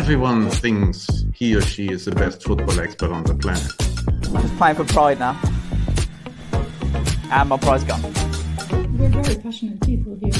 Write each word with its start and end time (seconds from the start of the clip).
Everyone 0.00 0.48
thinks 0.48 1.26
he 1.34 1.54
or 1.54 1.60
she 1.60 1.88
is 1.88 2.06
the 2.06 2.10
best 2.12 2.42
football 2.42 2.80
expert 2.80 3.10
on 3.12 3.22
the 3.22 3.34
planet. 3.34 3.70
I'm 4.34 4.56
playing 4.56 4.76
for 4.76 4.84
pride 4.84 5.18
now. 5.18 5.38
And 7.30 7.50
my 7.50 7.58
pride's 7.58 7.84
gone. 7.84 8.02
We're 8.96 9.10
very 9.10 9.36
passionate 9.36 9.78
people 9.82 10.18
here. 10.18 10.32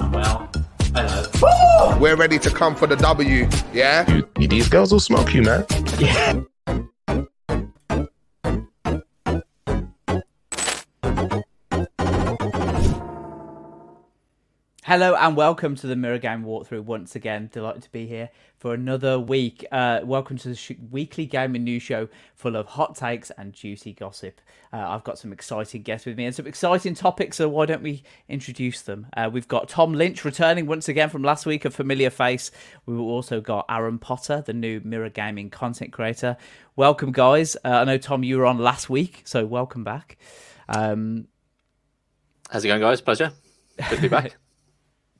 Oh, 0.00 0.10
well, 0.12 0.50
hello. 0.96 1.96
We're 2.00 2.16
ready 2.16 2.40
to 2.40 2.50
come 2.50 2.74
for 2.74 2.88
the 2.88 2.96
W, 2.96 3.48
yeah? 3.72 4.04
You, 4.36 4.48
these 4.48 4.68
girls 4.68 4.90
will 4.90 5.00
smoke 5.00 5.32
you, 5.32 5.42
man. 5.42 5.64
Yeah. 5.98 6.41
Hello 14.92 15.14
and 15.14 15.36
welcome 15.38 15.74
to 15.76 15.86
the 15.86 15.96
Mirror 15.96 16.18
Game 16.18 16.44
walkthrough 16.44 16.84
once 16.84 17.16
again. 17.16 17.48
Delighted 17.50 17.84
to 17.84 17.90
be 17.92 18.06
here 18.06 18.28
for 18.58 18.74
another 18.74 19.18
week. 19.18 19.64
Uh, 19.72 20.00
welcome 20.04 20.36
to 20.36 20.50
the 20.50 20.54
sh- 20.54 20.72
weekly 20.90 21.24
gaming 21.24 21.64
news 21.64 21.82
show 21.82 22.10
full 22.34 22.56
of 22.56 22.66
hot 22.66 22.94
takes 22.94 23.30
and 23.38 23.54
juicy 23.54 23.94
gossip. 23.94 24.38
Uh, 24.70 24.84
I've 24.86 25.02
got 25.02 25.18
some 25.18 25.32
exciting 25.32 25.80
guests 25.80 26.04
with 26.04 26.18
me 26.18 26.26
and 26.26 26.34
some 26.34 26.46
exciting 26.46 26.94
topics, 26.94 27.38
so 27.38 27.48
why 27.48 27.64
don't 27.64 27.82
we 27.82 28.02
introduce 28.28 28.82
them? 28.82 29.06
Uh, 29.16 29.30
we've 29.32 29.48
got 29.48 29.66
Tom 29.70 29.94
Lynch 29.94 30.26
returning 30.26 30.66
once 30.66 30.90
again 30.90 31.08
from 31.08 31.22
last 31.22 31.46
week, 31.46 31.64
a 31.64 31.70
familiar 31.70 32.10
face. 32.10 32.50
We've 32.84 33.00
also 33.00 33.40
got 33.40 33.64
Aaron 33.70 33.98
Potter, 33.98 34.42
the 34.44 34.52
new 34.52 34.82
Mirror 34.84 35.08
Gaming 35.08 35.48
content 35.48 35.94
creator. 35.94 36.36
Welcome, 36.76 37.12
guys. 37.12 37.56
Uh, 37.64 37.68
I 37.70 37.84
know, 37.84 37.96
Tom, 37.96 38.24
you 38.24 38.36
were 38.36 38.44
on 38.44 38.58
last 38.58 38.90
week, 38.90 39.22
so 39.24 39.46
welcome 39.46 39.84
back. 39.84 40.18
Um, 40.68 41.28
How's 42.50 42.62
it 42.62 42.68
going, 42.68 42.82
guys? 42.82 43.00
Pleasure. 43.00 43.32
Good 43.88 43.96
to 43.96 44.02
be 44.02 44.08
back. 44.08 44.36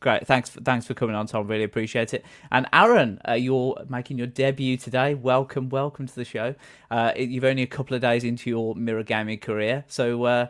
Great, 0.03 0.27
thanks. 0.27 0.51
For, 0.51 0.61
thanks 0.61 0.85
for 0.85 0.95
coming 0.95 1.15
on, 1.15 1.29
Tom. 1.29 1.47
Really 1.47 1.63
appreciate 1.63 2.13
it. 2.13 2.25
And 2.51 2.67
Aaron, 2.73 3.21
uh, 3.27 3.35
you're 3.35 3.77
making 3.89 4.19
your 4.19 4.27
debut 4.27 4.77
today. 4.77 5.15
Welcome, 5.15 5.69
welcome 5.69 6.09
to 6.09 6.15
the 6.17 6.25
show. 6.25 6.57
Uh, 6.91 7.13
you've 7.17 7.45
only 7.45 7.63
a 7.63 7.69
couple 7.69 7.95
of 7.95 8.03
days 8.03 8.25
into 8.25 8.51
your 8.51 8.75
mirror 8.75 9.05
gaming 9.05 9.39
career, 9.39 9.85
so 9.87 10.25
uh, 10.25 10.47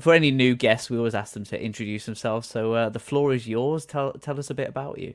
for 0.00 0.14
any 0.14 0.30
new 0.30 0.56
guests, 0.56 0.88
we 0.88 0.96
always 0.96 1.14
ask 1.14 1.34
them 1.34 1.44
to 1.44 1.62
introduce 1.62 2.06
themselves. 2.06 2.48
So 2.48 2.72
uh, 2.72 2.88
the 2.88 2.98
floor 2.98 3.34
is 3.34 3.46
yours. 3.46 3.84
Tell 3.84 4.14
tell 4.14 4.38
us 4.38 4.48
a 4.48 4.54
bit 4.54 4.70
about 4.70 4.98
you. 4.98 5.12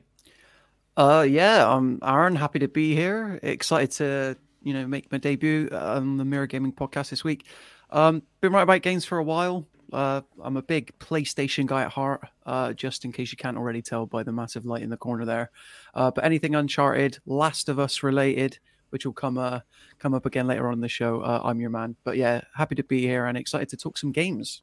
Uh, 0.96 1.26
yeah, 1.28 1.68
I'm 1.68 1.98
Aaron. 2.00 2.36
Happy 2.36 2.60
to 2.60 2.68
be 2.68 2.94
here. 2.94 3.40
Excited 3.42 3.90
to 3.96 4.36
you 4.62 4.72
know 4.72 4.86
make 4.86 5.10
my 5.10 5.18
debut 5.18 5.68
on 5.72 6.16
the 6.16 6.24
Mirror 6.24 6.46
Gaming 6.46 6.72
podcast 6.72 7.10
this 7.10 7.24
week. 7.24 7.44
Um, 7.90 8.22
been 8.40 8.52
writing 8.52 8.62
about 8.62 8.82
games 8.82 9.04
for 9.04 9.18
a 9.18 9.24
while. 9.24 9.66
Uh, 9.92 10.22
I'm 10.42 10.56
a 10.56 10.62
big 10.62 10.96
PlayStation 10.98 11.66
guy 11.66 11.82
at 11.82 11.90
heart, 11.90 12.22
uh, 12.46 12.72
just 12.72 13.04
in 13.04 13.12
case 13.12 13.32
you 13.32 13.36
can't 13.36 13.56
already 13.56 13.82
tell 13.82 14.06
by 14.06 14.22
the 14.22 14.32
massive 14.32 14.64
light 14.66 14.82
in 14.82 14.90
the 14.90 14.96
corner 14.96 15.24
there. 15.24 15.50
Uh, 15.94 16.10
but 16.10 16.24
anything 16.24 16.54
Uncharted, 16.54 17.18
Last 17.26 17.68
of 17.68 17.78
Us 17.78 18.02
related, 18.02 18.58
which 18.90 19.06
will 19.06 19.12
come 19.12 19.38
uh, 19.38 19.60
come 19.98 20.14
up 20.14 20.26
again 20.26 20.46
later 20.46 20.66
on 20.66 20.74
in 20.74 20.80
the 20.80 20.88
show, 20.88 21.20
uh, 21.20 21.40
I'm 21.44 21.60
your 21.60 21.70
man. 21.70 21.96
But 22.04 22.16
yeah, 22.16 22.42
happy 22.54 22.74
to 22.76 22.84
be 22.84 23.02
here 23.02 23.26
and 23.26 23.36
excited 23.38 23.68
to 23.70 23.76
talk 23.76 23.98
some 23.98 24.12
games. 24.12 24.62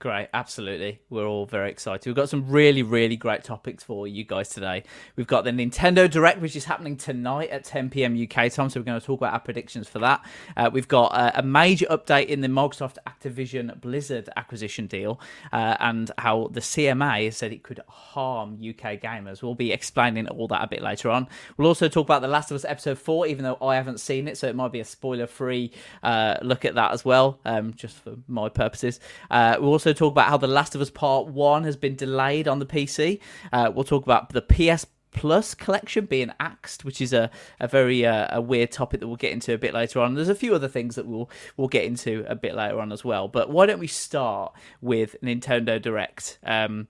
Great, 0.00 0.28
absolutely. 0.32 1.00
We're 1.10 1.26
all 1.26 1.44
very 1.44 1.72
excited. 1.72 2.06
We've 2.06 2.14
got 2.14 2.28
some 2.28 2.48
really, 2.48 2.84
really 2.84 3.16
great 3.16 3.42
topics 3.42 3.82
for 3.82 4.06
you 4.06 4.22
guys 4.22 4.48
today. 4.48 4.84
We've 5.16 5.26
got 5.26 5.42
the 5.42 5.50
Nintendo 5.50 6.08
Direct, 6.08 6.40
which 6.40 6.54
is 6.54 6.66
happening 6.66 6.96
tonight 6.96 7.50
at 7.50 7.64
10 7.64 7.90
p.m. 7.90 8.14
UK 8.14 8.52
time, 8.52 8.70
so 8.70 8.78
we're 8.78 8.84
going 8.84 9.00
to 9.00 9.04
talk 9.04 9.18
about 9.18 9.32
our 9.32 9.40
predictions 9.40 9.88
for 9.88 9.98
that. 9.98 10.24
Uh, 10.56 10.70
we've 10.72 10.86
got 10.86 11.06
uh, 11.06 11.32
a 11.34 11.42
major 11.42 11.84
update 11.86 12.26
in 12.26 12.42
the 12.42 12.46
Microsoft 12.46 12.98
Activision 13.08 13.80
Blizzard 13.80 14.28
acquisition 14.36 14.86
deal, 14.86 15.18
uh, 15.52 15.76
and 15.80 16.12
how 16.16 16.48
the 16.52 16.60
CMA 16.60 17.24
has 17.24 17.36
said 17.36 17.52
it 17.52 17.64
could 17.64 17.80
harm 17.88 18.52
UK 18.54 19.00
gamers. 19.00 19.42
We'll 19.42 19.56
be 19.56 19.72
explaining 19.72 20.28
all 20.28 20.46
that 20.46 20.62
a 20.62 20.68
bit 20.68 20.80
later 20.80 21.10
on. 21.10 21.26
We'll 21.56 21.66
also 21.66 21.88
talk 21.88 22.06
about 22.06 22.22
The 22.22 22.28
Last 22.28 22.52
of 22.52 22.54
Us 22.54 22.64
Episode 22.64 23.00
4, 23.00 23.26
even 23.26 23.42
though 23.42 23.58
I 23.60 23.74
haven't 23.74 23.98
seen 23.98 24.28
it, 24.28 24.38
so 24.38 24.46
it 24.46 24.54
might 24.54 24.70
be 24.70 24.78
a 24.78 24.84
spoiler-free 24.84 25.72
uh, 26.04 26.36
look 26.42 26.64
at 26.64 26.76
that 26.76 26.92
as 26.92 27.04
well, 27.04 27.40
um, 27.44 27.74
just 27.74 27.96
for 27.96 28.14
my 28.28 28.48
purposes. 28.48 29.00
Uh, 29.28 29.56
we'll 29.58 29.72
also 29.72 29.87
talk 29.94 30.12
about 30.12 30.28
how 30.28 30.36
The 30.36 30.46
Last 30.46 30.74
of 30.74 30.80
Us 30.80 30.90
Part 30.90 31.28
1 31.28 31.64
has 31.64 31.76
been 31.76 31.96
delayed 31.96 32.48
on 32.48 32.58
the 32.58 32.66
PC. 32.66 33.20
Uh, 33.52 33.70
we'll 33.74 33.84
talk 33.84 34.04
about 34.04 34.30
the 34.30 34.42
PS 34.42 34.86
Plus 35.10 35.54
collection 35.54 36.04
being 36.04 36.30
axed, 36.38 36.84
which 36.84 37.00
is 37.00 37.12
a, 37.12 37.30
a 37.58 37.66
very 37.66 38.04
uh, 38.04 38.28
a 38.30 38.40
weird 38.40 38.70
topic 38.70 39.00
that 39.00 39.08
we'll 39.08 39.16
get 39.16 39.32
into 39.32 39.54
a 39.54 39.58
bit 39.58 39.72
later 39.72 40.00
on. 40.00 40.14
There's 40.14 40.28
a 40.28 40.34
few 40.34 40.54
other 40.54 40.68
things 40.68 40.96
that 40.96 41.06
we'll 41.06 41.30
we'll 41.56 41.68
get 41.68 41.84
into 41.84 42.24
a 42.28 42.36
bit 42.36 42.54
later 42.54 42.78
on 42.78 42.92
as 42.92 43.04
well. 43.04 43.26
But 43.26 43.50
why 43.50 43.66
don't 43.66 43.80
we 43.80 43.86
start 43.86 44.52
with 44.82 45.16
Nintendo 45.22 45.80
Direct? 45.80 46.38
Um, 46.44 46.88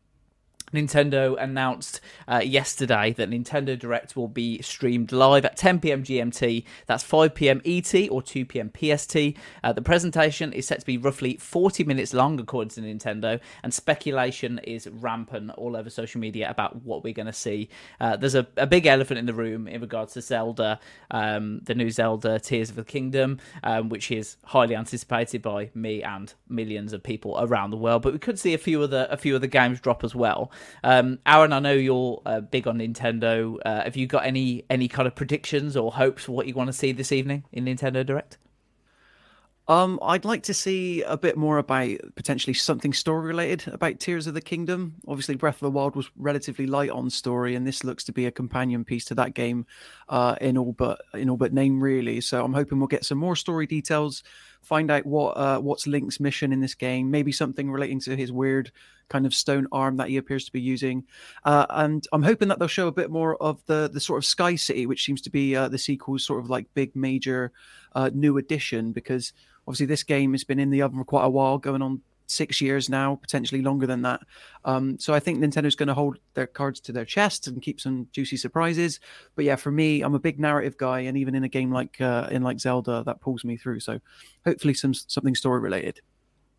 Nintendo 0.73 1.41
announced 1.41 2.01
uh, 2.27 2.41
yesterday 2.45 3.13
that 3.15 3.31
Nintendo 3.31 3.79
Direct 3.79 4.17
will 4.17 4.29
be 4.29 4.61
streamed 4.63 5.13
live 5.13 5.45
at 5.45 5.57
10 5.57 5.81
p.m. 5.81 6.03
GMT. 6.03 6.65
That's 6.87 7.03
5 7.03 7.35
p.m. 7.35 7.61
ET 7.65 7.95
or 8.11 8.23
2 8.23 8.45
p.m. 8.45 8.71
PST. 8.71 9.17
Uh, 9.63 9.73
the 9.73 9.83
presentation 9.83 10.53
is 10.53 10.67
set 10.67 10.81
to 10.81 10.87
be 10.87 10.99
roughly 10.99 11.37
40 11.37 11.85
minutes 11.85 12.15
long, 12.15 12.39
according 12.41 12.71
to 12.71 12.81
Nintendo, 12.81 13.41
and 13.63 13.73
speculation 13.73 14.59
is 14.65 14.89
rampant 14.89 15.51
all 15.53 15.77
over 15.77 15.91
social 15.91 16.21
media 16.21 16.51
about 16.51 16.83
what 16.83 17.05
we're 17.05 17.15
going 17.15 17.27
to 17.27 17.33
see. 17.33 17.69
Uh, 18.01 18.17
there's 18.17 18.35
a, 18.35 18.47
a, 18.57 18.67
big 18.67 18.87
elephant 18.87 19.19
in 19.19 19.27
the 19.27 19.35
room 19.35 19.67
in 19.67 19.81
regards 19.81 20.13
to 20.13 20.21
Zelda, 20.21 20.79
um, 21.11 21.61
the 21.65 21.75
new 21.75 21.91
Zelda 21.91 22.39
Tears 22.39 22.71
of 22.71 22.77
the 22.77 22.85
Kingdom, 22.85 23.39
um, 23.63 23.89
which 23.89 24.11
is 24.11 24.37
highly 24.45 24.77
anticipated 24.77 25.43
by 25.43 25.71
me 25.75 26.03
and 26.03 26.35
millions 26.49 26.93
of 26.93 27.03
people 27.03 27.37
around 27.41 27.71
the 27.71 27.77
world. 27.77 28.03
But 28.03 28.13
we 28.13 28.19
could 28.19 28.39
see 28.39 28.55
a 28.55 28.59
few 28.59 28.83
other 28.83 29.07
a 29.11 29.17
few 29.17 29.35
of 29.35 29.41
the 29.41 29.49
games 29.49 29.81
drop 29.81 30.05
as 30.05 30.15
well. 30.15 30.51
Um, 30.85 31.19
Aaron, 31.27 31.53
I 31.53 31.59
know 31.59 31.73
you're 31.73 32.23
uh, 32.25 32.41
big 32.41 32.67
on 32.67 32.79
Nintendo. 32.79 33.57
Uh, 33.65 33.85
have 33.85 33.97
you 33.97 34.07
got 34.07 34.25
any 34.25 34.65
any 34.71 34.89
kind 34.89 35.07
of 35.07 35.15
predictions 35.15 35.77
or 35.77 35.93
hopes 35.93 36.25
for 36.25 36.33
what 36.33 36.47
you 36.47 36.55
want 36.55 36.69
to 36.69 36.73
see 36.73 36.93
this 36.93 37.13
evening 37.13 37.45
in 37.53 37.65
Nintendo 37.65 38.05
Direct? 38.05 38.39
Um, 39.69 39.99
I'd 40.01 40.25
like 40.25 40.45
to 40.45 40.55
see 40.55 41.03
a 41.03 41.19
bit 41.19 41.37
more 41.37 41.59
about 41.59 41.91
potentially 42.17 42.55
something 42.55 42.95
story 42.95 43.27
related 43.27 43.69
about 43.69 44.01
Tears 44.01 44.27
of 44.27 44.33
the 44.33 44.41
Kingdom. 44.41 44.95
Obviously, 45.07 45.35
Breath 45.35 45.57
of 45.57 45.61
the 45.61 45.71
Wild 45.71 45.95
was 45.95 46.11
relatively 46.17 46.67
light 46.67 46.89
on 46.89 47.11
story, 47.11 47.55
and 47.55 47.67
this 47.67 47.85
looks 47.85 48.03
to 48.05 48.13
be 48.13 48.25
a 48.25 48.31
companion 48.31 48.83
piece 48.83 49.05
to 49.07 49.15
that 49.17 49.35
game, 49.35 49.67
uh, 50.09 50.37
in 50.41 50.57
all 50.57 50.73
but 50.73 51.03
in 51.13 51.29
all 51.29 51.37
but 51.37 51.53
name, 51.53 51.83
really. 51.83 52.23
So 52.23 52.43
I'm 52.43 52.55
hoping 52.55 52.79
we'll 52.79 52.87
get 52.87 53.05
some 53.05 53.19
more 53.19 53.37
story 53.37 53.67
details, 53.67 54.23
find 54.63 54.91
out 54.91 55.07
what 55.07 55.37
uh, 55.37 55.59
what's 55.59 55.87
Link's 55.87 56.21
mission 56.21 56.53
in 56.53 56.61
this 56.61 56.75
game, 56.75 57.11
maybe 57.11 57.33
something 57.33 57.71
relating 57.71 58.01
to 58.01 58.17
his 58.17 58.33
weird 58.33 58.71
kind 59.09 59.25
of 59.25 59.35
stone 59.35 59.67
arm 59.73 59.97
that 59.97 60.09
he 60.09 60.19
appears 60.19 60.45
to 60.45 60.53
be 60.53 60.61
using, 60.61 61.05
uh, 61.45 61.67
and 61.71 62.07
I'm 62.13 62.23
hoping 62.23 62.49
that 62.49 62.59
they'll 62.59 62.69
show 62.69 62.89
a 62.89 62.93
bit 62.93 63.11
more 63.11 63.41
of 63.43 63.65
the 63.67 63.91
the 63.93 64.01
sort 64.01 64.19
of 64.19 64.25
Sky 64.25 64.55
City, 64.57 64.87
which 64.87 65.05
seems 65.05 65.21
to 65.23 65.31
be 65.31 65.57
uh, 65.57 65.69
the 65.69 65.79
sequel's 65.79 66.25
sort 66.25 66.41
of 66.41 66.51
like 66.51 66.67
big 66.75 66.95
major 66.95 67.53
uh, 67.95 68.11
new 68.13 68.39
addition 68.39 68.93
because 68.93 69.33
Obviously, 69.69 69.85
this 69.85 70.03
game 70.03 70.33
has 70.33 70.45
been 70.45 70.59
in 70.59 70.71
the 70.71 70.81
oven 70.81 70.99
for 70.99 71.05
quite 71.05 71.27
a 71.27 71.29
while, 71.29 71.59
going 71.59 71.83
on 71.83 72.01
six 72.29 72.61
years 72.61 72.89
now, 72.89 73.17
potentially 73.17 73.63
longer 73.63 73.87
than 73.87 74.03
that. 74.03 74.21
Um, 74.65 74.99
so 74.99 75.15
I 75.15 75.21
think 75.21 75.39
Nintendo's 75.39 75.75
going 75.75 75.89
to 75.89 75.95
hold 75.95 76.19
their 76.35 76.47
cards 76.47 76.81
to 76.81 76.93
their 76.93 77.05
chest 77.05 77.47
and 77.47 77.63
keep 77.63 77.81
some 77.81 78.07
juicy 78.13 78.37
surprises. 78.37 79.01
But 79.35 79.45
yeah, 79.45 79.57
for 79.57 79.71
me, 79.71 80.03
I'm 80.03 80.15
a 80.15 80.21
big 80.21 80.39
narrative 80.39 80.77
guy, 80.77 81.01
and 81.01 81.17
even 81.17 81.35
in 81.35 81.45
a 81.45 81.49
game 81.49 81.73
like 81.73 82.01
uh, 82.01 82.29
in 82.31 82.43
like 82.43 82.61
Zelda, 82.61 83.03
that 83.07 83.21
pulls 83.21 83.45
me 83.45 83.57
through. 83.57 83.81
So 83.81 83.99
hopefully, 84.45 84.75
some 84.75 84.95
something 84.95 85.35
story 85.35 85.61
related. 85.61 86.01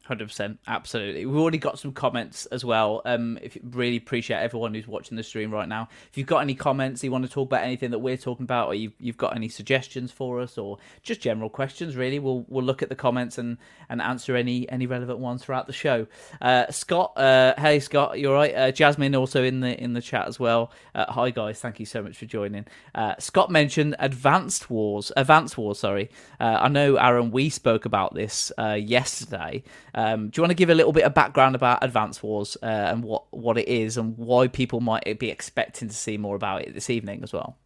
Hundred 0.10 0.30
percent, 0.30 0.60
absolutely. 0.66 1.28
We've 1.28 1.40
already 1.40 1.60
got 1.60 1.78
some 1.78 1.92
comments 1.92 2.48
as 2.48 2.66
well. 2.66 3.04
Um, 3.06 3.38
if 3.44 3.56
really 3.64 3.98
appreciate 3.98 4.40
everyone 4.40 4.74
who's 4.74 4.88
watching 4.88 5.18
the 5.18 5.22
stream 5.22 5.52
right 5.52 5.70
now. 5.70 5.88
If 6.10 6.18
you've 6.18 6.26
got 6.26 6.40
any 6.40 6.56
comments, 6.56 7.04
you 7.04 7.12
want 7.12 7.26
to 7.26 7.32
talk 7.32 7.48
about 7.48 7.64
anything 7.64 7.92
that 7.92 8.00
we're 8.00 8.18
talking 8.18 8.44
about, 8.44 8.70
or 8.70 8.74
you've, 8.74 8.94
you've 9.00 9.18
got 9.18 9.36
any 9.36 9.50
suggestions 9.50 10.12
for 10.12 10.40
us, 10.40 10.58
or 10.58 10.80
just 11.04 11.22
general 11.22 11.48
questions, 11.48 11.96
really, 11.96 12.18
we'll 12.18 12.44
we'll 12.48 12.64
look 12.64 12.82
at 12.82 12.90
the 12.90 12.96
comments 12.96 13.38
and, 13.38 13.60
and 13.88 14.02
answer 14.02 14.36
any 14.36 14.68
any 14.72 14.88
relevant 14.88 15.20
ones 15.20 15.44
throughout 15.44 15.68
the 15.68 15.74
show. 15.74 16.08
Uh, 16.42 16.66
Scott, 16.72 17.16
uh, 17.16 17.54
hey 17.60 17.80
Scott, 17.80 18.18
you're 18.18 18.34
right. 18.34 18.56
Uh, 18.56 18.72
Jasmine 18.72 19.14
also 19.14 19.44
in 19.44 19.60
the 19.60 19.80
in 19.80 19.94
the 19.94 20.02
chat 20.02 20.28
as 20.28 20.40
well. 20.40 20.72
Uh, 20.96 21.06
hi 21.08 21.30
guys, 21.30 21.62
thank 21.62 21.80
you 21.80 21.86
so 21.86 22.02
much 22.02 22.18
for 22.18 22.26
joining. 22.26 22.66
Uh, 22.96 23.14
Scott 23.20 23.52
mentioned 23.52 23.96
Advanced 24.00 24.72
Wars, 24.72 25.12
Advanced 25.16 25.56
Wars. 25.56 25.78
Sorry, 25.78 26.10
uh, 26.40 26.58
I 26.62 26.68
know 26.68 26.96
Aaron. 26.96 27.30
We 27.30 27.52
spoke 27.52 27.86
about 27.86 28.16
this 28.16 28.52
yesterday. 28.58 29.62
Um, 30.00 30.30
do 30.30 30.40
you 30.40 30.44
want 30.44 30.51
to 30.51 30.56
give 30.56 30.69
a 30.69 30.75
little 30.75 30.94
bit 30.94 31.04
of 31.04 31.13
background 31.13 31.56
about 31.56 31.84
Advance 31.84 32.24
Wars 32.24 32.56
uh, 32.63 32.66
and 32.66 33.04
what, 33.04 33.25
what 33.31 33.57
it 33.57 33.68
is 33.68 33.98
and 33.98 34.18
why 34.18 34.48
people 34.48 34.80
might 34.80 35.19
be 35.19 35.30
expecting 35.30 35.90
to 35.90 35.94
see 35.94 36.18
more 36.18 36.38
about 36.38 36.62
it 36.62 36.74
this 36.74 36.90
evening 36.90 37.22
as 37.22 37.34
well? 37.34 37.57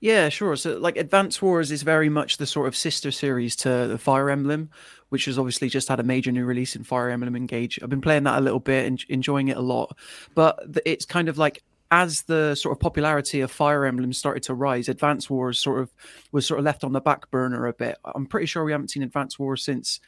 Yeah, 0.00 0.30
sure. 0.30 0.56
So, 0.56 0.78
like, 0.78 0.96
Advance 0.96 1.42
Wars 1.42 1.70
is 1.70 1.82
very 1.82 2.08
much 2.08 2.38
the 2.38 2.46
sort 2.46 2.66
of 2.66 2.74
sister 2.74 3.10
series 3.10 3.54
to 3.56 3.86
the 3.88 3.98
Fire 3.98 4.30
Emblem, 4.30 4.70
which 5.10 5.26
has 5.26 5.38
obviously 5.38 5.68
just 5.68 5.88
had 5.88 6.00
a 6.00 6.02
major 6.02 6.32
new 6.32 6.46
release 6.46 6.74
in 6.74 6.82
Fire 6.82 7.10
Emblem 7.10 7.36
Engage. 7.36 7.78
I've 7.82 7.90
been 7.90 8.00
playing 8.00 8.22
that 8.22 8.38
a 8.38 8.40
little 8.40 8.60
bit 8.60 8.86
and 8.86 9.04
enjoying 9.10 9.48
it 9.48 9.58
a 9.58 9.60
lot, 9.60 9.98
but 10.34 10.58
it's 10.86 11.04
kind 11.04 11.28
of 11.28 11.36
like 11.36 11.62
as 11.90 12.22
the 12.22 12.54
sort 12.54 12.74
of 12.74 12.80
popularity 12.80 13.42
of 13.42 13.50
Fire 13.50 13.84
Emblem 13.84 14.14
started 14.14 14.44
to 14.44 14.54
rise, 14.54 14.88
Advance 14.88 15.28
Wars 15.28 15.60
sort 15.60 15.80
of 15.80 15.92
was 16.32 16.46
sort 16.46 16.58
of 16.58 16.64
left 16.64 16.84
on 16.84 16.92
the 16.92 17.02
back 17.02 17.30
burner 17.30 17.66
a 17.66 17.74
bit. 17.74 17.98
I'm 18.14 18.24
pretty 18.24 18.46
sure 18.46 18.64
we 18.64 18.72
haven't 18.72 18.92
seen 18.92 19.02
Advance 19.02 19.38
Wars 19.38 19.62
since 19.62 20.00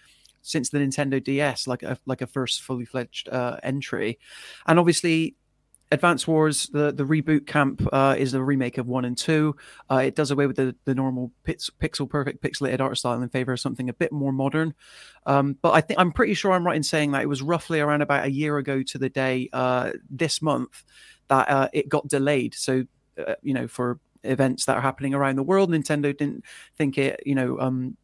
since 0.42 0.70
the 0.70 0.78
Nintendo 0.78 1.22
DS, 1.22 1.66
like 1.66 1.82
a 1.82 1.98
like 2.06 2.20
a 2.20 2.26
first 2.26 2.62
fully 2.62 2.84
fledged 2.84 3.28
uh, 3.28 3.56
entry, 3.62 4.18
and 4.66 4.78
obviously. 4.78 5.36
Advance 5.90 6.26
Wars, 6.26 6.70
the, 6.72 6.90
the 6.90 7.04
reboot 7.04 7.46
camp 7.46 7.86
uh, 7.92 8.16
is 8.18 8.32
a 8.32 8.42
remake 8.42 8.78
of 8.78 8.86
one 8.86 9.04
and 9.04 9.14
two. 9.14 9.54
Uh, 9.90 9.96
it 9.96 10.14
does 10.14 10.30
away 10.30 10.46
with 10.46 10.56
the, 10.56 10.74
the 10.86 10.94
normal 10.94 11.30
pix, 11.44 11.68
pixel 11.82 12.08
perfect 12.08 12.42
pixelated 12.42 12.80
art 12.80 12.96
style 12.96 13.20
in 13.20 13.28
favor 13.28 13.52
of 13.52 13.60
something 13.60 13.90
a 13.90 13.92
bit 13.92 14.10
more 14.10 14.32
modern. 14.32 14.72
Um, 15.26 15.58
but 15.60 15.72
I 15.72 15.82
think 15.82 16.00
I'm 16.00 16.10
pretty 16.10 16.32
sure 16.32 16.52
I'm 16.52 16.64
right 16.64 16.76
in 16.76 16.82
saying 16.82 17.12
that 17.12 17.20
it 17.20 17.28
was 17.28 17.42
roughly 17.42 17.78
around 17.78 18.00
about 18.00 18.24
a 18.24 18.30
year 18.30 18.56
ago 18.56 18.82
to 18.82 18.96
the 18.96 19.10
day 19.10 19.50
uh, 19.52 19.90
this 20.08 20.40
month 20.40 20.82
that 21.28 21.50
uh, 21.50 21.68
it 21.74 21.90
got 21.90 22.08
delayed. 22.08 22.54
So 22.54 22.84
uh, 23.18 23.34
you 23.42 23.52
know 23.52 23.68
for 23.68 24.00
events 24.24 24.64
that 24.64 24.76
are 24.76 24.82
happening 24.82 25.12
around 25.12 25.36
the 25.36 25.42
world, 25.42 25.70
Nintendo 25.70 26.16
didn't 26.16 26.44
think 26.76 26.96
it 26.96 27.22
you 27.26 27.34
know 27.34 27.58
um, 27.60 27.98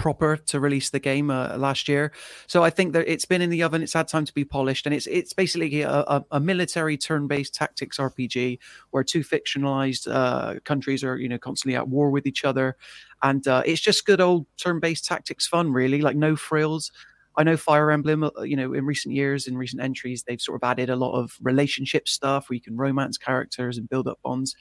proper 0.00 0.38
to 0.38 0.58
release 0.58 0.88
the 0.88 0.98
game 0.98 1.30
uh, 1.30 1.58
last 1.58 1.86
year. 1.86 2.10
So 2.46 2.64
I 2.64 2.70
think 2.70 2.94
that 2.94 3.06
it's 3.06 3.26
been 3.26 3.42
in 3.42 3.50
the 3.50 3.62
oven. 3.62 3.82
It's 3.82 3.92
had 3.92 4.08
time 4.08 4.24
to 4.24 4.32
be 4.32 4.46
polished, 4.46 4.86
and 4.86 4.94
it's 4.94 5.06
it's 5.06 5.34
basically 5.34 5.82
a, 5.82 5.90
a, 5.90 6.24
a 6.32 6.40
military 6.40 6.96
turn-based 6.96 7.54
tactics 7.54 7.98
RPG 7.98 8.58
where 8.92 9.04
two 9.04 9.20
fictionalized 9.20 10.10
uh, 10.10 10.58
countries 10.64 11.04
are 11.04 11.18
you 11.18 11.28
know 11.28 11.38
constantly 11.38 11.76
at 11.76 11.86
war 11.86 12.10
with 12.10 12.26
each 12.26 12.46
other, 12.46 12.76
and 13.22 13.46
uh, 13.46 13.62
it's 13.66 13.82
just 13.82 14.06
good 14.06 14.22
old 14.22 14.46
turn-based 14.56 15.04
tactics 15.04 15.46
fun, 15.46 15.70
really. 15.70 16.00
Like 16.00 16.16
no 16.16 16.34
frills. 16.34 16.90
I 17.36 17.44
know 17.44 17.56
Fire 17.56 17.90
Emblem, 17.90 18.24
uh, 18.24 18.42
you 18.42 18.56
know, 18.56 18.72
in 18.72 18.84
recent 18.84 19.14
years, 19.14 19.46
in 19.46 19.56
recent 19.56 19.82
entries, 19.82 20.24
they've 20.24 20.40
sort 20.40 20.60
of 20.62 20.68
added 20.68 20.90
a 20.90 20.96
lot 20.96 21.12
of 21.12 21.36
relationship 21.40 22.08
stuff 22.08 22.48
where 22.48 22.56
you 22.56 22.60
can 22.60 22.76
romance 22.76 23.16
characters 23.18 23.78
and 23.78 23.88
build 23.88 24.08
up 24.08 24.18
bonds. 24.24 24.56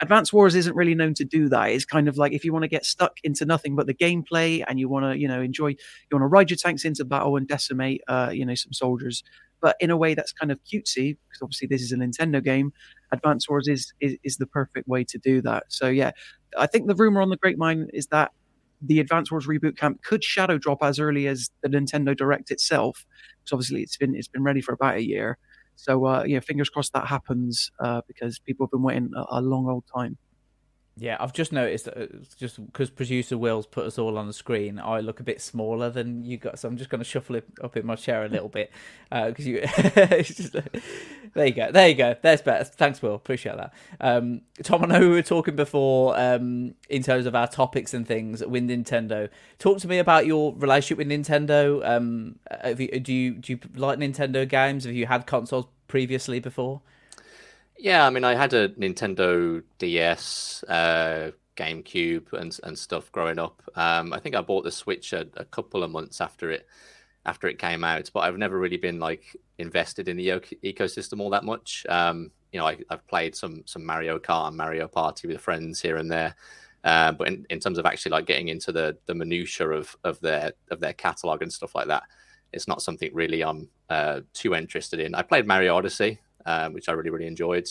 Advance 0.00 0.32
Wars 0.32 0.54
isn't 0.54 0.76
really 0.76 0.94
known 0.94 1.14
to 1.14 1.24
do 1.24 1.48
that. 1.48 1.70
It's 1.70 1.86
kind 1.86 2.06
of 2.06 2.18
like 2.18 2.32
if 2.32 2.44
you 2.44 2.52
want 2.52 2.64
to 2.64 2.68
get 2.68 2.84
stuck 2.84 3.16
into 3.24 3.46
nothing 3.46 3.74
but 3.74 3.86
the 3.86 3.94
gameplay 3.94 4.62
and 4.66 4.78
you 4.78 4.88
want 4.88 5.06
to, 5.06 5.18
you 5.18 5.26
know, 5.26 5.40
enjoy, 5.40 5.68
you 5.68 5.76
want 6.12 6.22
to 6.22 6.26
ride 6.26 6.50
your 6.50 6.58
tanks 6.58 6.84
into 6.84 7.04
battle 7.04 7.36
and 7.36 7.48
decimate, 7.48 8.02
uh, 8.06 8.30
you 8.32 8.44
know, 8.44 8.54
some 8.54 8.74
soldiers, 8.74 9.22
but 9.62 9.74
in 9.80 9.90
a 9.90 9.96
way 9.96 10.14
that's 10.14 10.32
kind 10.32 10.52
of 10.52 10.62
cutesy 10.64 11.16
because 11.28 11.40
obviously 11.42 11.66
this 11.66 11.80
is 11.80 11.92
a 11.92 11.96
Nintendo 11.96 12.44
game. 12.44 12.72
Advance 13.10 13.48
Wars 13.48 13.68
is, 13.68 13.92
is 14.00 14.16
is 14.22 14.36
the 14.36 14.46
perfect 14.46 14.86
way 14.86 15.02
to 15.04 15.18
do 15.18 15.40
that. 15.42 15.64
So 15.68 15.88
yeah, 15.88 16.10
I 16.58 16.66
think 16.66 16.88
the 16.88 16.94
rumor 16.94 17.22
on 17.22 17.30
the 17.30 17.36
grapevine 17.36 17.88
is 17.94 18.08
that 18.08 18.32
the 18.82 19.00
Advance 19.00 19.30
Wars 19.30 19.46
reboot 19.46 19.78
camp 19.78 20.02
could 20.02 20.22
shadow 20.22 20.58
drop 20.58 20.82
as 20.82 20.98
early 21.00 21.26
as 21.26 21.50
the 21.62 21.68
Nintendo 21.68 22.14
Direct 22.14 22.50
itself. 22.50 23.06
Because 23.38 23.52
obviously 23.54 23.82
it's 23.82 23.96
been 23.96 24.14
it's 24.14 24.28
been 24.28 24.42
ready 24.42 24.60
for 24.60 24.74
about 24.74 24.96
a 24.96 25.02
year. 25.02 25.38
So 25.76 26.06
uh, 26.06 26.24
yeah, 26.26 26.40
fingers 26.40 26.70
crossed 26.70 26.92
that 26.94 27.06
happens 27.06 27.70
uh, 27.80 28.02
because 28.08 28.38
people 28.40 28.66
have 28.66 28.72
been 28.72 28.82
waiting 28.82 29.10
a, 29.16 29.38
a 29.38 29.42
long 29.42 29.68
old 29.68 29.84
time. 29.94 30.18
Yeah, 30.98 31.18
I've 31.20 31.34
just 31.34 31.52
noticed 31.52 31.88
uh, 31.88 32.06
just 32.38 32.64
because 32.64 32.88
producer 32.88 33.36
Will's 33.36 33.66
put 33.66 33.84
us 33.84 33.98
all 33.98 34.16
on 34.16 34.26
the 34.26 34.32
screen, 34.32 34.78
I 34.78 35.00
look 35.00 35.20
a 35.20 35.22
bit 35.22 35.42
smaller 35.42 35.90
than 35.90 36.24
you 36.24 36.38
got, 36.38 36.58
so 36.58 36.68
I'm 36.68 36.78
just 36.78 36.88
going 36.88 37.00
to 37.00 37.04
shuffle 37.04 37.36
it 37.36 37.44
up 37.62 37.76
in 37.76 37.84
my 37.84 37.96
chair 37.96 38.24
a 38.24 38.28
little 38.28 38.48
bit 38.48 38.72
because 39.10 39.46
uh, 39.46 39.50
you. 39.50 39.60
just, 40.22 40.56
there 41.34 41.46
you 41.46 41.52
go, 41.52 41.70
there 41.70 41.88
you 41.88 41.94
go. 41.94 42.16
There's 42.22 42.40
better. 42.40 42.64
Thanks, 42.64 43.02
Will. 43.02 43.14
Appreciate 43.14 43.58
that. 43.58 43.74
Um, 44.00 44.40
Tom, 44.62 44.84
I 44.84 44.86
know 44.86 45.00
we 45.00 45.08
were 45.08 45.22
talking 45.22 45.54
before 45.54 46.18
um, 46.18 46.74
in 46.88 47.02
terms 47.02 47.26
of 47.26 47.34
our 47.34 47.46
topics 47.46 47.92
and 47.92 48.08
things 48.08 48.42
with 48.42 48.66
Nintendo. 48.66 49.28
Talk 49.58 49.78
to 49.80 49.88
me 49.88 49.98
about 49.98 50.24
your 50.24 50.54
relationship 50.54 50.96
with 50.96 51.08
Nintendo. 51.08 51.86
Um, 51.86 52.38
you, 52.64 53.00
do 53.00 53.12
you 53.12 53.32
do 53.32 53.52
you 53.52 53.58
like 53.74 53.98
Nintendo 53.98 54.48
games? 54.48 54.84
Have 54.84 54.94
you 54.94 55.04
had 55.04 55.26
consoles 55.26 55.66
previously 55.88 56.40
before? 56.40 56.80
Yeah, 57.78 58.06
I 58.06 58.10
mean, 58.10 58.24
I 58.24 58.34
had 58.34 58.54
a 58.54 58.70
Nintendo 58.70 59.62
DS, 59.78 60.64
uh, 60.64 61.32
GameCube, 61.56 62.32
and 62.32 62.58
and 62.62 62.78
stuff 62.78 63.12
growing 63.12 63.38
up. 63.38 63.62
Um, 63.74 64.12
I 64.12 64.18
think 64.18 64.34
I 64.34 64.40
bought 64.40 64.64
the 64.64 64.70
Switch 64.70 65.12
a, 65.12 65.26
a, 65.36 65.44
couple 65.44 65.82
of 65.82 65.90
months 65.90 66.20
after 66.20 66.50
it 66.50 66.66
after 67.26 67.48
it 67.48 67.58
came 67.58 67.84
out, 67.84 68.10
but 68.14 68.20
I've 68.20 68.38
never 68.38 68.58
really 68.58 68.76
been 68.78 68.98
like 68.98 69.36
invested 69.58 70.08
in 70.08 70.16
the 70.16 70.28
ecosystem 70.64 71.20
all 71.20 71.30
that 71.30 71.44
much. 71.44 71.84
Um, 71.88 72.30
you 72.52 72.60
know, 72.60 72.66
I, 72.66 72.78
have 72.90 73.06
played 73.08 73.36
some 73.36 73.62
some 73.66 73.84
Mario 73.84 74.18
Kart 74.18 74.48
and 74.48 74.56
Mario 74.56 74.88
Party 74.88 75.28
with 75.28 75.40
friends 75.40 75.80
here 75.80 75.96
and 75.96 76.10
there, 76.10 76.34
uh, 76.84 77.12
but 77.12 77.28
in, 77.28 77.46
in 77.50 77.60
terms 77.60 77.78
of 77.78 77.84
actually 77.84 78.12
like 78.12 78.26
getting 78.26 78.48
into 78.48 78.72
the 78.72 78.96
the 79.04 79.14
minutia 79.14 79.68
of 79.68 79.94
of 80.02 80.18
their 80.20 80.52
of 80.70 80.80
their 80.80 80.94
catalog 80.94 81.42
and 81.42 81.52
stuff 81.52 81.74
like 81.74 81.88
that, 81.88 82.04
it's 82.54 82.68
not 82.68 82.80
something 82.80 83.10
really 83.12 83.44
I'm 83.44 83.68
uh, 83.90 84.20
too 84.32 84.54
interested 84.54 84.98
in. 84.98 85.14
I 85.14 85.20
played 85.22 85.46
Mario 85.46 85.76
Odyssey 85.76 86.20
um, 86.46 86.72
which 86.72 86.88
I 86.88 86.92
really 86.92 87.10
really 87.10 87.26
enjoyed. 87.26 87.68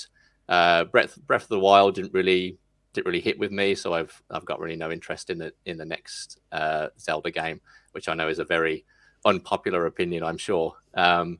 Uh, 0.47 0.83
Breath 0.85 1.17
Breath 1.25 1.43
of 1.43 1.49
the 1.49 1.59
Wild 1.59 1.95
didn't 1.95 2.13
really 2.13 2.57
didn't 2.93 3.07
really 3.07 3.21
hit 3.21 3.39
with 3.39 3.51
me, 3.51 3.73
so 3.75 3.93
I've 3.93 4.21
I've 4.29 4.45
got 4.45 4.59
really 4.59 4.75
no 4.75 4.91
interest 4.91 5.29
in 5.29 5.39
the 5.39 5.53
in 5.65 5.77
the 5.77 5.85
next 5.85 6.39
uh, 6.51 6.89
Zelda 6.99 7.31
game, 7.31 7.61
which 7.93 8.07
I 8.07 8.13
know 8.13 8.27
is 8.27 8.39
a 8.39 8.45
very 8.45 8.85
unpopular 9.25 9.87
opinion, 9.87 10.23
I'm 10.23 10.37
sure. 10.37 10.75
Um, 10.93 11.39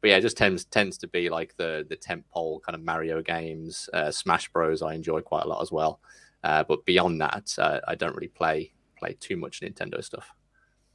but 0.00 0.10
yeah, 0.10 0.16
it 0.16 0.22
just 0.22 0.36
tends 0.36 0.64
tends 0.64 0.98
to 0.98 1.08
be 1.08 1.28
like 1.28 1.56
the 1.56 1.86
the 1.88 1.96
tentpole 1.96 2.62
kind 2.62 2.74
of 2.74 2.82
Mario 2.82 3.22
games, 3.22 3.88
uh, 3.92 4.10
Smash 4.10 4.48
Bros. 4.52 4.82
I 4.82 4.94
enjoy 4.94 5.20
quite 5.20 5.44
a 5.44 5.48
lot 5.48 5.62
as 5.62 5.72
well. 5.72 6.00
Uh, 6.44 6.62
but 6.64 6.84
beyond 6.84 7.20
that, 7.20 7.52
uh, 7.58 7.80
I 7.88 7.94
don't 7.94 8.14
really 8.14 8.28
play 8.28 8.72
play 8.98 9.16
too 9.18 9.36
much 9.36 9.60
Nintendo 9.60 10.02
stuff. 10.02 10.35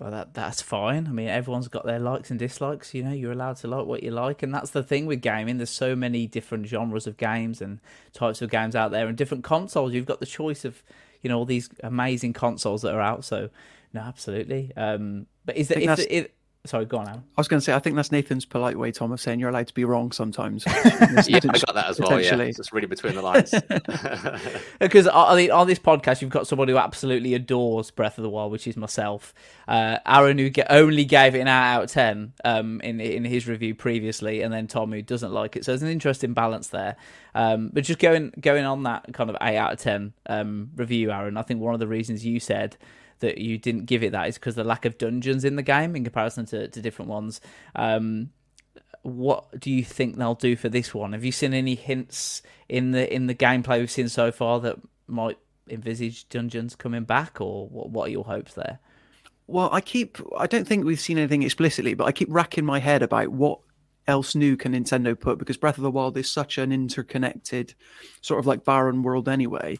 Well, 0.01 0.09
that 0.09 0.33
that's 0.33 0.63
fine. 0.63 1.05
I 1.05 1.11
mean, 1.11 1.27
everyone's 1.27 1.67
got 1.67 1.85
their 1.85 1.99
likes 1.99 2.31
and 2.31 2.39
dislikes. 2.39 2.95
You 2.95 3.03
know, 3.03 3.11
you're 3.11 3.33
allowed 3.33 3.57
to 3.57 3.67
like 3.67 3.85
what 3.85 4.01
you 4.01 4.09
like, 4.09 4.41
and 4.41 4.51
that's 4.51 4.71
the 4.71 4.81
thing 4.81 5.05
with 5.05 5.21
gaming. 5.21 5.57
There's 5.57 5.69
so 5.69 5.95
many 5.95 6.25
different 6.25 6.65
genres 6.65 7.05
of 7.05 7.17
games 7.17 7.61
and 7.61 7.79
types 8.11 8.41
of 8.41 8.49
games 8.49 8.75
out 8.75 8.89
there, 8.89 9.07
and 9.07 9.15
different 9.15 9.43
consoles. 9.43 9.93
You've 9.93 10.07
got 10.07 10.19
the 10.19 10.25
choice 10.25 10.65
of, 10.65 10.81
you 11.21 11.29
know, 11.29 11.37
all 11.37 11.45
these 11.45 11.69
amazing 11.83 12.33
consoles 12.33 12.81
that 12.81 12.95
are 12.95 12.99
out. 12.99 13.23
So, 13.23 13.51
no, 13.93 14.01
absolutely. 14.01 14.71
Um, 14.75 15.27
but 15.45 15.55
is 15.55 15.67
there? 15.67 15.77
If, 15.77 15.99
if, 16.09 16.27
Sorry, 16.63 16.85
go 16.85 16.99
on, 16.99 17.07
Aaron. 17.07 17.23
I 17.35 17.41
was 17.41 17.47
going 17.47 17.59
to 17.59 17.63
say, 17.63 17.73
I 17.73 17.79
think 17.79 17.95
that's 17.95 18.11
Nathan's 18.11 18.45
polite 18.45 18.77
way, 18.77 18.91
Tom, 18.91 19.11
of 19.11 19.19
saying 19.19 19.39
you're 19.39 19.49
allowed 19.49 19.65
to 19.67 19.73
be 19.73 19.83
wrong 19.83 20.11
sometimes. 20.11 20.63
yeah, 20.67 20.77
I 20.77 21.39
got 21.39 21.73
that 21.73 21.87
as 21.89 21.99
well. 21.99 22.21
Yeah, 22.21 22.37
it's 22.37 22.57
just 22.57 22.71
really 22.71 22.85
between 22.85 23.15
the 23.15 23.23
lines. 23.23 23.51
because 24.79 25.07
on, 25.07 25.49
on 25.49 25.67
this 25.67 25.79
podcast, 25.79 26.21
you've 26.21 26.29
got 26.29 26.45
someone 26.45 26.67
who 26.67 26.77
absolutely 26.77 27.33
adores 27.33 27.89
Breath 27.89 28.19
of 28.19 28.21
the 28.21 28.29
Wild, 28.29 28.51
which 28.51 28.67
is 28.67 28.77
myself. 28.77 29.33
Uh, 29.67 29.97
Aaron, 30.05 30.37
who 30.37 30.51
only 30.69 31.03
gave 31.03 31.33
it 31.33 31.39
an 31.39 31.47
eight 31.47 31.51
out 31.51 31.83
of 31.85 31.89
ten 31.89 32.33
um, 32.45 32.79
in 32.81 32.99
in 33.01 33.25
his 33.25 33.47
review 33.47 33.73
previously, 33.73 34.43
and 34.43 34.53
then 34.53 34.67
Tom, 34.67 34.91
who 34.91 35.01
doesn't 35.01 35.31
like 35.31 35.55
it. 35.55 35.65
So 35.65 35.71
there's 35.71 35.81
an 35.81 35.89
interesting 35.89 36.33
balance 36.33 36.67
there. 36.67 36.95
Um, 37.33 37.71
but 37.73 37.85
just 37.85 37.97
going 37.97 38.33
going 38.39 38.65
on 38.65 38.83
that 38.83 39.11
kind 39.13 39.31
of 39.31 39.37
eight 39.41 39.57
out 39.57 39.73
of 39.73 39.79
ten 39.79 40.13
um, 40.27 40.69
review, 40.75 41.11
Aaron, 41.11 41.37
I 41.37 41.41
think 41.41 41.59
one 41.59 41.73
of 41.73 41.79
the 41.79 41.87
reasons 41.87 42.23
you 42.23 42.39
said 42.39 42.77
that 43.21 43.39
you 43.39 43.57
didn't 43.57 43.85
give 43.85 44.03
it 44.03 44.11
that 44.11 44.27
is 44.27 44.35
because 44.35 44.55
the 44.55 44.63
lack 44.63 44.85
of 44.85 44.97
dungeons 44.97 45.45
in 45.45 45.55
the 45.55 45.63
game 45.63 45.95
in 45.95 46.03
comparison 46.03 46.45
to, 46.47 46.67
to 46.67 46.81
different 46.81 47.09
ones. 47.09 47.41
Um, 47.75 48.29
what 49.03 49.59
do 49.59 49.71
you 49.71 49.83
think 49.83 50.17
they'll 50.17 50.35
do 50.35 50.55
for 50.55 50.69
this 50.69 50.93
one? 50.93 51.13
Have 51.13 51.25
you 51.25 51.31
seen 51.31 51.53
any 51.53 51.75
hints 51.75 52.43
in 52.69 52.91
the 52.91 53.11
in 53.11 53.27
the 53.27 53.33
gameplay 53.33 53.79
we've 53.79 53.89
seen 53.89 54.09
so 54.09 54.31
far 54.31 54.59
that 54.59 54.77
might 55.07 55.37
envisage 55.69 56.27
dungeons 56.29 56.75
coming 56.75 57.03
back, 57.03 57.39
or 57.41 57.67
what, 57.67 57.89
what 57.89 58.07
are 58.07 58.11
your 58.11 58.25
hopes 58.25 58.53
there? 58.53 58.79
Well, 59.47 59.69
I 59.71 59.81
keep 59.81 60.17
I 60.37 60.47
don't 60.47 60.67
think 60.67 60.85
we've 60.85 60.99
seen 60.99 61.17
anything 61.17 61.43
explicitly, 61.43 61.93
but 61.93 62.05
I 62.05 62.11
keep 62.11 62.27
racking 62.31 62.65
my 62.65 62.79
head 62.79 63.01
about 63.01 63.29
what 63.29 63.59
else 64.07 64.35
new 64.35 64.57
can 64.57 64.73
Nintendo 64.73 65.19
put 65.19 65.37
because 65.37 65.57
Breath 65.57 65.77
of 65.77 65.83
the 65.83 65.91
Wild 65.91 66.17
is 66.17 66.29
such 66.29 66.57
an 66.57 66.71
interconnected 66.71 67.73
sort 68.21 68.39
of 68.39 68.45
like 68.45 68.65
barren 68.65 69.03
world 69.03 69.27
anyway. 69.27 69.79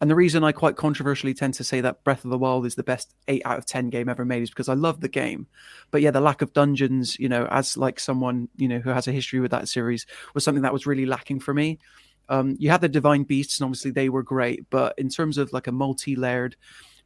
And 0.00 0.10
the 0.10 0.14
reason 0.14 0.44
I 0.44 0.52
quite 0.52 0.76
controversially 0.76 1.34
tend 1.34 1.54
to 1.54 1.64
say 1.64 1.82
that 1.82 2.02
Breath 2.04 2.24
of 2.24 2.30
the 2.30 2.38
Wild 2.38 2.64
is 2.64 2.74
the 2.74 2.82
best 2.82 3.14
eight 3.28 3.42
out 3.44 3.58
of 3.58 3.66
ten 3.66 3.90
game 3.90 4.08
ever 4.08 4.24
made 4.24 4.42
is 4.42 4.48
because 4.48 4.68
I 4.68 4.74
love 4.74 5.00
the 5.00 5.08
game. 5.08 5.46
But 5.90 6.00
yeah, 6.00 6.10
the 6.10 6.20
lack 6.20 6.40
of 6.40 6.54
dungeons, 6.54 7.18
you 7.18 7.28
know, 7.28 7.46
as 7.50 7.76
like 7.76 8.00
someone, 8.00 8.48
you 8.56 8.66
know, 8.66 8.78
who 8.78 8.90
has 8.90 9.06
a 9.06 9.12
history 9.12 9.40
with 9.40 9.50
that 9.50 9.68
series 9.68 10.06
was 10.32 10.42
something 10.42 10.62
that 10.62 10.72
was 10.72 10.86
really 10.86 11.04
lacking 11.04 11.40
for 11.40 11.52
me. 11.52 11.78
Um, 12.30 12.56
you 12.58 12.70
had 12.70 12.80
the 12.80 12.88
divine 12.88 13.24
beasts, 13.24 13.58
and 13.58 13.66
obviously 13.66 13.90
they 13.90 14.08
were 14.08 14.22
great, 14.22 14.70
but 14.70 14.94
in 14.96 15.08
terms 15.08 15.36
of 15.36 15.52
like 15.52 15.66
a 15.66 15.72
multi-layered, 15.72 16.56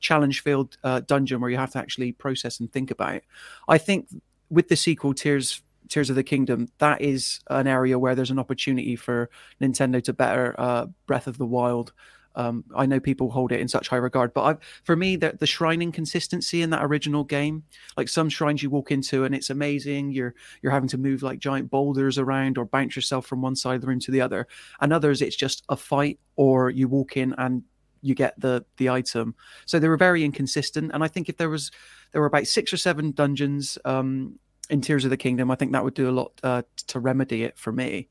challenge-filled 0.01 0.77
uh, 0.85 1.01
dungeon 1.01 1.41
where 1.41 1.51
you 1.51 1.57
have 1.57 1.73
to 1.73 1.79
actually 1.79 2.13
process 2.13 2.61
and 2.61 2.71
think 2.71 2.91
about, 2.91 3.15
It. 3.15 3.25
I 3.67 3.79
think 3.79 4.09
with 4.51 4.69
the 4.69 4.77
sequel, 4.77 5.15
Tears 5.15 5.63
Tears 5.89 6.11
of 6.11 6.17
the 6.17 6.23
Kingdom, 6.23 6.69
that 6.79 7.01
is 7.01 7.41
an 7.51 7.67
area 7.67 7.99
where 7.99 8.15
there's 8.15 8.31
an 8.31 8.39
opportunity 8.39 8.97
for 8.97 9.31
Nintendo 9.61 10.03
to 10.05 10.13
better 10.13 10.55
uh, 10.59 10.87
Breath 11.07 11.27
of 11.27 11.39
the 11.39 11.47
Wild. 11.47 11.93
Um, 12.37 12.65
I 12.75 12.87
know 12.87 13.01
people 13.01 13.31
hold 13.31 13.53
it 13.53 13.61
in 13.61 13.69
such 13.69 13.89
high 13.89 13.97
regard, 13.97 14.35
but 14.35 14.43
I've, 14.43 14.59
for 14.83 14.97
me, 14.97 15.17
the, 15.17 15.37
the 15.39 15.47
shrining 15.47 15.93
consistency 15.93 16.63
in 16.63 16.71
that 16.71 16.85
original 16.85 17.25
game, 17.25 17.65
like 17.97 18.09
some 18.09 18.29
shrines 18.29 18.63
you 18.63 18.71
walk 18.71 18.91
into 18.91 19.25
and 19.25 19.35
it's 19.35 19.51
amazing. 19.51 20.11
You're 20.11 20.35
you're 20.63 20.73
having 20.73 20.89
to 20.91 20.99
move 20.99 21.23
like 21.23 21.39
giant 21.39 21.71
boulders 21.71 22.19
around 22.19 22.59
or 22.59 22.65
bounce 22.65 22.97
yourself 22.97 23.27
from 23.27 23.43
one 23.43 23.57
side 23.57 23.77
of 23.77 23.81
the 23.81 23.87
room 23.87 24.01
to 24.01 24.11
the 24.11 24.21
other, 24.21 24.47
and 24.81 24.93
others 24.93 25.23
it's 25.23 25.37
just 25.37 25.65
a 25.69 25.77
fight 25.77 26.19
or 26.37 26.71
you 26.71 26.89
walk 26.89 27.17
in 27.17 27.35
and 27.39 27.63
you 28.03 28.15
get 28.15 28.39
the 28.39 28.65
the 28.77 28.91
item. 28.91 29.35
So 29.67 29.79
they 29.79 29.89
were 29.89 29.97
very 29.97 30.25
inconsistent, 30.25 30.91
and 30.93 31.03
I 31.03 31.09
think 31.09 31.29
if 31.29 31.37
there 31.37 31.51
was 31.51 31.71
there 32.13 32.21
were 32.21 32.27
about 32.27 32.47
six 32.47 32.73
or 32.73 32.77
seven 32.77 33.13
dungeons 33.13 33.79
um, 33.85 34.39
in 34.71 34.81
Tears 34.81 35.05
of 35.05 35.11
the 35.11 35.17
Kingdom, 35.17 35.51
I 35.51 35.57
think 35.57 35.73
that 35.73 35.85
would 35.85 35.95
do 35.95 36.09
a 36.09 36.13
lot 36.13 36.33
uh, 36.43 36.63
to 36.89 37.01
remedy 37.01 37.45
it 37.45 37.59
for 37.59 37.73
me. 37.73 38.09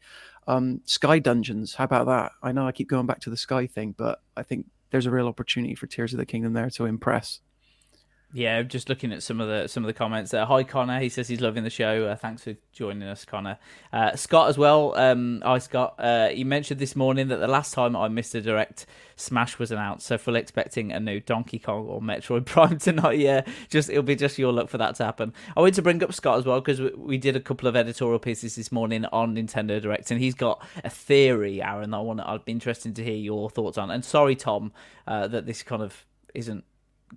Um, 0.47 0.81
Sky 0.85 1.19
Dungeons, 1.19 1.75
how 1.75 1.85
about 1.85 2.07
that? 2.07 2.31
I 2.41 2.51
know 2.51 2.67
I 2.67 2.71
keep 2.71 2.89
going 2.89 3.05
back 3.05 3.19
to 3.21 3.29
the 3.29 3.37
Sky 3.37 3.67
thing, 3.67 3.95
but 3.97 4.21
I 4.35 4.43
think 4.43 4.67
there's 4.91 5.05
a 5.05 5.11
real 5.11 5.27
opportunity 5.27 5.75
for 5.75 5.87
Tears 5.87 6.13
of 6.13 6.19
the 6.19 6.25
Kingdom 6.25 6.53
there 6.53 6.69
to 6.71 6.85
impress. 6.85 7.39
Yeah, 8.35 8.63
just 8.63 8.89
looking 8.89 9.13
at 9.13 9.21
some 9.21 9.39
of 9.39 9.47
the 9.47 9.67
some 9.67 9.83
of 9.83 9.87
the 9.87 9.93
comments. 9.93 10.31
Hi 10.31 10.63
Connor, 10.63 10.99
he 10.99 11.09
says 11.09 11.27
he's 11.27 11.39
loving 11.39 11.63
the 11.63 11.69
show. 11.69 12.07
Uh, 12.07 12.15
thanks 12.15 12.43
for 12.43 12.55
joining 12.71 13.07
us, 13.07 13.25
Connor. 13.25 13.59
Uh, 13.91 14.15
Scott 14.15 14.49
as 14.49 14.57
well. 14.57 14.95
Um, 14.95 15.43
hi 15.45 15.59
Scott. 15.59 15.93
Uh, 15.99 16.29
you 16.33 16.43
mentioned 16.43 16.79
this 16.79 16.95
morning 16.95 17.27
that 17.27 17.37
the 17.37 17.47
last 17.47 17.75
time 17.75 17.95
I 17.95 18.07
missed 18.07 18.33
a 18.33 18.41
direct, 18.41 18.87
Smash 19.17 19.59
was 19.59 19.71
announced. 19.71 20.07
So 20.07 20.17
fully 20.17 20.39
expecting 20.39 20.91
a 20.91 20.99
new 20.99 21.19
Donkey 21.19 21.59
Kong 21.59 21.85
or 21.85 22.01
Metroid 22.01 22.45
Prime 22.47 22.79
tonight. 22.79 23.19
Yeah, 23.19 23.41
just 23.69 23.91
it'll 23.91 24.01
be 24.01 24.15
just 24.15 24.39
your 24.39 24.51
luck 24.51 24.67
for 24.67 24.79
that 24.79 24.95
to 24.95 25.05
happen. 25.05 25.31
I 25.55 25.59
wanted 25.59 25.75
to 25.75 25.83
bring 25.83 26.01
up 26.01 26.11
Scott 26.11 26.39
as 26.39 26.45
well 26.45 26.59
because 26.59 26.81
we, 26.81 26.89
we, 26.95 27.17
did 27.19 27.35
a 27.35 27.39
couple 27.39 27.69
of 27.69 27.75
editorial 27.75 28.17
pieces 28.17 28.55
this 28.55 28.71
morning 28.71 29.05
on 29.05 29.35
Nintendo 29.35 29.79
Direct, 29.79 30.09
and 30.09 30.19
he's 30.19 30.33
got 30.33 30.59
a 30.83 30.89
theory, 30.89 31.61
Aaron. 31.61 31.91
That 31.91 31.97
I 31.97 32.01
want. 32.01 32.19
I'd 32.19 32.45
be 32.45 32.51
interested 32.51 32.95
to 32.95 33.03
hear 33.03 33.13
your 33.13 33.51
thoughts 33.51 33.77
on. 33.77 33.91
And 33.91 34.03
sorry, 34.03 34.35
Tom, 34.35 34.71
uh, 35.05 35.27
that 35.27 35.45
this 35.45 35.61
kind 35.61 35.83
of 35.83 36.03
isn't 36.33 36.63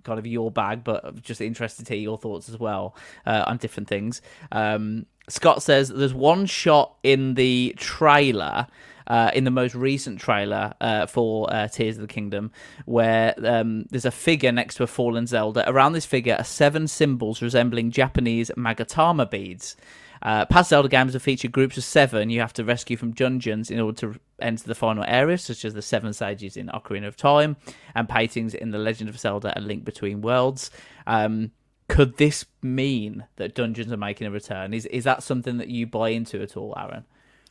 kind 0.03 0.19
of 0.19 0.27
your 0.27 0.51
bag, 0.51 0.83
but 0.83 1.21
just 1.21 1.41
interested 1.41 1.85
to 1.87 1.93
hear 1.93 2.01
your 2.01 2.17
thoughts 2.17 2.49
as 2.49 2.57
well 2.59 2.95
uh, 3.25 3.43
on 3.47 3.57
different 3.57 3.87
things. 3.87 4.21
Um, 4.51 5.05
Scott 5.29 5.61
says 5.61 5.89
there's 5.89 6.13
one 6.13 6.45
shot 6.45 6.95
in 7.03 7.35
the 7.35 7.73
trailer. 7.77 8.67
Uh, 9.09 9.31
in 9.33 9.45
the 9.45 9.51
most 9.51 9.73
recent 9.73 10.19
trailer 10.19 10.73
uh, 10.81 11.05
for 11.05 11.47
uh, 11.49 11.69
Tears 11.69 11.95
of 11.95 12.01
the 12.01 12.13
Kingdom, 12.13 12.51
where 12.83 13.33
um, 13.41 13.85
there's 13.89 14.03
a 14.03 14.11
figure 14.11 14.51
next 14.51 14.75
to 14.75 14.83
a 14.83 14.87
fallen 14.87 15.25
Zelda. 15.25 15.63
Around 15.65 15.93
this 15.93 16.05
figure 16.05 16.35
are 16.37 16.43
seven 16.43 16.89
symbols 16.89 17.41
resembling 17.41 17.91
Japanese 17.91 18.51
magatama 18.57 19.31
beads. 19.31 19.77
Uh, 20.21 20.45
past 20.45 20.69
Zelda 20.69 20.89
games 20.89 21.13
have 21.13 21.21
featured 21.21 21.51
groups 21.51 21.77
of 21.77 21.83
seven 21.83 22.29
you 22.29 22.39
have 22.39 22.53
to 22.53 22.63
rescue 22.63 22.97
from 22.97 23.11
dungeons 23.11 23.69
in 23.69 23.79
order 23.79 23.97
to 24.13 24.19
enter 24.39 24.65
the 24.65 24.75
final 24.75 25.03
areas, 25.07 25.43
such 25.43 25.65
as 25.65 25.73
the 25.73 25.81
Seven 25.81 26.13
Sages 26.13 26.57
in 26.57 26.67
Ocarina 26.67 27.07
of 27.07 27.17
Time 27.17 27.57
and 27.95 28.07
paintings 28.07 28.53
in 28.53 28.71
The 28.71 28.77
Legend 28.77 29.09
of 29.09 29.19
Zelda: 29.19 29.57
A 29.57 29.61
Link 29.61 29.83
Between 29.85 30.21
Worlds. 30.21 30.71
Um, 31.05 31.51
could 31.87 32.17
this 32.17 32.45
mean 32.61 33.25
that 33.37 33.55
dungeons 33.55 33.91
are 33.91 33.97
making 33.97 34.27
a 34.27 34.31
return? 34.31 34.73
Is 34.73 34.85
is 34.87 35.05
that 35.05 35.23
something 35.23 35.57
that 35.57 35.69
you 35.69 35.87
buy 35.87 36.09
into 36.09 36.41
at 36.41 36.57
all, 36.57 36.73
Aaron? 36.77 37.05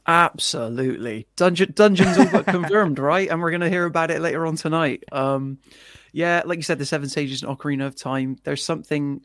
Absolutely, 0.07 1.27
Dungeon 1.37 1.73
Dungeons 1.75 2.19
all 2.19 2.29
but 2.31 2.47
confirmed, 2.47 2.99
right? 2.99 3.29
And 3.29 3.41
we're 3.41 3.51
going 3.51 3.61
to 3.63 3.71
hear 3.71 3.87
about 3.87 4.11
it 4.11 4.21
later 4.21 4.47
on 4.47 4.57
tonight. 4.57 5.05
Um, 5.11 5.59
yeah, 6.13 6.43
like 6.45 6.59
you 6.59 6.63
said, 6.63 6.79
the 6.79 6.87
Seven 6.87 7.09
Sages 7.09 7.43
and 7.43 7.57
Ocarina 7.57 7.87
of 7.87 7.97
Time. 7.97 8.39
There's 8.45 8.65
something 8.65 9.23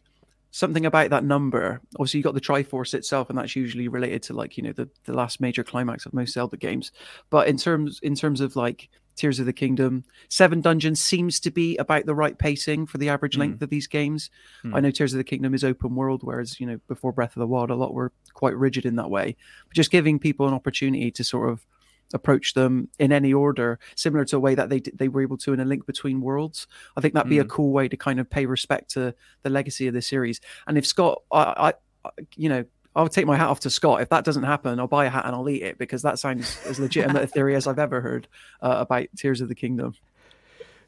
something 0.52 0.86
about 0.86 1.10
that 1.10 1.24
number. 1.24 1.82
Obviously, 1.96 2.20
you 2.20 2.24
got 2.24 2.34
the 2.34 2.42
Triforce 2.42 2.94
itself, 2.94 3.30
and 3.30 3.40
that's 3.40 3.56
usually 3.56 3.88
related 3.88 4.22
to 4.24 4.34
like 4.34 4.58
you 4.58 4.64
know 4.64 4.74
the 4.74 4.90
the 5.06 5.14
last 5.14 5.42
major 5.42 5.64
climax 5.64 6.06
of 6.06 6.14
most 6.14 6.34
Zelda 6.34 6.58
games. 6.58 6.92
But 7.30 7.48
in 7.48 7.58
terms 7.58 8.00
in 8.04 8.16
terms 8.16 8.42
of 8.42 8.56
like 8.56 8.90
Tears 9.16 9.40
of 9.40 9.46
the 9.46 9.54
Kingdom, 9.54 10.04
seven 10.30 10.62
dungeons 10.62 11.02
seems 11.02 11.40
to 11.42 11.52
be 11.52 11.78
about 11.78 12.06
the 12.06 12.16
right 12.16 12.38
pacing 12.38 12.88
for 12.88 12.98
the 12.98 13.10
average 13.10 13.38
length 13.38 13.60
mm. 13.60 13.64
of 13.64 13.70
these 13.70 13.88
games. 13.88 14.30
Mm. 14.64 14.76
I 14.76 14.80
know 14.80 14.92
Tears 14.92 15.14
of 15.14 15.18
the 15.18 15.24
Kingdom 15.24 15.54
is 15.54 15.64
open 15.64 15.96
world, 15.96 16.22
whereas 16.24 16.60
you 16.60 16.68
know 16.68 16.80
before 16.88 17.12
Breath 17.12 17.36
of 17.36 17.42
the 17.42 17.48
Wild, 17.48 17.72
a 17.72 17.76
lot 17.76 17.94
were 17.94 18.12
quite 18.34 18.56
rigid 18.56 18.86
in 18.86 18.98
that 18.98 19.10
way. 19.10 19.36
But 19.68 19.76
just 19.76 19.92
giving 19.92 20.20
people 20.20 20.48
an 20.48 20.54
opportunity 20.54 21.12
to 21.12 21.24
sort 21.24 21.50
of 21.50 21.66
approach 22.14 22.54
them 22.54 22.90
in 23.00 23.12
any 23.12 23.34
order, 23.34 23.80
similar 23.96 24.26
to 24.26 24.38
a 24.38 24.40
way 24.40 24.56
that 24.56 24.70
they 24.70 24.80
they 24.80 25.08
were 25.08 25.22
able 25.22 25.38
to 25.40 25.54
in 25.54 25.60
a 25.60 25.66
link 25.66 25.86
between 25.86 26.22
worlds. 26.22 26.68
I 26.98 27.02
think 27.02 27.14
that'd 27.14 27.30
be 27.30 27.38
mm. 27.38 27.42
a 27.42 27.46
cool 27.46 27.72
way 27.72 27.88
to 27.88 27.98
kind 27.98 28.20
of 28.20 28.30
pay 28.30 28.46
respect 28.46 28.92
to 28.92 29.14
the 29.44 29.50
legacy 29.50 29.88
of 29.88 29.94
the 29.94 30.02
series. 30.02 30.42
And 30.68 30.78
if 30.78 30.86
Scott, 30.86 31.22
I, 31.32 31.74
I 32.06 32.10
you 32.36 32.50
know, 32.50 32.66
I'll 32.96 33.08
take 33.08 33.26
my 33.26 33.38
hat 33.38 33.48
off 33.48 33.62
to 33.62 33.70
Scott. 33.70 34.02
If 34.02 34.10
that 34.10 34.26
doesn't 34.26 34.44
happen, 34.44 34.80
I'll 34.80 34.88
buy 34.88 35.06
a 35.06 35.10
hat 35.10 35.26
and 35.26 35.36
I'll 35.36 35.50
eat 35.50 35.64
it 35.64 35.78
because 35.78 36.02
that 36.02 36.20
sounds 36.20 36.60
as 36.66 36.80
legitimate 36.80 37.24
a 37.24 37.28
theory 37.36 37.56
as 37.56 37.68
I've 37.68 37.80
ever 37.80 38.02
heard 38.02 38.28
uh, 38.62 38.76
about 38.80 39.08
Tears 39.16 39.40
of 39.40 39.48
the 39.48 39.56
Kingdom. 39.56 39.96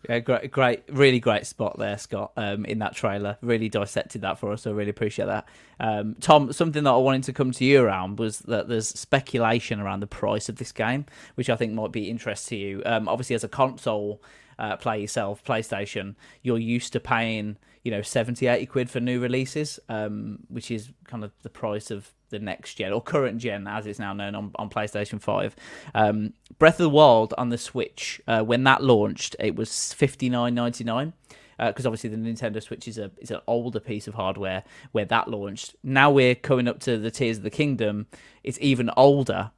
Yeah, 0.09 0.19
great, 0.19 0.51
great, 0.51 0.83
really 0.89 1.19
great 1.21 1.47
spot 1.47 1.79
there, 1.79 1.97
Scott. 1.97 2.33
Um, 2.35 2.65
in 2.65 2.79
that 2.79 2.93
trailer, 2.93 3.37
really 3.41 3.69
dissected 3.69 4.21
that 4.21 4.37
for 4.37 4.51
us. 4.51 4.63
So 4.63 4.71
I 4.71 4.73
really 4.73 4.89
appreciate 4.89 5.27
that. 5.27 5.47
Um, 5.79 6.15
Tom, 6.19 6.51
something 6.51 6.83
that 6.83 6.91
I 6.91 6.97
wanted 6.97 7.23
to 7.23 7.33
come 7.33 7.51
to 7.51 7.63
you 7.63 7.83
around 7.83 8.19
was 8.19 8.39
that 8.39 8.67
there's 8.67 8.89
speculation 8.89 9.79
around 9.79 10.01
the 10.01 10.07
price 10.07 10.49
of 10.49 10.57
this 10.57 10.73
game, 10.73 11.05
which 11.35 11.49
I 11.49 11.55
think 11.55 11.71
might 11.73 11.93
be 11.93 12.09
interest 12.09 12.49
to 12.49 12.57
you. 12.57 12.83
Um, 12.85 13.07
obviously, 13.07 13.35
as 13.35 13.45
a 13.45 13.49
console 13.49 14.21
uh, 14.59 14.75
yourself, 14.93 15.43
PlayStation, 15.43 16.15
you're 16.41 16.57
used 16.57 16.91
to 16.93 16.99
paying, 16.99 17.57
you 17.83 17.91
know, 17.91 18.01
70, 18.01 18.47
80 18.47 18.65
quid 18.65 18.89
for 18.89 18.99
new 18.99 19.19
releases, 19.19 19.79
um, 19.89 20.39
which 20.47 20.71
is 20.71 20.89
kind 21.05 21.23
of 21.23 21.31
the 21.43 21.49
price 21.49 21.91
of 21.91 22.11
the 22.29 22.39
next 22.39 22.75
gen 22.75 22.93
or 22.93 23.01
current 23.01 23.37
gen 23.37 23.67
as 23.67 23.85
it's 23.85 23.99
now 23.99 24.13
known 24.13 24.35
on, 24.35 24.51
on 24.55 24.69
PlayStation 24.69 25.21
5. 25.21 25.55
Um, 25.93 26.33
Breath 26.57 26.75
of 26.75 26.83
the 26.85 26.89
Wild 26.89 27.33
on 27.37 27.49
the 27.49 27.57
Switch, 27.57 28.21
uh, 28.27 28.41
when 28.41 28.63
that 28.63 28.81
launched, 28.81 29.35
it 29.39 29.55
was 29.55 29.69
59.99. 29.69 31.13
because 31.59 31.85
obviously 31.85 32.09
the 32.09 32.17
Nintendo 32.17 32.63
Switch 32.63 32.87
is 32.87 32.97
a 32.97 33.11
is 33.19 33.31
an 33.31 33.41
older 33.47 33.79
piece 33.79 34.07
of 34.07 34.13
hardware 34.13 34.63
where 34.93 35.05
that 35.05 35.27
launched. 35.27 35.75
Now 35.83 36.09
we're 36.09 36.35
coming 36.35 36.67
up 36.67 36.79
to 36.81 36.97
the 36.97 37.11
Tears 37.11 37.37
of 37.37 37.43
the 37.43 37.49
Kingdom. 37.49 38.07
It's 38.43 38.57
even 38.61 38.89
older, 38.95 39.51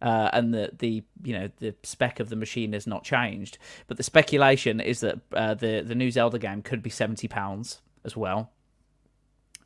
uh, 0.00 0.30
and 0.32 0.54
the 0.54 0.70
the 0.78 1.02
you 1.22 1.38
know 1.38 1.50
the 1.58 1.74
spec 1.82 2.20
of 2.20 2.28
the 2.28 2.36
machine 2.36 2.72
has 2.72 2.86
not 2.86 3.04
changed. 3.04 3.58
But 3.86 3.96
the 3.96 4.02
speculation 4.02 4.80
is 4.80 5.00
that 5.00 5.18
uh, 5.32 5.54
the 5.54 5.82
the 5.82 5.94
new 5.94 6.10
Zelda 6.10 6.38
game 6.38 6.62
could 6.62 6.82
be 6.82 6.90
seventy 6.90 7.28
pounds 7.28 7.80
as 8.04 8.16
well. 8.16 8.50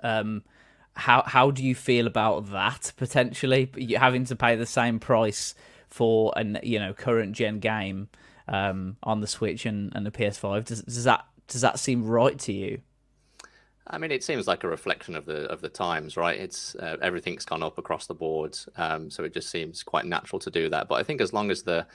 Um, 0.03 0.43
how 0.95 1.23
how 1.27 1.51
do 1.51 1.63
you 1.65 1.75
feel 1.75 2.07
about 2.07 2.51
that 2.51 2.93
potentially? 2.97 3.71
You 3.77 3.99
having 3.99 4.25
to 4.27 4.37
pay 4.37 4.57
the 4.57 4.67
same 4.67 4.99
price 4.99 5.55
for 5.89 6.33
an 6.37 6.59
you 6.63 6.79
know 6.79 6.93
current 6.93 7.33
gen 7.33 7.59
game 7.59 8.09
um, 8.49 8.97
on 9.03 9.21
the 9.21 9.27
Switch 9.27 9.67
and, 9.67 9.93
and 9.95 10.07
the 10.07 10.11
PS5. 10.11 10.65
Does 10.65 10.83
does 10.83 11.05
that 11.05 11.27
does 11.49 11.61
that 11.61 11.79
seem 11.79 12.05
right 12.05 12.39
to 12.41 12.53
you? 12.53 12.81
I 13.87 13.99
mean, 13.99 14.13
it 14.13 14.23
seems 14.23 14.47
like 14.47 14.65
a 14.65 14.69
reflection 14.69 15.17
of 15.17 15.27
the 15.27 15.51
of 15.51 15.61
the 15.61 15.69
times, 15.69 16.17
right? 16.17 16.39
It's 16.39 16.75
uh, 16.77 16.97
everything's 17.03 17.45
gone 17.45 17.63
up 17.63 17.79
across 17.79 18.07
the 18.07 18.15
board, 18.15 18.57
um, 18.77 19.11
so 19.11 19.25
it 19.25 19.35
just 19.35 19.51
seems 19.51 19.83
quite 19.83 20.07
natural 20.07 20.39
to 20.41 20.51
do 20.51 20.69
that. 20.69 20.89
But 20.89 20.97
I 20.97 21.03
think 21.03 21.21
as 21.21 21.33
long 21.33 21.51
as 21.51 21.63
the 21.63 21.87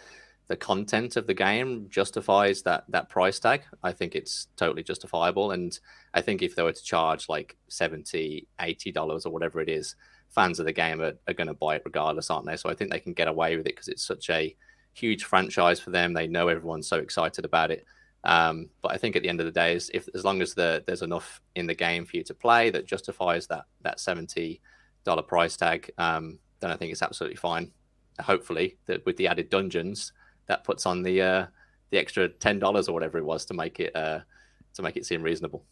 the 0.47 0.57
content 0.57 1.17
of 1.17 1.27
the 1.27 1.33
game 1.33 1.87
justifies 1.89 2.61
that 2.63 2.85
that 2.89 3.09
price 3.09 3.39
tag, 3.39 3.63
I 3.83 3.91
think 3.93 4.15
it's 4.15 4.47
totally 4.57 4.83
justifiable. 4.83 5.51
And 5.51 5.77
I 6.13 6.21
think 6.21 6.41
if 6.41 6.55
they 6.55 6.63
were 6.63 6.73
to 6.73 6.83
charge 6.83 7.29
like 7.29 7.57
70 7.69 8.47
80 8.59 8.91
dollars 8.91 9.25
or 9.25 9.31
whatever 9.31 9.61
it 9.61 9.69
is, 9.69 9.95
fans 10.29 10.59
of 10.59 10.65
the 10.65 10.73
game 10.73 11.01
are, 11.01 11.13
are 11.27 11.33
going 11.33 11.47
to 11.47 11.53
buy 11.53 11.75
it 11.75 11.83
regardless, 11.85 12.29
aren't 12.29 12.47
they? 12.47 12.57
So 12.57 12.69
I 12.69 12.75
think 12.75 12.91
they 12.91 12.99
can 12.99 13.13
get 13.13 13.27
away 13.27 13.55
with 13.55 13.65
it 13.65 13.75
because 13.75 13.87
it's 13.87 14.05
such 14.05 14.29
a 14.29 14.55
huge 14.93 15.23
franchise 15.23 15.79
for 15.79 15.91
them. 15.91 16.13
They 16.13 16.27
know 16.27 16.47
everyone's 16.47 16.87
so 16.87 16.97
excited 16.97 17.45
about 17.45 17.71
it. 17.71 17.85
Um, 18.23 18.69
but 18.81 18.91
I 18.91 18.97
think 18.97 19.15
at 19.15 19.23
the 19.23 19.29
end 19.29 19.39
of 19.39 19.45
the 19.45 19.51
day, 19.51 19.75
is 19.75 19.89
if 19.93 20.07
as 20.13 20.23
long 20.23 20.41
as 20.41 20.53
the, 20.53 20.83
there's 20.85 21.01
enough 21.01 21.41
in 21.55 21.67
the 21.67 21.75
game 21.75 22.05
for 22.05 22.17
you 22.17 22.23
to 22.23 22.33
play 22.33 22.69
that 22.71 22.85
justifies 22.85 23.47
that 23.47 23.65
that 23.81 23.99
seventy 23.99 24.61
dollar 25.03 25.21
price 25.21 25.55
tag, 25.55 25.91
um, 25.97 26.39
then 26.59 26.71
I 26.71 26.75
think 26.75 26.91
it's 26.91 27.03
absolutely 27.03 27.37
fine. 27.37 27.71
Hopefully, 28.19 28.77
that 28.87 29.05
with 29.05 29.17
the 29.17 29.27
added 29.27 29.49
dungeons, 29.49 30.11
that 30.47 30.63
puts 30.63 30.85
on 30.85 31.03
the 31.03 31.21
uh, 31.21 31.45
the 31.91 31.97
extra 31.97 32.27
ten 32.27 32.59
dollars 32.59 32.89
or 32.89 32.93
whatever 32.93 33.17
it 33.17 33.25
was 33.25 33.45
to 33.45 33.53
make 33.53 33.79
it 33.79 33.95
uh, 33.95 34.19
to 34.73 34.81
make 34.81 34.97
it 34.97 35.05
seem 35.05 35.21
reasonable. 35.21 35.63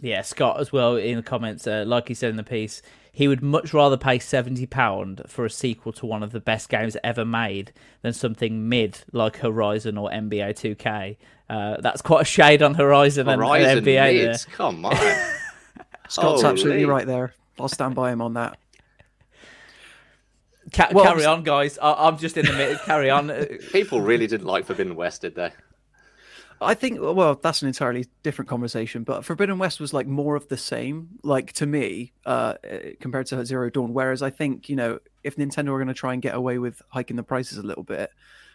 Yeah, 0.00 0.22
Scott 0.22 0.58
as 0.60 0.72
well 0.72 0.96
in 0.96 1.16
the 1.16 1.22
comments, 1.22 1.66
uh, 1.66 1.84
like 1.86 2.08
he 2.08 2.14
said 2.14 2.30
in 2.30 2.36
the 2.36 2.42
piece, 2.42 2.80
he 3.12 3.28
would 3.28 3.42
much 3.42 3.74
rather 3.74 3.96
pay 3.98 4.18
seventy 4.18 4.64
pound 4.66 5.22
for 5.26 5.44
a 5.44 5.50
sequel 5.50 5.92
to 5.94 6.06
one 6.06 6.22
of 6.22 6.32
the 6.32 6.40
best 6.40 6.68
games 6.68 6.96
ever 7.04 7.24
made 7.24 7.72
than 8.02 8.12
something 8.12 8.68
mid 8.68 9.00
like 9.12 9.36
Horizon 9.38 9.98
or 9.98 10.08
NBA 10.10 10.56
Two 10.56 10.74
K. 10.74 11.18
Uh, 11.48 11.76
that's 11.80 12.00
quite 12.00 12.22
a 12.22 12.24
shade 12.24 12.62
on 12.62 12.74
Horizon, 12.74 13.26
Horizon 13.26 13.78
and, 13.78 13.78
and 13.78 13.86
NBA. 13.86 14.14
mid, 14.14 14.26
There. 14.26 14.36
come 14.52 14.84
on. 14.86 14.96
Scott's 16.08 16.44
absolutely 16.44 16.86
right 16.86 17.06
there. 17.06 17.34
I'll 17.58 17.68
stand 17.68 17.94
by 17.94 18.10
him 18.12 18.22
on 18.22 18.34
that. 18.34 18.58
Ca- 20.72 20.90
Well, 20.92 21.04
carry 21.04 21.24
on, 21.24 21.42
guys. 21.42 21.78
I- 21.78 22.06
I'm 22.08 22.16
just 22.18 22.36
in 22.36 22.46
the 22.46 22.52
middle. 22.52 22.78
carry 22.84 23.10
on. 23.10 23.28
People 23.72 24.00
really 24.00 24.26
didn't 24.26 24.46
like 24.46 24.64
Forbidden 24.66 24.94
West, 24.94 25.22
did 25.22 25.34
they? 25.34 25.50
I 26.60 26.74
think, 26.74 26.98
well, 27.00 27.34
that's 27.36 27.62
an 27.62 27.68
entirely 27.68 28.06
different 28.22 28.48
conversation. 28.48 29.02
But 29.02 29.24
Forbidden 29.24 29.58
West 29.58 29.80
was 29.80 29.94
like 29.94 30.06
more 30.06 30.36
of 30.36 30.48
the 30.48 30.56
same, 30.56 31.18
like 31.22 31.52
to 31.54 31.66
me, 31.66 32.12
uh, 32.26 32.54
eh, 32.64 32.92
compared 33.00 33.26
to 33.26 33.44
Zero 33.46 33.70
Dawn. 33.70 33.94
Whereas 33.94 34.20
I 34.20 34.30
think, 34.30 34.68
you 34.68 34.76
know, 34.76 34.98
if 35.24 35.36
Nintendo 35.36 35.68
are 35.68 35.78
going 35.78 35.88
to 35.88 35.94
try 35.94 36.12
and 36.12 36.20
get 36.20 36.34
away 36.34 36.58
with 36.58 36.82
hiking 36.90 37.16
the 37.16 37.22
prices 37.22 37.58
a 37.58 37.62
little 37.62 37.84
bit, 37.84 38.10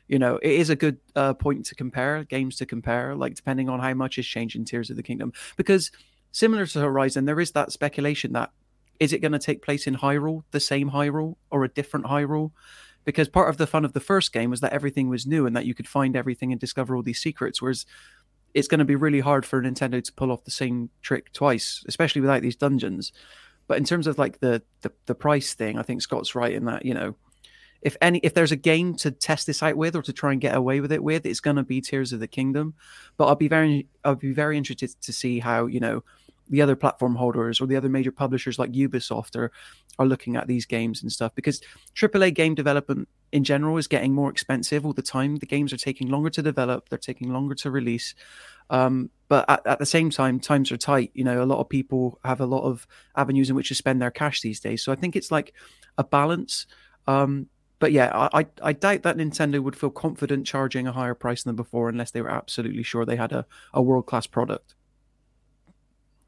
you 0.07 0.19
know, 0.19 0.37
it 0.37 0.51
is 0.51 0.69
a 0.69 0.75
good 0.75 0.97
uh, 1.15 1.33
point 1.33 1.65
to 1.65 1.75
compare 1.75 2.23
games 2.23 2.57
to 2.57 2.65
compare, 2.65 3.15
like 3.15 3.33
depending 3.33 3.69
on 3.69 3.79
how 3.79 3.93
much 3.95 4.17
is 4.19 4.27
changed 4.27 4.55
in 4.55 4.65
Tears 4.65 4.91
of 4.91 4.97
the 4.97 5.03
Kingdom. 5.03 5.33
Because 5.57 5.91
similar 6.31 6.67
to 6.67 6.79
Horizon, 6.79 7.25
there 7.25 7.39
is 7.39 7.51
that 7.51 7.71
speculation 7.71 8.33
that 8.33 8.51
is 8.99 9.13
it 9.13 9.19
going 9.19 9.31
to 9.31 9.39
take 9.39 9.61
place 9.61 9.87
in 9.87 9.95
Hyrule, 9.95 10.43
the 10.51 10.59
same 10.59 10.91
Hyrule, 10.91 11.35
or 11.49 11.63
a 11.63 11.69
different 11.69 12.05
Hyrule? 12.05 12.51
Because 13.05 13.29
part 13.29 13.49
of 13.49 13.57
the 13.57 13.67
fun 13.67 13.85
of 13.85 13.93
the 13.93 13.99
first 13.99 14.33
game 14.33 14.49
was 14.49 14.61
that 14.61 14.73
everything 14.73 15.09
was 15.09 15.25
new 15.27 15.45
and 15.45 15.55
that 15.55 15.65
you 15.65 15.73
could 15.73 15.87
find 15.87 16.15
everything 16.15 16.51
and 16.51 16.59
discover 16.59 16.95
all 16.95 17.03
these 17.03 17.21
secrets. 17.21 17.61
Whereas 17.61 17.85
it's 18.55 18.67
going 18.67 18.79
to 18.79 18.85
be 18.85 18.95
really 18.95 19.19
hard 19.19 19.45
for 19.45 19.61
Nintendo 19.61 20.03
to 20.03 20.13
pull 20.13 20.31
off 20.31 20.45
the 20.45 20.51
same 20.51 20.89
trick 21.01 21.31
twice, 21.33 21.83
especially 21.87 22.21
without 22.21 22.41
these 22.41 22.55
dungeons. 22.55 23.11
But 23.67 23.77
in 23.77 23.83
terms 23.83 24.07
of 24.07 24.17
like 24.17 24.39
the, 24.39 24.63
the 24.81 24.91
the 25.05 25.15
price 25.15 25.53
thing, 25.53 25.77
I 25.77 25.83
think 25.83 26.01
Scott's 26.01 26.35
right 26.35 26.53
in 26.53 26.65
that 26.65 26.85
you 26.85 26.93
know, 26.93 27.15
if 27.81 27.97
any 28.01 28.19
if 28.19 28.33
there's 28.33 28.51
a 28.51 28.57
game 28.57 28.95
to 28.97 29.11
test 29.11 29.47
this 29.47 29.61
out 29.61 29.75
with 29.75 29.95
or 29.95 30.01
to 30.03 30.13
try 30.13 30.31
and 30.31 30.41
get 30.41 30.55
away 30.55 30.79
with 30.79 30.91
it 30.91 31.03
with, 31.03 31.25
it's 31.25 31.39
going 31.39 31.57
to 31.57 31.63
be 31.63 31.81
Tears 31.81 32.13
of 32.13 32.19
the 32.19 32.27
Kingdom. 32.27 32.75
But 33.17 33.25
I'll 33.25 33.35
be 33.35 33.47
very 33.47 33.87
I'll 34.03 34.15
be 34.15 34.33
very 34.33 34.57
interested 34.57 35.01
to 35.01 35.13
see 35.13 35.39
how 35.39 35.65
you 35.65 35.79
know 35.79 36.03
the 36.49 36.61
other 36.61 36.75
platform 36.75 37.15
holders 37.15 37.59
or 37.59 37.67
the 37.67 37.75
other 37.75 37.89
major 37.89 38.11
publishers 38.11 38.59
like 38.59 38.71
Ubisoft 38.71 39.35
are 39.35 39.51
are 39.97 40.05
looking 40.05 40.35
at 40.35 40.47
these 40.47 40.65
games 40.65 41.01
and 41.01 41.11
stuff 41.11 41.33
because 41.35 41.61
AAA 41.95 42.33
game 42.33 42.53
development 42.53 43.07
in 43.31 43.43
general 43.43 43.77
is 43.77 43.87
getting 43.87 44.13
more 44.13 44.29
expensive 44.29 44.85
all 44.85 44.93
the 44.93 45.01
time. 45.01 45.37
The 45.37 45.45
games 45.45 45.71
are 45.73 45.77
taking 45.77 46.09
longer 46.09 46.29
to 46.31 46.41
develop, 46.41 46.89
they're 46.89 46.99
taking 46.99 47.31
longer 47.31 47.55
to 47.55 47.71
release. 47.71 48.13
Um, 48.69 49.09
but 49.27 49.45
at, 49.49 49.65
at 49.65 49.79
the 49.79 49.85
same 49.85 50.09
time, 50.09 50.39
times 50.39 50.71
are 50.71 50.77
tight. 50.77 51.11
You 51.13 51.23
know, 51.23 51.41
a 51.41 51.45
lot 51.45 51.59
of 51.59 51.69
people 51.69 52.19
have 52.23 52.41
a 52.41 52.45
lot 52.45 52.63
of 52.63 52.87
avenues 53.15 53.49
in 53.49 53.55
which 53.55 53.69
to 53.69 53.75
spend 53.75 54.01
their 54.01 54.11
cash 54.11 54.41
these 54.41 54.59
days. 54.59 54.83
So 54.83 54.91
I 54.91 54.95
think 54.95 55.15
it's 55.15 55.31
like 55.31 55.53
a 55.97 56.03
balance. 56.03 56.65
Um, 57.07 57.47
but 57.79 57.91
yeah, 57.91 58.29
I, 58.33 58.47
I 58.61 58.73
doubt 58.73 59.03
that 59.03 59.17
Nintendo 59.17 59.61
would 59.61 59.75
feel 59.75 59.89
confident 59.89 60.47
charging 60.47 60.87
a 60.87 60.91
higher 60.91 61.13
price 61.13 61.43
than 61.43 61.55
before 61.55 61.89
unless 61.89 62.11
they 62.11 62.21
were 62.21 62.31
absolutely 62.31 62.83
sure 62.83 63.05
they 63.05 63.17
had 63.17 63.31
a, 63.31 63.45
a 63.73 63.81
world 63.81 64.05
class 64.05 64.27
product. 64.27 64.75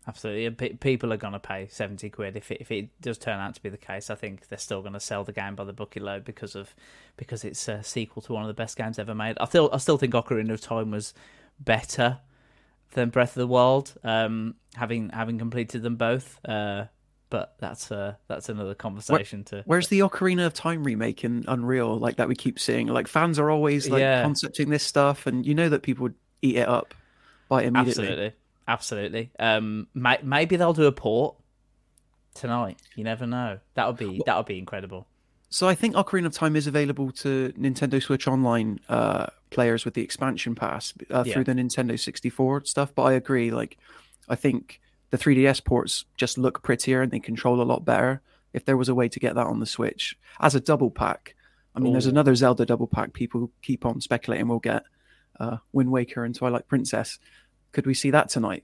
Absolutely, 0.07 0.49
pe- 0.51 0.73
people 0.75 1.11
are 1.11 1.17
going 1.17 1.33
to 1.33 1.39
pay 1.39 1.67
seventy 1.69 2.09
quid 2.09 2.37
if 2.37 2.49
it, 2.49 2.61
if 2.61 2.71
it 2.71 2.89
does 3.01 3.17
turn 3.17 3.39
out 3.39 3.55
to 3.55 3.61
be 3.61 3.67
the 3.69 3.77
case. 3.77 4.09
I 4.09 4.15
think 4.15 4.47
they're 4.47 4.57
still 4.57 4.81
going 4.81 4.93
to 4.93 4.99
sell 5.01 5.23
the 5.25 5.33
game 5.33 5.55
by 5.55 5.65
the 5.65 5.73
bucket 5.73 6.01
load 6.01 6.23
because 6.23 6.55
of 6.55 6.73
because 7.17 7.43
it's 7.43 7.67
a 7.67 7.83
sequel 7.83 8.21
to 8.23 8.33
one 8.33 8.43
of 8.43 8.47
the 8.47 8.53
best 8.53 8.77
games 8.77 8.97
ever 8.99 9.13
made. 9.13 9.37
I 9.39 9.45
still 9.45 9.69
I 9.73 9.77
still 9.77 9.97
think 9.97 10.13
Ocarina 10.13 10.51
of 10.51 10.61
Time 10.61 10.91
was 10.91 11.13
better 11.59 12.19
than 12.93 13.09
Breath 13.09 13.31
of 13.35 13.41
the 13.41 13.47
Wild, 13.47 13.95
um, 14.03 14.55
having 14.75 15.09
having 15.09 15.37
completed 15.37 15.81
them 15.83 15.97
both. 15.97 16.39
Uh, 16.45 16.85
but 17.29 17.55
that's 17.59 17.91
uh, 17.91 18.13
that's 18.29 18.47
another 18.47 18.73
conversation 18.75 19.43
to. 19.45 19.63
Where's 19.65 19.89
the 19.89 19.99
Ocarina 19.99 20.45
of 20.45 20.53
Time 20.53 20.85
remake 20.85 21.25
in 21.25 21.43
Unreal 21.49 21.99
like 21.99 22.15
that 22.15 22.29
we 22.29 22.35
keep 22.35 22.57
seeing? 22.59 22.87
Like 22.87 23.09
fans 23.09 23.37
are 23.39 23.49
always 23.51 23.89
like 23.89 23.99
Yeah. 23.99 24.21
concepting 24.23 24.69
this 24.69 24.83
stuff, 24.83 25.27
and 25.27 25.45
you 25.45 25.53
know 25.53 25.67
that 25.67 25.83
people 25.83 26.03
would 26.03 26.15
eat 26.41 26.55
it 26.55 26.67
up 26.69 26.93
by 27.49 27.63
immediately. 27.63 28.07
Absolutely, 28.07 28.33
absolutely. 28.67 29.31
Um, 29.39 29.87
may- 29.93 30.19
maybe 30.23 30.55
they'll 30.55 30.73
do 30.73 30.85
a 30.85 30.91
port 30.91 31.35
tonight. 32.33 32.77
You 32.95 33.03
never 33.03 33.25
know. 33.27 33.59
That 33.75 33.87
would 33.87 33.97
be 33.97 34.21
that 34.25 34.37
would 34.37 34.45
be 34.45 34.57
incredible. 34.57 35.07
So 35.49 35.67
I 35.69 35.75
think 35.75 35.95
Ocarina 35.95 36.25
of 36.25 36.33
Time 36.33 36.55
is 36.57 36.67
available 36.67 37.11
to 37.13 37.53
Nintendo 37.57 38.03
Switch 38.03 38.27
Online 38.27 38.79
uh, 38.89 39.27
players 39.49 39.85
with 39.85 39.93
the 39.93 40.01
expansion 40.01 40.55
pass 40.55 40.93
uh, 41.09 41.23
Yeah. 41.25 41.33
through 41.33 41.45
the 41.45 41.53
Nintendo 41.53 41.97
64 41.97 42.65
stuff. 42.65 42.93
But 42.93 43.03
I 43.03 43.13
agree. 43.13 43.49
Like, 43.51 43.77
I 44.27 44.35
think 44.35 44.81
the 45.09 45.17
3DS 45.17 45.63
ports 45.63 46.03
just 46.17 46.37
look 46.37 46.63
prettier 46.63 47.01
and 47.01 47.11
they 47.13 47.19
control 47.19 47.61
a 47.61 47.63
lot 47.63 47.85
better. 47.85 48.21
If 48.51 48.65
there 48.65 48.75
was 48.75 48.89
a 48.89 48.95
way 48.95 49.07
to 49.07 49.19
get 49.21 49.35
that 49.35 49.47
on 49.47 49.61
the 49.61 49.65
Switch 49.65 50.17
as 50.41 50.53
a 50.53 50.59
double 50.59 50.91
pack, 50.91 51.33
I 51.73 51.79
mean, 51.79 51.93
there's 51.93 52.07
another 52.07 52.35
Zelda 52.35 52.65
double 52.65 52.87
pack 52.87 53.13
people 53.13 53.49
keep 53.61 53.85
on 53.85 54.01
speculating 54.01 54.47
we'll 54.49 54.59
get 54.59 54.83
uh, 55.39 55.57
Wind 55.71 55.91
Waker 55.91 56.25
and 56.25 56.35
Twilight 56.35 56.67
Princess. 56.67 57.19
Could 57.71 57.85
we 57.85 57.93
see 57.93 58.11
that 58.11 58.29
tonight? 58.29 58.63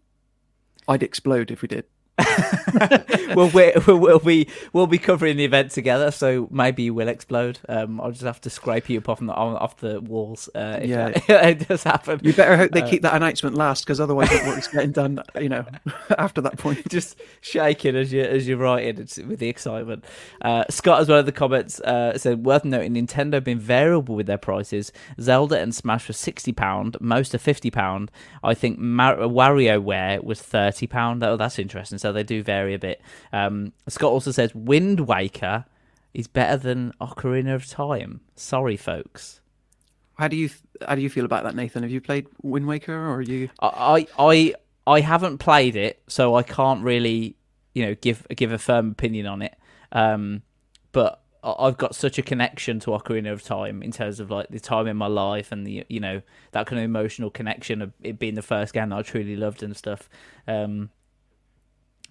I'd 0.88 1.04
explode 1.04 1.52
if 1.52 1.62
we 1.62 1.68
did. 1.68 1.86
well, 3.36 3.50
we'll, 3.54 3.74
we'll 3.88 4.20
be 4.20 4.48
we'll 4.72 4.88
be 4.88 4.98
covering 4.98 5.38
the 5.38 5.46
event 5.46 5.72
together, 5.72 6.12
so 6.12 6.48
maybe 6.52 6.84
you 6.84 6.94
will 6.94 7.08
explode. 7.08 7.60
Um, 7.68 8.00
I'll 8.00 8.12
just 8.12 8.24
have 8.24 8.40
to 8.42 8.50
scrape 8.50 8.90
you 8.90 9.00
up 9.00 9.10
off 9.10 9.20
the 9.20 9.32
off 9.34 9.78
the 9.78 10.00
walls. 10.00 10.50
Uh, 10.54 10.80
if 10.82 10.90
Yeah. 10.90 11.10
that- 11.10 11.46
it 11.62 11.68
does 11.68 11.84
happen. 11.84 12.20
You 12.24 12.34
better 12.34 12.56
hope 12.58 12.72
they 12.72 12.82
Uh, 12.84 12.88
keep 12.90 13.02
that 13.02 13.16
announcement 13.16 13.56
last, 13.56 13.84
because 13.86 14.00
otherwise 14.00 14.30
the 14.30 14.44
work's 14.48 14.68
getting 14.68 14.92
done. 14.92 15.22
You 15.40 15.50
know, 15.50 15.66
after 16.18 16.42
that 16.42 16.58
point. 16.58 16.88
just 16.90 17.20
shaking 17.42 17.96
as 17.96 18.14
you 18.14 18.22
as 18.22 18.48
you're 18.48 18.58
writing 18.58 19.00
it's 19.00 19.18
with 19.18 19.40
the 19.40 19.50
excitement. 19.50 20.06
Uh, 20.42 20.64
Scott, 20.70 21.02
as 21.02 21.10
well 21.10 21.20
in 21.20 21.26
the 21.26 21.32
comments, 21.32 21.80
uh, 21.82 22.18
said 22.18 22.46
worth 22.46 22.64
noting 22.66 22.94
Nintendo 22.94 23.34
have 23.34 23.44
been 23.44 23.60
variable 23.60 24.16
with 24.16 24.28
their 24.28 24.38
prices. 24.38 24.92
Zelda 25.20 25.60
and 25.60 25.74
Smash 25.74 26.08
were 26.08 26.14
sixty 26.14 26.52
pound, 26.52 26.98
most 27.02 27.34
are 27.34 27.40
fifty 27.40 27.72
pound. 27.72 28.12
I 28.44 28.54
think 28.54 28.78
Mar- 28.78 29.18
WarioWare 29.18 30.24
was 30.24 30.42
thirty 30.42 30.86
pound. 30.88 31.24
Oh, 31.24 31.38
that's 31.38 31.58
interesting. 31.58 31.98
So 32.04 32.12
they 32.12 32.24
do 32.24 32.44
vary 32.44 32.74
a 32.74 32.80
bit. 32.80 33.02
Um, 33.32 33.72
Scott 33.88 34.12
also 34.12 34.32
says 34.32 34.54
Wind 34.54 35.08
Waker 35.08 35.64
is 36.14 36.28
better 36.28 36.58
than 36.58 36.92
Ocarina 37.00 37.56
of 37.56 37.66
Time. 37.66 38.20
Sorry, 38.36 38.76
folks. 38.76 39.40
How 40.16 40.28
do 40.28 40.36
you 40.36 40.50
how 40.86 40.96
do 40.96 41.02
you 41.02 41.10
feel 41.10 41.24
about 41.24 41.46
that, 41.46 41.56
Nathan? 41.56 41.82
Have 41.82 41.94
you 41.94 42.02
played 42.02 42.28
Wind 42.42 42.68
Waker, 42.68 42.94
or 42.94 43.16
are 43.16 43.22
you? 43.22 43.50
I 43.62 44.06
I 44.20 44.54
I 44.86 45.00
haven't 45.00 45.38
played 45.38 45.78
it, 45.78 46.04
so 46.10 46.36
I 46.36 46.44
can't 46.44 46.84
really 46.84 47.38
you 47.74 47.86
know 47.86 47.96
give 47.96 48.28
give 48.36 48.52
a 48.52 48.58
firm 48.58 48.92
opinion 48.92 49.26
on 49.26 49.42
it. 49.42 49.56
Um, 49.94 50.42
but 50.92 51.24
I've 51.42 51.78
got 51.78 51.96
such 51.96 52.18
a 52.18 52.22
connection 52.22 52.82
to 52.82 52.88
Ocarina 52.88 53.32
of 53.32 53.44
Time 53.44 53.82
in 53.82 53.94
terms 53.94 54.20
of 54.20 54.30
like 54.30 54.50
the 54.50 54.60
time 54.60 54.88
in 54.88 54.98
my 54.98 55.08
life 55.08 55.54
and 55.54 55.66
the 55.66 55.86
you 55.88 56.02
know 56.02 56.22
that 56.52 56.68
kind 56.68 56.80
of 56.80 56.84
emotional 56.84 57.30
connection 57.30 57.82
of 57.82 57.94
it 58.02 58.20
being 58.20 58.36
the 58.36 58.42
first 58.42 58.74
game 58.74 58.90
that 58.90 58.98
I 58.98 59.02
truly 59.04 59.38
loved 59.38 59.64
and 59.64 59.74
stuff. 59.78 60.10
Um, 60.50 60.90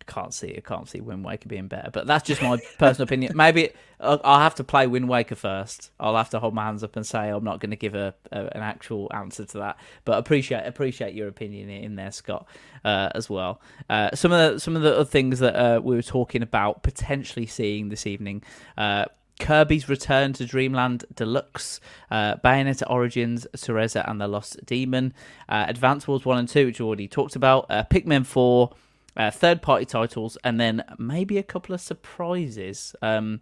can't 0.06 0.34
see 0.34 0.54
I 0.56 0.60
can't 0.60 0.88
see 0.88 1.00
Wind 1.00 1.24
Waker 1.24 1.48
being 1.48 1.68
better, 1.68 1.90
but 1.90 2.06
that's 2.06 2.26
just 2.26 2.42
my 2.42 2.58
personal 2.78 3.04
opinion. 3.04 3.32
Maybe 3.36 3.70
I'll, 4.00 4.20
I'll 4.24 4.40
have 4.40 4.54
to 4.56 4.64
play 4.64 4.86
Wind 4.86 5.08
Waker 5.08 5.34
first. 5.34 5.90
I'll 6.00 6.16
have 6.16 6.30
to 6.30 6.40
hold 6.40 6.54
my 6.54 6.64
hands 6.64 6.82
up 6.82 6.96
and 6.96 7.06
say 7.06 7.28
I'm 7.28 7.44
not 7.44 7.60
going 7.60 7.70
to 7.70 7.76
give 7.76 7.94
a, 7.94 8.14
a 8.30 8.38
an 8.38 8.62
actual 8.62 9.10
answer 9.14 9.44
to 9.44 9.58
that. 9.58 9.76
But 10.04 10.18
appreciate 10.18 10.66
appreciate 10.66 11.14
your 11.14 11.28
opinion 11.28 11.70
in 11.70 11.96
there, 11.96 12.12
Scott, 12.12 12.46
uh, 12.84 13.10
as 13.14 13.30
well. 13.30 13.60
Uh, 13.88 14.14
some 14.14 14.32
of 14.32 14.54
the 14.54 14.58
some 14.58 14.76
of 14.76 14.82
the 14.82 14.94
other 14.94 15.04
things 15.04 15.38
that 15.40 15.56
uh, 15.56 15.80
we 15.80 15.96
were 15.96 16.02
talking 16.02 16.42
about 16.42 16.82
potentially 16.82 17.46
seeing 17.46 17.88
this 17.88 18.06
evening. 18.06 18.42
Uh, 18.76 19.06
Kirby's 19.42 19.88
Return 19.88 20.32
to 20.34 20.46
Dreamland 20.46 21.04
Deluxe, 21.14 21.80
uh, 22.10 22.36
Bayonetta 22.36 22.88
Origins, 22.88 23.46
Cereza 23.56 24.08
and 24.08 24.20
the 24.20 24.28
Lost 24.28 24.64
Demon, 24.64 25.12
uh, 25.48 25.64
Advance 25.68 26.06
Wars 26.06 26.24
1 26.24 26.38
and 26.38 26.48
2, 26.48 26.66
which 26.66 26.80
we 26.80 26.86
already 26.86 27.08
talked 27.08 27.34
about, 27.34 27.66
uh, 27.68 27.82
Pikmin 27.90 28.24
4, 28.24 28.70
uh, 29.16 29.30
third 29.30 29.62
party 29.62 29.84
titles, 29.84 30.38
and 30.44 30.60
then 30.60 30.84
maybe 30.98 31.38
a 31.38 31.42
couple 31.42 31.74
of 31.74 31.80
surprises. 31.80 32.94
Um, 33.02 33.40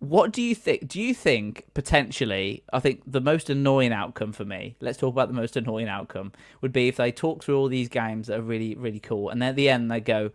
what 0.00 0.32
do 0.32 0.42
you 0.42 0.54
think? 0.54 0.86
Do 0.86 1.00
you 1.00 1.12
think 1.12 1.66
potentially? 1.74 2.62
I 2.72 2.78
think 2.78 3.02
the 3.06 3.20
most 3.20 3.50
annoying 3.50 3.92
outcome 3.92 4.32
for 4.32 4.44
me. 4.44 4.76
Let's 4.80 4.98
talk 4.98 5.12
about 5.12 5.28
the 5.28 5.34
most 5.34 5.56
annoying 5.56 5.88
outcome. 5.88 6.32
Would 6.60 6.72
be 6.72 6.88
if 6.88 6.96
they 6.96 7.10
talk 7.10 7.42
through 7.42 7.58
all 7.58 7.68
these 7.68 7.88
games 7.88 8.28
that 8.28 8.38
are 8.38 8.42
really, 8.42 8.76
really 8.76 9.00
cool, 9.00 9.28
and 9.30 9.42
then 9.42 9.50
at 9.50 9.56
the 9.56 9.68
end 9.68 9.90
they 9.90 10.00
go, 10.00 10.30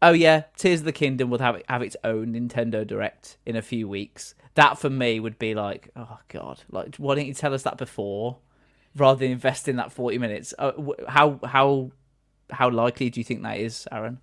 "Oh 0.00 0.12
yeah, 0.12 0.44
Tears 0.56 0.80
of 0.80 0.86
the 0.86 0.92
Kingdom 0.92 1.28
will 1.28 1.40
have 1.40 1.60
have 1.68 1.82
its 1.82 1.96
own 2.04 2.34
Nintendo 2.34 2.86
Direct 2.86 3.36
in 3.44 3.56
a 3.56 3.62
few 3.62 3.88
weeks." 3.88 4.34
That 4.54 4.78
for 4.78 4.90
me 4.90 5.18
would 5.18 5.38
be 5.38 5.54
like, 5.54 5.90
"Oh 5.96 6.18
god, 6.28 6.62
like 6.70 6.94
why 6.96 7.16
didn't 7.16 7.28
you 7.28 7.34
tell 7.34 7.54
us 7.54 7.64
that 7.64 7.78
before?" 7.78 8.38
Rather 8.96 9.20
than 9.20 9.32
invest 9.32 9.66
in 9.66 9.76
that 9.76 9.92
forty 9.92 10.18
minutes, 10.18 10.54
uh, 10.58 10.72
how 11.08 11.40
how 11.44 11.90
how 12.52 12.70
likely 12.70 13.10
do 13.10 13.20
you 13.20 13.24
think 13.24 13.42
that 13.42 13.58
is, 13.58 13.86
Aaron? 13.92 14.18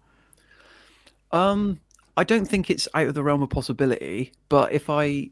Um, 1.31 1.79
I 2.15 2.23
don't 2.23 2.45
think 2.45 2.69
it's 2.69 2.87
out 2.93 3.07
of 3.07 3.13
the 3.13 3.23
realm 3.23 3.43
of 3.43 3.49
possibility, 3.49 4.31
but 4.49 4.71
if 4.71 4.89
I 4.89 5.29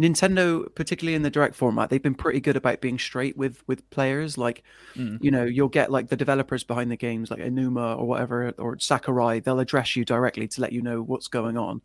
Nintendo, 0.00 0.72
particularly 0.76 1.16
in 1.16 1.22
the 1.22 1.30
direct 1.30 1.56
format, 1.56 1.90
they've 1.90 2.00
been 2.02 2.14
pretty 2.14 2.38
good 2.38 2.54
about 2.56 2.80
being 2.80 3.00
straight 3.00 3.36
with 3.36 3.64
with 3.66 3.88
players. 3.90 4.38
Like, 4.38 4.62
Mm. 4.94 5.18
you 5.20 5.32
know, 5.32 5.44
you'll 5.44 5.68
get 5.68 5.90
like 5.90 6.08
the 6.08 6.16
developers 6.16 6.62
behind 6.62 6.92
the 6.92 6.96
games, 6.96 7.30
like 7.32 7.40
Aonuma 7.40 7.98
or 7.98 8.06
whatever, 8.06 8.54
or 8.58 8.78
Sakurai. 8.78 9.40
They'll 9.40 9.58
address 9.58 9.96
you 9.96 10.04
directly 10.04 10.46
to 10.48 10.60
let 10.60 10.72
you 10.72 10.82
know 10.82 11.02
what's 11.02 11.26
going 11.26 11.56
on. 11.56 11.82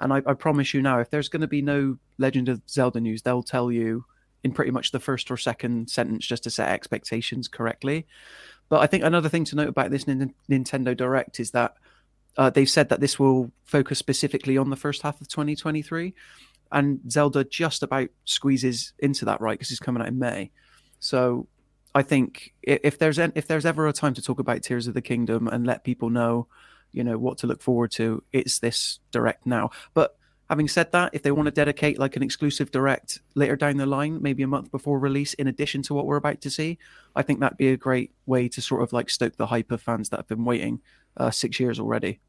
And 0.00 0.12
I, 0.12 0.20
I 0.26 0.34
promise 0.34 0.74
you 0.74 0.82
now, 0.82 0.98
if 1.00 1.08
there's 1.08 1.30
going 1.30 1.40
to 1.40 1.46
be 1.46 1.62
no 1.62 1.96
Legend 2.18 2.50
of 2.50 2.60
Zelda 2.68 3.00
news, 3.00 3.22
they'll 3.22 3.42
tell 3.42 3.72
you 3.72 4.04
in 4.42 4.52
pretty 4.52 4.70
much 4.70 4.90
the 4.92 5.00
first 5.00 5.30
or 5.30 5.38
second 5.38 5.88
sentence 5.88 6.26
just 6.26 6.42
to 6.42 6.50
set 6.50 6.68
expectations 6.68 7.48
correctly. 7.48 8.06
But 8.74 8.80
I 8.80 8.88
think 8.88 9.04
another 9.04 9.28
thing 9.28 9.44
to 9.44 9.54
note 9.54 9.68
about 9.68 9.92
this 9.92 10.08
Nin- 10.08 10.34
Nintendo 10.50 10.96
Direct 10.96 11.38
is 11.38 11.52
that 11.52 11.76
uh, 12.36 12.50
they've 12.50 12.68
said 12.68 12.88
that 12.88 12.98
this 12.98 13.20
will 13.20 13.52
focus 13.62 14.00
specifically 14.00 14.58
on 14.58 14.68
the 14.68 14.74
first 14.74 15.02
half 15.02 15.20
of 15.20 15.28
2023, 15.28 16.12
and 16.72 16.98
Zelda 17.08 17.44
just 17.44 17.84
about 17.84 18.08
squeezes 18.24 18.92
into 18.98 19.26
that 19.26 19.40
right 19.40 19.56
because 19.56 19.70
it's 19.70 19.78
coming 19.78 20.02
out 20.02 20.08
in 20.08 20.18
May. 20.18 20.50
So 20.98 21.46
I 21.94 22.02
think 22.02 22.52
if 22.64 22.98
there's 22.98 23.20
an, 23.20 23.30
if 23.36 23.46
there's 23.46 23.64
ever 23.64 23.86
a 23.86 23.92
time 23.92 24.14
to 24.14 24.22
talk 24.22 24.40
about 24.40 24.64
Tears 24.64 24.88
of 24.88 24.94
the 24.94 25.00
Kingdom 25.00 25.46
and 25.46 25.64
let 25.64 25.84
people 25.84 26.10
know, 26.10 26.48
you 26.90 27.04
know 27.04 27.16
what 27.16 27.38
to 27.38 27.46
look 27.46 27.62
forward 27.62 27.92
to, 27.92 28.24
it's 28.32 28.58
this 28.58 28.98
direct 29.12 29.46
now. 29.46 29.70
But 29.94 30.16
having 30.50 30.68
said 30.68 30.92
that, 30.92 31.14
if 31.14 31.22
they 31.22 31.32
want 31.32 31.46
to 31.46 31.50
dedicate 31.52 31.98
like 31.98 32.16
an 32.16 32.22
exclusive 32.22 32.70
direct 32.70 33.20
later 33.34 33.56
down 33.56 33.76
the 33.76 33.86
line, 33.86 34.20
maybe 34.20 34.42
a 34.42 34.46
month 34.46 34.70
before 34.70 34.98
release, 34.98 35.34
in 35.34 35.46
addition 35.46 35.82
to 35.82 35.94
what 35.94 36.06
we're 36.06 36.16
about 36.16 36.40
to 36.42 36.50
see, 36.50 36.78
I 37.16 37.22
think 37.22 37.40
that'd 37.40 37.58
be 37.58 37.68
a 37.68 37.76
great 37.76 38.12
way 38.26 38.48
to 38.48 38.60
sort 38.60 38.82
of 38.82 38.92
like 38.92 39.10
stoke 39.10 39.36
the 39.36 39.46
hype 39.46 39.70
of 39.70 39.80
fans 39.80 40.10
that 40.10 40.18
have 40.18 40.28
been 40.28 40.44
waiting 40.44 40.80
uh, 41.16 41.30
six 41.30 41.58
years 41.58 41.80
already. 41.80 42.20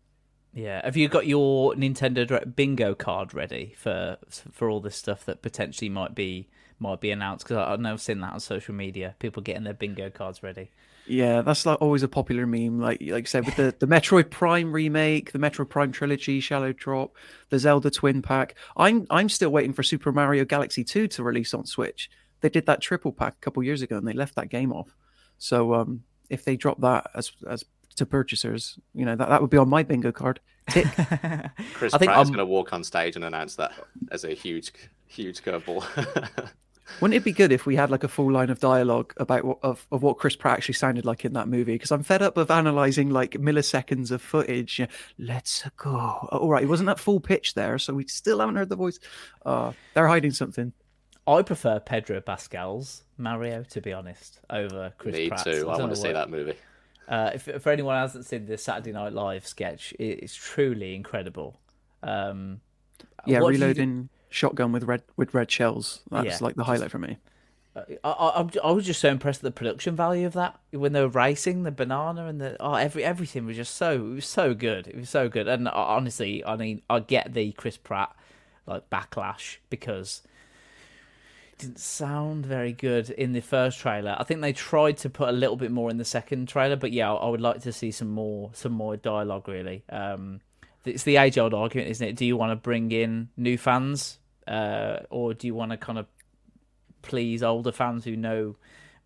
Yeah. 0.54 0.82
Have 0.86 0.96
you 0.96 1.10
got 1.10 1.28
your 1.28 1.74
Nintendo 1.74 2.26
Direct 2.26 2.56
bingo 2.56 2.96
card 2.96 3.34
ready 3.34 3.76
for 3.78 4.18
for 4.30 4.70
all 4.70 4.80
this 4.80 4.96
stuff 4.96 5.26
that 5.26 5.42
potentially 5.42 5.90
might 5.90 6.16
be 6.16 6.48
might 6.80 7.02
be 7.02 7.12
announced? 7.12 7.46
Because 7.46 7.58
I've 7.58 7.82
never 7.82 7.98
seen 7.98 8.22
that 8.22 8.32
on 8.34 8.40
social 8.40 8.74
media. 8.74 9.16
People 9.20 9.44
getting 9.44 9.66
their 9.66 9.74
bingo 9.74 10.10
cards 10.10 10.42
ready. 10.42 10.72
Yeah, 11.08 11.42
that's 11.42 11.66
like 11.66 11.82
always 11.82 12.04
a 12.04 12.08
popular 12.08 12.48
meme. 12.48 12.80
Like 12.80 13.00
like 13.02 13.26
I 13.26 13.28
said, 13.28 13.46
with 13.46 13.56
the, 13.56 13.76
the 13.78 13.88
Metroid 13.88 14.30
Prime 14.32 14.72
remake, 14.72 15.32
the 15.32 15.40
Metroid 15.40 15.70
Prime 15.70 15.92
trilogy, 15.92 16.40
Shadow 16.40 16.72
Drop, 16.74 17.16
the 17.50 17.60
Zelda 17.60 17.92
Twin 17.92 18.22
Pack. 18.22 18.56
I'm 18.76 19.06
I'm 19.10 19.30
still 19.30 19.50
waiting 19.52 19.74
for 19.74 19.84
Super 19.84 20.12
Mario 20.12 20.46
Galaxy 20.46 20.84
2 20.84 21.08
to 21.10 21.24
release 21.24 21.54
on 21.54 21.66
Switch. 21.66 22.10
They 22.42 22.50
did 22.50 22.66
that 22.66 22.82
triple 22.82 23.12
pack 23.12 23.34
a 23.34 23.42
couple 23.42 23.62
years 23.64 23.82
ago 23.82 23.98
and 23.98 24.08
they 24.08 24.14
left 24.14 24.36
that 24.36 24.50
game 24.50 24.74
off. 24.74 24.96
So 25.38 25.74
um 25.76 26.04
if 26.30 26.44
they 26.44 26.56
drop 26.56 26.82
that 26.82 27.10
as 27.14 27.32
as 27.48 27.64
to 27.98 28.06
purchasers, 28.06 28.78
you 28.94 29.06
know, 29.06 29.16
that, 29.16 29.30
that 29.30 29.42
would 29.42 29.50
be 29.52 29.58
on 29.58 29.70
my 29.70 29.84
bingo 29.84 30.12
card. 30.12 30.40
Tick. 30.70 30.86
Chris 31.76 31.94
I 31.94 31.98
think 32.00 32.10
Pratt 32.12 32.22
is 32.22 32.28
I'm- 32.28 32.34
going 32.34 32.38
to 32.40 32.46
walk 32.46 32.74
on 32.74 32.84
stage 32.84 33.16
and 33.16 33.24
announce 33.24 33.56
that 33.56 33.72
as 34.12 34.24
a 34.26 34.34
huge, 34.34 34.74
huge 35.08 35.42
curveball. 35.44 35.86
Wouldn't 37.02 37.16
it 37.16 37.24
be 37.24 37.32
good 37.32 37.52
if 37.52 37.66
we 37.66 37.76
had 37.76 37.90
like 37.90 38.04
a 38.04 38.08
full 38.08 38.32
line 38.32 38.50
of 38.50 38.60
dialogue 38.60 39.14
about 39.18 39.44
what, 39.44 39.58
of, 39.64 39.88
of 39.92 40.04
what 40.04 40.18
Chris 40.18 40.36
Pratt 40.36 40.58
actually 40.58 40.76
sounded 40.76 41.06
like 41.06 41.26
in 41.26 41.34
that 41.34 41.48
movie? 41.48 41.74
Because 41.74 41.92
I'm 41.92 42.04
fed 42.04 42.22
up 42.22 42.38
of 42.38 42.52
analyzing 42.52 43.10
like 43.10 43.32
milliseconds 43.32 44.12
of 44.12 44.22
footage. 44.22 44.80
You 44.80 44.86
know, 44.86 44.92
Let's 45.34 45.64
go. 45.78 45.96
All 46.32 46.50
right, 46.50 46.64
it 46.64 46.68
wasn't 46.68 46.88
that 46.88 47.00
full 47.00 47.20
pitch 47.20 47.54
there, 47.56 47.78
so 47.80 47.94
we 47.94 48.06
still 48.08 48.40
haven't 48.40 48.56
heard 48.56 48.70
the 48.70 48.76
voice. 48.76 49.00
Uh, 49.46 49.72
they're 49.94 50.08
hiding 50.08 50.32
something. 50.32 50.74
I 51.28 51.42
prefer 51.42 51.80
Pedro 51.80 52.22
Pascal's 52.22 53.04
Mario, 53.18 53.64
to 53.64 53.82
be 53.82 53.92
honest, 53.92 54.40
over 54.52 54.94
Chris 55.00 55.16
Me 55.16 55.28
Pratt's. 55.30 55.44
too. 55.44 55.70
I 55.70 55.78
don't 55.78 55.80
want 55.82 55.96
to 55.96 56.02
see 56.02 56.12
that 56.12 56.30
movie. 56.30 56.54
Uh, 57.08 57.32
if 57.34 57.44
for 57.62 57.72
anyone 57.72 57.96
who 57.96 58.02
hasn't 58.02 58.26
seen 58.26 58.46
the 58.46 58.58
Saturday 58.58 58.92
Night 58.92 59.14
Live 59.14 59.48
sketch, 59.48 59.94
it, 60.00 60.20
it's 60.24 60.36
truly 60.36 60.94
incredible. 60.96 61.60
Um, 62.04 62.62
Yeah, 63.26 63.40
what 63.40 63.54
you- 63.56 63.60
reloading 63.60 64.10
shotgun 64.36 64.72
with 64.72 64.84
red 64.84 65.04
with 65.18 65.34
red 65.34 65.50
shells. 65.50 66.02
That's 66.12 66.26
Yeah, 66.26 66.38
like 66.42 66.56
the 66.56 66.64
highlight 66.66 66.92
for 66.92 67.00
me. 67.00 67.18
I, 67.76 67.82
I, 68.04 68.12
I'm- 68.30 68.50
I 68.64 68.72
was 68.72 68.86
just 68.86 69.02
so 69.02 69.10
impressed 69.10 69.44
with 69.44 69.54
the 69.54 69.58
production 69.58 69.96
value 69.96 70.26
of 70.26 70.34
that. 70.34 70.60
When 70.72 70.94
they 70.94 71.02
were 71.02 71.10
racing 71.10 71.64
the 71.64 71.72
banana 71.72 72.28
and 72.28 72.40
the 72.40 72.56
oh 72.60 72.76
every 72.76 73.04
everything 73.04 73.46
was 73.46 73.56
just 73.58 73.76
so 73.76 73.94
it 73.94 74.16
was 74.16 74.26
so 74.28 74.54
good. 74.54 74.88
It 74.88 74.96
was 74.96 75.10
so 75.10 75.30
good. 75.30 75.48
And 75.48 75.68
uh, 75.68 75.72
honestly 75.74 76.44
I 76.46 76.56
mean 76.56 76.82
I 76.90 77.00
get 77.00 77.34
the 77.34 77.52
Chris 77.54 77.78
Pratt 77.78 78.16
like 78.68 78.90
backlash 78.90 79.58
because 79.70 80.22
it 81.54 81.60
didn't 81.60 81.80
sound 81.80 82.46
very 82.46 82.72
good 82.74 83.10
in 83.10 83.34
the 83.34 83.42
first 83.42 83.80
trailer. 83.80 84.16
I 84.20 84.24
think 84.24 84.42
they 84.42 84.54
tried 84.54 84.98
to 84.98 85.10
put 85.10 85.30
a 85.30 85.34
little 85.34 85.56
bit 85.56 85.72
more 85.72 85.90
in 85.90 85.98
the 85.98 86.06
second 86.06 86.48
trailer 86.48 86.76
but 86.76 86.92
yeah 86.92 87.14
I 87.14 87.30
would 87.30 87.42
like 87.42 87.62
to 87.62 87.72
see 87.72 87.92
some 87.92 88.10
more 88.10 88.52
some 88.54 88.72
more 88.74 88.98
dialogue 88.98 89.48
really. 89.48 89.84
Um 89.90 90.42
it's 90.86 91.04
the 91.04 91.18
age 91.18 91.38
old 91.38 91.54
argument 91.54 91.90
isn't 91.90 92.08
it? 92.08 92.16
Do 92.16 92.26
you 92.26 92.38
want 92.38 92.52
to 92.52 92.56
bring 92.56 92.92
in 92.92 93.30
new 93.36 93.58
fans 93.58 94.20
uh 94.48 95.00
or 95.10 95.34
do 95.34 95.48
you 95.48 95.56
want 95.56 95.72
to 95.72 95.78
kind 95.78 95.98
of 95.98 96.06
please 97.02 97.44
older 97.44 97.72
fans 97.72 98.04
who 98.04 98.16
know 98.16 98.56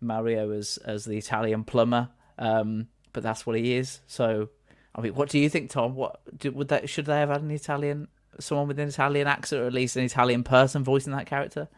Mario 0.00 0.50
as 0.50 0.78
as 0.78 1.04
the 1.04 1.16
Italian 1.16 1.64
plumber. 1.64 2.08
Um, 2.38 2.88
but 3.12 3.22
that's 3.22 3.46
what 3.46 3.56
he 3.56 3.74
is. 3.74 4.00
So, 4.06 4.48
I 4.94 5.00
mean, 5.00 5.14
what 5.14 5.28
do 5.28 5.38
you 5.38 5.48
think, 5.48 5.70
Tom? 5.70 5.94
What 5.94 6.20
do, 6.36 6.50
would 6.52 6.68
that 6.68 6.88
should 6.88 7.06
they 7.06 7.18
have 7.18 7.28
had 7.28 7.42
an 7.42 7.50
Italian 7.50 8.08
someone 8.38 8.68
with 8.68 8.78
an 8.78 8.88
Italian 8.88 9.26
accent 9.26 9.62
or 9.62 9.66
at 9.66 9.72
least 9.72 9.96
an 9.96 10.04
Italian 10.04 10.42
person 10.42 10.82
voicing 10.82 11.12
that 11.12 11.26
character? 11.26 11.68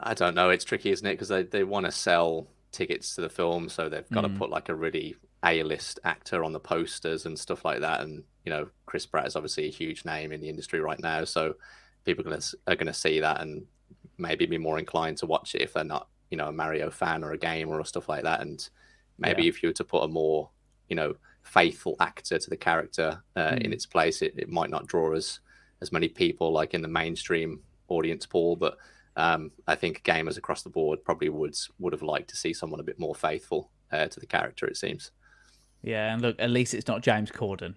I 0.00 0.14
don't 0.14 0.34
know. 0.34 0.50
It's 0.50 0.64
tricky, 0.64 0.90
isn't 0.90 1.06
it? 1.06 1.12
Because 1.12 1.28
they, 1.28 1.44
they 1.44 1.64
want 1.64 1.86
to 1.86 1.92
sell 1.92 2.48
tickets 2.72 3.14
to 3.14 3.20
the 3.20 3.28
film, 3.28 3.68
so 3.68 3.88
they've 3.88 4.08
got 4.10 4.22
to 4.22 4.28
put 4.28 4.50
like 4.50 4.68
a 4.68 4.74
really 4.74 5.14
A-list 5.44 6.00
actor 6.02 6.42
on 6.42 6.52
the 6.52 6.58
posters 6.58 7.26
and 7.26 7.38
stuff 7.38 7.64
like 7.64 7.80
that. 7.80 8.00
And 8.00 8.24
you 8.44 8.50
know, 8.50 8.68
Chris 8.86 9.06
Pratt 9.06 9.26
is 9.26 9.36
obviously 9.36 9.66
a 9.66 9.70
huge 9.70 10.04
name 10.04 10.32
in 10.32 10.40
the 10.40 10.48
industry 10.48 10.80
right 10.80 11.00
now, 11.00 11.24
so 11.24 11.54
people 12.04 12.22
are 12.22 12.30
gonna, 12.30 12.42
are 12.66 12.76
going 12.76 12.86
to 12.86 12.94
see 12.94 13.20
that 13.20 13.40
and 13.40 13.64
maybe 14.18 14.46
be 14.46 14.58
more 14.58 14.78
inclined 14.78 15.16
to 15.18 15.26
watch 15.26 15.54
it 15.54 15.62
if 15.62 15.72
they're 15.72 15.84
not, 15.84 16.08
you 16.30 16.36
know, 16.36 16.48
a 16.48 16.52
Mario 16.52 16.90
fan 16.90 17.24
or 17.24 17.32
a 17.32 17.38
gamer 17.38 17.78
or 17.78 17.84
stuff 17.84 18.08
like 18.08 18.22
that. 18.22 18.40
And 18.40 18.68
maybe 19.18 19.42
Yeah. 19.44 19.48
if 19.48 19.62
you 19.62 19.68
were 19.70 19.74
to 19.74 19.84
put 19.84 20.04
a 20.04 20.08
more, 20.08 20.50
you 20.88 20.96
know, 20.96 21.16
faithful 21.42 21.96
actor 22.00 22.38
to 22.38 22.50
the 22.50 22.56
character 22.56 23.22
uh, 23.36 23.56
in 23.60 23.72
its 23.72 23.86
place, 23.86 24.22
it, 24.22 24.34
it 24.36 24.48
might 24.48 24.70
not 24.70 24.86
draw 24.86 25.14
as 25.14 25.40
as 25.80 25.92
many 25.92 26.08
people 26.08 26.52
like 26.52 26.72
in 26.72 26.80
the 26.82 26.88
mainstream 26.88 27.60
audience 27.88 28.24
pool. 28.24 28.56
But 28.56 28.78
um, 29.16 29.50
I 29.66 29.74
think 29.74 30.02
gamers 30.02 30.38
across 30.38 30.62
the 30.62 30.70
board 30.70 31.04
probably 31.04 31.28
would 31.28 31.56
would 31.78 31.92
have 31.92 32.02
liked 32.02 32.30
to 32.30 32.36
see 32.36 32.52
someone 32.54 32.80
a 32.80 32.84
bit 32.84 32.98
more 32.98 33.14
faithful 33.14 33.70
uh, 33.92 34.06
to 34.06 34.20
the 34.20 34.26
character. 34.26 34.66
It 34.66 34.76
seems 34.76 35.10
Yeah, 35.82 36.12
and 36.12 36.22
look, 36.22 36.36
at 36.38 36.50
least 36.50 36.74
it's 36.74 36.88
not 36.88 37.02
James 37.02 37.30
Corden. 37.30 37.74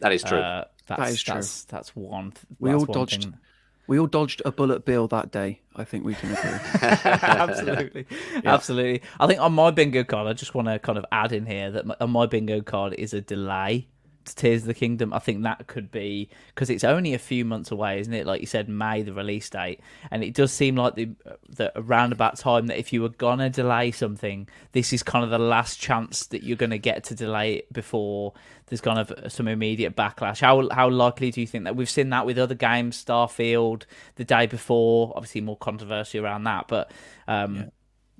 that 0.00 0.12
is 0.12 0.22
true. 0.22 0.38
Uh, 0.40 0.64
that's, 0.96 1.10
is 1.12 1.22
true. 1.22 1.34
That's, 1.34 1.64
that's 1.64 1.94
one. 1.94 2.32
We 2.58 2.72
all 2.72 2.80
one 2.80 2.92
dodged- 2.92 3.24
thing. 3.24 3.38
We 3.86 3.98
all 3.98 4.06
dodged 4.06 4.42
a 4.44 4.52
bullet 4.52 4.84
bill 4.84 5.08
that 5.08 5.30
day. 5.30 5.60
I 5.74 5.84
think 5.84 6.04
we 6.04 6.14
can 6.14 6.32
agree. 6.32 6.58
absolutely, 6.82 8.06
absolutely. 8.44 9.00
I 9.18 9.26
think 9.26 9.40
on 9.40 9.54
my 9.54 9.70
bingo 9.70 10.04
card, 10.04 10.28
I 10.28 10.34
just 10.34 10.54
want 10.54 10.68
to 10.68 10.78
kind 10.78 10.98
of 10.98 11.06
add 11.10 11.32
in 11.32 11.46
here 11.46 11.70
that 11.70 11.86
my, 11.86 11.96
on 11.98 12.10
my 12.10 12.26
bingo 12.26 12.60
card 12.60 12.92
is 12.98 13.14
a 13.14 13.22
delay 13.22 13.88
Tears 14.34 14.62
of 14.62 14.68
the 14.68 14.74
Kingdom, 14.74 15.12
I 15.12 15.18
think 15.18 15.42
that 15.42 15.66
could 15.66 15.90
be 15.90 16.28
because 16.48 16.70
it's 16.70 16.84
only 16.84 17.14
a 17.14 17.18
few 17.18 17.44
months 17.44 17.70
away, 17.70 18.00
isn't 18.00 18.12
it? 18.12 18.26
Like 18.26 18.40
you 18.40 18.46
said, 18.46 18.68
May 18.68 19.02
the 19.02 19.12
release 19.12 19.48
date, 19.50 19.80
and 20.10 20.22
it 20.22 20.34
does 20.34 20.52
seem 20.52 20.76
like 20.76 20.94
the 20.94 21.10
the 21.48 21.72
around 21.76 22.12
about 22.12 22.38
time 22.38 22.66
that 22.66 22.78
if 22.78 22.92
you 22.92 23.02
were 23.02 23.08
gonna 23.08 23.50
delay 23.50 23.90
something, 23.90 24.48
this 24.72 24.92
is 24.92 25.02
kind 25.02 25.24
of 25.24 25.30
the 25.30 25.38
last 25.38 25.80
chance 25.80 26.26
that 26.26 26.42
you're 26.42 26.56
gonna 26.56 26.78
get 26.78 27.04
to 27.04 27.14
delay 27.14 27.54
it 27.54 27.72
before 27.72 28.34
there's 28.68 28.80
kind 28.80 28.98
of 28.98 29.32
some 29.32 29.48
immediate 29.48 29.96
backlash. 29.96 30.40
How 30.40 30.68
how 30.70 30.90
likely 30.90 31.30
do 31.30 31.40
you 31.40 31.46
think 31.46 31.64
that 31.64 31.76
we've 31.76 31.88
seen 31.88 32.10
that 32.10 32.26
with 32.26 32.38
other 32.38 32.54
games, 32.54 33.02
Starfield 33.02 33.84
the 34.16 34.24
day 34.24 34.46
before? 34.46 35.12
Obviously, 35.16 35.40
more 35.40 35.56
controversy 35.56 36.18
around 36.18 36.44
that, 36.44 36.68
but 36.68 36.90
um, 37.26 37.70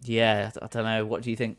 yeah. 0.03 0.51
yeah, 0.51 0.51
I 0.61 0.67
don't 0.67 0.85
know. 0.85 1.05
What 1.05 1.23
do 1.23 1.31
you 1.31 1.37
think? 1.37 1.59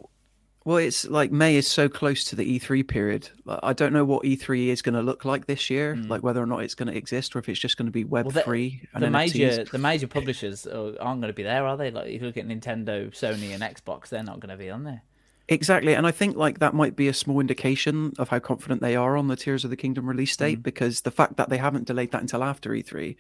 Well, 0.69 0.77
it's 0.77 1.07
like 1.07 1.31
May 1.31 1.55
is 1.55 1.67
so 1.67 1.89
close 1.89 2.23
to 2.25 2.35
the 2.35 2.59
E3 2.59 2.87
period. 2.87 3.27
I 3.47 3.73
don't 3.73 3.91
know 3.91 4.05
what 4.05 4.23
E3 4.23 4.67
is 4.67 4.83
going 4.83 4.93
to 4.93 5.01
look 5.01 5.25
like 5.25 5.47
this 5.47 5.71
year, 5.71 5.95
mm. 5.95 6.07
like 6.07 6.21
whether 6.21 6.43
or 6.43 6.45
not 6.45 6.61
it's 6.61 6.75
going 6.75 6.89
to 6.89 6.95
exist 6.95 7.35
or 7.35 7.39
if 7.39 7.49
it's 7.49 7.59
just 7.59 7.75
going 7.75 7.87
to 7.87 7.91
be 7.91 8.03
Web 8.03 8.31
well, 8.31 8.43
free. 8.43 8.87
The, 8.93 8.99
the 8.99 9.09
major 9.09 9.63
the 9.63 9.79
major 9.79 10.05
publishers 10.05 10.67
aren't 10.67 10.99
going 10.99 11.21
to 11.21 11.33
be 11.33 11.41
there, 11.41 11.65
are 11.65 11.75
they? 11.75 11.89
Like 11.89 12.09
if 12.09 12.21
you 12.21 12.27
look 12.27 12.37
at 12.37 12.47
Nintendo, 12.47 13.09
Sony, 13.09 13.51
and 13.51 13.63
Xbox, 13.63 14.09
they're 14.09 14.21
not 14.21 14.41
going 14.41 14.51
to 14.51 14.57
be 14.57 14.69
on 14.69 14.83
there. 14.83 15.01
Exactly, 15.47 15.95
and 15.95 16.05
I 16.05 16.11
think 16.11 16.37
like 16.37 16.59
that 16.59 16.75
might 16.75 16.95
be 16.95 17.07
a 17.07 17.15
small 17.15 17.39
indication 17.39 18.13
of 18.19 18.29
how 18.29 18.37
confident 18.37 18.79
they 18.83 18.95
are 18.95 19.17
on 19.17 19.27
the 19.27 19.35
Tears 19.35 19.63
of 19.63 19.71
the 19.71 19.75
Kingdom 19.75 20.07
release 20.07 20.37
date 20.37 20.59
mm. 20.59 20.63
because 20.63 21.01
the 21.01 21.09
fact 21.09 21.37
that 21.37 21.49
they 21.49 21.57
haven't 21.57 21.87
delayed 21.87 22.11
that 22.11 22.21
until 22.21 22.43
after 22.43 22.69
E3 22.69 23.15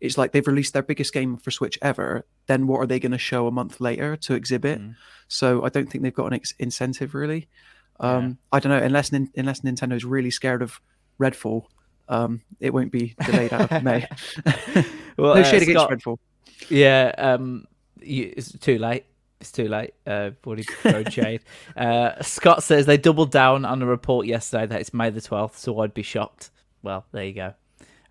it's 0.00 0.18
like 0.18 0.32
they've 0.32 0.46
released 0.46 0.72
their 0.72 0.82
biggest 0.82 1.12
game 1.12 1.36
for 1.36 1.50
Switch 1.50 1.78
ever. 1.80 2.26
Then 2.46 2.66
what 2.66 2.78
are 2.78 2.86
they 2.86 3.00
going 3.00 3.12
to 3.12 3.18
show 3.18 3.46
a 3.46 3.50
month 3.50 3.80
later 3.80 4.16
to 4.16 4.34
exhibit? 4.34 4.80
Mm. 4.80 4.96
So 5.28 5.64
I 5.64 5.68
don't 5.68 5.90
think 5.90 6.02
they've 6.02 6.14
got 6.14 6.26
an 6.26 6.34
ex- 6.34 6.54
incentive 6.58 7.14
really. 7.14 7.48
Um, 8.00 8.22
yeah. 8.22 8.34
I 8.52 8.60
don't 8.60 8.70
know 8.70 8.84
unless 8.84 9.12
unless 9.12 9.60
Nintendo's 9.60 10.04
really 10.04 10.30
scared 10.30 10.62
of 10.62 10.80
Redfall, 11.20 11.66
um, 12.08 12.42
it 12.60 12.74
won't 12.74 12.92
be 12.92 13.14
delayed 13.24 13.52
out 13.52 13.70
of 13.70 13.82
May. 13.84 14.06
well, 15.16 15.34
no 15.34 15.40
uh, 15.40 15.44
shade 15.44 15.62
Scott, 15.62 15.86
against 15.86 16.04
Redfall. 16.04 16.18
Yeah, 16.68 17.12
um, 17.16 17.66
you, 18.00 18.32
it's 18.36 18.52
too 18.58 18.78
late. 18.78 19.04
It's 19.40 19.52
too 19.52 19.68
late. 19.68 19.94
Uh, 20.06 20.30
already 20.46 20.62
thrown 20.62 21.10
shade. 21.10 21.42
Uh, 21.76 22.22
Scott 22.22 22.62
says 22.62 22.86
they 22.86 22.96
doubled 22.96 23.30
down 23.30 23.64
on 23.64 23.82
a 23.82 23.86
report 23.86 24.26
yesterday 24.26 24.66
that 24.66 24.80
it's 24.80 24.94
May 24.94 25.10
the 25.10 25.20
twelfth, 25.20 25.58
so 25.58 25.78
I'd 25.80 25.94
be 25.94 26.02
shocked. 26.02 26.50
Well, 26.82 27.06
there 27.12 27.24
you 27.24 27.32
go. 27.32 27.54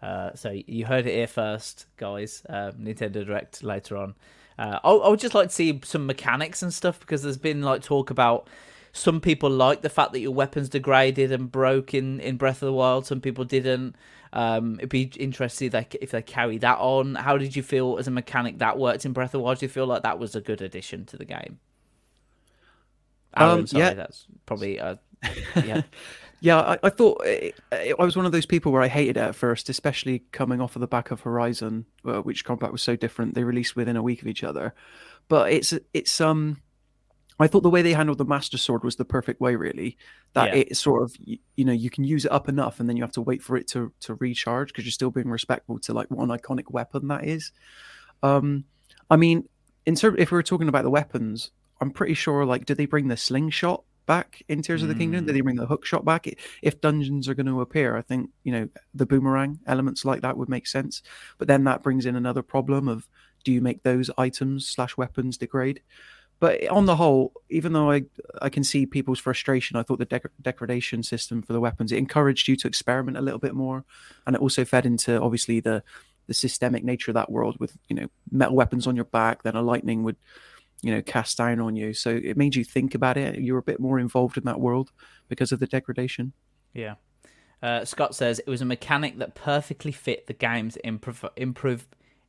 Uh, 0.04 0.36
so 0.36 0.52
you 0.68 0.86
heard 0.86 1.08
it 1.08 1.14
here 1.14 1.28
first, 1.28 1.86
guys. 1.96 2.44
Uh, 2.50 2.72
Nintendo 2.72 3.26
Direct 3.26 3.64
later 3.64 3.96
on. 3.96 4.16
Uh, 4.60 4.80
I, 4.84 4.92
I 4.92 5.08
would 5.08 5.20
just 5.20 5.34
like 5.34 5.48
to 5.48 5.56
see 5.56 5.80
some 5.86 6.06
mechanics 6.06 6.62
and 6.62 6.74
stuff 6.74 7.00
because 7.00 7.24
there's 7.24 7.38
been 7.38 7.62
like 7.62 7.82
talk 7.82 8.10
about 8.10 8.50
some 8.92 9.22
people 9.22 9.50
like 9.50 9.82
the 9.82 9.90
fact 9.90 10.12
that 10.12 10.20
your 10.20 10.34
weapons 10.34 10.68
degraded 10.68 11.32
and 11.32 11.50
broke 11.50 11.94
in, 11.94 12.20
in 12.20 12.36
Breath 12.36 12.62
of 12.62 12.68
the 12.68 12.74
Wild. 12.74 13.06
Some 13.06 13.22
people 13.22 13.46
didn't. 13.46 13.96
Um, 14.34 14.76
it'd 14.76 14.90
be 14.90 15.12
interesting 15.18 15.68
if 15.68 15.72
they, 15.72 15.88
if 16.02 16.12
they 16.12 16.22
carry 16.22 16.58
that 16.58 16.80
on. 16.80 17.16
How 17.16 17.38
did 17.38 17.56
you 17.56 17.64
feel 17.64 17.98
as 17.98 18.08
a 18.08 18.12
mechanic 18.12 18.60
that 18.60 18.78
worked 18.78 19.06
in 19.06 19.14
Breath 19.14 19.30
of 19.30 19.32
the 19.34 19.40
Wild? 19.40 19.60
Do 19.60 19.66
you 19.66 19.70
feel 19.70 19.88
like 19.88 20.04
that 20.04 20.20
was 20.20 20.36
a 20.36 20.42
good 20.42 20.62
addition 20.62 21.06
to 21.06 21.18
the 21.18 21.26
game? 21.26 21.60
Aaron, 23.38 23.60
um, 23.60 23.68
sorry, 23.68 23.84
yeah. 23.84 23.94
that's 23.94 24.26
probably 24.46 24.80
uh, 24.80 24.96
yeah. 25.56 25.84
Yeah, 26.44 26.60
I, 26.60 26.78
I 26.84 26.90
thought 26.90 27.26
it, 27.26 27.58
it, 27.72 27.96
I 27.98 28.04
was 28.04 28.18
one 28.18 28.26
of 28.26 28.34
those 28.34 28.46
people 28.46 28.74
where 28.74 28.82
I 28.82 28.90
hated 28.90 29.16
it 29.16 29.22
at 29.22 29.34
first, 29.34 29.70
especially 29.70 30.24
coming 30.34 30.60
off 30.60 30.76
of 30.76 30.82
the 30.82 30.88
back 30.88 31.10
of 31.10 31.22
Horizon, 31.22 31.86
uh, 32.04 32.20
which 32.20 32.44
combat 32.44 32.70
was 32.70 32.82
so 32.82 32.98
different. 32.98 33.34
They 33.34 33.46
released 33.46 33.78
within 33.78 33.96
a 33.96 34.04
week 34.04 34.22
of 34.22 34.28
each 34.28 34.44
other, 34.44 34.74
but 35.30 35.54
it's 35.54 35.74
it's 35.94 36.20
um, 36.20 36.62
I 37.40 37.48
thought 37.48 37.64
the 37.64 37.70
way 37.70 37.82
they 37.82 37.94
handled 37.94 38.18
the 38.18 38.26
Master 38.26 38.58
Sword 38.58 38.84
was 38.84 38.98
the 38.98 39.06
perfect 39.06 39.40
way, 39.40 39.56
really. 39.56 39.98
That 40.34 40.50
yeah. 40.50 40.64
it 40.64 40.76
sort 40.76 41.04
of 41.04 41.16
you, 41.18 41.38
you 41.56 41.64
know 41.64 41.72
you 41.72 41.90
can 41.90 42.04
use 42.04 42.26
it 42.26 42.32
up 42.34 42.50
enough, 42.50 42.82
and 42.82 42.90
then 42.90 42.98
you 42.98 43.04
have 43.04 43.14
to 43.14 43.22
wait 43.22 43.42
for 43.42 43.56
it 43.56 43.68
to 43.68 43.94
to 44.02 44.16
recharge 44.16 44.68
because 44.68 44.84
you're 44.84 44.92
still 44.92 45.12
being 45.12 45.30
respectful 45.30 45.80
to 45.80 45.94
like 45.94 46.12
what 46.12 46.30
an 46.30 46.38
iconic 46.38 46.70
weapon 46.70 47.08
that 47.08 47.24
is. 47.24 47.54
Um, 48.22 48.66
I 49.10 49.16
mean, 49.16 49.48
in 49.86 49.96
terms 49.96 50.18
if 50.20 50.30
we 50.30 50.36
were 50.36 50.44
talking 50.44 50.68
about 50.68 50.84
the 50.84 50.90
weapons, 50.90 51.52
I'm 51.80 51.92
pretty 51.92 52.16
sure 52.16 52.46
like 52.46 52.66
did 52.66 52.76
they 52.76 52.86
bring 52.86 53.08
the 53.08 53.16
slingshot 53.16 53.86
back 54.06 54.42
in 54.48 54.62
Tears 54.62 54.82
mm. 54.82 54.84
of 54.84 54.90
the 54.90 54.96
Kingdom? 54.96 55.26
Did 55.26 55.36
they 55.36 55.42
bring 55.42 55.56
the 55.56 55.66
hook 55.66 55.86
shot 55.86 56.06
back? 56.06 56.28
If 56.62 56.82
dungeons 56.82 57.28
are 57.28 57.34
going 57.34 57.48
to 57.48 57.62
appear, 57.62 57.98
I 57.98 58.02
think 58.02 58.30
you 58.44 58.52
know 58.52 58.70
the 58.94 59.06
boomerang 59.06 59.60
elements 59.68 60.06
like 60.06 60.22
that 60.22 60.38
would 60.38 60.50
make 60.50 60.68
sense. 60.68 61.02
But 61.38 61.48
then 61.48 61.64
that 61.66 61.84
brings 61.84 62.06
in 62.06 62.16
another 62.16 62.42
problem 62.42 62.88
of 62.88 63.08
do 63.44 63.52
you 63.52 63.62
make 63.62 63.84
those 63.84 64.10
items 64.18 64.68
slash 64.68 64.98
weapons 64.98 65.38
degrade? 65.38 65.82
But 66.40 66.68
on 66.68 66.86
the 66.86 66.96
whole, 66.96 67.32
even 67.50 67.74
though 67.74 67.90
I 67.90 68.04
I 68.42 68.50
can 68.50 68.64
see 68.64 68.86
people's 68.86 69.20
frustration, 69.20 69.78
I 69.78 69.84
thought 69.84 70.00
the 70.00 70.06
deg- 70.06 70.30
degradation 70.42 71.02
system 71.04 71.42
for 71.42 71.54
the 71.54 71.60
weapons 71.60 71.92
it 71.92 71.98
encouraged 71.98 72.48
you 72.48 72.56
to 72.58 72.68
experiment 72.68 73.18
a 73.18 73.22
little 73.22 73.40
bit 73.40 73.54
more, 73.54 73.86
and 74.28 74.36
it 74.36 74.42
also 74.42 74.66
fed 74.66 74.86
into 74.86 75.22
obviously 75.22 75.60
the 75.60 75.84
the 76.28 76.34
systemic 76.34 76.84
nature 76.84 77.12
of 77.12 77.16
that 77.16 77.32
world 77.32 77.58
with 77.60 77.78
you 77.88 77.96
know 77.96 78.08
metal 78.32 78.56
weapons 78.56 78.88
on 78.88 78.96
your 78.96 79.06
back. 79.06 79.44
Then 79.44 79.56
a 79.56 79.62
lightning 79.62 80.04
would 80.04 80.18
you 80.84 80.94
know 80.94 81.02
cast 81.02 81.38
down 81.38 81.60
on 81.60 81.76
you. 81.76 81.94
So 81.94 82.12
it 82.12 82.38
made 82.38 82.56
you 82.56 82.64
think 82.64 82.94
about 82.94 83.18
it. 83.18 83.40
You're 83.40 83.58
a 83.58 83.64
bit 83.64 83.80
more 83.80 83.98
involved 83.98 84.38
in 84.38 84.44
that 84.44 84.60
world 84.60 84.92
because 85.30 85.52
of 85.52 85.60
the 85.60 85.66
degradation. 85.66 86.34
Yeah. 86.74 86.96
Uh, 87.64 87.86
scott 87.86 88.14
says 88.14 88.40
it 88.40 88.48
was 88.50 88.62
a 88.62 88.66
mechanic 88.66 89.18
that 89.20 89.36
perfectly 89.36 89.94
fit 89.94 90.28
the 90.28 90.34
game's 90.34 90.78
improv, 90.84 91.30
improv 91.38 91.84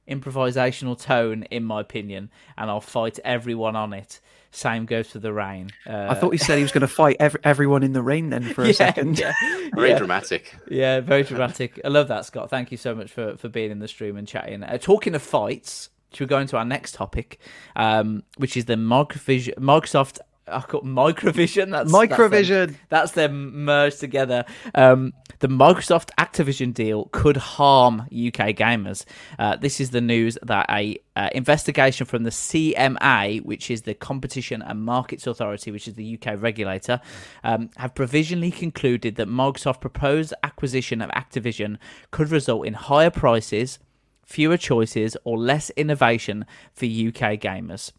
improvisational 0.08 1.00
tone 1.00 1.44
in 1.44 1.64
my 1.64 1.80
opinion 1.80 2.30
and 2.58 2.70
i'll 2.70 2.80
fight 2.80 3.18
everyone 3.24 3.74
on 3.74 3.92
it. 3.92 4.20
Same 4.52 4.86
goes 4.86 5.08
for 5.08 5.18
the 5.18 5.32
rain. 5.32 5.70
Uh, 5.84 6.06
i 6.10 6.14
thought 6.14 6.30
he 6.30 6.38
said 6.38 6.56
he 6.56 6.62
was 6.62 6.70
going 6.70 6.80
to 6.82 6.86
fight 6.86 7.16
every, 7.18 7.40
everyone 7.42 7.82
in 7.82 7.94
the 7.94 8.02
rain 8.02 8.30
then 8.30 8.44
for 8.54 8.62
a 8.62 8.68
yeah, 8.68 8.72
second. 8.72 9.18
yeah, 9.18 9.32
very 9.74 9.90
yeah. 9.90 9.98
dramatic. 9.98 10.54
Yeah 10.68 11.00
very 11.00 11.22
dramatic. 11.30 11.80
I 11.84 11.88
love 11.88 12.06
that 12.08 12.26
scott. 12.26 12.48
Thank 12.48 12.70
you 12.70 12.76
so 12.76 12.94
much 12.94 13.10
for 13.10 13.36
for 13.36 13.48
being 13.48 13.72
in 13.72 13.80
the 13.80 13.88
stream 13.88 14.16
and 14.16 14.28
chatting. 14.28 14.62
Uh, 14.62 14.78
talking 14.78 15.16
of 15.16 15.22
fights 15.22 15.88
should 16.14 16.24
we 16.24 16.28
go 16.28 16.38
into 16.38 16.56
our 16.56 16.64
next 16.64 16.94
topic, 16.94 17.38
um, 17.76 18.22
which 18.36 18.56
is 18.56 18.66
the 18.66 18.74
Microvision, 18.74 19.54
Microsoft 19.58 20.20
I 20.46 20.60
call 20.60 20.82
Microvision. 20.82 21.70
That's 21.70 21.90
Microvision. 21.90 22.68
That's, 22.68 22.78
that's 22.88 23.12
them 23.12 23.64
merged 23.64 24.00
together. 24.00 24.44
Um, 24.74 25.14
the 25.38 25.48
Microsoft 25.48 26.10
Activision 26.18 26.74
deal 26.74 27.08
could 27.12 27.36
harm 27.36 28.00
UK 28.02 28.52
gamers. 28.54 29.04
Uh, 29.38 29.56
this 29.56 29.80
is 29.80 29.90
the 29.90 30.00
news 30.00 30.36
that 30.42 30.66
a 30.70 30.98
uh, 31.16 31.30
investigation 31.32 32.06
from 32.06 32.24
the 32.24 32.30
CMA, 32.30 33.42
which 33.44 33.70
is 33.70 33.82
the 33.82 33.94
Competition 33.94 34.60
and 34.62 34.84
Markets 34.84 35.26
Authority, 35.26 35.70
which 35.70 35.88
is 35.88 35.94
the 35.94 36.18
UK 36.18 36.40
regulator, 36.40 37.00
um, 37.42 37.70
have 37.76 37.94
provisionally 37.94 38.50
concluded 38.50 39.16
that 39.16 39.28
Microsoft 39.28 39.80
proposed 39.80 40.34
acquisition 40.42 41.00
of 41.00 41.10
Activision 41.10 41.78
could 42.10 42.30
result 42.30 42.66
in 42.66 42.74
higher 42.74 43.10
prices 43.10 43.78
fewer 44.24 44.56
choices, 44.56 45.16
or 45.24 45.38
less 45.38 45.70
innovation 45.70 46.44
for 46.72 46.86
UK 46.86 47.38
gamers. 47.40 47.92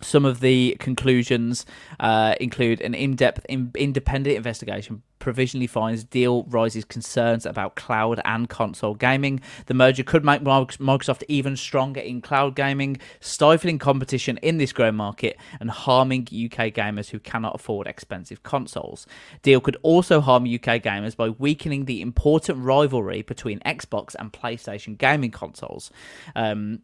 Some 0.00 0.24
of 0.24 0.40
the 0.40 0.76
conclusions 0.78 1.64
uh, 1.98 2.34
include 2.40 2.80
an 2.80 2.94
in 2.94 3.16
depth 3.16 3.46
in- 3.48 3.72
independent 3.74 4.36
investigation 4.36 5.02
provisionally 5.18 5.66
finds 5.66 6.04
deal 6.04 6.44
raises 6.44 6.84
concerns 6.84 7.46
about 7.46 7.74
cloud 7.74 8.20
and 8.24 8.48
console 8.48 8.94
gaming. 8.94 9.40
The 9.66 9.74
merger 9.74 10.04
could 10.04 10.24
make 10.24 10.42
Microsoft 10.42 11.24
even 11.26 11.56
stronger 11.56 12.00
in 12.00 12.20
cloud 12.20 12.54
gaming, 12.54 12.98
stifling 13.20 13.78
competition 13.78 14.38
in 14.38 14.58
this 14.58 14.72
growing 14.72 14.94
market 14.94 15.36
and 15.58 15.70
harming 15.70 16.22
UK 16.22 16.72
gamers 16.72 17.10
who 17.10 17.18
cannot 17.18 17.54
afford 17.54 17.86
expensive 17.86 18.42
consoles. 18.42 19.06
Deal 19.42 19.60
could 19.60 19.76
also 19.82 20.20
harm 20.20 20.44
UK 20.44 20.82
gamers 20.82 21.16
by 21.16 21.30
weakening 21.30 21.86
the 21.86 22.02
important 22.02 22.58
rivalry 22.58 23.22
between 23.22 23.60
Xbox 23.60 24.14
and 24.18 24.32
PlayStation 24.32 24.96
gaming 24.96 25.30
consoles. 25.30 25.90
Um, 26.36 26.82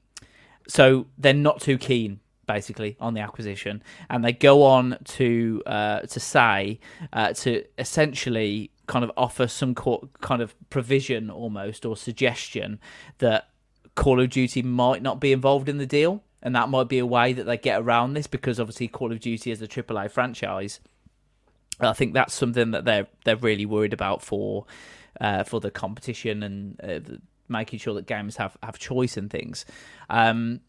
so 0.67 1.07
they're 1.19 1.35
not 1.35 1.61
too 1.61 1.77
keen 1.77 2.21
basically 2.53 2.97
on 3.01 3.15
the 3.15 3.21
acquisition, 3.21 3.83
and 4.11 4.25
they 4.25 4.33
go 4.33 4.63
on 4.63 4.99
to 5.05 5.63
uh, 5.67 6.01
to 6.01 6.21
say 6.21 6.79
uh, 7.13 7.33
to 7.33 7.65
essentially 7.79 8.71
kind 8.87 9.05
of 9.05 9.11
offer 9.17 9.47
some 9.47 9.75
co- 9.75 10.09
kind 10.21 10.43
of 10.43 10.55
provision 10.69 11.31
almost 11.31 11.87
or 11.87 11.97
suggestion 11.97 12.79
that 13.19 13.49
Call 13.95 14.21
of 14.21 14.31
Duty 14.31 14.63
might 14.63 15.03
not 15.03 15.21
be 15.21 15.33
involved 15.33 15.69
in 15.69 15.79
the 15.79 15.87
deal, 15.87 16.23
and 16.43 16.55
that 16.55 16.69
might 16.69 16.89
be 16.89 16.99
a 16.99 17.07
way 17.07 17.33
that 17.33 17.45
they 17.45 17.57
get 17.57 17.81
around 17.81 18.15
this 18.15 18.27
because 18.27 18.61
obviously 18.61 18.89
Call 18.89 19.13
of 19.13 19.21
Duty 19.21 19.51
is 19.51 19.63
a 19.63 19.69
AAA 19.69 20.11
franchise. 20.11 20.81
I 21.81 21.95
think 21.95 22.15
that's 22.15 22.35
something 22.35 22.73
that 22.73 22.85
they're 22.85 23.07
they're 23.25 23.37
really 23.37 23.67
worried 23.67 23.93
about 23.93 24.23
for 24.23 24.67
uh, 25.21 25.45
for 25.45 25.61
the 25.61 25.71
competition 25.71 26.43
and 26.43 26.81
uh, 26.83 27.17
making 27.49 27.79
sure 27.79 27.95
that 27.95 28.07
games 28.07 28.37
have 28.37 28.57
have 28.63 28.79
choice 28.79 29.17
and 29.17 29.31
things. 29.31 29.65
Um, 30.11 30.61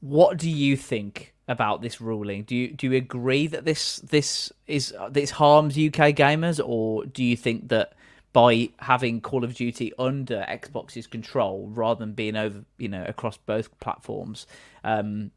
what 0.00 0.36
do 0.36 0.50
you 0.50 0.76
think 0.76 1.34
about 1.48 1.82
this 1.82 2.00
ruling? 2.00 2.42
Do 2.42 2.56
you 2.56 2.72
do 2.72 2.88
you 2.88 2.96
agree 2.96 3.46
that 3.46 3.64
this 3.64 3.96
this 3.98 4.52
is 4.66 4.94
this 5.10 5.30
harms 5.30 5.74
UK 5.74 6.14
gamers, 6.14 6.60
or 6.64 7.04
do 7.06 7.22
you 7.22 7.36
think 7.36 7.68
that 7.68 7.92
by 8.32 8.70
having 8.80 9.20
Call 9.20 9.44
of 9.44 9.54
Duty 9.54 9.92
under 9.98 10.44
Xbox's 10.48 11.06
control 11.06 11.70
rather 11.72 12.00
than 12.00 12.12
being 12.12 12.36
over 12.36 12.64
you 12.78 12.88
know 12.88 13.04
across 13.06 13.36
both 13.36 13.78
platforms, 13.80 14.46
um, 14.84 15.30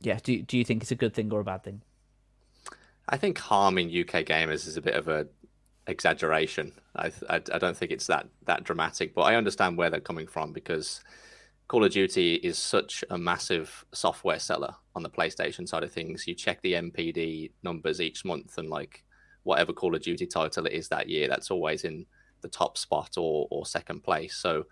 yeah, 0.00 0.18
do 0.22 0.42
do 0.42 0.56
you 0.58 0.64
think 0.64 0.82
it's 0.82 0.90
a 0.90 0.96
good 0.96 1.14
thing 1.14 1.32
or 1.32 1.40
a 1.40 1.44
bad 1.44 1.62
thing? 1.62 1.82
I 3.08 3.16
think 3.16 3.38
harming 3.38 3.88
UK 3.88 4.24
gamers 4.24 4.66
is 4.66 4.76
a 4.76 4.82
bit 4.82 4.94
of 4.94 5.08
a 5.08 5.26
exaggeration. 5.86 6.72
I, 6.94 7.12
I, 7.28 7.36
I 7.36 7.58
don't 7.58 7.76
think 7.76 7.90
it's 7.90 8.06
that 8.06 8.28
that 8.46 8.64
dramatic, 8.64 9.14
but 9.14 9.22
I 9.22 9.36
understand 9.36 9.76
where 9.76 9.90
they're 9.90 10.00
coming 10.00 10.26
from 10.26 10.52
because 10.52 11.02
Call 11.70 11.84
of 11.84 11.92
Duty 11.92 12.34
is 12.34 12.58
such 12.58 13.04
a 13.10 13.16
massive 13.16 13.84
software 13.92 14.40
seller 14.40 14.74
on 14.96 15.04
the 15.04 15.08
PlayStation 15.08 15.68
side 15.68 15.84
of 15.84 15.92
things. 15.92 16.26
You 16.26 16.34
check 16.34 16.60
the 16.62 16.72
NPD 16.72 17.52
numbers 17.62 18.00
each 18.00 18.24
month, 18.24 18.58
and 18.58 18.68
like 18.68 19.04
whatever 19.44 19.72
Call 19.72 19.94
of 19.94 20.02
Duty 20.02 20.26
title 20.26 20.66
it 20.66 20.72
is 20.72 20.88
that 20.88 21.08
year, 21.08 21.28
that's 21.28 21.48
always 21.48 21.84
in 21.84 22.06
the 22.40 22.48
top 22.48 22.76
spot 22.76 23.10
or 23.16 23.46
or 23.52 23.66
second 23.66 24.02
place. 24.02 24.34
So 24.34 24.66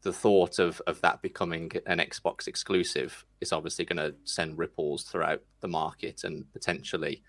the 0.00 0.14
thought 0.14 0.58
of 0.58 0.80
of 0.86 0.98
that 1.02 1.20
becoming 1.20 1.72
an 1.84 1.98
Xbox 1.98 2.48
exclusive 2.48 3.26
is 3.42 3.52
obviously 3.52 3.84
going 3.84 3.98
to 3.98 4.16
send 4.24 4.56
ripples 4.56 5.02
throughout 5.02 5.42
the 5.60 5.68
market 5.68 6.24
and 6.24 6.50
potentially, 6.54 7.22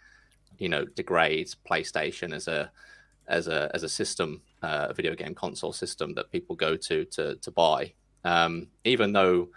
you 0.57 0.69
know, 0.69 0.85
degrade 0.85 1.49
PlayStation 1.69 2.33
as 2.33 2.47
a 2.47 2.71
as 3.27 3.49
a 3.49 3.69
as 3.73 3.83
a 3.83 3.89
system, 3.89 4.41
uh, 4.63 4.87
a 4.89 4.93
video 4.93 5.15
game 5.15 5.35
console 5.35 5.73
system 5.73 6.13
that 6.13 6.31
people 6.31 6.55
go 6.55 6.77
to 6.77 7.03
to 7.03 7.35
to 7.35 7.51
buy. 7.51 7.91
Um, 8.23 8.67
even 8.83 9.13
though 9.13 9.49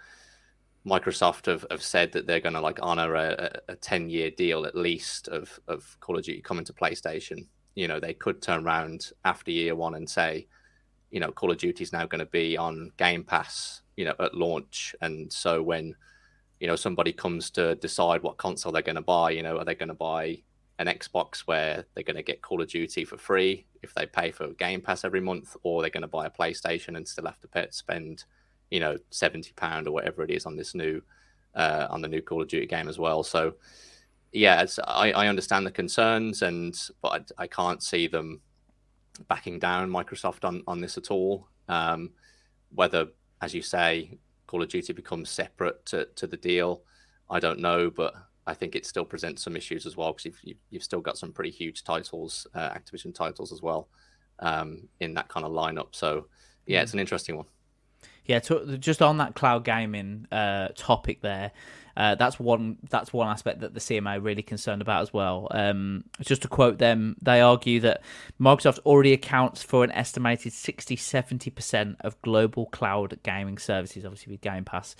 Microsoft 0.85 1.47
have, 1.47 1.65
have 1.71 1.81
said 1.81 2.11
that 2.11 2.27
they're 2.27 2.39
going 2.39 2.53
to 2.53 2.61
like 2.61 2.79
honor 2.81 3.15
a, 3.15 3.59
a 3.69 3.75
10 3.75 4.09
year 4.09 4.31
deal 4.31 4.65
at 4.65 4.75
least 4.75 5.27
of, 5.27 5.59
of 5.67 5.97
Call 5.99 6.17
of 6.17 6.23
Duty 6.23 6.41
coming 6.41 6.65
to 6.65 6.73
PlayStation, 6.73 7.47
you 7.75 7.87
know, 7.87 7.99
they 7.99 8.13
could 8.13 8.41
turn 8.41 8.65
around 8.65 9.11
after 9.23 9.51
year 9.51 9.75
one 9.75 9.95
and 9.95 10.09
say, 10.09 10.47
you 11.11 11.19
know, 11.19 11.31
Call 11.31 11.51
of 11.51 11.57
Duty 11.57 11.83
is 11.83 11.93
now 11.93 12.05
going 12.05 12.19
to 12.19 12.25
be 12.25 12.57
on 12.57 12.91
Game 12.97 13.23
Pass, 13.23 13.81
you 13.97 14.05
know, 14.05 14.15
at 14.19 14.35
launch. 14.35 14.95
And 15.01 15.31
so 15.31 15.61
when, 15.61 15.95
you 16.59 16.67
know, 16.67 16.75
somebody 16.75 17.11
comes 17.11 17.49
to 17.51 17.75
decide 17.75 18.21
what 18.21 18.37
console 18.37 18.71
they're 18.71 18.81
going 18.81 18.95
to 18.95 19.01
buy, 19.01 19.31
you 19.31 19.43
know, 19.43 19.57
are 19.57 19.65
they 19.65 19.75
going 19.75 19.89
to 19.89 19.95
buy 19.95 20.41
an 20.77 20.87
Xbox 20.87 21.39
where 21.41 21.85
they're 21.93 22.03
going 22.03 22.17
to 22.17 22.23
get 22.23 22.41
Call 22.41 22.61
of 22.61 22.69
Duty 22.69 23.05
for 23.05 23.17
free 23.17 23.65
if 23.81 23.93
they 23.93 24.05
pay 24.05 24.31
for 24.31 24.47
Game 24.53 24.81
Pass 24.81 25.05
every 25.05 25.21
month, 25.21 25.55
or 25.63 25.81
they're 25.81 25.89
going 25.89 26.01
to 26.01 26.07
buy 26.07 26.25
a 26.25 26.29
PlayStation 26.29 26.97
and 26.97 27.07
still 27.07 27.25
have 27.25 27.39
to 27.41 27.47
pay, 27.47 27.67
spend, 27.71 28.25
you 28.69 28.79
know, 28.79 28.97
seventy 29.11 29.53
pound 29.53 29.87
or 29.87 29.91
whatever 29.91 30.23
it 30.23 30.31
is 30.31 30.45
on 30.45 30.55
this 30.55 30.75
new, 30.75 31.01
uh, 31.55 31.87
on 31.89 32.01
the 32.01 32.07
new 32.07 32.21
Call 32.21 32.41
of 32.41 32.47
Duty 32.47 32.67
game 32.67 32.87
as 32.87 32.99
well. 32.99 33.23
So, 33.23 33.55
yeah, 34.31 34.65
I, 34.87 35.11
I 35.11 35.27
understand 35.27 35.65
the 35.65 35.71
concerns, 35.71 36.41
and 36.41 36.75
but 37.01 37.31
I, 37.37 37.43
I, 37.43 37.47
can't 37.47 37.81
see 37.81 38.07
them 38.07 38.41
backing 39.29 39.59
down 39.59 39.89
Microsoft 39.89 40.43
on 40.43 40.63
on 40.67 40.81
this 40.81 40.97
at 40.97 41.11
all. 41.11 41.47
Um, 41.67 42.11
whether, 42.73 43.07
as 43.41 43.53
you 43.53 43.61
say, 43.61 44.17
Call 44.47 44.61
of 44.61 44.69
Duty 44.69 44.93
becomes 44.93 45.29
separate 45.29 45.85
to, 45.87 46.05
to 46.15 46.27
the 46.27 46.37
deal, 46.37 46.83
I 47.29 47.39
don't 47.39 47.59
know, 47.59 47.89
but 47.89 48.13
I 48.45 48.53
think 48.53 48.75
it 48.75 48.85
still 48.85 49.05
presents 49.05 49.43
some 49.43 49.55
issues 49.55 49.85
as 49.85 49.97
well 49.97 50.13
because 50.13 50.25
you've, 50.43 50.57
you've 50.69 50.83
still 50.83 51.01
got 51.01 51.17
some 51.17 51.31
pretty 51.31 51.49
huge 51.49 51.83
titles, 51.83 52.45
uh, 52.53 52.69
Activision 52.69 53.13
titles 53.13 53.51
as 53.51 53.61
well, 53.61 53.89
um, 54.39 54.87
in 54.99 55.13
that 55.15 55.29
kind 55.29 55.45
of 55.45 55.51
lineup. 55.51 55.95
So, 55.95 56.27
yeah, 56.67 56.81
it's 56.81 56.93
an 56.93 56.99
interesting 56.99 57.37
one. 57.37 57.47
Yeah, 58.25 58.39
to, 58.39 58.77
just 58.77 59.01
on 59.01 59.17
that 59.17 59.35
cloud 59.35 59.63
gaming 59.63 60.27
uh, 60.31 60.69
topic 60.75 61.21
there, 61.21 61.51
uh, 61.97 62.15
that's 62.15 62.39
one 62.39 62.77
that's 62.89 63.13
one 63.13 63.27
aspect 63.27 63.61
that 63.61 63.73
the 63.73 63.79
CMA 63.79 64.21
really 64.23 64.41
concerned 64.41 64.81
about 64.81 65.01
as 65.01 65.13
well. 65.13 65.47
Um, 65.51 66.03
just 66.21 66.41
to 66.41 66.47
quote 66.47 66.77
them, 66.77 67.15
they 67.21 67.39
argue 67.39 67.79
that 67.81 68.01
Microsoft 68.39 68.79
already 68.79 69.13
accounts 69.13 69.63
for 69.63 69.83
an 69.83 69.91
estimated 69.91 70.51
60 70.51 70.97
70% 70.97 71.95
of 72.01 72.21
global 72.21 72.65
cloud 72.67 73.19
gaming 73.23 73.57
services, 73.57 74.03
obviously 74.03 74.31
with 74.31 74.41
Game 74.41 74.65
Pass. 74.65 74.95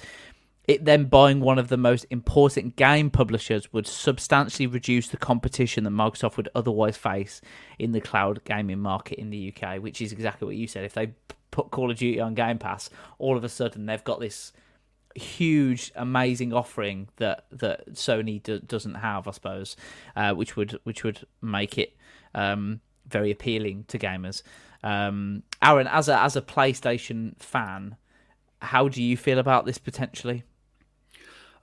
It 0.67 0.83
then 0.83 1.05
buying 1.05 1.41
one 1.41 1.59
of 1.59 1.67
the 1.67 1.77
most 1.77 2.07
important 2.09 2.75
game 2.75 3.11
publishers 3.11 3.71
would 3.71 3.85
substantially 3.85 4.65
reduce 4.65 5.09
the 5.09 5.17
competition 5.17 5.83
that 5.83 5.91
Microsoft 5.91 6.37
would 6.37 6.49
otherwise 6.55 6.97
face 6.97 7.39
in 7.77 7.91
the 7.91 8.01
cloud 8.01 8.43
gaming 8.45 8.79
market 8.79 9.19
in 9.19 9.29
the 9.29 9.53
UK, 9.53 9.77
which 9.77 10.01
is 10.01 10.11
exactly 10.11 10.47
what 10.47 10.55
you 10.55 10.65
said. 10.65 10.83
If 10.83 10.93
they 10.93 11.13
put 11.55 11.71
Call 11.71 11.89
of 11.89 11.97
Duty 11.97 12.19
on 12.19 12.35
Game 12.35 12.59
Pass, 12.59 12.89
all 13.17 13.37
of 13.37 13.43
a 13.43 13.49
sudden 13.49 13.85
they've 13.85 14.03
got 14.03 14.19
this 14.19 14.51
huge, 15.15 15.93
amazing 15.95 16.51
offering 16.53 17.07
that 17.17 17.45
that 17.51 17.93
Sony 17.93 18.43
do, 18.43 18.59
doesn't 18.59 18.95
have, 18.95 19.27
I 19.27 19.31
suppose, 19.31 19.77
uh, 20.15 20.33
which 20.33 20.55
would 20.57 20.79
which 20.83 21.03
would 21.03 21.25
make 21.41 21.77
it 21.77 21.95
um, 22.33 22.81
very 23.07 23.31
appealing 23.31 23.85
to 23.87 23.97
gamers. 23.97 24.43
Um, 24.83 25.43
Aaron, 25.61 25.87
as 25.87 26.09
a 26.09 26.19
as 26.19 26.35
a 26.35 26.41
PlayStation 26.41 27.41
fan, 27.41 27.95
how 28.61 28.89
do 28.89 29.01
you 29.01 29.15
feel 29.17 29.39
about 29.39 29.65
this 29.65 29.77
potentially? 29.77 30.43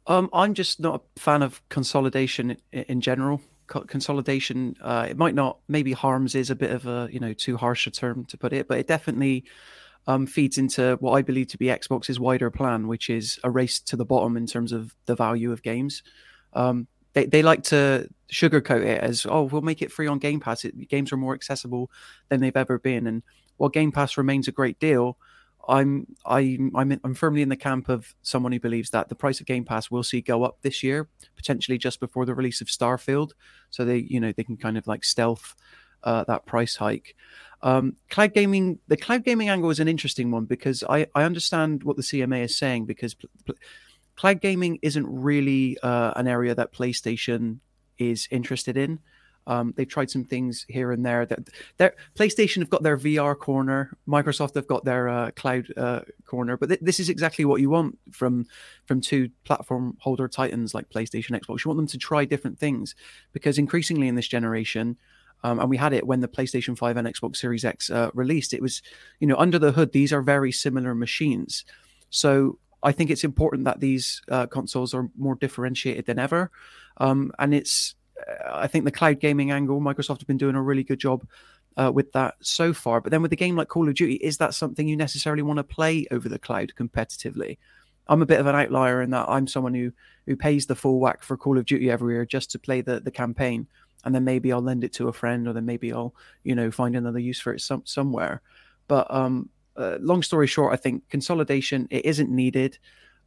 Um, 0.07 0.31
I'm 0.33 0.55
just 0.55 0.81
not 0.81 1.03
a 1.17 1.21
fan 1.21 1.43
of 1.43 1.61
consolidation 1.69 2.57
in, 2.73 2.83
in 2.89 3.01
general. 3.01 3.41
Co- 3.69 3.85
consolidation, 3.85 4.77
uh, 4.83 5.07
it 5.09 5.17
might 5.17 5.35
not, 5.35 5.59
maybe 5.69 5.93
harms 5.93 6.35
is 6.35 6.51
a 6.51 6.57
bit 6.57 6.73
of 6.73 6.87
a, 6.87 7.09
you 7.13 7.21
know, 7.21 7.33
too 7.33 7.57
harsh 7.57 7.87
a 7.87 7.91
term 7.91 8.25
to 8.25 8.37
put 8.37 8.53
it, 8.53 8.67
but 8.67 8.79
it 8.79 8.89
definitely 8.89 9.45
um, 10.07 10.27
feeds 10.27 10.59
into 10.59 10.97
what 11.01 11.13
I 11.13 11.23
believe 11.23 11.49
to 11.49 11.59
be 11.59 11.67
Xbox's 11.67 12.19
wider 12.19 12.51
plan, 12.51 12.89
which 12.89 13.09
is 13.09 13.39
a 13.45 13.51
race 13.51 13.81
to 13.81 13.97
the 13.97 14.05
bottom 14.05 14.37
in 14.37 14.47
terms 14.47 14.73
of 14.73 14.95
the 15.07 15.15
value 15.15 15.53
of 15.53 15.63
games. 15.63 16.03
Um, 16.53 16.89
they, 17.15 17.27
they 17.27 17.43
like 17.43 17.63
to 17.65 18.09
sugarcoat 18.31 18.85
it 18.85 19.01
as, 19.03 19.27
oh, 19.29 19.43
we'll 19.45 19.63
make 19.63 19.83
it 19.83 19.93
free 19.93 20.07
on 20.07 20.19
Game 20.19 20.41
Pass. 20.41 20.65
It, 20.65 20.89
games 20.89 21.13
are 21.13 21.17
more 21.17 21.35
accessible 21.35 21.91
than 22.29 22.41
they've 22.41 22.57
ever 22.57 22.79
been. 22.79 23.07
And 23.07 23.23
while 23.59 23.71
Game 23.71 23.93
Pass 23.93 24.17
remains 24.17 24.49
a 24.49 24.53
great 24.53 24.79
deal, 24.79 25.19
I'm 25.69 26.09
I'm 26.27 26.73
I'm 26.75 27.01
I'm 27.05 27.15
firmly 27.15 27.43
in 27.43 27.49
the 27.49 27.57
camp 27.57 27.89
of 27.89 28.15
someone 28.23 28.51
who 28.53 28.59
believes 28.59 28.91
that 28.91 29.09
the 29.09 29.15
price 29.15 29.39
of 29.39 29.47
Game 29.47 29.65
Pass 29.65 29.91
will 29.91 30.03
see 30.03 30.21
go 30.21 30.43
up 30.43 30.59
this 30.63 30.83
year, 30.83 31.09
potentially 31.37 31.79
just 31.79 32.01
before 32.01 32.27
the 32.27 32.35
release 32.35 32.61
of 32.61 32.67
Starfield, 32.67 33.31
so 33.71 33.85
they 33.85 33.99
you 33.99 34.19
know 34.19 34.33
they 34.33 34.43
can 34.43 34.57
kind 34.57 34.77
of 34.77 34.89
like 34.89 35.05
stealth 35.05 35.55
uh, 36.03 36.25
that 36.25 36.47
price 36.47 36.77
hike. 36.77 37.15
Um, 37.63 37.97
cloud 38.11 38.35
gaming, 38.35 38.79
the 38.89 38.97
cloud 38.97 39.25
gaming 39.25 39.49
angle 39.49 39.71
is 39.71 39.81
an 39.81 39.89
interesting 39.89 40.31
one 40.31 40.47
because 40.47 40.83
I 40.89 41.07
I 41.15 41.23
understand 41.23 41.85
what 41.85 41.97
the 41.97 42.03
CMA 42.03 42.45
is 42.45 42.57
saying 42.57 42.87
because 42.87 43.15
pl- 43.15 43.31
pl- 43.47 43.55
cloud 44.17 44.41
gaming 44.41 44.79
isn't 44.83 45.07
really 45.07 45.79
uh, 45.83 46.13
an 46.17 46.27
area 46.27 46.55
that 46.55 46.73
PlayStation 46.73 47.59
is 47.99 48.27
interested 48.31 48.77
in. 48.77 48.99
Um, 49.47 49.75
they've 49.77 49.89
tried 49.89 50.11
some 50.11 50.25
things 50.25 50.65
here 50.69 50.93
and 50.93 51.05
there. 51.05 51.27
That 51.27 51.49
their 51.77 51.95
PlayStation 52.15 52.59
have 52.59 52.71
got 52.71 52.83
their 52.83 52.97
VR 52.97 53.37
corner, 53.37 53.97
Microsoft 54.07 54.55
have 54.55 54.67
got 54.67 54.85
their 54.85 55.09
uh, 55.09 55.31
cloud 55.33 55.67
uh, 55.77 56.01
corner, 56.27 56.57
but 56.57 56.69
th- 56.69 56.81
this 56.81 57.01
is 57.01 57.09
exactly 57.09 57.45
what 57.45 57.61
you 57.61 57.71
want 57.71 57.99
from 58.11 58.47
from 58.87 59.01
two 59.01 59.31
platform 59.45 59.97
holder 60.01 60.29
titans 60.29 60.75
like 60.75 60.91
PlayStation, 60.91 61.31
Xbox. 61.31 61.65
You 61.65 61.69
want 61.69 61.79
them 61.79 61.87
to 61.89 61.99
try 61.99 62.25
different 62.25 62.59
things 62.59 62.95
because 63.33 63.59
increasingly 63.59 64.09
in 64.09 64.15
this 64.15 64.29
generation, 64.29 64.97
um, 65.45 65.61
and 65.61 65.69
we 65.69 65.77
had 65.77 65.93
it 65.93 66.07
when 66.07 66.21
the 66.21 66.29
PlayStation 66.29 66.77
5 66.77 66.97
and 66.97 67.09
Xbox 67.09 67.37
Series 67.37 67.65
X 67.65 67.91
uh, 67.91 68.11
released. 68.15 68.55
It 68.55 68.63
was, 68.63 68.83
you 69.21 69.27
know, 69.27 69.37
under 69.37 69.59
the 69.59 69.73
hood, 69.73 69.93
these 69.93 70.13
are 70.13 70.23
very 70.23 70.53
similar 70.53 70.95
machines. 70.95 71.65
So 72.11 72.59
I 72.83 72.93
think 72.93 73.11
it's 73.11 73.25
important 73.25 73.65
that 73.65 73.81
these 73.81 74.23
uh, 74.29 74.47
consoles 74.47 74.95
are 74.95 75.09
more 75.17 75.35
differentiated 75.35 76.07
than 76.07 76.19
ever. 76.19 76.51
Um, 76.99 77.33
and 77.39 77.55
it's 77.55 77.95
I 78.51 78.67
think 78.67 78.85
the 78.85 78.91
cloud 78.91 79.21
gaming 79.21 79.51
angle, 79.51 79.81
Microsoft 79.81 80.21
have 80.21 80.27
been 80.27 80.37
doing 80.37 80.55
a 80.55 80.63
really 80.63 80.85
good 80.85 81.01
job 81.01 81.27
uh, 81.77 81.91
with 81.93 82.13
that 82.13 82.35
so 82.41 82.73
far. 82.73 83.01
But 83.01 83.11
then 83.11 83.23
with 83.23 83.33
a 83.33 83.37
game 83.37 83.57
like 83.57 83.69
Call 83.69 83.89
of 83.89 83.95
Duty, 83.95 84.15
is 84.15 84.39
that 84.39 84.55
something 84.55 84.89
you 84.89 84.97
necessarily 84.97 85.43
want 85.43 85.59
to 85.59 85.65
play 85.65 86.07
over 86.11 86.29
the 86.29 86.39
cloud 86.39 86.73
competitively? 86.79 87.59
I'm 88.09 88.23
a 88.23 88.27
bit 88.27 88.41
of 88.41 88.47
an 88.47 88.57
outlier 88.57 89.01
in 89.01 89.11
that 89.11 89.29
I'm 89.29 89.47
someone 89.47 89.75
who 89.75 89.93
who 90.27 90.37
pays 90.37 90.67
the 90.67 90.75
full 90.75 91.01
whack 91.01 91.23
for 91.23 91.37
Call 91.37 91.59
of 91.59 91.65
Duty 91.65 91.91
every 91.91 92.15
year 92.15 92.27
just 92.27 92.51
to 92.53 92.59
play 92.59 92.81
the 92.81 93.01
the 93.01 93.11
campaign, 93.11 93.67
and 94.05 94.15
then 94.15 94.25
maybe 94.25 94.53
I'll 94.53 94.63
lend 94.63 94.85
it 94.85 94.93
to 94.95 95.09
a 95.09 95.13
friend, 95.13 95.47
or 95.49 95.53
then 95.53 95.67
maybe 95.67 95.93
I'll 95.93 96.15
you 96.45 96.55
know 96.55 96.71
find 96.71 96.97
another 96.97 97.19
use 97.19 97.41
for 97.41 97.53
it 97.55 97.61
some, 97.61 97.83
somewhere. 97.85 98.43
But 98.89 99.13
um, 99.15 99.49
uh, 99.77 99.99
long 100.01 100.23
story 100.23 100.47
short, 100.47 100.73
I 100.73 100.77
think 100.77 101.09
consolidation 101.09 101.89
it 101.91 102.05
isn't 102.05 102.31
needed. 102.31 102.79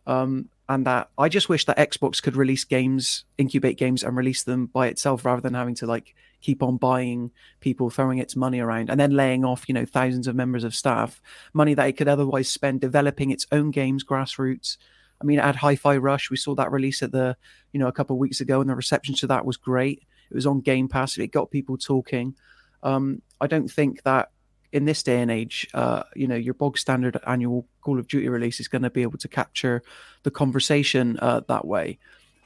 Um, 0.07 0.49
and 0.67 0.85
that 0.85 1.09
I 1.17 1.29
just 1.29 1.49
wish 1.49 1.65
that 1.65 1.77
Xbox 1.77 2.21
could 2.21 2.35
release 2.35 2.63
games, 2.63 3.25
incubate 3.37 3.77
games, 3.77 4.03
and 4.03 4.17
release 4.17 4.43
them 4.43 4.65
by 4.67 4.87
itself 4.87 5.23
rather 5.23 5.41
than 5.41 5.53
having 5.53 5.75
to 5.75 5.85
like 5.85 6.15
keep 6.41 6.63
on 6.63 6.77
buying 6.77 7.31
people, 7.59 7.89
throwing 7.89 8.17
its 8.17 8.35
money 8.35 8.59
around, 8.59 8.89
and 8.89 8.99
then 8.99 9.11
laying 9.11 9.45
off 9.45 9.65
you 9.67 9.73
know 9.73 9.85
thousands 9.85 10.27
of 10.27 10.35
members 10.35 10.63
of 10.63 10.73
staff, 10.73 11.21
money 11.53 11.73
that 11.75 11.87
it 11.87 11.93
could 11.93 12.07
otherwise 12.07 12.49
spend 12.49 12.81
developing 12.81 13.29
its 13.31 13.45
own 13.51 13.71
games, 13.71 14.03
grassroots. 14.03 14.77
I 15.21 15.25
mean, 15.25 15.39
at 15.39 15.55
Hi-Fi 15.55 15.97
Rush, 15.97 16.29
we 16.29 16.37
saw 16.37 16.55
that 16.55 16.71
release 16.71 17.01
at 17.03 17.11
the 17.11 17.37
you 17.71 17.79
know 17.79 17.87
a 17.87 17.93
couple 17.93 18.15
of 18.15 18.19
weeks 18.19 18.41
ago, 18.41 18.59
and 18.59 18.69
the 18.69 18.75
reception 18.75 19.13
to 19.15 19.27
that 19.27 19.45
was 19.45 19.57
great. 19.57 20.03
It 20.29 20.35
was 20.35 20.45
on 20.45 20.61
Game 20.61 20.87
Pass, 20.87 21.17
it 21.17 21.27
got 21.27 21.51
people 21.51 21.77
talking. 21.77 22.35
Um, 22.83 23.21
I 23.41 23.47
don't 23.47 23.69
think 23.69 24.03
that 24.03 24.29
in 24.71 24.85
this 24.85 25.03
day 25.03 25.21
and 25.21 25.31
age, 25.31 25.67
uh, 25.73 26.03
you 26.15 26.27
know, 26.27 26.35
your 26.35 26.53
bog 26.53 26.77
standard 26.77 27.17
annual 27.25 27.65
Call 27.81 27.97
of 27.97 28.07
Duty 28.07 28.27
release 28.27 28.59
is 28.59 28.67
going 28.67 28.81
to 28.81 28.89
be 28.89 29.03
able 29.03 29.17
to 29.19 29.27
capture 29.27 29.81
the 30.23 30.31
conversation 30.31 31.17
uh, 31.21 31.41
that 31.47 31.65
way. 31.65 31.97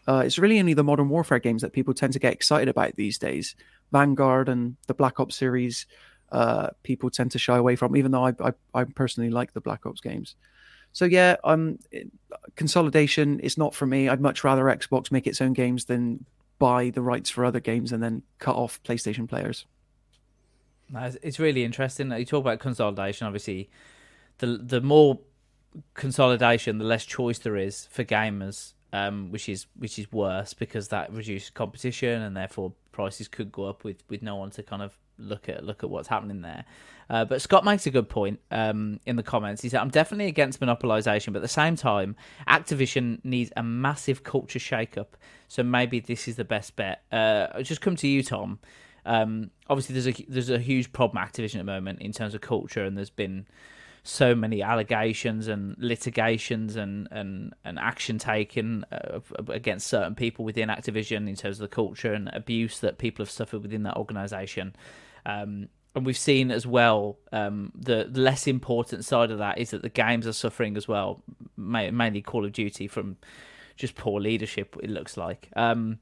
Uh, 0.07 0.23
it's 0.25 0.39
really 0.39 0.59
only 0.59 0.73
the 0.73 0.83
Modern 0.83 1.09
Warfare 1.09 1.39
games 1.39 1.61
that 1.61 1.73
people 1.73 1.93
tend 1.93 2.13
to 2.13 2.19
get 2.19 2.33
excited 2.33 2.67
about 2.67 2.95
these 2.95 3.17
days. 3.17 3.55
Vanguard 3.91 4.49
and 4.49 4.75
the 4.87 4.93
Black 4.93 5.19
Ops 5.19 5.35
series, 5.35 5.87
uh, 6.31 6.69
people 6.83 7.09
tend 7.09 7.31
to 7.31 7.39
shy 7.39 7.57
away 7.57 7.75
from, 7.75 7.95
even 7.95 8.11
though 8.11 8.25
I, 8.25 8.33
I, 8.39 8.53
I 8.73 8.83
personally 8.83 9.29
like 9.29 9.53
the 9.53 9.61
Black 9.61 9.85
Ops 9.85 10.01
games. 10.01 10.35
So 10.91 11.05
yeah, 11.05 11.35
um, 11.43 11.79
consolidation 12.55 13.39
is 13.39 13.57
not 13.57 13.75
for 13.75 13.85
me. 13.85 14.09
I'd 14.09 14.21
much 14.21 14.43
rather 14.43 14.63
Xbox 14.65 15.11
make 15.11 15.27
its 15.27 15.41
own 15.41 15.53
games 15.53 15.85
than 15.85 16.25
buy 16.59 16.89
the 16.89 17.01
rights 17.01 17.29
for 17.29 17.43
other 17.45 17.59
games 17.59 17.91
and 17.91 18.03
then 18.03 18.21
cut 18.37 18.55
off 18.55 18.81
PlayStation 18.83 19.27
players. 19.27 19.65
It's- 20.93 21.39
really 21.39 21.63
interesting. 21.63 22.11
You 22.11 22.25
talk 22.25 22.41
about 22.41 22.59
consolidation. 22.59 23.27
Obviously, 23.27 23.69
the 24.39 24.47
the 24.57 24.81
more 24.81 25.19
consolidation, 25.93 26.79
the 26.79 26.85
less 26.85 27.05
choice 27.05 27.39
there 27.39 27.55
is 27.55 27.85
for 27.85 28.03
gamers, 28.03 28.73
um, 28.91 29.31
which 29.31 29.47
is 29.47 29.67
which 29.77 29.99
is 29.99 30.11
worse 30.11 30.53
because 30.53 30.87
that 30.89 31.11
reduces 31.13 31.51
competition 31.51 32.21
and 32.21 32.35
therefore 32.35 32.73
prices 32.91 33.27
could 33.27 33.51
go 33.51 33.65
up 33.65 33.83
with, 33.83 34.03
with 34.09 34.21
no 34.21 34.35
one 34.35 34.49
to 34.51 34.63
kind 34.63 34.81
of 34.81 34.97
look 35.17 35.47
at 35.47 35.63
look 35.63 35.83
at 35.83 35.89
what's 35.89 36.07
happening 36.07 36.41
there. 36.41 36.65
Uh, 37.09 37.25
but 37.25 37.41
Scott 37.41 37.65
makes 37.65 37.87
a 37.87 37.89
good 37.89 38.07
point 38.07 38.39
um, 38.51 38.99
in 39.05 39.15
the 39.15 39.23
comments. 39.23 39.61
He 39.61 39.69
said, 39.69 39.81
"I'm 39.81 39.89
definitely 39.89 40.27
against 40.27 40.59
monopolization, 40.59 41.33
but 41.33 41.37
at 41.37 41.41
the 41.41 41.47
same 41.47 41.75
time, 41.75 42.15
Activision 42.47 43.19
needs 43.23 43.51
a 43.57 43.63
massive 43.63 44.23
culture 44.23 44.59
shakeup. 44.59 45.07
So 45.47 45.63
maybe 45.63 45.99
this 45.99 46.27
is 46.27 46.35
the 46.35 46.45
best 46.45 46.75
bet." 46.75 47.03
Uh, 47.11 47.47
I'll 47.55 47.63
just 47.63 47.81
come 47.81 47.95
to 47.97 48.07
you, 48.07 48.21
Tom. 48.21 48.59
Um, 49.05 49.49
obviously, 49.69 49.93
there's 49.93 50.07
a 50.07 50.25
there's 50.27 50.49
a 50.49 50.59
huge 50.59 50.91
problem 50.91 51.23
Activision 51.23 51.55
at 51.55 51.59
the 51.59 51.63
moment 51.63 52.01
in 52.01 52.11
terms 52.11 52.35
of 52.35 52.41
culture, 52.41 52.83
and 52.83 52.95
there's 52.95 53.09
been 53.09 53.47
so 54.03 54.33
many 54.33 54.61
allegations 54.61 55.47
and 55.47 55.75
litigations 55.79 56.75
and 56.75 57.07
and, 57.11 57.53
and 57.65 57.79
action 57.79 58.17
taken 58.19 58.85
uh, 58.91 59.19
against 59.47 59.87
certain 59.87 60.13
people 60.13 60.45
within 60.45 60.69
Activision 60.69 61.27
in 61.27 61.35
terms 61.35 61.57
of 61.57 61.69
the 61.69 61.75
culture 61.75 62.13
and 62.13 62.29
abuse 62.33 62.79
that 62.81 62.99
people 62.99 63.23
have 63.23 63.31
suffered 63.31 63.63
within 63.63 63.83
that 63.83 63.97
organization. 63.97 64.75
Um, 65.25 65.69
and 65.99 66.05
we've 66.05 66.17
seen 66.17 66.49
as 66.49 66.65
well 66.65 67.19
um, 67.33 67.73
the, 67.75 68.05
less 68.13 68.47
important 68.47 69.03
side 69.03 69.31
of 69.31 69.39
that 69.39 69.57
is 69.57 69.71
that 69.71 69.81
the 69.81 69.89
games 69.89 70.25
are 70.25 70.31
suffering 70.31 70.77
as 70.77 70.87
well, 70.87 71.21
mainly 71.57 72.21
Call 72.21 72.45
of 72.45 72.53
Duty 72.53 72.87
from 72.87 73.17
just 73.75 73.95
poor 73.95 74.21
leadership. 74.21 74.77
It 74.81 74.89
looks 74.89 75.17
like 75.17 75.49
um, 75.57 75.99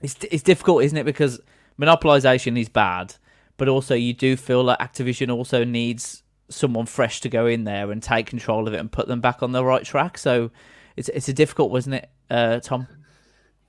it's 0.00 0.14
it's 0.30 0.44
difficult, 0.44 0.84
isn't 0.84 0.96
it? 0.96 1.02
Because 1.02 1.40
monopolization 1.76 2.56
is 2.56 2.68
bad, 2.68 3.16
but 3.56 3.68
also 3.68 3.96
you 3.96 4.12
do 4.12 4.36
feel 4.36 4.62
like 4.62 4.78
Activision 4.78 5.34
also 5.34 5.64
needs 5.64 6.22
someone 6.48 6.86
fresh 6.86 7.20
to 7.22 7.28
go 7.28 7.46
in 7.46 7.64
there 7.64 7.90
and 7.90 8.00
take 8.00 8.26
control 8.26 8.68
of 8.68 8.74
it 8.74 8.78
and 8.78 8.92
put 8.92 9.08
them 9.08 9.20
back 9.20 9.42
on 9.42 9.50
the 9.50 9.64
right 9.64 9.84
track. 9.84 10.18
So 10.18 10.52
it's 10.96 11.08
it's 11.08 11.28
a 11.28 11.32
difficult, 11.32 11.72
wasn't 11.72 11.96
it, 11.96 12.10
uh, 12.30 12.60
Tom? 12.60 12.86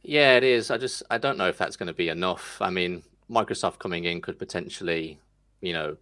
Yeah, 0.03 0.37
it 0.37 0.43
is. 0.43 0.69
I 0.69 0.77
just 0.77 1.01
I 1.09 1.17
don't 1.17 1.39
know 1.39 1.47
if 1.47 1.57
that's 1.57 1.77
going 1.77 1.87
to 1.87 1.93
be 1.93 2.09
enough. 2.09 2.57
I 2.61 2.69
mean, 2.69 3.01
Microsoft 3.31 3.79
coming 3.79 4.03
in 4.03 4.21
could 4.21 4.37
potentially, 4.37 5.19
you 5.62 5.74
know, 5.74 5.97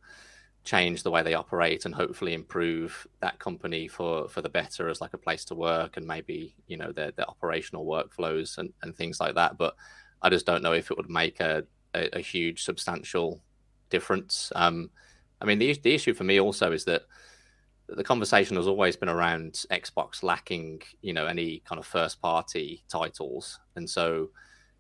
change 0.64 1.04
the 1.04 1.12
way 1.12 1.24
they 1.24 1.34
operate 1.34 1.86
and 1.86 1.96
hopefully 1.96 2.34
improve 2.34 3.08
that 3.22 3.40
company 3.40 3.88
for 3.88 4.28
for 4.28 4.42
the 4.42 4.50
better 4.50 4.90
as 4.90 5.02
like 5.02 5.14
a 5.14 5.18
place 5.18 5.46
to 5.46 5.56
work 5.56 5.98
and 5.98 6.06
maybe 6.06 6.54
you 6.68 6.78
know 6.78 6.92
their 6.92 7.12
their 7.12 7.30
operational 7.30 7.86
workflows 7.86 8.58
and 8.58 8.74
and 8.82 8.96
things 8.96 9.20
like 9.20 9.36
that. 9.36 9.58
But 9.58 9.76
I 10.22 10.30
just 10.30 10.46
don't 10.46 10.64
know 10.64 10.74
if 10.74 10.92
it 10.92 10.98
would 10.98 11.10
make 11.10 11.40
a 11.40 11.64
a, 11.96 12.18
a 12.18 12.20
huge 12.20 12.64
substantial 12.64 13.42
difference. 13.90 14.52
Um, 14.56 14.90
I 15.42 15.46
mean, 15.46 15.60
the 15.60 15.74
the 15.74 15.94
issue 15.94 16.14
for 16.14 16.24
me 16.24 16.40
also 16.40 16.72
is 16.72 16.86
that 16.86 17.04
the 17.88 18.04
conversation 18.04 18.56
has 18.58 18.68
always 18.68 18.96
been 18.96 19.10
around 19.10 19.54
Xbox 19.72 20.22
lacking, 20.22 20.82
you 21.02 21.14
know, 21.14 21.26
any 21.26 21.64
kind 21.66 21.80
of 21.80 21.86
first 21.86 22.22
party 22.22 22.84
titles, 22.88 23.60
and 23.76 23.90
so 23.90 24.30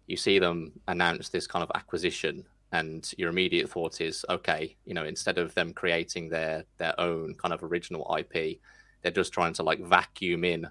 you 0.07 0.17
see 0.17 0.39
them 0.39 0.73
announce 0.87 1.29
this 1.29 1.47
kind 1.47 1.63
of 1.63 1.71
acquisition, 1.75 2.45
and 2.71 3.11
your 3.17 3.29
immediate 3.29 3.69
thought 3.69 3.99
is, 4.01 4.25
okay, 4.29 4.75
you 4.85 4.93
know, 4.93 5.05
instead 5.05 5.37
of 5.37 5.53
them 5.55 5.73
creating 5.73 6.29
their 6.29 6.65
their 6.77 6.99
own 6.99 7.35
kind 7.35 7.53
of 7.53 7.63
original 7.63 8.15
IP, 8.17 8.59
they're 9.01 9.11
just 9.11 9.33
trying 9.33 9.53
to 9.53 9.63
like 9.63 9.79
vacuum 9.79 10.43
in 10.43 10.67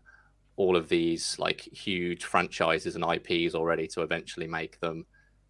all 0.57 0.77
of 0.77 0.89
these 0.89 1.39
like 1.39 1.61
huge 1.61 2.25
franchises 2.25 2.97
and 2.97 3.05
IPs 3.05 3.55
already 3.55 3.87
to 3.87 4.03
eventually 4.03 4.47
make 4.47 4.79
them 4.81 5.07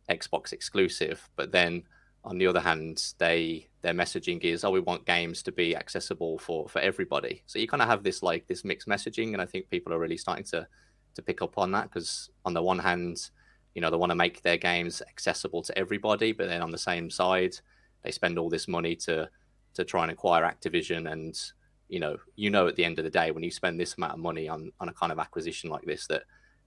Xbox 0.09 0.53
exclusive, 0.53 1.29
but 1.37 1.53
then 1.53 1.83
on 2.25 2.39
the 2.39 2.47
other 2.47 2.61
hand, 2.61 3.15
they 3.19 3.69
their 3.81 3.95
messaging 3.95 4.43
is, 4.43 4.65
oh, 4.65 4.71
we 4.71 4.81
want 4.81 5.07
games 5.07 5.43
to 5.45 5.53
be 5.53 5.77
accessible 5.77 6.39
for 6.39 6.69
for 6.69 6.81
everybody. 6.81 7.43
So 7.47 7.59
you 7.59 7.69
kind 7.69 7.83
of 7.83 7.89
have 7.89 8.03
this 8.03 8.23
like 8.23 8.47
this 8.47 8.65
mixed 8.65 8.89
messaging, 8.89 9.33
and 9.33 9.41
I 9.41 9.47
think 9.47 9.71
people 9.71 9.93
are 9.93 9.99
really 9.99 10.17
starting 10.17 10.45
to 10.47 10.67
to 11.15 11.23
pick 11.23 11.43
up 11.43 11.59
on 11.59 11.73
that 11.73 11.85
because 11.85 12.31
on 12.45 12.55
the 12.55 12.63
one 12.63 12.79
hand, 12.79 13.31
you 13.79 13.81
know, 13.81 13.91
they 13.91 13.97
want 13.97 14.11
to 14.11 14.17
make 14.17 14.43
their 14.43 14.57
games 14.57 15.01
accessible 15.09 15.63
to 15.63 15.79
everybody, 15.79 16.33
but 16.33 16.49
then 16.49 16.63
on 16.63 16.73
the 16.73 16.77
same 16.77 17.09
side, 17.09 17.57
they 18.03 18.11
spend 18.11 18.37
all 18.37 18.49
this 18.51 18.67
money 18.67 18.97
to 18.97 19.31
to 19.75 19.85
try 19.85 20.03
and 20.03 20.11
acquire 20.11 20.43
Activision, 20.43 21.13
and 21.13 21.41
you 21.89 22.01
know, 22.01 22.17
you 22.35 22.51
know, 22.51 22.67
at 22.67 22.75
the 22.75 22.85
end 22.85 22.99
of 22.99 23.05
the 23.05 23.11
day, 23.11 23.31
when 23.31 23.45
you 23.45 23.53
spend 23.53 23.79
this 23.79 23.95
amount 23.97 24.15
of 24.15 24.19
money 24.19 24.49
on 24.49 24.73
on 24.81 24.89
a 24.89 24.93
kind 24.93 25.13
of 25.13 25.21
acquisition 25.21 25.71
like 25.71 25.85
this, 25.85 26.09
that 26.09 26.25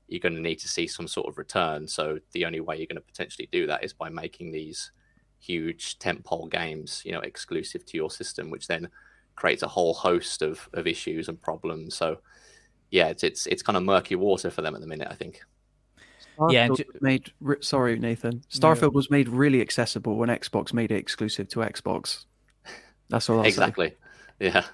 you're 0.08 0.22
going 0.22 0.36
to 0.36 0.40
need 0.40 0.60
to 0.60 0.70
see 0.70 0.88
some 0.88 1.06
sort 1.06 1.28
of 1.28 1.38
return. 1.38 1.86
So 1.86 2.20
the 2.32 2.46
only 2.46 2.62
way 2.62 2.78
you're 2.78 2.88
going 2.88 2.96
to 2.96 3.02
potentially 3.02 3.50
do 3.52 3.68
that 3.68 3.84
is 3.84 3.92
by 3.92 4.08
making 4.08 4.54
these 4.54 4.94
huge 5.42 6.00
tentpole 6.00 6.50
games, 6.50 7.02
you 7.04 7.12
know, 7.12 7.20
exclusive 7.20 7.86
to 7.88 7.98
your 7.98 8.10
system, 8.10 8.50
which 8.50 8.68
then 8.68 8.88
creates 9.36 9.64
a 9.64 9.68
whole 9.68 9.94
host 9.94 10.42
of, 10.42 10.70
of 10.72 10.88
issues 10.88 11.28
and 11.28 11.42
problems. 11.42 11.94
So, 11.94 12.20
yeah, 12.90 13.08
it's, 13.08 13.24
it's 13.24 13.48
it's 13.48 13.64
kind 13.64 13.76
of 13.76 13.84
murky 13.84 14.16
water 14.16 14.50
for 14.50 14.62
them 14.62 14.76
at 14.76 14.80
the 14.82 14.88
minute. 14.88 15.10
I 15.12 15.16
think. 15.16 15.42
Yeah, 16.50 16.68
Starfield 16.68 16.78
ju- 16.78 16.84
was 16.94 17.02
made. 17.02 17.32
re- 17.40 17.56
Sorry, 17.62 18.00
Nathan. 18.00 18.44
Starfield 18.52 18.94
was 18.94 19.12
made 19.12 19.28
really 19.30 19.62
accessible 19.62 20.16
when 20.16 20.30
Xbox 20.30 20.74
made 20.74 20.92
it 20.92 20.96
exclusive 20.96 21.48
to 21.50 21.60
Xbox. 21.60 22.26
That's 23.10 23.30
all. 23.30 23.38
I'll 23.38 23.44
say. 23.44 23.50
exactly. 23.50 23.96
Yeah. 24.40 24.66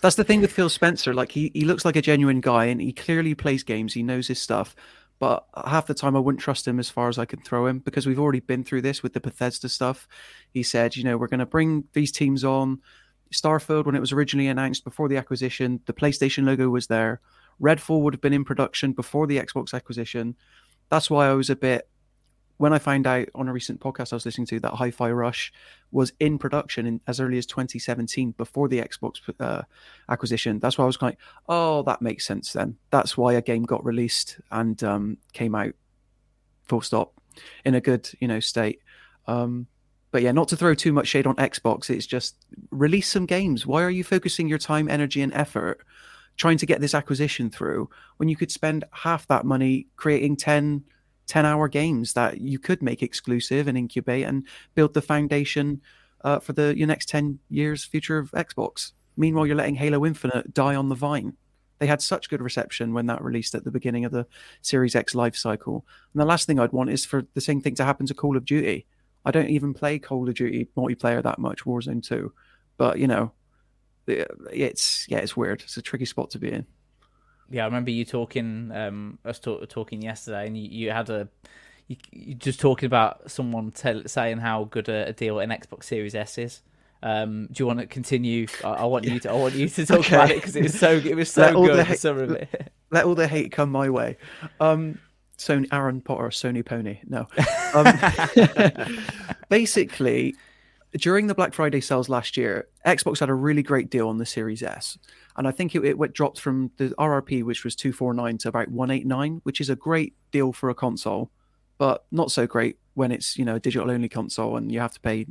That's 0.00 0.16
the 0.16 0.24
thing 0.24 0.40
with 0.40 0.52
Phil 0.52 0.68
Spencer. 0.68 1.14
Like 1.14 1.30
he, 1.32 1.50
he 1.54 1.64
looks 1.64 1.84
like 1.84 1.96
a 1.96 2.02
genuine 2.02 2.40
guy, 2.40 2.66
and 2.66 2.80
he 2.80 2.92
clearly 2.92 3.34
plays 3.34 3.62
games. 3.62 3.94
He 3.94 4.02
knows 4.02 4.26
his 4.28 4.40
stuff. 4.40 4.74
But 5.18 5.44
half 5.66 5.86
the 5.86 5.94
time, 5.94 6.16
I 6.16 6.18
wouldn't 6.18 6.42
trust 6.42 6.66
him 6.66 6.80
as 6.80 6.90
far 6.90 7.08
as 7.08 7.16
I 7.16 7.24
could 7.26 7.44
throw 7.44 7.66
him 7.68 7.78
because 7.78 8.06
we've 8.06 8.18
already 8.18 8.40
been 8.40 8.64
through 8.64 8.82
this 8.82 9.04
with 9.04 9.12
the 9.12 9.20
Bethesda 9.20 9.68
stuff. 9.68 10.08
He 10.50 10.64
said, 10.64 10.96
you 10.96 11.04
know, 11.04 11.16
we're 11.16 11.28
going 11.28 11.38
to 11.38 11.46
bring 11.46 11.84
these 11.92 12.10
teams 12.10 12.42
on. 12.42 12.80
Starfield, 13.32 13.86
when 13.86 13.94
it 13.94 14.00
was 14.00 14.10
originally 14.12 14.48
announced 14.48 14.82
before 14.82 15.08
the 15.08 15.16
acquisition, 15.16 15.80
the 15.86 15.92
PlayStation 15.92 16.44
logo 16.44 16.68
was 16.68 16.88
there. 16.88 17.20
Redfall 17.60 18.00
would 18.02 18.14
have 18.14 18.20
been 18.20 18.32
in 18.32 18.44
production 18.44 18.92
before 18.92 19.26
the 19.28 19.38
Xbox 19.38 19.72
acquisition. 19.72 20.34
That's 20.92 21.08
why 21.08 21.26
I 21.26 21.32
was 21.32 21.48
a 21.48 21.56
bit 21.56 21.88
when 22.58 22.74
I 22.74 22.78
found 22.78 23.06
out 23.06 23.26
on 23.34 23.48
a 23.48 23.52
recent 23.52 23.80
podcast 23.80 24.12
I 24.12 24.16
was 24.16 24.26
listening 24.26 24.46
to 24.48 24.60
that 24.60 24.74
Hi-Fi 24.74 25.10
Rush 25.10 25.50
was 25.90 26.12
in 26.20 26.36
production 26.36 26.84
in, 26.84 27.00
as 27.06 27.18
early 27.18 27.38
as 27.38 27.46
2017 27.46 28.32
before 28.32 28.68
the 28.68 28.78
Xbox 28.78 29.22
uh, 29.40 29.62
acquisition. 30.10 30.58
That's 30.58 30.76
why 30.76 30.84
I 30.84 30.86
was 30.86 31.00
like, 31.00 31.16
oh, 31.48 31.80
that 31.84 32.02
makes 32.02 32.26
sense 32.26 32.52
then. 32.52 32.76
That's 32.90 33.16
why 33.16 33.32
a 33.32 33.40
game 33.40 33.62
got 33.62 33.82
released 33.86 34.38
and 34.50 34.84
um, 34.84 35.16
came 35.32 35.54
out 35.54 35.72
full 36.68 36.82
stop 36.82 37.14
in 37.64 37.74
a 37.74 37.80
good, 37.80 38.10
you 38.20 38.28
know, 38.28 38.40
state. 38.40 38.80
Um, 39.26 39.68
but 40.10 40.20
yeah, 40.20 40.32
not 40.32 40.48
to 40.48 40.58
throw 40.58 40.74
too 40.74 40.92
much 40.92 41.08
shade 41.08 41.26
on 41.26 41.36
Xbox. 41.36 41.88
It's 41.88 42.04
just 42.04 42.36
release 42.70 43.08
some 43.08 43.24
games. 43.24 43.66
Why 43.66 43.82
are 43.82 43.90
you 43.90 44.04
focusing 44.04 44.46
your 44.46 44.58
time, 44.58 44.90
energy, 44.90 45.22
and 45.22 45.32
effort 45.32 45.86
trying 46.36 46.58
to 46.58 46.66
get 46.66 46.80
this 46.80 46.94
acquisition 46.94 47.50
through 47.50 47.88
when 48.16 48.28
you 48.28 48.36
could 48.36 48.50
spend 48.50 48.84
half 48.92 49.26
that 49.28 49.44
money 49.44 49.86
creating 49.96 50.36
10 50.36 50.84
10 51.28 51.46
hour 51.46 51.68
games 51.68 52.14
that 52.14 52.40
you 52.40 52.58
could 52.58 52.82
make 52.82 53.02
exclusive 53.02 53.68
and 53.68 53.78
incubate 53.78 54.26
and 54.26 54.46
build 54.74 54.92
the 54.92 55.02
foundation 55.02 55.80
uh, 56.24 56.38
for 56.38 56.52
the 56.52 56.76
your 56.76 56.86
next 56.86 57.08
10 57.08 57.38
years 57.48 57.84
future 57.84 58.18
of 58.18 58.30
xbox. 58.32 58.92
Meanwhile 59.16 59.46
you're 59.46 59.56
letting 59.56 59.76
halo 59.76 60.04
infinite 60.04 60.52
die 60.52 60.74
on 60.74 60.88
the 60.88 60.94
vine. 60.94 61.34
They 61.78 61.86
had 61.86 62.02
such 62.02 62.28
good 62.28 62.42
reception 62.42 62.94
when 62.94 63.06
that 63.06 63.22
released 63.22 63.54
at 63.54 63.64
the 63.64 63.70
beginning 63.70 64.04
of 64.04 64.12
the 64.12 64.26
series 64.62 64.94
x 64.94 65.14
life 65.14 65.36
cycle. 65.36 65.86
And 66.12 66.20
the 66.20 66.26
last 66.26 66.46
thing 66.46 66.58
i'd 66.58 66.72
want 66.72 66.90
is 66.90 67.04
for 67.04 67.24
the 67.34 67.40
same 67.40 67.60
thing 67.60 67.74
to 67.76 67.84
happen 67.84 68.06
to 68.06 68.14
call 68.14 68.36
of 68.36 68.44
duty. 68.44 68.86
I 69.24 69.30
don't 69.30 69.50
even 69.50 69.74
play 69.74 69.98
call 69.98 70.28
of 70.28 70.34
duty 70.34 70.68
multiplayer 70.76 71.22
that 71.22 71.38
much 71.38 71.64
warzone 71.64 72.02
2 72.02 72.32
but 72.78 72.98
you 72.98 73.06
know 73.06 73.32
it's 74.06 75.06
yeah 75.08 75.18
it's 75.18 75.36
weird 75.36 75.62
it's 75.62 75.76
a 75.76 75.82
tricky 75.82 76.04
spot 76.04 76.30
to 76.30 76.38
be 76.38 76.50
in 76.52 76.66
Yeah, 77.50 77.62
I 77.62 77.66
remember 77.66 77.90
you 77.90 78.04
talking, 78.04 78.70
um, 78.72 79.18
us 79.24 79.38
talk, 79.38 79.68
talking 79.68 80.00
yesterday, 80.02 80.46
and 80.46 80.56
you, 80.56 80.68
you 80.70 80.90
had 80.90 81.10
a, 81.10 81.28
you, 81.86 81.96
you 82.10 82.34
just 82.34 82.60
talking 82.60 82.86
about 82.86 83.30
someone 83.30 83.70
tell, 83.72 84.02
saying 84.06 84.38
how 84.38 84.64
good 84.64 84.88
a, 84.88 85.08
a 85.08 85.12
deal 85.12 85.38
an 85.38 85.50
Xbox 85.50 85.84
Series 85.84 86.14
S 86.14 86.38
is. 86.38 86.62
Um, 87.02 87.48
do 87.52 87.62
you 87.62 87.66
want 87.66 87.80
to 87.80 87.86
continue? 87.86 88.46
I, 88.64 88.68
I 88.68 88.84
want 88.86 89.04
you 89.04 89.18
to. 89.20 89.30
I 89.30 89.34
want 89.34 89.54
you 89.54 89.68
to 89.68 89.84
talk 89.86 89.98
Okay. 89.98 90.14
about 90.14 90.30
it 90.30 90.36
because 90.36 90.56
it 90.56 90.62
was 90.62 90.78
so. 90.78 90.92
It 90.92 91.14
was 91.16 91.30
so 91.34 91.42
Let 91.42 91.54
all 91.56 91.64
the 91.66 91.72
good. 91.74 91.86
ha- 91.88 91.94
some 91.94 92.18
of 92.18 92.30
it. 92.30 92.72
let 92.90 93.04
all 93.04 93.14
the 93.14 93.28
hate 93.28 93.52
come 93.52 93.70
my 93.70 93.90
way. 93.90 94.16
Um, 94.60 94.98
Sony 95.36 95.66
Aaron 95.72 96.00
Potter, 96.00 96.28
Sony 96.28 96.64
Pony. 96.64 97.00
No. 97.06 97.26
Um, 97.74 98.96
basically, 99.48 100.36
during 100.92 101.26
the 101.26 101.34
Black 101.34 101.54
Friday 101.54 101.80
sales 101.80 102.08
last 102.08 102.36
year, 102.36 102.68
Xbox 102.86 103.20
had 103.20 103.30
a 103.30 103.34
really 103.34 103.62
great 103.62 103.90
deal 103.90 104.08
on 104.08 104.18
the 104.18 104.26
Series 104.26 104.62
S, 104.62 104.98
and 105.36 105.48
I 105.48 105.50
think 105.50 105.74
it, 105.74 105.84
it 105.84 106.12
dropped 106.12 106.40
from 106.40 106.70
the 106.76 106.90
RRP, 106.98 107.44
which 107.44 107.64
was 107.64 107.74
two 107.74 107.92
four 107.92 108.12
nine, 108.12 108.38
to 108.38 108.48
about 108.48 108.68
one 108.68 108.90
eight 108.90 109.06
nine, 109.06 109.40
which 109.44 109.60
is 109.60 109.70
a 109.70 109.76
great 109.76 110.14
deal 110.30 110.52
for 110.52 110.70
a 110.70 110.74
console, 110.74 111.30
but 111.78 112.04
not 112.10 112.30
so 112.30 112.46
great 112.46 112.78
when 112.94 113.10
it's 113.10 113.38
you 113.38 113.44
know 113.44 113.56
a 113.56 113.60
digital 113.60 113.90
only 113.90 114.08
console 114.08 114.56
and 114.56 114.70
you 114.70 114.80
have 114.80 114.92
to 114.92 115.00
pay 115.00 115.26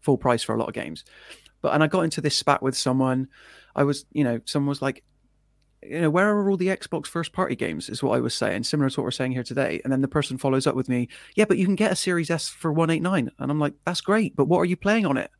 full 0.00 0.18
price 0.18 0.42
for 0.42 0.54
a 0.54 0.58
lot 0.58 0.68
of 0.68 0.74
games. 0.74 1.04
But 1.62 1.74
and 1.74 1.82
I 1.82 1.86
got 1.86 2.02
into 2.02 2.20
this 2.20 2.36
spat 2.36 2.62
with 2.62 2.76
someone. 2.76 3.28
I 3.74 3.84
was, 3.84 4.04
you 4.12 4.24
know, 4.24 4.40
someone 4.44 4.68
was 4.68 4.82
like, 4.82 5.02
you 5.82 6.00
know, 6.00 6.10
where 6.10 6.30
are 6.30 6.48
all 6.48 6.56
the 6.56 6.68
Xbox 6.68 7.06
first 7.06 7.32
party 7.32 7.56
games? 7.56 7.88
Is 7.88 8.02
what 8.02 8.16
I 8.16 8.20
was 8.20 8.34
saying, 8.34 8.64
similar 8.64 8.90
to 8.90 9.00
what 9.00 9.04
we're 9.04 9.10
saying 9.10 9.32
here 9.32 9.42
today. 9.42 9.80
And 9.84 9.92
then 9.92 10.00
the 10.00 10.08
person 10.08 10.38
follows 10.38 10.66
up 10.66 10.74
with 10.74 10.88
me, 10.88 11.08
yeah, 11.34 11.44
but 11.44 11.58
you 11.58 11.64
can 11.64 11.74
get 11.74 11.92
a 11.92 11.96
Series 11.96 12.30
S 12.30 12.48
for 12.48 12.72
189. 12.72 13.30
And 13.38 13.50
I'm 13.50 13.58
like, 13.58 13.74
that's 13.84 14.00
great, 14.00 14.36
but 14.36 14.46
what 14.46 14.58
are 14.58 14.64
you 14.64 14.76
playing 14.76 15.06
on 15.06 15.16
it? 15.16 15.30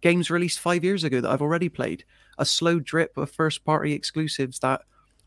games 0.00 0.30
released 0.30 0.60
five 0.60 0.84
years 0.84 1.04
ago 1.04 1.20
that 1.20 1.30
I've 1.30 1.42
already 1.42 1.68
played. 1.68 2.04
A 2.38 2.44
slow 2.44 2.78
drip 2.78 3.16
of 3.16 3.30
first 3.30 3.64
party 3.64 3.92
exclusives 3.92 4.58
that 4.60 4.82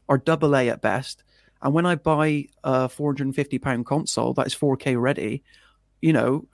are 0.10 0.18
double 0.18 0.56
A 0.56 0.70
at 0.70 0.82
best. 0.82 1.24
And 1.62 1.74
when 1.74 1.86
I 1.86 1.95
buy 1.95 2.47
a 2.64 2.89
450 2.89 3.60
pound 3.60 3.86
console 3.86 4.34
that 4.34 4.47
is 4.47 4.56
4K 4.56 4.99
ready, 4.99 5.43
you 6.01 6.12
know, 6.12 6.47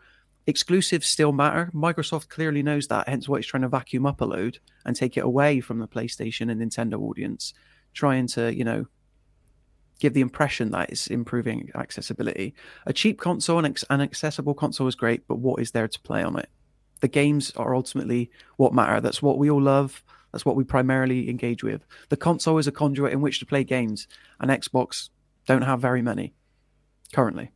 exclusives 0.46 1.08
still 1.08 1.32
matter. 1.32 1.72
Microsoft 1.74 2.30
clearly 2.30 2.62
knows 2.62 2.88
that, 2.88 3.08
hence 3.08 3.28
why 3.28 3.38
it's 3.38 3.48
trying 3.48 3.64
to 3.64 3.70
vacuum 3.70 4.06
up 4.06 4.22
a 4.22 4.26
load 4.26 4.60
and 4.86 4.96
take 4.96 5.18
it 5.18 5.24
away 5.24 5.62
from 5.62 5.80
the 5.80 5.88
PlayStation 5.88 6.52
and 6.52 6.62
Nintendo 6.62 7.00
audience, 7.00 7.54
trying 7.94 8.28
to, 8.28 8.54
you 8.56 8.64
know, 8.64 8.86
give 10.00 10.14
the 10.14 10.22
impression 10.22 10.72
that 10.72 10.90
it's 10.90 11.08
improving 11.08 11.70
accessibility. 11.76 12.56
A 12.86 12.94
cheap 12.94 13.20
console 13.20 13.64
and 13.64 13.84
an 13.90 14.02
accessible 14.02 14.54
console 14.54 14.88
is 14.88 14.96
great, 14.96 15.28
but 15.28 15.40
what 15.40 15.62
is 15.62 15.72
there 15.72 15.88
to 15.88 16.00
play 16.02 16.24
on 16.24 16.40
it? 16.40 16.50
The 17.02 17.08
games 17.08 17.52
are 17.56 17.76
ultimately 17.76 18.32
what 18.58 18.74
matter. 18.74 19.00
That's 19.02 19.22
what 19.22 19.38
we 19.38 19.50
all 19.50 19.62
love. 19.62 20.04
That's 20.32 20.46
what 20.46 20.56
we 20.56 20.64
primarily 20.64 21.30
engage 21.30 21.64
with. 21.64 21.86
The 22.10 22.18
console 22.18 22.58
is 22.58 22.68
a 22.68 22.72
conduit 22.72 23.14
in 23.14 23.22
which 23.22 23.40
to 23.40 23.46
play 23.46 23.64
games, 23.64 24.08
and 24.40 24.52
Xbox 24.52 25.10
don't 25.46 25.64
have 25.64 25.82
very 25.82 26.02
many 26.02 26.34
currently. 27.14 27.52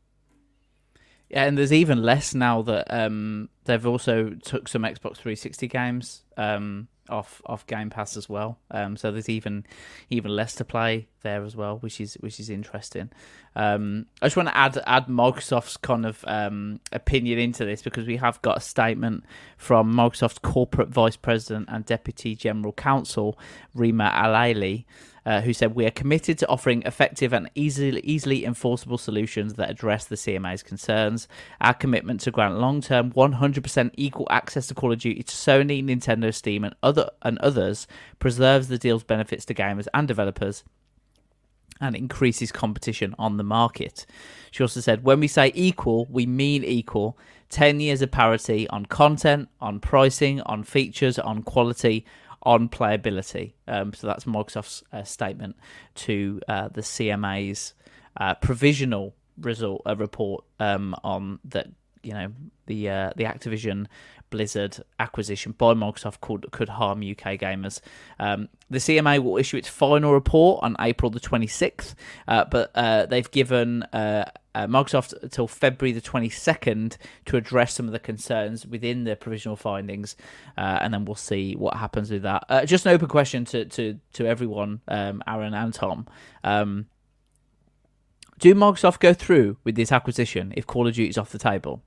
Yeah, 1.30 1.46
and 1.46 1.58
there's 1.58 1.74
even 1.74 2.02
less 2.02 2.34
now 2.34 2.62
that 2.64 2.88
um, 2.90 3.50
they've 3.66 3.86
also 3.86 4.32
took 4.44 4.68
some 4.68 4.84
Xbox 4.84 5.18
360 5.18 5.68
games 5.68 6.24
um, 6.38 6.88
off 7.10 7.42
off 7.46 7.66
Game 7.68 7.90
Pass 7.90 8.16
as 8.18 8.30
well. 8.30 8.58
Um, 8.72 8.98
so 8.98 9.12
there's 9.12 9.30
even 9.30 9.66
even 10.10 10.32
less 10.36 10.56
to 10.56 10.66
play 10.66 11.08
there 11.22 11.44
as 11.44 11.56
well, 11.56 11.78
which 11.78 12.00
is 12.00 12.16
which 12.16 12.40
is 12.40 12.50
interesting. 12.50 13.10
Um, 13.56 14.08
I 14.22 14.28
just 14.28 14.38
want 14.38 14.50
to 14.50 14.58
add 14.58 14.82
add 14.86 15.08
Microsoft's 15.08 15.78
kind 15.78 16.06
of 16.06 16.24
um, 16.28 16.80
opinion 16.92 17.40
into 17.40 17.66
this 17.66 17.82
because 17.82 18.08
we 18.08 18.18
have 18.18 18.42
got 18.42 18.58
a 18.58 18.62
statement 18.62 19.24
from 19.58 19.94
Microsoft's 19.94 20.40
corporate 20.40 20.90
vice 20.90 21.18
president 21.18 21.70
and 21.72 21.86
deputy 21.86 22.36
general 22.36 22.74
counsel 22.74 23.38
Rima 23.74 24.12
Alaili 24.14 24.86
uh, 25.26 25.42
who 25.42 25.54
said 25.54 25.76
we 25.76 25.86
are 25.86 25.92
committed 25.92 26.38
to 26.40 26.48
offering 26.48 26.84
effective 26.84 27.34
and 27.34 27.50
easily 27.56 28.02
easily 28.02 28.46
enforceable 28.46 28.98
solutions 28.98 29.54
that 29.56 29.70
address 29.70 30.06
the 30.06 30.16
CMA's 30.16 30.64
concerns. 30.64 31.28
Our 31.62 31.74
commitment 31.74 32.22
to 32.22 32.32
grant 32.32 32.60
long-term 32.60 33.12
100% 33.14 33.92
equal 33.96 34.28
access 34.30 34.68
to 34.68 34.74
Call 34.74 34.92
of 34.92 35.00
Duty 35.00 35.24
to 35.24 35.34
Sony, 35.34 35.84
Nintendo, 35.84 36.34
Steam, 36.34 36.64
and 36.64 36.76
other 36.84 37.10
and 37.22 37.38
others 37.40 37.88
preserves 38.20 38.68
the 38.68 38.78
deal's 38.78 39.04
benefits 39.04 39.46
to 39.46 39.54
gamers 39.54 39.88
and 39.94 40.08
developers 40.08 40.64
and 41.82 41.96
increases 41.96 42.52
competition 42.52 43.14
on 43.20 43.38
the 43.38 43.44
market. 43.44 44.06
She 44.52 44.64
also 44.64 44.80
said, 44.80 45.04
when 45.04 45.20
we 45.20 45.28
say 45.28 45.52
equal, 45.54 46.06
we 46.10 46.26
mean 46.26 46.64
equal. 46.64 47.18
10 47.50 47.80
years 47.80 48.02
of 48.02 48.10
parity 48.10 48.68
on 48.70 48.86
content, 48.86 49.50
on 49.62 49.80
pricing, 49.80 50.42
on 50.42 50.64
features, 50.64 51.20
on 51.20 51.44
quality, 51.44 52.06
on 52.44 52.70
playability. 52.70 53.54
Um, 53.68 53.94
so 53.94 54.08
that's 54.08 54.26
Microsoft's 54.26 54.84
uh, 54.92 55.04
statement 55.04 55.56
to 55.96 56.42
uh, 56.48 56.68
the 56.70 56.82
CMA's 56.82 57.74
uh, 58.18 58.36
provisional 58.36 59.16
result 59.40 59.82
uh, 59.86 59.96
report 59.96 60.44
um, 60.60 60.96
on 61.04 61.40
that. 61.46 61.68
You 62.04 62.14
know 62.14 62.32
the 62.66 62.90
uh, 62.90 63.12
the 63.16 63.24
Activision 63.24 63.88
Blizzard 64.34 64.78
acquisition 65.00 65.52
by 65.52 65.76
Microsoft 65.76 66.20
could 66.20 66.52
could 66.52 66.70
harm 66.70 67.02
UK 67.02 67.40
gamers. 67.40 67.80
Um, 68.20 68.50
the 68.68 68.80
CMA 68.80 69.24
will 69.24 69.38
issue 69.38 69.58
its 69.58 69.68
final 69.68 70.12
report 70.12 70.64
on 70.64 70.76
April 70.80 71.12
the 71.12 71.20
26th, 71.20 71.94
uh, 72.28 72.46
but 72.46 72.72
uh, 72.74 73.06
they've 73.06 73.30
given 73.30 73.84
uh, 73.94 74.26
uh, 74.56 74.66
Microsoft 74.66 75.14
until 75.22 75.48
February 75.48 75.92
the 75.92 76.02
22nd 76.02 76.98
to 77.26 77.38
address 77.38 77.76
some 77.76 77.86
of 77.86 77.92
the 77.92 78.00
concerns 78.00 78.66
within 78.66 79.04
the 79.04 79.16
provisional 79.16 79.56
findings, 79.56 80.16
uh, 80.58 80.80
and 80.82 80.96
then 80.96 81.06
we'll 81.06 81.14
see 81.14 81.56
what 81.56 81.78
happens 81.78 82.10
with 82.10 82.24
that. 82.24 82.44
Just 82.66 82.88
an 82.88 82.94
open 82.94 83.10
question 83.10 83.46
to 83.46 83.66
to 83.66 84.00
to 84.14 84.26
everyone, 84.26 84.82
um, 84.88 85.22
Aaron 85.28 85.54
and 85.54 85.72
Tom. 85.72 86.08
Um, 86.44 86.88
do 88.40 88.56
Microsoft 88.56 89.00
go 89.00 89.14
through 89.14 89.58
with 89.64 89.76
this 89.76 89.92
acquisition 89.92 90.54
if 90.58 90.66
Call 90.66 90.88
of 90.88 90.96
Duty 90.96 91.10
is 91.10 91.20
off 91.20 91.30
the 91.30 91.38
table? 91.38 91.84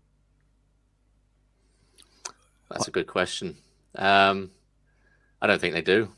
That's 2.71 2.89
a 2.89 2.91
good 2.91 3.07
question. 3.07 3.57
Um, 3.95 4.51
I 5.41 5.47
don't 5.47 5.61
think 5.61 5.75
they 5.75 5.83
do. 5.83 6.11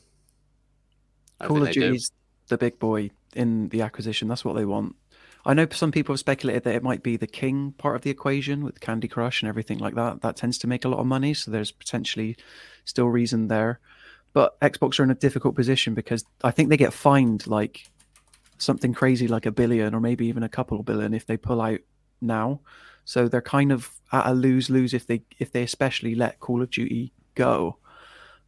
Call 1.43 1.63
of 1.63 1.71
Duty's 1.71 2.11
the 2.49 2.59
big 2.59 2.79
boy 2.79 3.11
in 3.35 3.69
the 3.69 3.83
acquisition. 3.83 4.29
That's 4.29 4.45
what 4.45 4.57
they 4.57 4.65
want. 4.65 4.97
I 5.45 5.55
know 5.55 5.67
some 5.71 5.93
people 5.93 6.13
have 6.13 6.21
speculated 6.21 6.65
that 6.65 6.75
it 6.75 6.83
might 6.83 7.03
be 7.03 7.17
the 7.17 7.27
king 7.27 7.73
part 7.79 7.97
of 7.97 8.03
the 8.03 8.11
equation 8.11 8.65
with 8.65 8.81
Candy 8.81 9.09
Crush 9.09 9.41
and 9.41 9.49
everything 9.49 9.79
like 9.79 9.95
that. 9.95 10.21
That 10.23 10.37
tends 10.37 10.59
to 10.59 10.67
make 10.67 10.85
a 10.85 10.89
lot 10.89 11.01
of 11.01 11.07
money, 11.07 11.33
so 11.33 11.51
there's 11.51 11.71
potentially 11.71 12.37
still 12.85 13.07
reason 13.07 13.49
there. 13.49 13.79
But 14.33 14.59
Xbox 14.61 14.99
are 14.99 15.05
in 15.05 15.11
a 15.11 15.15
difficult 15.15 15.55
position 15.55 15.95
because 15.95 16.25
I 16.43 16.51
think 16.51 16.69
they 16.69 16.77
get 16.77 16.93
fined 16.93 17.47
like 17.47 17.87
something 18.59 18.93
crazy 18.93 19.29
like 19.29 19.47
a 19.47 19.53
billion 19.53 19.95
or 19.95 20.01
maybe 20.01 20.27
even 20.27 20.43
a 20.43 20.49
couple 20.49 20.81
of 20.81 20.85
billion 20.85 21.15
if 21.15 21.27
they 21.27 21.37
pull 21.37 21.61
out 21.61 21.81
now. 22.21 22.61
So 23.09 23.27
they're 23.27 23.41
kind 23.41 23.73
of 23.73 23.91
at 24.13 24.27
a 24.27 24.35
lose 24.35 24.69
lose 24.69 24.93
if 24.93 25.07
they 25.07 25.23
if 25.39 25.51
they 25.51 25.63
especially 25.63 26.15
let 26.15 26.41
Call 26.41 26.61
of 26.61 26.69
Duty 26.69 27.11
go. 27.35 27.79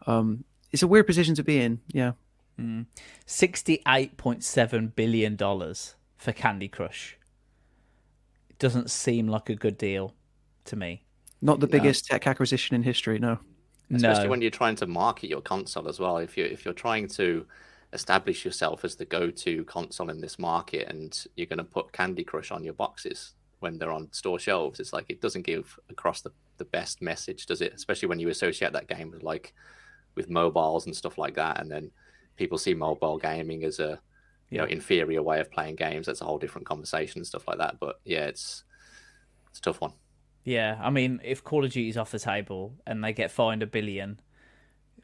Um, 0.06 0.44
it's 0.70 0.82
a 0.82 0.86
weird 0.86 1.06
position 1.06 1.34
to 1.36 1.42
be 1.42 1.58
in. 1.58 1.80
Yeah. 1.88 2.12
Mm. 2.58 2.84
Sixty-eight 3.24 4.18
point 4.18 4.44
seven 4.44 4.88
billion 4.88 5.34
dollars 5.34 5.94
for 6.18 6.32
Candy 6.32 6.68
Crush. 6.68 7.16
It 8.50 8.58
doesn't 8.58 8.90
seem 8.90 9.28
like 9.28 9.48
a 9.48 9.54
good 9.54 9.78
deal 9.78 10.14
to 10.66 10.76
me. 10.76 11.06
Not 11.40 11.61
the 11.61 11.66
biggest 11.66 12.04
tech 12.04 12.26
acquisition 12.26 12.76
in 12.76 12.82
history, 12.82 13.18
no. 13.18 13.38
Especially 13.90 14.24
no. 14.24 14.28
when 14.28 14.42
you're 14.42 14.50
trying 14.50 14.76
to 14.76 14.86
market 14.86 15.30
your 15.30 15.40
console 15.40 15.88
as 15.88 15.98
well. 15.98 16.18
If 16.18 16.36
you 16.36 16.44
if 16.44 16.66
you're 16.66 16.74
trying 16.74 17.08
to 17.08 17.46
establish 17.94 18.44
yourself 18.44 18.84
as 18.84 18.94
the 18.94 19.06
go-to 19.06 19.64
console 19.64 20.11
in 20.11 20.20
this 20.20 20.38
market, 20.38 20.86
and 20.90 21.18
you're 21.34 21.46
going 21.46 21.56
to 21.56 21.64
put 21.64 21.92
Candy 21.92 22.24
Crush 22.24 22.50
on 22.50 22.62
your 22.62 22.74
boxes 22.74 23.32
when 23.61 23.78
they're 23.78 23.92
on 23.92 24.12
store 24.12 24.38
shelves, 24.38 24.80
it's 24.80 24.92
like 24.92 25.06
it 25.08 25.20
doesn't 25.20 25.42
give 25.42 25.78
across 25.88 26.20
the, 26.20 26.32
the 26.58 26.64
best 26.64 27.00
message, 27.00 27.46
does 27.46 27.61
it? 27.61 27.72
Especially 27.74 28.08
when 28.08 28.18
you 28.18 28.28
associate 28.28 28.72
that 28.72 28.88
game 28.88 29.11
with 29.11 29.22
like 29.22 29.54
with 30.16 30.28
mobiles 30.28 30.86
and 30.86 30.96
stuff 30.96 31.18
like 31.18 31.34
that, 31.34 31.61
and 31.61 31.70
then 31.70 31.90
people 32.36 32.58
see 32.58 32.74
mobile 32.74 33.18
gaming 33.18 33.64
as 33.64 33.78
a 33.78 34.00
you 34.50 34.58
know 34.58 34.64
inferior 34.64 35.22
way 35.22 35.40
of 35.40 35.50
playing 35.50 35.76
games. 35.76 36.06
That's 36.06 36.20
a 36.20 36.24
whole 36.24 36.38
different 36.38 36.66
conversation 36.66 37.20
and 37.20 37.26
stuff 37.26 37.46
like 37.46 37.58
that. 37.58 37.78
But 37.78 38.00
yeah, 38.04 38.26
it's 38.26 38.64
it's 39.50 39.58
a 39.58 39.62
tough 39.62 39.80
one. 39.80 39.92
Yeah, 40.44 40.78
I 40.82 40.90
mean, 40.90 41.20
if 41.22 41.44
Call 41.44 41.64
of 41.64 41.70
Duty's 41.70 41.96
off 41.96 42.11
the 42.11 42.18
table 42.18 42.74
and 42.86 43.04
they 43.04 43.12
get 43.12 43.30
fined 43.30 43.62
a 43.62 43.66
billion, 43.66 44.20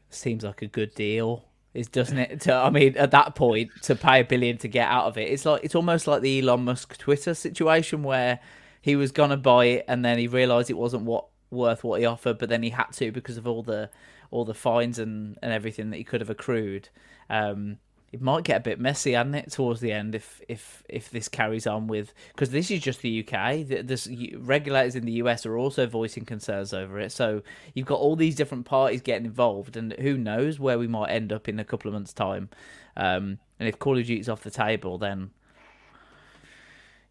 seems 0.09 0.43
like 0.43 0.61
a 0.61 0.67
good 0.67 0.93
deal. 0.95 1.46
Is 1.73 1.87
doesn't 1.87 2.17
it? 2.17 2.41
To, 2.41 2.53
I 2.53 2.69
mean, 2.69 2.97
at 2.97 3.11
that 3.11 3.35
point, 3.35 3.69
to 3.83 3.95
pay 3.95 4.21
a 4.21 4.23
billion 4.23 4.57
to 4.59 4.67
get 4.67 4.89
out 4.89 5.05
of 5.05 5.17
it, 5.17 5.29
it's 5.29 5.45
like 5.45 5.63
it's 5.63 5.75
almost 5.75 6.07
like 6.07 6.21
the 6.21 6.39
Elon 6.39 6.63
Musk 6.63 6.97
Twitter 6.97 7.33
situation 7.33 8.03
where 8.03 8.39
he 8.81 8.95
was 8.95 9.11
gonna 9.11 9.37
buy 9.37 9.65
it 9.65 9.85
and 9.87 10.03
then 10.03 10.17
he 10.17 10.27
realized 10.27 10.69
it 10.69 10.77
wasn't 10.77 11.03
what 11.03 11.27
worth 11.51 11.83
what 11.83 11.99
he 11.99 12.05
offered, 12.05 12.37
but 12.37 12.49
then 12.49 12.63
he 12.63 12.69
had 12.69 12.91
to 12.93 13.11
because 13.11 13.37
of 13.37 13.47
all 13.47 13.63
the 13.63 13.89
all 14.31 14.45
the 14.45 14.53
fines 14.53 14.99
and, 14.99 15.37
and 15.41 15.53
everything 15.53 15.89
that 15.89 15.97
he 15.97 16.03
could 16.03 16.21
have 16.21 16.29
accrued. 16.29 16.89
Um, 17.29 17.77
it 18.11 18.21
might 18.21 18.45
get 18.45 18.57
a 18.57 18.61
bit 18.61 18.79
messy, 18.79 19.11
hasn't 19.11 19.35
it, 19.35 19.51
towards 19.51 19.81
the 19.81 19.91
end 19.91 20.15
if 20.15 20.41
if 20.47 20.81
if 20.87 21.09
this 21.11 21.27
carries 21.27 21.67
on 21.67 21.87
with 21.87 22.13
because 22.29 22.51
this 22.51 22.71
is 22.71 22.81
just 22.81 23.01
the 23.01 23.27
UK. 23.27 23.67
This 23.67 24.07
regulators 24.37 24.95
in 24.95 25.05
the 25.05 25.13
US 25.13 25.45
are 25.45 25.57
also 25.57 25.85
voicing 25.87 26.23
concerns 26.23 26.73
over 26.73 26.99
it. 26.99 27.11
So 27.11 27.43
you've 27.73 27.85
got 27.85 27.99
all 27.99 28.15
these 28.15 28.35
different 28.35 28.65
parties 28.65 29.01
getting 29.01 29.25
involved, 29.25 29.75
and 29.75 29.91
who 29.93 30.17
knows 30.17 30.57
where 30.59 30.79
we 30.79 30.87
might 30.87 31.09
end 31.09 31.33
up 31.33 31.49
in 31.49 31.59
a 31.59 31.65
couple 31.65 31.89
of 31.89 31.93
months' 31.93 32.13
time. 32.13 32.49
Um, 32.95 33.39
and 33.59 33.67
if 33.67 33.77
Call 33.77 33.97
of 33.97 34.05
Duty's 34.05 34.29
off 34.29 34.41
the 34.41 34.51
table, 34.51 34.97
then 34.97 35.31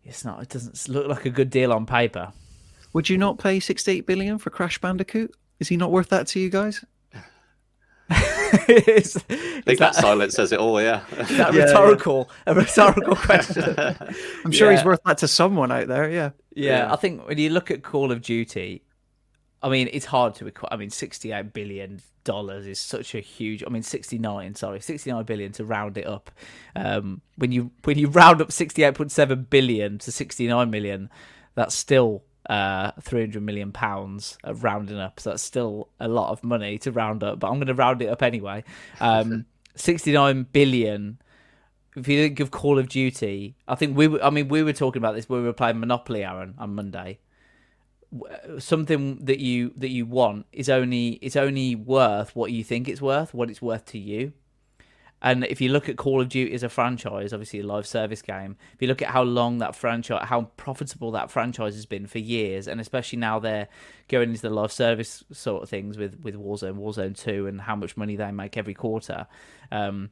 it's 0.03 0.24
not. 0.24 0.42
It 0.42 0.49
doesn't 0.49 0.88
look 0.88 1.09
like 1.09 1.26
a 1.26 1.30
good 1.30 1.51
deal 1.51 1.72
on 1.72 1.84
paper. 1.84 2.32
Would 2.94 3.11
you 3.11 3.18
not 3.18 3.38
pay 3.38 3.61
sixty-eight 3.61 4.07
billion 4.07 4.38
for 4.38 4.49
Crash 4.49 4.78
Bandicoot? 4.78 5.34
Is 5.61 5.68
he 5.68 5.76
not 5.76 5.92
worth 5.92 6.09
that 6.09 6.26
to 6.28 6.40
you 6.40 6.49
guys? 6.49 6.84
Is, 8.68 9.16
I 9.16 9.20
think 9.20 9.64
that, 9.64 9.78
that, 9.78 9.94
silence 9.94 10.34
says 10.34 10.52
it 10.52 10.59
all. 10.59 10.80
Yeah, 10.80 11.02
that 11.11 11.54
yeah, 11.54 11.64
rhetorical, 11.64 12.28
yeah. 12.46 12.52
a 12.52 12.54
rhetorical 12.54 13.16
question. 13.16 13.74
I'm 14.44 14.52
sure 14.52 14.70
yeah. 14.70 14.76
he's 14.76 14.84
worth 14.84 15.00
that 15.04 15.18
to 15.18 15.28
someone 15.28 15.72
out 15.72 15.88
there. 15.88 16.11
Yeah. 16.11 16.30
yeah, 16.54 16.92
I 16.92 16.96
think 16.96 17.26
when 17.26 17.38
you 17.38 17.50
look 17.50 17.70
at 17.70 17.82
Call 17.82 18.12
of 18.12 18.22
Duty, 18.22 18.82
I 19.62 19.68
mean, 19.68 19.88
it's 19.92 20.07
hard 20.07 20.34
to. 20.36 20.52
I 20.70 20.76
mean, 20.76 20.90
68 20.90 21.52
billion 21.52 22.00
dollars 22.24 22.66
is 22.66 22.78
such 22.78 23.14
a 23.14 23.20
huge. 23.20 23.64
I 23.66 23.70
mean, 23.70 23.82
69. 23.82 24.54
Sorry, 24.54 24.80
69 24.80 25.24
billion 25.24 25.52
to 25.52 25.64
round 25.64 25.98
it 25.98 26.07
up. 26.07 26.30
Um, 26.74 27.22
when 27.36 27.52
you 27.52 27.70
when 27.84 27.98
you 27.98 28.09
round 28.09 28.40
up 28.40 28.48
68.7 28.48 29.48
billion 29.48 29.98
to 29.98 30.12
69 30.12 30.70
million, 30.70 31.11
that's 31.54 31.74
still 31.74 32.22
uh, 32.49 32.92
300 33.01 33.42
million 33.42 33.72
pounds 33.72 34.38
of 34.44 34.64
rounding 34.64 34.99
up. 34.99 35.20
So 35.20 35.30
that's 35.30 35.42
still 35.42 35.88
a 35.99 36.09
lot 36.09 36.30
of 36.30 36.44
money 36.44 36.78
to 36.78 36.92
round 36.92 37.22
up, 37.22 37.40
but 37.40 37.49
I'm 37.49 37.55
going 37.55 37.66
to 37.66 37.74
round 37.74 38.03
it 38.03 38.07
up 38.07 38.22
anyway. 38.22 38.64
Um, 39.01 39.47
69 39.74 40.47
billion. 40.53 41.20
If 41.97 42.09
you 42.09 42.22
think 42.22 42.40
of 42.40 42.51
Call 42.51 42.78
of 42.78 42.88
Duty, 42.88 43.57
I 43.66 43.74
think 43.74 43.97
we 43.97 44.07
were, 44.07 44.22
I 44.22 44.30
mean, 44.30 44.49
we 44.49 44.62
were 44.62 44.72
talking 44.72 45.01
about 45.01 45.14
this 45.14 45.28
when 45.28 45.40
we 45.40 45.47
were 45.47 45.53
playing 45.53 45.80
Monopoly, 45.80 46.24
Aaron, 46.24 46.55
on 46.59 46.74
Monday. 46.74 47.18
something 48.59 49.24
that 49.24 49.40
you 49.40 49.72
that 49.76 49.88
you 49.88 50.07
want 50.07 50.47
is 50.53 50.68
only 50.68 51.18
it's 51.22 51.36
only 51.36 51.74
worth 51.74 52.36
what 52.36 52.53
you 52.53 52.62
think 52.62 52.88
it's 52.88 53.01
worth, 53.01 53.34
what 53.34 53.51
it's 53.51 53.62
worth 53.62 53.84
to 53.86 53.99
you. 53.99 54.32
And 55.22 55.44
if 55.44 55.60
you 55.60 55.70
look 55.70 55.88
at 55.88 55.96
Call 55.96 56.20
of 56.20 56.28
Duty 56.28 56.52
as 56.54 56.62
a 56.62 56.68
franchise, 56.68 57.32
obviously 57.32 57.60
a 57.60 57.66
live 57.66 57.86
service 57.86 58.20
game, 58.20 58.56
if 58.74 58.82
you 58.82 58.86
look 58.88 59.00
at 59.00 59.08
how 59.08 59.22
long 59.22 59.58
that 59.58 59.74
franchise, 59.74 60.26
how 60.28 60.42
profitable 60.56 61.10
that 61.12 61.30
franchise 61.30 61.74
has 61.74 61.86
been 61.86 62.06
for 62.06 62.18
years, 62.18 62.68
and 62.68 62.80
especially 62.80 63.18
now 63.18 63.38
they're 63.38 63.68
going 64.08 64.28
into 64.30 64.42
the 64.42 64.50
live 64.50 64.70
service 64.70 65.24
sort 65.32 65.62
of 65.62 65.70
things 65.70 65.96
with 65.96 66.20
with 66.20 66.34
Warzone, 66.34 66.76
Warzone 66.78 67.18
Two, 67.18 67.46
and 67.46 67.62
how 67.62 67.74
much 67.74 67.96
money 67.96 68.14
they 68.14 68.30
make 68.30 68.56
every 68.58 68.74
quarter, 68.74 69.26
um, 69.72 70.10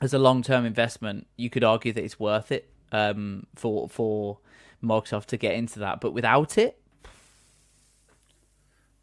as 0.00 0.12
a 0.12 0.18
long 0.18 0.42
term 0.42 0.66
investment, 0.66 1.26
you 1.36 1.48
could 1.48 1.64
argue 1.64 1.92
that 1.92 2.02
it's 2.02 2.18
worth 2.18 2.50
it 2.50 2.68
um, 2.90 3.46
for 3.54 3.88
for 3.88 4.38
Microsoft 4.82 5.26
to 5.26 5.36
get 5.36 5.54
into 5.54 5.78
that. 5.78 6.00
But 6.00 6.12
without 6.12 6.58
it, 6.58 6.80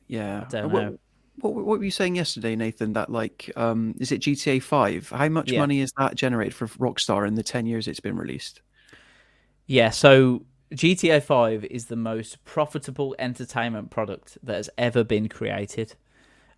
Yeah. 0.07 0.41
I 0.45 0.49
don't 0.49 0.73
know. 0.73 0.99
What, 1.41 1.53
what 1.53 1.65
were 1.79 1.83
you 1.83 1.91
saying 1.91 2.15
yesterday, 2.15 2.55
Nathan? 2.55 2.93
That 2.93 3.09
like, 3.11 3.51
um, 3.55 3.95
is 3.99 4.11
it 4.11 4.21
GTA 4.21 4.61
Five? 4.61 5.09
How 5.09 5.29
much 5.29 5.51
Yeah. 5.51 5.59
money 5.59 5.81
is 5.81 5.91
that 5.97 6.15
generated 6.15 6.53
for 6.55 6.67
Rockstar 6.67 7.27
in 7.27 7.35
the 7.35 7.43
ten 7.43 7.65
years 7.65 7.87
it's 7.87 7.99
been 7.99 8.17
released? 8.17 8.61
Yeah, 9.67 9.89
so 9.89 10.45
GTA 10.73 11.21
5 11.21 11.65
is 11.65 11.85
the 11.85 11.95
most 11.95 12.43
profitable 12.45 13.15
entertainment 13.19 13.89
product 13.91 14.37
that 14.43 14.55
has 14.57 14.69
ever 14.77 15.03
been 15.03 15.29
created. 15.29 15.95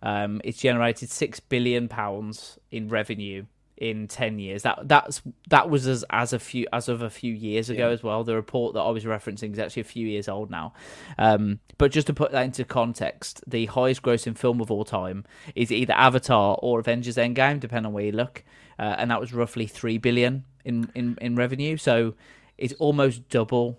Um, 0.02 0.40
it's 0.44 0.58
generated 0.60 1.10
six 1.10 1.40
billion 1.40 1.88
pounds 1.88 2.58
in 2.70 2.88
revenue 2.88 3.46
in 3.80 4.08
ten 4.08 4.38
years. 4.38 4.62
That 4.64 4.80
that's 4.88 5.22
that 5.48 5.70
was 5.70 5.86
as 5.86 6.04
as 6.10 6.32
a 6.32 6.38
few 6.38 6.66
as 6.72 6.88
of 6.88 7.00
a 7.02 7.10
few 7.10 7.32
years 7.32 7.70
ago 7.70 7.90
as 7.90 8.02
well. 8.02 8.24
The 8.24 8.34
report 8.34 8.74
that 8.74 8.80
I 8.80 8.90
was 8.90 9.04
referencing 9.04 9.52
is 9.52 9.58
actually 9.58 9.82
a 9.82 9.84
few 9.84 10.06
years 10.06 10.28
old 10.28 10.50
now. 10.50 10.72
Um, 11.16 11.60
but 11.78 11.92
just 11.92 12.06
to 12.08 12.14
put 12.14 12.32
that 12.32 12.44
into 12.44 12.64
context, 12.64 13.42
the 13.46 13.66
highest 13.66 14.02
grossing 14.02 14.36
film 14.36 14.60
of 14.60 14.70
all 14.70 14.84
time 14.84 15.24
is 15.54 15.70
either 15.72 15.92
Avatar 15.94 16.58
or 16.60 16.80
Avengers 16.80 17.16
Endgame, 17.16 17.60
depending 17.60 17.86
on 17.86 17.92
where 17.92 18.04
you 18.04 18.12
look, 18.12 18.44
uh, 18.78 18.96
and 18.98 19.10
that 19.10 19.20
was 19.20 19.32
roughly 19.32 19.66
three 19.66 19.98
billion 19.98 20.44
in 20.64 20.90
in 20.94 21.16
in 21.20 21.36
revenue. 21.36 21.76
So 21.76 22.14
it's 22.58 22.74
almost 22.74 23.28
double 23.28 23.78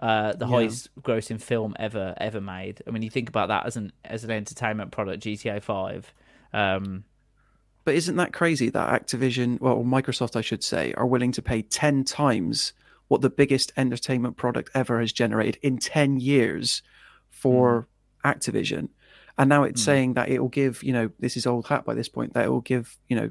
uh, 0.00 0.32
the 0.32 0.46
Yeah. 0.46 0.50
highest 0.52 0.88
grossing 1.02 1.40
film 1.40 1.76
ever 1.78 2.14
ever 2.16 2.40
made. 2.40 2.82
I 2.86 2.90
mean, 2.90 3.02
you 3.02 3.10
think 3.10 3.28
about 3.28 3.48
that 3.48 3.66
as 3.66 3.76
an 3.76 3.92
as 4.04 4.24
an 4.24 4.30
entertainment 4.30 4.90
product, 4.92 5.22
GTA 5.22 5.62
Five. 5.62 6.12
Um, 6.52 7.04
But 7.84 7.94
isn't 7.94 8.16
that 8.16 8.32
crazy 8.32 8.70
that 8.70 9.02
Activision, 9.02 9.60
well, 9.60 9.82
Microsoft, 9.82 10.36
I 10.36 10.42
should 10.42 10.62
say, 10.62 10.92
are 10.94 11.06
willing 11.06 11.32
to 11.32 11.42
pay 11.42 11.62
10 11.62 12.04
times 12.04 12.72
what 13.08 13.22
the 13.22 13.30
biggest 13.30 13.72
entertainment 13.76 14.36
product 14.36 14.70
ever 14.74 15.00
has 15.00 15.12
generated 15.12 15.58
in 15.62 15.78
10 15.78 16.20
years 16.20 16.82
for 17.30 17.88
mm. 18.24 18.34
Activision? 18.34 18.88
And 19.38 19.48
now 19.48 19.62
it's 19.62 19.80
mm. 19.80 19.84
saying 19.86 20.14
that 20.14 20.28
it 20.28 20.40
will 20.40 20.48
give, 20.48 20.82
you 20.82 20.92
know, 20.92 21.10
this 21.18 21.36
is 21.36 21.46
old 21.46 21.66
hat 21.66 21.84
by 21.84 21.94
this 21.94 22.08
point, 22.08 22.34
that 22.34 22.44
it 22.44 22.50
will 22.50 22.60
give, 22.60 22.98
you 23.08 23.16
know, 23.16 23.30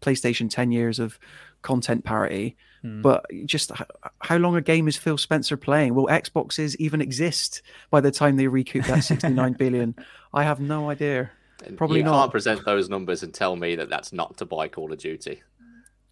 PlayStation 0.00 0.48
10 0.48 0.70
years 0.70 0.98
of 0.98 1.18
content 1.62 2.04
parity. 2.04 2.56
Mm. 2.84 3.02
But 3.02 3.26
just 3.44 3.72
how 4.20 4.36
long 4.36 4.54
a 4.56 4.60
game 4.60 4.86
is 4.86 4.96
Phil 4.96 5.18
Spencer 5.18 5.56
playing? 5.56 5.94
Will 5.94 6.06
Xboxes 6.06 6.76
even 6.78 7.00
exist 7.00 7.62
by 7.90 8.00
the 8.00 8.12
time 8.12 8.36
they 8.36 8.46
recoup 8.46 8.84
that 8.84 9.02
69 9.02 9.52
billion? 9.58 9.96
I 10.32 10.44
have 10.44 10.60
no 10.60 10.88
idea. 10.90 11.32
Probably 11.76 11.98
you 11.98 12.04
not. 12.04 12.12
can't 12.12 12.30
present 12.30 12.64
those 12.64 12.88
numbers 12.88 13.22
and 13.22 13.34
tell 13.34 13.56
me 13.56 13.74
that 13.76 13.88
that's 13.88 14.12
not 14.12 14.36
to 14.38 14.46
buy 14.46 14.68
Call 14.68 14.92
of 14.92 14.98
Duty. 14.98 15.42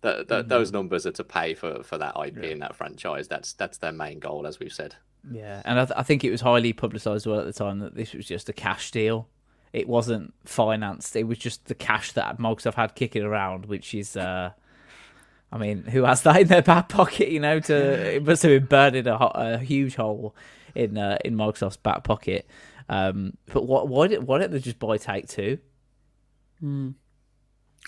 That, 0.02 0.28
that 0.28 0.48
Those 0.48 0.72
numbers 0.72 1.06
are 1.06 1.12
to 1.12 1.24
pay 1.24 1.54
for, 1.54 1.82
for 1.82 1.98
that 1.98 2.14
IP 2.16 2.44
and 2.44 2.62
that 2.62 2.76
franchise. 2.76 3.28
That's 3.28 3.54
that's 3.54 3.78
their 3.78 3.92
main 3.92 4.18
goal, 4.20 4.46
as 4.46 4.60
we've 4.60 4.72
said. 4.72 4.94
Yeah, 5.30 5.62
and 5.64 5.80
I, 5.80 5.84
th- 5.84 5.98
I 5.98 6.02
think 6.02 6.22
it 6.22 6.30
was 6.30 6.42
highly 6.42 6.72
publicised 6.72 7.26
well 7.26 7.40
at 7.40 7.46
the 7.46 7.52
time 7.52 7.80
that 7.80 7.94
this 7.94 8.12
was 8.12 8.26
just 8.26 8.48
a 8.48 8.52
cash 8.52 8.90
deal. 8.90 9.28
It 9.72 9.88
wasn't 9.88 10.32
financed. 10.44 11.16
It 11.16 11.24
was 11.24 11.38
just 11.38 11.66
the 11.66 11.74
cash 11.74 12.12
that 12.12 12.38
Microsoft 12.38 12.74
had 12.74 12.94
kicking 12.94 13.22
around, 13.22 13.66
which 13.66 13.94
is, 13.94 14.16
uh, 14.16 14.50
I 15.50 15.58
mean, 15.58 15.84
who 15.84 16.04
has 16.04 16.22
that 16.22 16.40
in 16.40 16.48
their 16.48 16.62
back 16.62 16.88
pocket? 16.88 17.30
You 17.30 17.40
know, 17.40 17.58
to 17.60 17.74
it 18.16 18.24
must 18.24 18.42
have 18.42 18.50
been 18.50 18.66
burning 18.66 19.06
a, 19.08 19.16
a 19.16 19.58
huge 19.58 19.96
hole 19.96 20.36
in 20.74 20.96
uh, 20.98 21.18
in 21.24 21.36
Microsoft's 21.36 21.78
back 21.78 22.04
pocket. 22.04 22.46
Um, 22.88 23.36
but 23.52 23.66
what, 23.66 23.88
why 23.88 24.06
did 24.06 24.22
why 24.24 24.38
didn't 24.38 24.52
they 24.52 24.60
just 24.60 24.78
buy 24.78 24.96
Take 24.96 25.28
Two? 25.28 25.58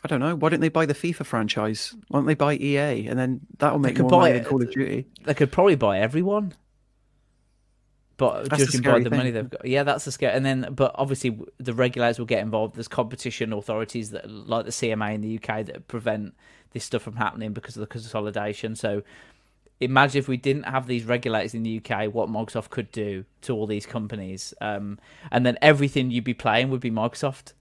I 0.04 0.08
don't 0.08 0.20
know. 0.20 0.36
Why 0.36 0.48
don't 0.48 0.60
they 0.60 0.68
buy 0.68 0.86
the 0.86 0.94
FIFA 0.94 1.26
franchise? 1.26 1.94
Why 2.08 2.20
don't 2.20 2.26
they 2.26 2.34
buy 2.34 2.54
EA? 2.54 3.06
And 3.08 3.18
then 3.18 3.40
that'll 3.58 3.78
make 3.78 3.98
more 3.98 4.10
money 4.10 4.32
buy 4.32 4.38
than. 4.38 4.44
Call 4.44 4.62
of 4.62 4.70
Duty. 4.70 5.06
They 5.24 5.34
could 5.34 5.50
probably 5.50 5.74
buy 5.76 5.98
everyone. 5.98 6.54
But 8.16 8.48
That's 8.48 8.62
the 8.62 8.66
judging 8.66 8.82
by 8.82 8.90
scary 8.90 9.04
the 9.04 9.10
money 9.10 9.30
they've 9.30 9.48
got, 9.48 9.64
yeah, 9.64 9.84
that's 9.84 10.04
the 10.04 10.10
scare. 10.10 10.32
And 10.32 10.44
then, 10.44 10.68
but 10.72 10.90
obviously, 10.96 11.38
the 11.58 11.72
regulators 11.72 12.18
will 12.18 12.26
get 12.26 12.40
involved. 12.40 12.74
There's 12.74 12.88
competition 12.88 13.52
authorities 13.52 14.10
that, 14.10 14.28
like 14.28 14.64
the 14.64 14.72
CMA 14.72 15.14
in 15.14 15.20
the 15.20 15.36
UK, 15.36 15.66
that 15.66 15.86
prevent 15.86 16.34
this 16.72 16.84
stuff 16.84 17.02
from 17.02 17.14
happening 17.14 17.52
because 17.52 17.76
of 17.76 17.80
the 17.80 17.86
consolidation. 17.86 18.74
So, 18.74 19.02
imagine 19.80 20.18
if 20.18 20.28
we 20.28 20.36
didn't 20.36 20.64
have 20.64 20.86
these 20.86 21.04
regulators 21.04 21.54
in 21.54 21.62
the 21.62 21.78
UK, 21.84 22.12
what 22.12 22.28
Microsoft 22.28 22.70
could 22.70 22.90
do 22.92 23.24
to 23.42 23.54
all 23.54 23.66
these 23.66 23.86
companies, 23.86 24.54
um, 24.60 24.98
and 25.30 25.44
then 25.46 25.56
everything 25.62 26.10
you'd 26.10 26.24
be 26.24 26.34
playing 26.34 26.70
would 26.70 26.80
be 26.80 26.90
Microsoft 26.90 27.52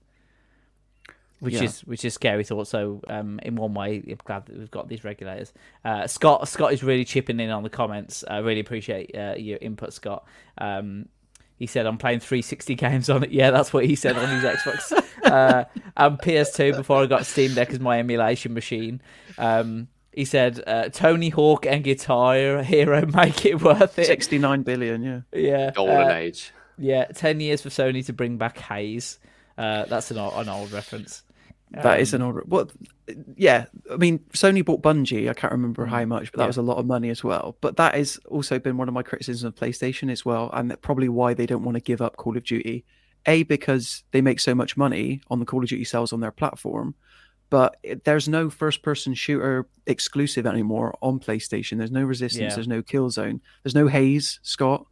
which 1.40 1.54
Yeah. 1.54 1.62
is 1.64 1.80
which 1.82 2.04
is 2.04 2.14
scary 2.14 2.42
thought. 2.42 2.66
So 2.66 3.00
um, 3.08 3.38
in 3.42 3.54
one 3.54 3.74
way, 3.74 4.02
I'm 4.08 4.18
glad 4.24 4.46
that 4.46 4.58
we've 4.58 4.70
got 4.70 4.88
these 4.88 5.04
regulators. 5.04 5.52
Uh, 5.84 6.06
Scott 6.06 6.48
Scott 6.48 6.72
is 6.72 6.82
really 6.82 7.04
chipping 7.04 7.38
in 7.40 7.50
on 7.50 7.62
the 7.62 7.70
comments. 7.70 8.24
I 8.28 8.38
really 8.38 8.60
appreciate 8.60 9.16
uh, 9.16 9.34
your 9.36 9.58
input, 9.60 9.92
Scott. 9.92 10.24
Um, 10.58 11.08
he 11.56 11.66
said, 11.66 11.86
"I'm 11.86 11.98
playing 11.98 12.20
360 12.20 12.74
games 12.74 13.08
on 13.08 13.22
it." 13.22 13.30
Yeah, 13.30 13.50
that's 13.52 13.72
what 13.72 13.84
he 13.84 13.94
said 13.94 14.16
on 14.16 14.28
his 14.28 14.42
Xbox 14.42 14.92
uh, 15.24 15.64
and 15.96 16.18
PS2 16.18 16.76
before 16.76 17.02
I 17.02 17.06
got 17.06 17.24
Steam 17.24 17.54
Deck 17.54 17.70
as 17.70 17.78
my 17.80 18.00
emulation 18.00 18.52
machine. 18.54 19.00
Um, 19.38 19.86
he 20.12 20.24
said, 20.24 20.62
uh, 20.66 20.88
"Tony 20.90 21.28
Hawk 21.28 21.66
and 21.66 21.84
Guitar 21.84 22.62
Hero 22.62 23.06
make 23.06 23.44
it 23.46 23.60
worth 23.62 23.98
it." 23.98 24.06
69 24.06 24.62
billion, 24.62 25.02
yeah. 25.02 25.20
Yeah, 25.32 25.70
Golden 25.72 26.08
uh, 26.10 26.14
age. 26.14 26.52
yeah. 26.78 27.04
Ten 27.06 27.40
years 27.40 27.62
for 27.62 27.68
Sony 27.68 28.04
to 28.06 28.12
bring 28.12 28.36
back 28.38 28.58
Haze. 28.58 29.18
Uh, 29.56 29.84
that's 29.86 30.10
an, 30.10 30.18
old- 30.18 30.34
an 30.34 30.48
old 30.48 30.70
reference. 30.72 31.22
That 31.72 32.00
is 32.00 32.14
Um, 32.14 32.22
an 32.22 32.26
order. 32.28 32.42
What? 32.46 32.72
Yeah, 33.36 33.66
I 33.92 33.96
mean, 33.96 34.20
Sony 34.32 34.64
bought 34.64 34.82
Bungie. 34.82 35.28
I 35.28 35.34
can't 35.34 35.52
remember 35.52 35.84
how 35.84 36.04
much, 36.06 36.32
but 36.32 36.38
that 36.38 36.44
Mm. 36.44 36.44
Yeah. 36.44 36.46
was 36.46 36.56
a 36.56 36.62
lot 36.62 36.78
of 36.78 36.86
money 36.86 37.10
as 37.10 37.22
well. 37.22 37.56
But 37.60 37.76
that 37.76 37.94
has 37.94 38.16
also 38.28 38.58
been 38.58 38.76
one 38.78 38.88
of 38.88 38.94
my 38.94 39.02
criticisms 39.02 39.44
of 39.44 39.54
PlayStation 39.54 40.10
as 40.10 40.24
well, 40.24 40.48
and 40.54 40.80
probably 40.80 41.08
why 41.10 41.34
they 41.34 41.44
don't 41.44 41.64
want 41.64 41.74
to 41.74 41.82
give 41.82 42.00
up 42.00 42.16
Call 42.16 42.36
of 42.38 42.44
Duty. 42.44 42.84
A 43.26 43.42
because 43.42 44.04
they 44.12 44.22
make 44.22 44.40
so 44.40 44.54
much 44.54 44.76
money 44.78 45.20
on 45.28 45.40
the 45.40 45.44
Call 45.44 45.62
of 45.62 45.68
Duty 45.68 45.84
sales 45.84 46.12
on 46.12 46.20
their 46.20 46.30
platform, 46.30 46.94
but 47.50 47.76
there's 48.04 48.28
no 48.28 48.50
first-person 48.50 49.14
shooter 49.14 49.66
exclusive 49.86 50.46
anymore 50.46 50.96
on 51.02 51.18
PlayStation. 51.20 51.78
There's 51.78 51.90
no 51.90 52.02
Resistance. 52.04 52.50
Yeah. 52.50 52.54
There's 52.54 52.68
no 52.68 52.82
Killzone. 52.82 53.40
There's 53.62 53.74
no 53.74 53.86
Haze, 53.88 54.38
Scott. 54.42 54.86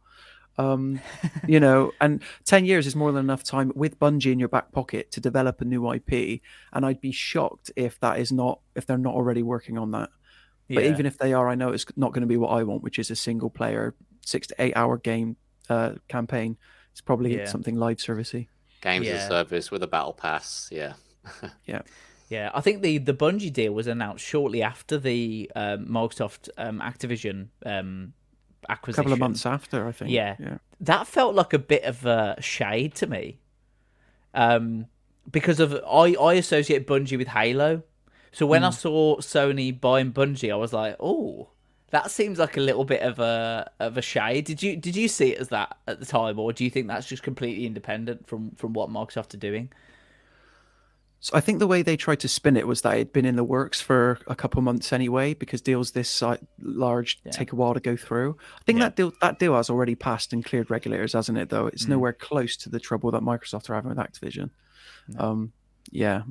Um, 0.57 0.99
you 1.47 1.59
know, 1.59 1.91
and 2.01 2.23
10 2.45 2.65
years 2.65 2.87
is 2.87 2.95
more 2.95 3.11
than 3.11 3.23
enough 3.25 3.43
time 3.43 3.71
with 3.75 3.99
Bungie 3.99 4.31
in 4.31 4.39
your 4.39 4.49
back 4.49 4.71
pocket 4.71 5.11
to 5.11 5.21
develop 5.21 5.61
a 5.61 5.65
new 5.65 5.91
IP. 5.93 6.41
And 6.73 6.85
I'd 6.85 6.99
be 7.01 7.11
shocked 7.11 7.69
if 7.75 7.99
that 7.99 8.19
is 8.19 8.31
not, 8.31 8.59
if 8.75 8.85
they're 8.87 8.97
not 8.97 9.13
already 9.13 9.43
working 9.43 9.77
on 9.77 9.91
that. 9.91 10.09
But 10.69 10.83
Yeah. 10.83 10.89
even 10.89 11.05
if 11.05 11.17
they 11.17 11.33
are, 11.33 11.47
I 11.47 11.55
know 11.55 11.69
it's 11.69 11.85
not 11.95 12.11
going 12.11 12.21
to 12.21 12.27
be 12.27 12.37
what 12.37 12.49
I 12.49 12.63
want, 12.63 12.81
which 12.83 12.97
is 12.99 13.11
a 13.11 13.15
single 13.15 13.49
player, 13.51 13.93
six 14.25 14.47
to 14.47 14.55
eight 14.59 14.73
hour 14.75 14.97
game 14.97 15.37
uh, 15.69 15.93
campaign. 16.07 16.57
It's 16.91 17.01
probably 17.01 17.37
Yeah. 17.37 17.45
something 17.45 17.75
live 17.75 17.97
servicey. 17.97 18.47
Games 18.81 19.05
Yeah. 19.05 19.13
as 19.13 19.25
a 19.25 19.27
service 19.27 19.69
with 19.69 19.83
a 19.83 19.87
battle 19.87 20.13
pass. 20.13 20.69
Yeah. 20.71 20.93
Yeah. 21.65 21.81
Yeah, 22.29 22.51
I 22.53 22.61
think 22.61 22.81
the 22.81 22.97
the 22.97 23.13
Bungie 23.13 23.51
deal 23.53 23.73
was 23.73 23.87
announced 23.87 24.25
shortly 24.25 24.61
after 24.61 24.97
the 24.97 25.49
um, 25.55 25.85
Microsoft 25.87 26.49
um, 26.57 26.79
Activision 26.79 27.47
um, 27.65 28.13
A 28.69 28.75
couple 28.77 29.13
of 29.13 29.19
months 29.19 29.45
after, 29.45 29.87
I 29.87 29.91
think. 29.93 30.11
Yeah. 30.11 30.35
Yeah. 30.39 30.57
that 30.81 31.07
felt 31.07 31.35
like 31.35 31.53
a 31.53 31.59
bit 31.59 31.83
of 31.83 32.05
a 32.05 32.35
shade 32.41 32.95
to 32.95 33.07
me, 33.07 33.39
um, 34.33 34.87
because 35.31 35.59
of 35.59 35.73
I 35.73 36.15
I 36.19 36.33
associate 36.33 36.85
Bungie 36.87 37.17
with 37.17 37.29
Halo, 37.29 37.83
so 38.31 38.45
when 38.45 38.61
Hmm. 38.61 38.67
I 38.67 38.69
saw 38.71 39.17
Sony 39.17 39.77
buying 39.79 40.11
Bungie, 40.11 40.51
I 40.51 40.55
was 40.55 40.73
like, 40.73 40.95
oh, 40.99 41.49
that 41.91 42.11
seems 42.11 42.37
like 42.39 42.57
a 42.57 42.61
little 42.61 42.83
bit 42.83 43.01
of 43.01 43.19
a 43.19 43.71
of 43.79 43.97
a 43.97 44.01
shade. 44.01 44.45
Did 44.45 44.61
you 44.61 44.75
did 44.75 44.95
you 44.95 45.07
see 45.07 45.31
it 45.33 45.39
as 45.39 45.47
that 45.49 45.77
at 45.87 45.99
the 46.01 46.05
time, 46.05 46.37
or 46.39 46.51
do 46.51 46.63
you 46.65 46.69
think 46.69 46.87
that's 46.87 47.07
just 47.07 47.23
completely 47.23 47.65
independent 47.65 48.27
from 48.27 48.51
from 48.51 48.73
what 48.73 48.89
Microsoft 48.89 49.33
are 49.33 49.37
doing? 49.37 49.71
So 51.19 51.35
I 51.35 51.41
think 51.41 51.57
the 51.59 51.67
way 51.67 51.81
they 51.81 51.97
tried 51.97 52.19
to 52.19 52.27
spin 52.27 52.55
it 52.55 52.67
was 52.67 52.81
that 52.81 52.93
it'd 52.95 53.11
been 53.11 53.25
in 53.25 53.35
the 53.35 53.43
works 53.43 53.81
for 53.81 54.19
a 54.27 54.35
couple 54.35 54.61
months 54.61 54.93
anyway, 54.93 55.33
because 55.33 55.61
deals 55.61 55.91
this 55.91 56.23
large 56.61 57.19
take 57.31 57.51
a 57.51 57.55
while 57.55 57.73
to 57.73 57.79
go 57.79 57.95
through. 57.97 58.37
I 58.59 58.63
think 58.65 58.77
Yeah. 58.77 58.85
that 58.85 58.95
deal 58.95 59.13
that 59.21 59.39
deal 59.39 59.55
has 59.55 59.69
already 59.69 59.95
passed 59.95 60.31
and 60.31 60.45
cleared 60.45 60.69
regulators, 60.69 61.13
hasn't 61.13 61.37
it? 61.39 61.49
Though 61.49 61.67
it's 61.67 61.85
Mm. 61.85 61.89
nowhere 61.89 62.13
close 62.13 62.55
to 62.57 62.69
the 62.69 62.79
trouble 62.79 63.09
that 63.11 63.23
Microsoft 63.23 63.69
are 63.69 63.75
having 63.75 63.89
with 63.89 63.97
Activision. 63.97 64.51
Um, 65.17 65.53
yeah, 65.91 66.21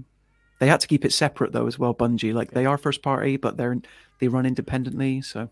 they 0.61 0.69
had 0.69 0.81
to 0.81 0.87
keep 0.87 1.05
it 1.05 1.13
separate 1.13 1.53
though 1.53 1.67
as 1.67 1.79
well. 1.79 1.93
Bungie, 1.95 2.33
like 2.33 2.53
they 2.53 2.65
are 2.67 2.79
first 2.79 3.03
party, 3.03 3.37
but 3.37 3.57
they're 3.57 3.77
they 4.21 4.29
run 4.29 4.47
independently. 4.47 5.21
So 5.21 5.51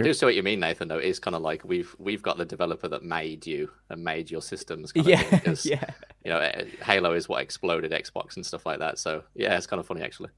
I 0.00 0.02
do 0.02 0.14
see 0.14 0.26
what 0.26 0.34
you 0.34 0.42
mean, 0.42 0.60
Nathan. 0.60 0.88
Though 0.88 0.98
it's 0.98 1.18
kind 1.18 1.34
of 1.34 1.42
like 1.42 1.64
we've 1.64 1.94
we've 1.98 2.22
got 2.22 2.38
the 2.38 2.44
developer 2.44 2.88
that 2.88 3.02
made 3.02 3.46
you 3.46 3.70
and 3.88 4.02
made 4.02 4.30
your 4.30 4.42
systems. 4.42 4.92
Kind 4.92 5.06
Yeah, 5.06 5.40
yeah. 5.64 5.84
You 6.24 6.32
know, 6.32 6.38
eh, 6.38 6.64
Halo 6.84 7.12
is 7.12 7.28
what 7.28 7.42
exploded 7.42 7.92
Xbox 7.92 8.36
and 8.36 8.44
stuff 8.46 8.66
like 8.66 8.78
that. 8.78 8.98
So 8.98 9.24
yeah, 9.34 9.56
it's 9.56 9.66
kind 9.66 9.80
of 9.80 9.86
funny 9.86 10.02
actually. 10.02 10.30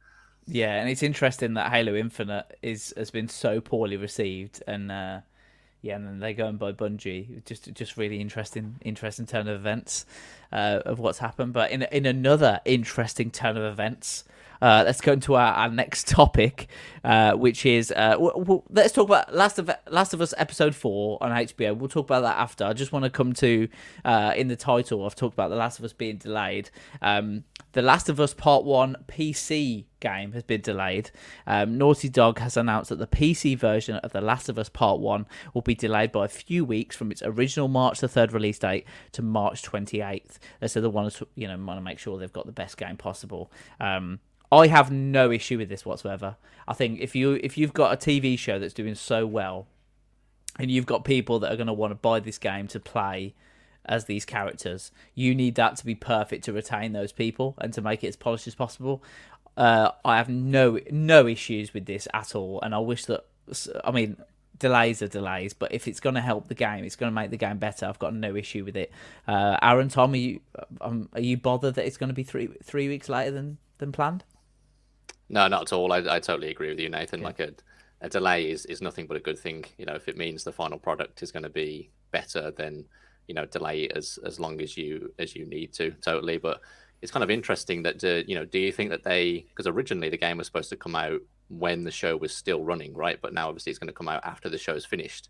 Yeah, 0.46 0.74
and 0.74 0.90
it's 0.90 1.02
interesting 1.02 1.54
that 1.54 1.70
Halo 1.70 1.94
Infinite 1.94 2.58
is 2.62 2.92
has 2.96 3.10
been 3.10 3.28
so 3.28 3.60
poorly 3.60 3.96
received, 3.96 4.62
and 4.66 4.92
uh, 4.92 5.20
yeah, 5.80 5.96
and 5.96 6.06
then 6.06 6.18
they 6.18 6.34
go 6.34 6.46
and 6.46 6.58
buy 6.58 6.72
Bungie. 6.72 7.44
Just 7.44 7.72
just 7.72 7.96
really 7.96 8.20
interesting, 8.20 8.76
interesting 8.82 9.26
turn 9.26 9.48
of 9.48 9.56
events 9.56 10.04
uh, 10.52 10.80
of 10.84 10.98
what's 10.98 11.18
happened. 11.18 11.52
But 11.52 11.70
in 11.70 11.82
in 11.82 12.06
another 12.06 12.60
interesting 12.64 13.30
turn 13.30 13.56
of 13.56 13.64
events. 13.64 14.24
Uh, 14.64 14.82
let's 14.86 15.02
go 15.02 15.12
into 15.12 15.34
our, 15.34 15.52
our 15.52 15.68
next 15.68 16.08
topic, 16.08 16.68
uh, 17.04 17.32
which 17.32 17.66
is 17.66 17.92
uh, 17.94 18.12
w- 18.12 18.32
w- 18.32 18.62
let's 18.70 18.94
talk 18.94 19.06
about 19.06 19.34
Last 19.34 19.58
of 19.58 19.70
Last 19.90 20.14
of 20.14 20.22
Us 20.22 20.32
episode 20.38 20.74
four 20.74 21.22
on 21.22 21.32
HBO. 21.32 21.76
We'll 21.76 21.90
talk 21.90 22.06
about 22.06 22.22
that 22.22 22.38
after. 22.38 22.64
I 22.64 22.72
just 22.72 22.90
want 22.90 23.02
to 23.02 23.10
come 23.10 23.34
to 23.34 23.68
uh, 24.06 24.32
in 24.34 24.48
the 24.48 24.56
title. 24.56 25.04
I've 25.04 25.14
talked 25.14 25.34
about 25.34 25.50
the 25.50 25.56
Last 25.56 25.78
of 25.78 25.84
Us 25.84 25.92
being 25.92 26.16
delayed. 26.16 26.70
Um, 27.02 27.44
the 27.72 27.82
Last 27.82 28.08
of 28.08 28.18
Us 28.20 28.32
Part 28.32 28.64
One 28.64 28.96
PC 29.06 29.84
game 30.00 30.32
has 30.32 30.42
been 30.42 30.62
delayed. 30.62 31.10
Um, 31.46 31.76
Naughty 31.76 32.08
Dog 32.08 32.38
has 32.38 32.56
announced 32.56 32.88
that 32.88 32.98
the 32.98 33.06
PC 33.06 33.58
version 33.58 33.96
of 33.96 34.12
The 34.12 34.22
Last 34.22 34.48
of 34.48 34.58
Us 34.58 34.70
Part 34.70 35.00
1 35.00 35.26
will 35.52 35.62
be 35.62 35.74
delayed 35.74 36.12
by 36.12 36.24
a 36.24 36.28
few 36.28 36.64
weeks 36.64 36.94
from 36.96 37.10
its 37.10 37.22
original 37.22 37.68
March 37.68 38.00
the 38.00 38.06
3rd 38.06 38.32
release 38.32 38.58
date 38.58 38.86
to 39.12 39.22
March 39.22 39.62
28th. 39.62 40.38
They 40.60 40.68
said 40.68 40.84
they 40.84 40.88
want 40.88 41.12
to, 41.14 41.26
you 41.34 41.48
know, 41.48 41.56
want 41.58 41.78
to 41.78 41.84
make 41.84 41.98
sure 41.98 42.18
they've 42.18 42.32
got 42.32 42.46
the 42.46 42.52
best 42.52 42.76
game 42.76 42.96
possible. 42.96 43.50
Um, 43.80 44.20
I 44.52 44.66
have 44.68 44.90
no 44.90 45.30
issue 45.30 45.58
with 45.58 45.68
this 45.68 45.84
whatsoever. 45.84 46.36
I 46.66 46.74
think 46.74 47.00
if 47.00 47.14
you 47.14 47.40
if 47.42 47.58
you've 47.58 47.74
got 47.74 47.92
a 47.92 47.96
TV 47.96 48.38
show 48.38 48.58
that's 48.58 48.74
doing 48.74 48.94
so 48.94 49.26
well 49.26 49.66
and 50.58 50.70
you've 50.70 50.86
got 50.86 51.04
people 51.04 51.38
that 51.40 51.52
are 51.52 51.56
going 51.56 51.66
to 51.66 51.72
want 51.72 51.90
to 51.90 51.96
buy 51.96 52.20
this 52.20 52.38
game 52.38 52.68
to 52.68 52.80
play 52.80 53.34
as 53.86 54.06
these 54.06 54.24
characters. 54.24 54.90
You 55.14 55.34
need 55.34 55.56
that 55.56 55.76
to 55.76 55.84
be 55.84 55.94
perfect 55.94 56.44
to 56.44 56.52
retain 56.52 56.92
those 56.92 57.12
people 57.12 57.54
and 57.58 57.72
to 57.74 57.82
make 57.82 58.02
it 58.02 58.08
as 58.08 58.16
polished 58.16 58.46
as 58.46 58.54
possible. 58.54 59.02
Uh, 59.56 59.90
I 60.04 60.16
have 60.16 60.28
no 60.28 60.80
no 60.90 61.26
issues 61.26 61.72
with 61.72 61.86
this 61.86 62.08
at 62.12 62.34
all, 62.34 62.60
and 62.62 62.74
I 62.74 62.78
wish 62.78 63.04
that. 63.04 63.24
I 63.84 63.90
mean, 63.90 64.16
delays 64.58 65.00
are 65.02 65.06
delays, 65.06 65.52
but 65.52 65.72
if 65.72 65.86
it's 65.86 66.00
going 66.00 66.14
to 66.14 66.20
help 66.20 66.48
the 66.48 66.54
game, 66.54 66.84
it's 66.84 66.96
going 66.96 67.10
to 67.10 67.14
make 67.14 67.30
the 67.30 67.36
game 67.36 67.58
better. 67.58 67.86
I've 67.86 67.98
got 67.98 68.14
no 68.14 68.34
issue 68.34 68.64
with 68.64 68.76
it. 68.76 68.90
Uh, 69.28 69.58
Aaron, 69.62 69.88
Tom, 69.88 70.12
are 70.12 70.16
you 70.16 70.40
um, 70.80 71.08
are 71.12 71.20
you 71.20 71.36
bothered 71.36 71.74
that 71.74 71.86
it's 71.86 71.96
going 71.96 72.08
to 72.08 72.14
be 72.14 72.24
three 72.24 72.48
three 72.64 72.88
weeks 72.88 73.08
later 73.08 73.30
than 73.30 73.58
than 73.78 73.92
planned? 73.92 74.24
No, 75.28 75.48
not 75.48 75.62
at 75.62 75.72
all. 75.72 75.92
I, 75.92 75.98
I 75.98 76.20
totally 76.20 76.50
agree 76.50 76.68
with 76.68 76.78
you, 76.78 76.88
Nathan. 76.88 77.22
Like 77.22 77.40
a, 77.40 77.54
a 78.00 78.08
delay 78.08 78.50
is, 78.50 78.66
is 78.66 78.82
nothing 78.82 79.06
but 79.06 79.16
a 79.16 79.20
good 79.20 79.38
thing. 79.38 79.64
You 79.78 79.86
know, 79.86 79.94
if 79.94 80.08
it 80.08 80.16
means 80.16 80.44
the 80.44 80.52
final 80.52 80.78
product 80.78 81.22
is 81.22 81.32
going 81.32 81.44
to 81.44 81.50
be 81.50 81.90
better, 82.10 82.50
then 82.50 82.84
you 83.26 83.34
know, 83.34 83.46
delay 83.46 83.84
it 83.84 83.92
as 83.96 84.18
as 84.24 84.38
long 84.38 84.60
as 84.60 84.76
you 84.76 85.12
as 85.18 85.34
you 85.34 85.46
need 85.46 85.72
to. 85.74 85.90
Totally. 86.02 86.38
But 86.38 86.60
it's 87.02 87.12
kind 87.12 87.24
of 87.24 87.30
interesting 87.30 87.82
that 87.82 87.98
do, 87.98 88.22
you 88.26 88.34
know, 88.34 88.44
do 88.44 88.58
you 88.58 88.72
think 88.72 88.90
that 88.90 89.02
they 89.02 89.46
because 89.48 89.66
originally 89.66 90.08
the 90.08 90.16
game 90.16 90.38
was 90.38 90.46
supposed 90.46 90.70
to 90.70 90.76
come 90.76 90.96
out 90.96 91.20
when 91.48 91.84
the 91.84 91.90
show 91.90 92.16
was 92.16 92.34
still 92.34 92.64
running, 92.64 92.94
right? 92.94 93.20
But 93.20 93.34
now 93.34 93.48
obviously 93.48 93.70
it's 93.70 93.78
going 93.78 93.88
to 93.88 93.94
come 93.94 94.08
out 94.08 94.24
after 94.24 94.48
the 94.48 94.58
show's 94.58 94.84
finished. 94.84 95.28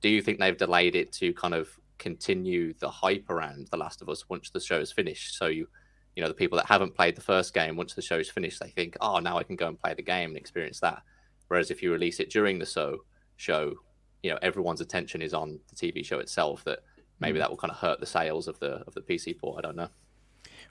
Do 0.00 0.08
you 0.08 0.22
think 0.22 0.38
they've 0.38 0.56
delayed 0.56 0.94
it 0.94 1.12
to 1.14 1.32
kind 1.32 1.54
of 1.54 1.68
continue 1.98 2.74
the 2.74 2.90
hype 2.90 3.28
around 3.30 3.68
The 3.70 3.76
Last 3.76 4.02
of 4.02 4.08
Us 4.08 4.28
once 4.28 4.50
the 4.50 4.60
show's 4.60 4.92
finished? 4.92 5.36
So 5.36 5.46
you 5.46 5.68
you 6.16 6.22
know 6.22 6.28
the 6.28 6.34
people 6.34 6.56
that 6.56 6.66
haven't 6.66 6.94
played 6.94 7.14
the 7.14 7.20
first 7.20 7.54
game 7.54 7.76
once 7.76 7.94
the 7.94 8.02
show's 8.02 8.28
finished 8.28 8.58
they 8.60 8.70
think 8.70 8.96
oh 9.00 9.18
now 9.18 9.38
i 9.38 9.42
can 9.42 9.54
go 9.54 9.68
and 9.68 9.80
play 9.80 9.94
the 9.94 10.02
game 10.02 10.30
and 10.30 10.38
experience 10.38 10.80
that 10.80 11.02
whereas 11.48 11.70
if 11.70 11.82
you 11.82 11.92
release 11.92 12.18
it 12.18 12.30
during 12.30 12.58
the 12.58 12.66
show 12.66 12.98
show 13.36 13.74
you 14.22 14.30
know 14.30 14.38
everyone's 14.42 14.80
attention 14.80 15.22
is 15.22 15.34
on 15.34 15.60
the 15.68 15.76
tv 15.76 16.04
show 16.04 16.18
itself 16.18 16.64
that 16.64 16.80
maybe 17.20 17.38
that 17.38 17.48
will 17.48 17.56
kind 17.56 17.70
of 17.70 17.78
hurt 17.78 18.00
the 18.00 18.06
sales 18.06 18.48
of 18.48 18.58
the 18.58 18.82
of 18.86 18.94
the 18.94 19.00
pc 19.02 19.38
port 19.38 19.58
i 19.58 19.60
don't 19.60 19.76
know 19.76 19.88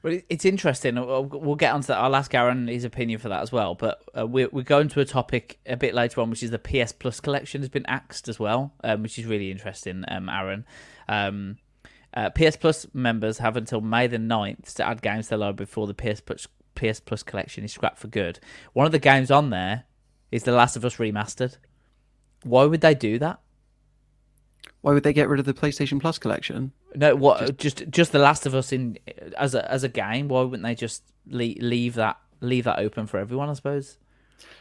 Well, 0.03 0.19
it's 0.29 0.45
interesting. 0.45 0.95
We'll 0.95 1.55
get 1.55 1.73
onto 1.73 1.87
that. 1.87 1.97
I'll 1.97 2.15
ask 2.15 2.33
Aaron 2.33 2.67
his 2.67 2.83
opinion 2.83 3.19
for 3.19 3.29
that 3.29 3.41
as 3.41 3.51
well. 3.51 3.75
But 3.75 4.03
uh, 4.17 4.27
we're 4.27 4.49
we're 4.51 4.63
going 4.63 4.87
to 4.89 4.99
a 4.99 5.05
topic 5.05 5.57
a 5.65 5.75
bit 5.75 5.93
later 5.93 6.21
on, 6.21 6.29
which 6.29 6.43
is 6.43 6.51
the 6.51 6.59
PS 6.59 6.91
Plus 6.91 7.19
collection 7.19 7.61
has 7.61 7.69
been 7.69 7.85
axed 7.87 8.27
as 8.27 8.39
well, 8.39 8.73
um, 8.83 9.01
which 9.03 9.17
is 9.17 9.25
really 9.25 9.49
interesting. 9.51 10.03
Um, 10.07 10.29
Aaron, 10.29 10.65
um, 11.07 11.57
uh, 12.15 12.29
PS 12.29 12.55
Plus 12.55 12.87
members 12.93 13.39
have 13.39 13.57
until 13.57 13.81
May 13.81 14.07
the 14.07 14.17
9th 14.17 14.73
to 14.75 14.87
add 14.87 15.01
games 15.01 15.25
to 15.25 15.29
their 15.31 15.39
library 15.39 15.65
before 15.65 15.87
the 15.87 15.93
PS 15.93 16.21
Plus, 16.21 16.47
PS 16.75 16.99
Plus 16.99 17.23
collection 17.23 17.63
is 17.63 17.73
scrapped 17.73 17.99
for 17.99 18.07
good. 18.07 18.39
One 18.73 18.85
of 18.85 18.91
the 18.91 18.99
games 18.99 19.31
on 19.31 19.49
there 19.49 19.83
is 20.31 20.43
The 20.43 20.51
Last 20.51 20.75
of 20.75 20.85
Us 20.85 20.95
Remastered. 20.95 21.57
Why 22.43 22.65
would 22.65 22.81
they 22.81 22.93
do 22.95 23.19
that? 23.19 23.39
Why 24.81 24.93
would 24.93 25.03
they 25.03 25.13
get 25.13 25.29
rid 25.29 25.39
of 25.39 25.45
the 25.45 25.53
PlayStation 25.53 25.99
Plus 25.99 26.17
collection? 26.17 26.71
No, 26.93 27.15
what 27.15 27.57
just 27.57 27.89
just, 27.89 28.11
The 28.11 28.19
Last 28.19 28.45
of 28.45 28.53
Us 28.53 28.71
in 28.71 28.99
as 29.37 29.55
a 29.55 29.69
as 29.69 29.83
a 29.83 29.89
game? 29.89 30.27
Why 30.27 30.41
wouldn't 30.41 30.63
they 30.63 30.75
just 30.75 31.03
leave, 31.27 31.57
leave 31.59 31.95
that 31.95 32.17
leave 32.39 32.65
that 32.65 32.79
open 32.79 33.07
for 33.07 33.17
everyone? 33.17 33.49
I 33.49 33.53
suppose. 33.53 33.97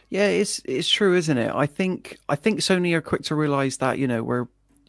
Yeah, 0.08 0.26
it's 0.26 0.62
it's 0.64 0.88
true, 0.88 1.14
isn't 1.14 1.36
it? 1.36 1.52
I 1.54 1.66
think 1.66 2.18
I 2.28 2.36
think 2.36 2.60
Sony 2.60 2.94
are 2.94 3.02
quick 3.02 3.22
to 3.24 3.34
realize 3.34 3.76
that 3.78 3.98
you 3.98 4.06
know 4.06 4.22
we're 4.22 4.46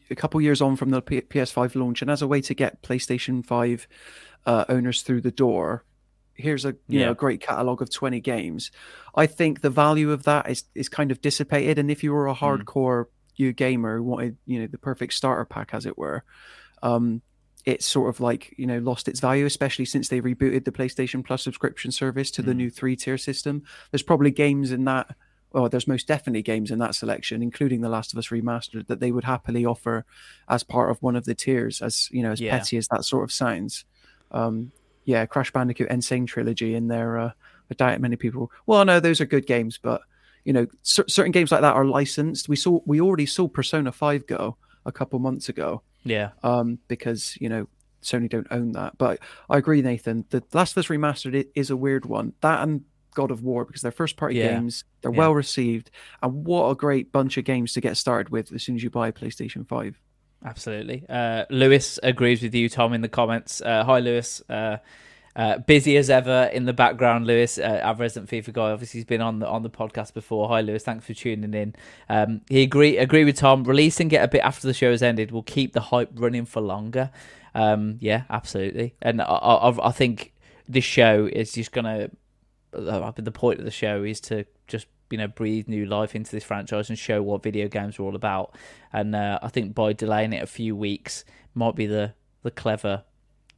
a 0.09 0.15
couple 0.15 0.39
years 0.41 0.61
on 0.61 0.75
from 0.75 0.89
the 0.91 1.01
P- 1.01 1.21
PS5 1.21 1.75
launch, 1.75 2.01
and 2.01 2.11
as 2.11 2.21
a 2.21 2.27
way 2.27 2.41
to 2.41 2.53
get 2.53 2.81
PlayStation 2.81 3.45
5 3.45 3.87
uh, 4.45 4.65
owners 4.69 5.01
through 5.01 5.21
the 5.21 5.31
door, 5.31 5.83
here's 6.33 6.65
a 6.65 6.69
you 6.87 6.99
Yeah. 6.99 7.05
know 7.05 7.11
a 7.11 7.15
great 7.15 7.41
catalog 7.41 7.81
of 7.81 7.89
20 7.89 8.19
games. 8.19 8.71
I 9.15 9.25
think 9.25 9.61
the 9.61 9.69
value 9.69 10.11
of 10.11 10.23
that 10.23 10.49
is 10.49 10.63
is 10.75 10.89
kind 10.89 11.11
of 11.11 11.21
dissipated, 11.21 11.79
and 11.79 11.89
if 11.89 12.03
you 12.03 12.13
were 12.13 12.27
a 12.27 12.35
hardcore 12.35 13.05
you 13.37 13.51
gamer 13.51 13.97
who 13.97 14.03
wanted 14.03 14.37
you 14.45 14.59
know 14.59 14.67
the 14.67 14.77
perfect 14.77 15.13
starter 15.13 15.45
pack, 15.45 15.73
as 15.73 15.85
it 15.85 15.97
were, 15.97 16.23
um, 16.83 17.21
it's 17.65 17.85
sort 17.85 18.09
of 18.09 18.19
like 18.19 18.53
you 18.57 18.67
know 18.67 18.77
lost 18.79 19.07
its 19.07 19.19
value, 19.19 19.45
especially 19.45 19.85
since 19.85 20.09
they 20.09 20.21
rebooted 20.21 20.65
the 20.65 20.71
PlayStation 20.71 21.25
Plus 21.25 21.43
subscription 21.43 21.91
service 21.91 22.29
to 22.31 22.41
the 22.41 22.53
new 22.53 22.69
three 22.69 22.95
tier 22.95 23.17
system. 23.17 23.63
There's 23.91 24.03
probably 24.03 24.31
games 24.31 24.71
in 24.71 24.85
that 24.85 25.15
well, 25.55 25.69
there's 25.69 25.87
most 25.87 26.05
definitely 26.07 26.41
games 26.43 26.69
in 26.69 26.79
that 26.79 26.95
selection, 26.95 27.41
including 27.41 27.79
The 27.81 27.89
Last 27.89 28.11
of 28.13 28.19
Us 28.19 28.27
Remastered, 28.27 28.87
that 28.87 28.99
they 28.99 29.11
would 29.11 29.23
happily 29.23 29.65
offer 29.65 30.05
as 30.49 30.63
part 30.63 30.91
of 30.91 31.01
one 31.01 31.15
of 31.15 31.23
the 31.25 31.33
tiers, 31.33 31.81
as 31.81 32.09
you 32.11 32.21
know, 32.21 32.31
as 32.31 32.41
Yeah. 32.41 32.57
petty 32.57 32.77
as 32.77 32.87
that 32.89 33.05
sort 33.05 33.23
of 33.23 33.31
sounds. 33.31 33.85
Um, 34.31 34.71
yeah, 35.05 35.25
Crash 35.25 35.51
Bandicoot 35.51 35.87
N. 35.89 36.01
Sane 36.01 36.25
Trilogy 36.25 36.75
in 36.75 36.87
there. 36.89 37.17
Uh, 37.17 37.31
I 37.71 37.73
doubt 37.75 38.01
many 38.01 38.15
people. 38.17 38.51
Well, 38.65 38.83
no, 38.85 38.99
those 38.99 39.21
are 39.21 39.25
good 39.25 39.47
games, 39.47 39.79
but 39.81 40.01
you 40.43 40.53
know, 40.53 40.67
cer- 40.83 41.07
certain 41.07 41.31
games 41.31 41.51
like 41.51 41.61
that 41.61 41.73
are 41.75 41.85
licensed. 41.85 42.47
We 42.49 42.55
saw, 42.55 42.79
we 42.85 43.01
already 43.01 43.25
saw 43.25 43.47
Persona 43.47 43.91
Five 43.91 44.27
go 44.27 44.57
a 44.85 44.91
couple 44.91 45.17
months 45.19 45.49
ago 45.49 45.81
Yeah. 46.03 46.31
um, 46.43 46.77
because 46.87 47.35
you 47.41 47.49
know 47.49 47.67
Sony 48.03 48.29
don't 48.29 48.45
own 48.51 48.73
that. 48.73 48.97
But 48.99 49.19
I 49.49 49.57
agree, 49.57 49.81
Nathan. 49.81 50.25
The 50.29 50.43
Last 50.53 50.73
of 50.73 50.77
Us 50.79 50.87
Remastered 50.89 51.47
is 51.55 51.69
a 51.71 51.77
weird 51.77 52.05
one. 52.05 52.33
That 52.41 52.61
and 52.61 52.83
God 53.15 53.31
of 53.31 53.41
War 53.41 53.65
because 53.65 53.81
they're 53.81 53.91
first 53.91 54.15
party 54.17 54.35
Yeah. 54.35 54.53
games. 54.53 54.83
They're 55.01 55.11
Yeah. 55.11 55.17
well 55.17 55.33
received, 55.33 55.89
and 56.21 56.45
what 56.45 56.69
a 56.69 56.75
great 56.75 57.11
bunch 57.11 57.37
of 57.37 57.45
games 57.45 57.73
to 57.73 57.81
get 57.81 57.97
started 57.97 58.29
with 58.29 58.53
as 58.53 58.61
soon 58.63 58.75
as 58.75 58.83
you 58.83 58.89
buy 58.91 59.07
a 59.07 59.11
PlayStation 59.11 59.67
Five. 59.67 59.99
Absolutely. 60.43 61.03
Uh, 61.09 61.45
Lewis 61.49 61.99
agrees 62.03 62.43
with 62.43 62.53
you, 62.53 62.69
Tom, 62.69 62.93
in 62.93 63.01
the 63.01 63.09
comments. 63.09 63.61
Uh, 63.61 63.83
hi, 63.83 63.99
Lewis. 63.99 64.43
Uh, 64.47 64.77
uh, 65.35 65.57
busy 65.57 65.97
as 65.97 66.09
ever 66.09 66.49
in 66.53 66.65
the 66.65 66.71
background, 66.71 67.25
Lewis, 67.27 67.57
uh, 67.57 67.81
our 67.83 67.95
resident 67.95 68.29
FIFA 68.29 68.53
guy. 68.53 68.71
Obviously, 68.71 68.99
he's 68.99 69.05
been 69.05 69.21
on 69.21 69.39
the 69.39 69.47
on 69.47 69.63
the 69.63 69.69
podcast 69.69 70.13
before. 70.13 70.47
Hi, 70.49 70.61
Lewis. 70.61 70.83
Thanks 70.83 71.05
for 71.05 71.13
tuning 71.13 71.53
in. 71.53 71.75
Um, 72.07 72.41
he 72.47 72.61
agree 72.63 72.97
agree 72.97 73.25
with 73.25 73.35
Tom. 73.37 73.63
Releasing 73.65 74.11
it 74.11 74.21
a 74.23 74.27
bit 74.27 74.41
after 74.41 74.67
the 74.67 74.73
show 74.73 74.91
has 74.91 75.01
ended 75.03 75.31
will 75.31 75.43
keep 75.43 75.73
the 75.73 75.81
hype 75.81 76.11
running 76.13 76.45
for 76.45 76.61
longer. 76.61 77.09
Um, 77.53 77.97
yeah, 77.99 78.23
absolutely. 78.29 78.95
And 79.01 79.21
I, 79.21 79.25
I, 79.25 79.87
I 79.87 79.91
think 79.91 80.33
this 80.69 80.83
show 80.85 81.25
is 81.31 81.51
just 81.53 81.71
gonna. 81.71 82.11
Uh, 82.75 83.11
the 83.15 83.31
point 83.31 83.59
of 83.59 83.65
the 83.65 83.71
show 83.71 84.03
is 84.03 84.19
to 84.21 84.45
just 84.67 84.87
you 85.09 85.17
know 85.17 85.27
breathe 85.27 85.67
new 85.67 85.85
life 85.85 86.15
into 86.15 86.31
this 86.31 86.43
franchise 86.43 86.89
and 86.89 86.97
show 86.97 87.21
what 87.21 87.43
video 87.43 87.67
games 87.67 87.99
are 87.99 88.03
all 88.03 88.15
about. 88.15 88.55
And 88.91 89.15
uh, 89.15 89.39
I 89.41 89.49
think 89.49 89.75
by 89.75 89.93
delaying 89.93 90.33
it 90.33 90.43
a 90.43 90.47
few 90.47 90.75
weeks 90.75 91.25
might 91.53 91.75
be 91.75 91.85
the 91.85 92.13
the 92.43 92.51
clever 92.51 93.03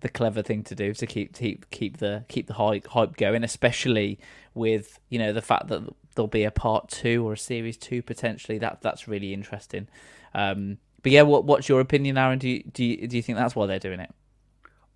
the 0.01 0.09
clever 0.09 0.41
thing 0.41 0.63
to 0.63 0.75
do 0.75 0.93
to 0.93 1.05
keep 1.07 1.33
keep 1.33 1.69
keep 1.71 1.97
the 1.97 2.25
keep 2.27 2.47
the 2.47 2.53
hype 2.53 2.87
hype 2.87 3.17
going, 3.17 3.43
especially 3.43 4.19
with 4.53 4.99
you 5.09 5.19
know 5.19 5.33
the 5.33 5.41
fact 5.41 5.67
that 5.67 5.81
there'll 6.15 6.27
be 6.27 6.43
a 6.43 6.51
part 6.51 6.89
two 6.89 7.27
or 7.27 7.33
a 7.33 7.37
series 7.37 7.77
two 7.77 8.01
potentially. 8.01 8.57
That 8.57 8.81
that's 8.81 9.07
really 9.07 9.33
interesting. 9.33 9.87
Um, 10.33 10.77
but 11.01 11.11
yeah, 11.11 11.23
what 11.23 11.45
what's 11.45 11.69
your 11.69 11.79
opinion, 11.79 12.17
Aaron? 12.17 12.39
Do 12.39 12.49
you, 12.49 12.63
do 12.63 12.83
you, 12.83 13.07
do 13.07 13.15
you 13.15 13.23
think 13.23 13.37
that's 13.37 13.55
why 13.55 13.65
they're 13.65 13.79
doing 13.79 13.99
it? 13.99 14.11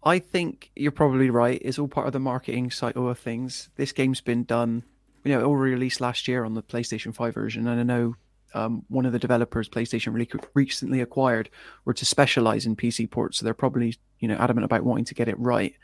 I 0.04 0.20
think 0.20 0.72
you're 0.76 0.92
probably 0.92 1.30
right. 1.30 1.62
It's 1.64 1.78
all 1.78 1.88
part 1.88 2.08
of 2.08 2.14
the 2.14 2.20
marketing 2.20 2.72
cycle 2.72 3.10
of 3.10 3.20
things. 3.20 3.70
This 3.76 3.92
game's 3.92 4.22
been 4.22 4.44
done, 4.44 4.84
you 5.24 5.32
know, 5.32 5.40
it 5.40 5.44
all 5.44 5.56
released 5.56 6.02
last 6.02 6.28
year 6.28 6.44
on 6.44 6.56
the 6.56 6.64
PlayStation 6.64 7.14
5 7.14 7.34
version. 7.34 7.68
And 7.68 7.80
I 7.80 7.84
know 7.84 8.16
um, 8.54 8.84
one 8.90 9.06
of 9.06 9.14
the 9.14 9.20
developers 9.20 9.70
PlayStation 9.70 10.14
really 10.14 10.30
recently 10.54 11.02
acquired 11.02 11.50
were 11.86 11.94
to 11.94 12.06
specialize 12.06 12.66
in 12.66 12.76
PC 12.76 13.10
ports. 13.10 13.38
So 13.38 13.46
they're 13.46 13.54
probably, 13.54 13.96
you 14.20 14.28
know, 14.28 14.38
adamant 14.38 14.66
about 14.66 14.84
wanting 14.84 15.06
to 15.06 15.14
get 15.14 15.28
it 15.28 15.40
right. 15.40 15.76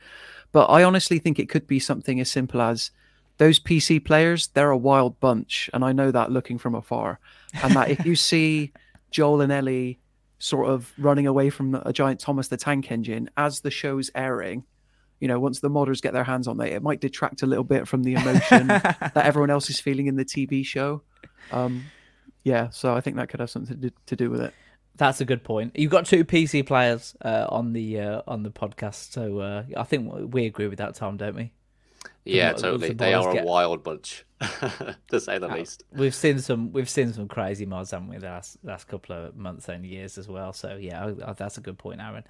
But 0.51 0.65
I 0.65 0.83
honestly 0.83 1.19
think 1.19 1.37
it 1.37 1.49
could 1.49 1.67
be 1.67 1.79
something 1.79 2.19
as 2.19 2.31
simple 2.31 2.61
as 2.61 2.91
those 3.37 3.59
PC 3.59 4.03
players, 4.03 4.47
they're 4.47 4.71
a 4.71 4.77
wild 4.77 5.19
bunch, 5.19 5.69
and 5.73 5.85
I 5.85 5.91
know 5.91 6.09
that 6.09 6.31
looking 6.31 6.57
from 6.57 6.73
afar. 6.73 7.19
And 7.61 7.75
that 7.75 7.89
if 7.89 8.05
you 8.05 8.15
see 8.31 8.71
Joel 9.11 9.41
and 9.41 9.51
Ellie 9.51 9.99
sort 10.39 10.69
of 10.69 10.93
running 10.97 11.27
away 11.27 11.49
from 11.49 11.75
a 11.75 11.91
giant 11.91 12.19
Thomas 12.19 12.47
the 12.47 12.57
Tank 12.57 12.91
Engine 12.91 13.29
as 13.37 13.61
the 13.61 13.71
show's 13.71 14.11
airing, 14.13 14.63
you 15.19 15.27
know, 15.27 15.39
once 15.39 15.59
the 15.59 15.69
modders 15.69 16.01
get 16.01 16.13
their 16.13 16.23
hands 16.23 16.47
on 16.47 16.59
it, 16.61 16.71
it 16.71 16.83
might 16.83 17.01
detract 17.01 17.41
a 17.41 17.47
little 17.47 17.63
bit 17.63 17.87
from 17.87 18.03
the 18.03 18.13
emotion 18.13 18.67
that 18.67 19.17
everyone 19.17 19.49
else 19.49 19.69
is 19.69 19.79
feeling 19.79 20.07
in 20.07 20.15
the 20.15 20.25
TV 20.25 20.65
show. 20.65 21.01
Um, 21.51 21.85
yeah, 22.43 22.69
so 22.69 22.95
I 22.95 23.01
think 23.01 23.15
that 23.17 23.29
could 23.29 23.39
have 23.39 23.49
something 23.49 23.75
to 23.75 23.89
do, 23.89 23.95
to 24.05 24.15
do 24.15 24.29
with 24.29 24.41
it. 24.41 24.53
That's 24.95 25.21
a 25.21 25.25
good 25.25 25.43
point. 25.43 25.75
You've 25.75 25.91
got 25.91 26.05
two 26.05 26.23
PC 26.23 26.65
players 26.65 27.15
uh, 27.21 27.45
on 27.49 27.73
the 27.73 27.99
uh, 27.99 28.21
on 28.25 28.41
the 28.41 28.49
podcast, 28.49 29.11
so 29.11 29.39
uh, 29.39 29.63
I 29.75 29.83
think 29.83 30.33
we 30.33 30.45
agree 30.47 30.67
with 30.67 30.79
that, 30.79 30.95
Tom, 30.95 31.17
don't 31.17 31.35
we? 31.35 31.51
Yeah, 32.29 32.53
totally. 32.53 32.93
They 32.93 33.13
are 33.13 33.33
get- 33.33 33.43
a 33.43 33.45
wild 33.45 33.83
bunch, 33.83 34.25
to 35.09 35.19
say 35.19 35.37
the 35.37 35.47
least. 35.47 35.83
We've 35.91 36.15
seen 36.15 36.39
some 36.39 36.71
we've 36.71 36.89
seen 36.89 37.13
some 37.13 37.27
crazy 37.27 37.65
mods, 37.65 37.91
haven't 37.91 38.09
we? 38.09 38.17
The 38.17 38.27
last 38.27 38.57
last 38.63 38.87
couple 38.87 39.15
of 39.15 39.35
months 39.35 39.67
and 39.69 39.85
years 39.85 40.17
as 40.17 40.27
well. 40.27 40.53
So 40.53 40.75
yeah, 40.75 41.11
that's 41.37 41.57
a 41.57 41.61
good 41.61 41.77
point, 41.77 42.01
Aaron, 42.01 42.23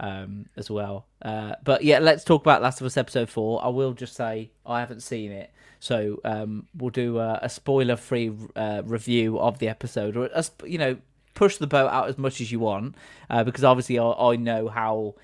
um, 0.00 0.46
as 0.56 0.70
well. 0.70 1.06
Uh, 1.22 1.54
but 1.62 1.84
yeah, 1.84 1.98
let's 1.98 2.24
talk 2.24 2.42
about 2.42 2.62
Last 2.62 2.80
of 2.80 2.86
Us 2.86 2.96
episode 2.96 3.28
four. 3.28 3.64
I 3.64 3.68
will 3.68 3.92
just 3.92 4.14
say 4.14 4.50
I 4.66 4.80
haven't 4.80 5.00
seen 5.02 5.30
it, 5.32 5.50
so 5.80 6.20
um, 6.24 6.66
we'll 6.76 6.90
do 6.90 7.18
a, 7.18 7.38
a 7.42 7.48
spoiler 7.48 7.96
free 7.96 8.32
uh, 8.56 8.82
review 8.84 9.38
of 9.38 9.58
the 9.58 9.68
episode, 9.68 10.16
or 10.16 10.26
a, 10.34 10.44
you 10.64 10.78
know, 10.78 10.96
push 11.34 11.56
the 11.58 11.66
boat 11.66 11.88
out 11.90 12.08
as 12.08 12.18
much 12.18 12.40
as 12.40 12.50
you 12.50 12.58
want, 12.60 12.96
uh, 13.30 13.44
because 13.44 13.64
obviously 13.64 13.98
I, 13.98 14.10
I 14.10 14.36
know 14.36 14.68
how. 14.68 15.14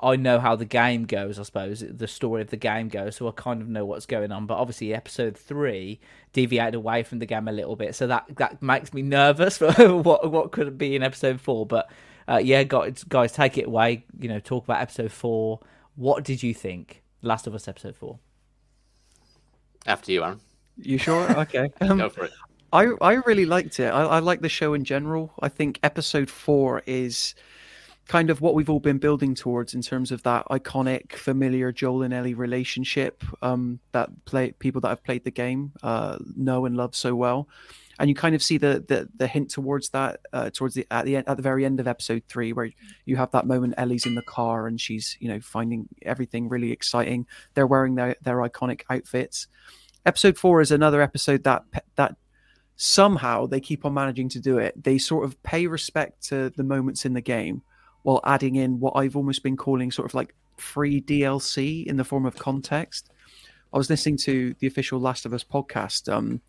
I 0.00 0.16
know 0.16 0.40
how 0.40 0.56
the 0.56 0.64
game 0.64 1.04
goes, 1.04 1.38
I 1.38 1.44
suppose, 1.44 1.84
the 1.88 2.08
story 2.08 2.42
of 2.42 2.50
the 2.50 2.56
game 2.56 2.88
goes, 2.88 3.16
so 3.16 3.28
I 3.28 3.30
kind 3.30 3.62
of 3.62 3.68
know 3.68 3.84
what's 3.84 4.06
going 4.06 4.32
on. 4.32 4.46
But 4.46 4.58
obviously, 4.58 4.92
episode 4.92 5.36
three 5.38 6.00
deviated 6.32 6.74
away 6.74 7.04
from 7.04 7.20
the 7.20 7.26
game 7.26 7.46
a 7.46 7.52
little 7.52 7.76
bit, 7.76 7.94
so 7.94 8.08
that 8.08 8.24
that 8.36 8.60
makes 8.60 8.92
me 8.92 9.02
nervous 9.02 9.58
for 9.58 9.72
what 9.72 10.30
what 10.30 10.50
could 10.50 10.76
be 10.76 10.96
in 10.96 11.02
episode 11.02 11.40
four. 11.40 11.64
But 11.64 11.88
uh, 12.28 12.40
yeah, 12.42 12.64
guys, 12.64 13.04
guys, 13.04 13.32
take 13.32 13.56
it 13.56 13.66
away. 13.66 14.04
You 14.18 14.28
know, 14.28 14.40
talk 14.40 14.64
about 14.64 14.82
episode 14.82 15.12
four. 15.12 15.60
What 15.94 16.24
did 16.24 16.42
you 16.42 16.54
think? 16.54 17.02
Last 17.22 17.46
of 17.46 17.54
Us 17.54 17.68
episode 17.68 17.96
four. 17.96 18.18
After 19.86 20.12
you, 20.12 20.24
Aaron. 20.24 20.40
You 20.76 20.98
sure? 20.98 21.30
Okay. 21.40 21.70
Um, 21.80 21.98
Go 21.98 22.08
for 22.08 22.24
it. 22.24 22.32
I 22.72 22.88
I 23.00 23.12
really 23.26 23.46
liked 23.46 23.78
it. 23.78 23.86
I, 23.86 24.02
I 24.02 24.18
like 24.18 24.40
the 24.40 24.48
show 24.48 24.74
in 24.74 24.84
general. 24.84 25.32
I 25.40 25.48
think 25.48 25.78
episode 25.84 26.28
four 26.28 26.82
is 26.86 27.34
kind 28.06 28.28
of 28.30 28.40
what 28.40 28.54
we've 28.54 28.68
all 28.68 28.80
been 28.80 28.98
building 28.98 29.34
towards 29.34 29.74
in 29.74 29.80
terms 29.80 30.12
of 30.12 30.22
that 30.24 30.46
iconic, 30.50 31.12
familiar 31.12 31.72
Joel 31.72 32.02
and 32.02 32.12
Ellie 32.12 32.34
relationship 32.34 33.24
um, 33.42 33.80
that 33.92 34.10
play 34.26 34.52
people 34.52 34.80
that 34.82 34.88
have 34.88 35.04
played 35.04 35.24
the 35.24 35.30
game 35.30 35.72
uh, 35.82 36.18
know 36.36 36.66
and 36.66 36.76
love 36.76 36.94
so 36.94 37.14
well. 37.14 37.48
And 37.98 38.08
you 38.08 38.14
kind 38.16 38.34
of 38.34 38.42
see 38.42 38.58
the 38.58 38.84
the, 38.86 39.08
the 39.16 39.26
hint 39.26 39.50
towards 39.50 39.90
that 39.90 40.20
uh, 40.32 40.50
towards 40.50 40.74
the 40.74 40.86
at 40.90 41.04
the 41.04 41.16
end, 41.16 41.28
at 41.28 41.36
the 41.36 41.42
very 41.42 41.64
end 41.64 41.78
of 41.78 41.86
episode 41.86 42.24
three, 42.28 42.52
where 42.52 42.70
you 43.04 43.16
have 43.16 43.30
that 43.30 43.46
moment 43.46 43.74
Ellie's 43.76 44.04
in 44.04 44.16
the 44.16 44.22
car 44.22 44.66
and 44.66 44.80
she's 44.80 45.16
you 45.20 45.28
know 45.28 45.40
finding 45.40 45.88
everything 46.02 46.48
really 46.48 46.72
exciting. 46.72 47.26
They're 47.54 47.68
wearing 47.68 47.94
their 47.94 48.16
their 48.20 48.38
iconic 48.38 48.82
outfits. 48.90 49.46
Episode 50.04 50.36
four 50.36 50.60
is 50.60 50.72
another 50.72 51.00
episode 51.00 51.44
that 51.44 51.62
that 51.94 52.16
somehow 52.76 53.46
they 53.46 53.60
keep 53.60 53.84
on 53.84 53.94
managing 53.94 54.28
to 54.30 54.40
do 54.40 54.58
it. 54.58 54.82
They 54.82 54.98
sort 54.98 55.24
of 55.24 55.40
pay 55.44 55.68
respect 55.68 56.26
to 56.28 56.50
the 56.50 56.64
moments 56.64 57.04
in 57.04 57.14
the 57.14 57.20
game 57.20 57.62
while 58.04 58.20
adding 58.24 58.54
in 58.54 58.78
what 58.78 58.92
I've 58.92 59.16
almost 59.16 59.42
been 59.42 59.56
calling 59.56 59.90
sort 59.90 60.08
of 60.08 60.14
like 60.14 60.34
free 60.56 61.00
DLC 61.00 61.84
in 61.84 61.96
the 61.96 62.04
form 62.04 62.26
of 62.26 62.36
context. 62.36 63.10
I 63.72 63.78
was 63.78 63.90
listening 63.90 64.18
to 64.18 64.54
the 64.60 64.66
official 64.66 65.00
Last 65.00 65.26
of 65.26 65.32
Us 65.32 65.42
podcast 65.42 66.12
um, 66.12 66.40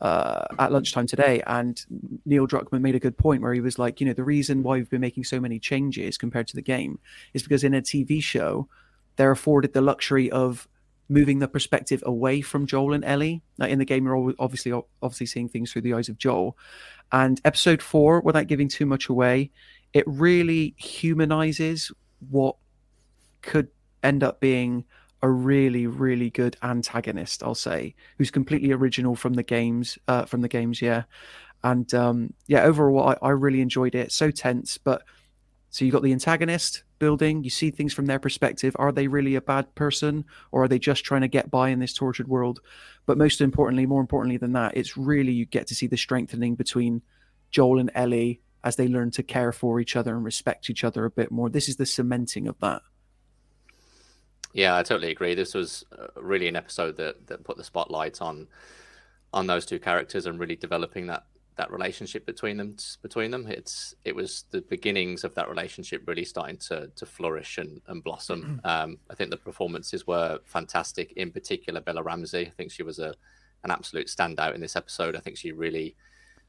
uh, 0.00 0.44
at 0.58 0.70
lunchtime 0.70 1.06
today, 1.06 1.42
and 1.46 1.84
Neil 2.24 2.46
Druckmann 2.46 2.82
made 2.82 2.94
a 2.94 3.00
good 3.00 3.16
point 3.16 3.42
where 3.42 3.54
he 3.54 3.60
was 3.60 3.78
like, 3.78 4.00
you 4.00 4.06
know, 4.06 4.12
the 4.12 4.22
reason 4.22 4.62
why 4.62 4.76
we've 4.76 4.90
been 4.90 5.00
making 5.00 5.24
so 5.24 5.40
many 5.40 5.58
changes 5.58 6.18
compared 6.18 6.46
to 6.48 6.54
the 6.54 6.62
game 6.62 6.98
is 7.32 7.42
because 7.42 7.64
in 7.64 7.74
a 7.74 7.82
TV 7.82 8.22
show, 8.22 8.68
they're 9.16 9.30
afforded 9.30 9.72
the 9.72 9.80
luxury 9.80 10.30
of 10.30 10.68
moving 11.08 11.38
the 11.38 11.48
perspective 11.48 12.02
away 12.06 12.42
from 12.42 12.66
Joel 12.66 12.92
and 12.92 13.04
Ellie. 13.04 13.42
In 13.58 13.78
the 13.78 13.84
game, 13.84 14.04
you're 14.04 14.34
obviously 14.38 14.72
obviously 15.02 15.26
seeing 15.26 15.48
things 15.48 15.72
through 15.72 15.82
the 15.82 15.94
eyes 15.94 16.08
of 16.08 16.18
Joel. 16.18 16.56
And 17.10 17.40
episode 17.44 17.82
four, 17.82 18.20
without 18.20 18.46
giving 18.46 18.68
too 18.68 18.86
much 18.86 19.08
away, 19.08 19.50
it 19.92 20.04
really 20.06 20.74
humanizes 20.78 21.92
what 22.30 22.56
could 23.42 23.68
end 24.02 24.22
up 24.22 24.40
being 24.40 24.84
a 25.22 25.28
really 25.28 25.86
really 25.86 26.30
good 26.30 26.56
antagonist 26.62 27.42
i'll 27.42 27.54
say 27.54 27.94
who's 28.18 28.30
completely 28.30 28.72
original 28.72 29.14
from 29.14 29.34
the 29.34 29.42
games 29.42 29.98
uh 30.08 30.24
from 30.24 30.40
the 30.40 30.48
games 30.48 30.82
yeah. 30.82 31.04
And 31.64 31.92
um 31.94 32.34
yeah 32.48 32.64
overall 32.64 33.10
i, 33.10 33.16
I 33.22 33.30
really 33.30 33.60
enjoyed 33.60 33.94
it. 33.94 34.10
So 34.10 34.30
tense 34.30 34.78
but 34.78 35.02
so 35.70 35.84
you 35.84 35.92
got 35.92 36.02
the 36.02 36.12
antagonist 36.12 36.82
building. 36.98 37.44
You 37.44 37.48
see 37.48 37.70
things 37.70 37.94
from 37.94 38.04
their 38.04 38.18
perspective. 38.18 38.76
Are 38.78 38.92
they 38.92 39.06
really 39.06 39.36
a 39.36 39.40
bad 39.40 39.74
person 39.74 40.26
or 40.50 40.64
are 40.64 40.68
they 40.68 40.78
just 40.78 41.02
trying 41.02 41.22
to 41.22 41.28
get 41.28 41.50
by 41.50 41.70
in 41.70 41.78
this 41.78 41.94
tortured 41.94 42.28
world? 42.28 42.60
But 43.06 43.16
most 43.16 43.40
importantly 43.40 43.86
more 43.86 44.00
importantly 44.00 44.36
than 44.36 44.52
that 44.52 44.76
it's 44.76 44.96
really 44.96 45.32
you 45.32 45.46
get 45.46 45.68
to 45.68 45.74
see 45.74 45.86
the 45.86 45.96
strengthening 45.96 46.56
between 46.56 47.02
joel 47.50 47.78
and 47.78 47.90
ellie 47.94 48.40
as 48.64 48.76
they 48.76 48.88
learn 48.88 49.10
to 49.10 49.22
care 49.22 49.52
for 49.52 49.80
each 49.80 49.96
other 49.96 50.14
and 50.14 50.24
respect 50.24 50.70
each 50.70 50.84
other 50.84 51.04
a 51.04 51.10
bit 51.10 51.30
more 51.30 51.50
this 51.50 51.68
is 51.68 51.76
the 51.76 51.86
cementing 51.86 52.46
of 52.46 52.58
that 52.60 52.82
Yeah, 54.52 54.76
I 54.76 54.82
totally 54.82 55.10
agree. 55.10 55.34
This 55.34 55.54
was 55.54 55.84
uh, 55.98 56.08
really 56.16 56.48
an 56.48 56.56
episode 56.56 56.96
that, 56.98 57.26
that 57.26 57.44
put 57.44 57.56
the 57.56 57.64
spotlight 57.64 58.20
on 58.20 58.48
on 59.34 59.46
those 59.46 59.64
two 59.64 59.78
characters 59.78 60.26
and 60.26 60.38
really 60.38 60.56
developing 60.56 61.06
that 61.06 61.24
that 61.56 61.70
relationship 61.70 62.24
between 62.26 62.56
them 62.56 62.76
between 63.02 63.30
them. 63.30 63.46
It's 63.46 63.94
it 64.04 64.14
was 64.14 64.44
the 64.50 64.60
beginnings 64.62 65.24
of 65.24 65.34
that 65.34 65.48
relationship 65.48 66.02
really 66.06 66.24
starting 66.24 66.58
to 66.68 66.90
to 66.94 67.06
flourish 67.06 67.58
and, 67.58 67.80
and 67.86 68.02
blossom. 68.02 68.60
Um, 68.64 68.98
I 69.10 69.14
think 69.14 69.30
the 69.30 69.36
performances 69.36 70.06
were 70.06 70.40
fantastic. 70.44 71.12
In 71.12 71.30
particular, 71.30 71.80
Bella 71.80 72.02
Ramsey. 72.02 72.46
I 72.46 72.50
think 72.50 72.70
she 72.70 72.82
was 72.82 72.98
a 72.98 73.14
an 73.64 73.70
absolute 73.70 74.08
standout 74.08 74.54
in 74.54 74.60
this 74.60 74.76
episode. 74.76 75.14
I 75.16 75.20
think 75.20 75.36
she 75.36 75.52
really 75.52 75.94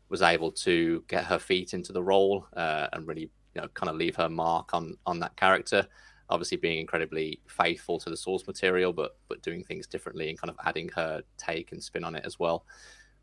was 0.10 0.22
able 0.22 0.51
to 0.51 1.04
get 1.08 1.24
her 1.26 1.39
feet 1.39 1.74
into 1.74 1.91
the 1.93 2.04
role 2.04 2.47
uh, 2.56 2.88
and 2.93 3.08
really 3.08 3.32
you 3.56 3.62
know 3.62 3.68
kind 3.70 3.89
of 3.89 3.95
leave 3.95 4.16
her 4.16 4.30
mark 4.30 4.74
on 4.74 4.97
on 5.06 5.20
that 5.20 5.36
character 5.36 5.88
obviously 6.30 6.58
being 6.58 6.80
incredibly 6.80 7.39
faithful 7.47 7.99
to 7.99 8.10
the 8.10 8.18
source 8.18 8.45
material, 8.47 8.93
but 8.93 9.18
but 9.30 9.41
doing 9.41 9.64
things 9.64 9.88
differently 9.88 10.30
and 10.30 10.39
kind 10.39 10.49
of 10.49 10.58
adding 10.66 10.89
her 10.89 11.22
take 11.38 11.72
and 11.72 11.82
spin 11.82 12.04
on 12.04 12.16
it 12.16 12.26
as 12.26 12.39
well. 12.39 12.66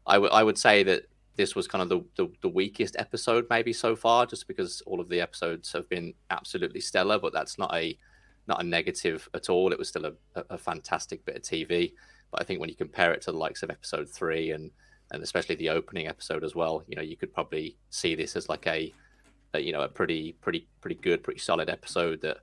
I 0.07 0.18
would 0.18 0.31
I 0.31 0.43
would 0.43 0.59
say 0.59 0.83
that 0.85 1.05
this 1.37 1.55
was 1.55 1.66
kind 1.66 1.83
of 1.83 1.89
the, 1.89 2.05
the 2.16 2.33
the 2.43 2.49
weakest 2.49 2.97
episode 2.99 3.47
maybe 3.51 3.72
so 3.72 3.97
far, 3.97 4.26
just 4.26 4.47
because 4.47 4.83
all 4.87 5.01
of 5.01 5.09
the 5.09 5.20
episodes 5.20 5.72
have 5.72 5.89
been 5.89 6.14
absolutely 6.31 6.81
stellar. 6.81 7.18
But 7.18 7.33
that's 7.33 7.59
not 7.59 7.74
a 7.74 7.99
not 8.47 8.62
a 8.62 8.66
negative 8.66 9.28
at 9.35 9.51
all. 9.51 9.72
It 9.72 9.78
was 9.78 9.89
still 9.89 10.07
a, 10.07 10.45
a 10.51 10.59
fantastic 10.59 11.24
bit 11.24 11.37
of 11.37 11.43
TV. 11.43 11.93
But 12.31 12.43
I 12.43 12.45
think 12.45 12.61
when 12.61 12.68
you 12.68 12.76
compare 12.76 13.12
it 13.12 13.22
to 13.22 13.33
the 13.33 13.39
likes 13.39 13.62
of 13.62 13.70
episode 13.70 14.09
three 14.09 14.53
and 14.53 14.70
and 15.11 15.22
especially 15.22 15.56
the 15.56 15.70
opening 15.70 16.06
episode 16.06 16.44
as 16.44 16.54
well, 16.54 16.82
you 16.86 16.96
know, 16.96 17.02
you 17.02 17.16
could 17.16 17.32
probably 17.32 17.76
see 17.90 18.14
this 18.14 18.36
as 18.36 18.48
like 18.48 18.66
a, 18.66 18.92
a 19.54 19.61
you 19.61 19.72
know 19.72 19.82
a 19.82 19.88
pretty 19.88 20.32
pretty 20.40 20.68
pretty 20.80 20.96
good, 20.96 21.22
pretty 21.22 21.40
solid 21.40 21.68
episode 21.68 22.20
that 22.22 22.38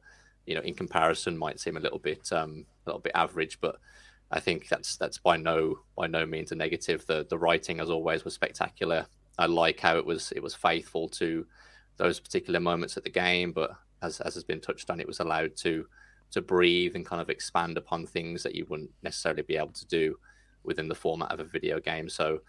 you 0.48 0.56
know, 0.56 0.62
in 0.62 0.74
comparison, 0.74 1.38
might 1.38 1.60
seem 1.60 1.78
a 1.78 1.80
little 1.80 2.00
bit 2.00 2.32
um, 2.32 2.66
a 2.86 2.90
little 2.90 3.02
bit 3.02 3.12
average, 3.14 3.60
but 3.62 3.78
I 4.32 4.40
think 4.40 4.68
that's 4.70 4.96
that's 4.98 5.20
by 5.20 5.38
no 5.38 5.80
by 5.96 6.08
no 6.08 6.26
means 6.26 6.52
a 6.52 6.56
negative. 6.56 7.06
The 7.06 7.28
the 7.30 7.38
writing, 7.38 7.80
as 7.80 7.90
always, 7.90 8.24
was 8.24 8.34
spectacular. 8.34 9.06
I 9.38 9.46
like 9.46 9.80
how 9.80 9.98
it 9.98 10.06
was 10.06 10.32
it 10.32 10.42
was 10.42 10.56
faithful 10.56 11.10
to 11.10 11.46
those 11.98 12.20
particular 12.20 12.60
moments 12.60 12.98
at 12.98 13.04
the 13.04 13.10
game, 13.10 13.52
but 13.52 13.72
as 14.02 14.22
as 14.22 14.34
has 14.34 14.44
been 14.44 14.62
touched 14.62 14.90
on, 14.90 15.00
it 15.00 15.08
was 15.08 15.20
allowed 15.20 15.56
to 15.58 15.86
to 16.32 16.42
breathe 16.42 16.96
and 16.96 17.06
kind 17.06 17.22
of 17.22 17.30
expand 17.30 17.78
upon 17.78 18.06
things 18.06 18.44
that 18.44 18.56
you 18.56 18.66
wouldn't 18.70 18.92
necessarily 19.04 19.44
be 19.44 19.58
able 19.58 19.74
to 19.74 19.86
do 19.88 20.18
within 20.68 20.88
the 20.88 20.96
format 20.96 21.32
of 21.32 21.40
a 21.40 21.46
video 21.46 21.80
game. 21.80 22.08
So 22.08 22.42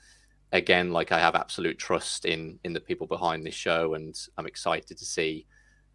again, 0.52 0.92
like 0.92 1.12
I 1.12 1.18
have 1.18 1.34
absolute 1.34 1.78
trust 1.78 2.26
in 2.26 2.58
in 2.64 2.74
the 2.74 2.80
people 2.80 3.06
behind 3.06 3.46
this 3.46 3.54
show, 3.54 3.94
and 3.94 4.14
I'm 4.36 4.46
excited 4.46 4.98
to 4.98 5.04
see 5.04 5.46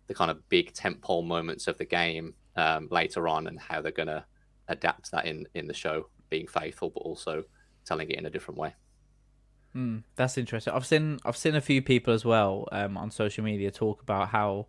the 0.07 0.15
kind 0.15 0.31
of 0.31 0.47
big 0.49 0.73
tentpole 0.73 1.25
moments 1.25 1.67
of 1.67 1.77
the 1.77 1.85
game 1.85 2.33
um, 2.55 2.87
later 2.89 3.27
on 3.27 3.47
and 3.47 3.59
how 3.59 3.81
they're 3.81 3.91
to 3.91 4.25
adapt 4.69 5.11
that 5.11 5.25
in 5.25 5.45
in 5.53 5.67
the 5.67 5.73
show, 5.73 6.07
being 6.29 6.47
faithful 6.47 6.89
but 6.89 7.01
also 7.01 7.43
telling 7.85 8.09
it 8.09 8.17
in 8.17 8.25
a 8.25 8.29
different 8.29 8.59
way. 8.59 8.73
Mm, 9.75 10.03
that's 10.15 10.37
interesting. 10.37 10.73
I've 10.73 10.85
seen 10.85 11.19
I've 11.25 11.37
seen 11.37 11.55
a 11.55 11.61
few 11.61 11.81
people 11.81 12.13
as 12.13 12.23
well 12.23 12.67
um, 12.71 12.97
on 12.97 13.11
social 13.11 13.43
media 13.43 13.71
talk 13.71 14.01
about 14.01 14.29
how 14.29 14.67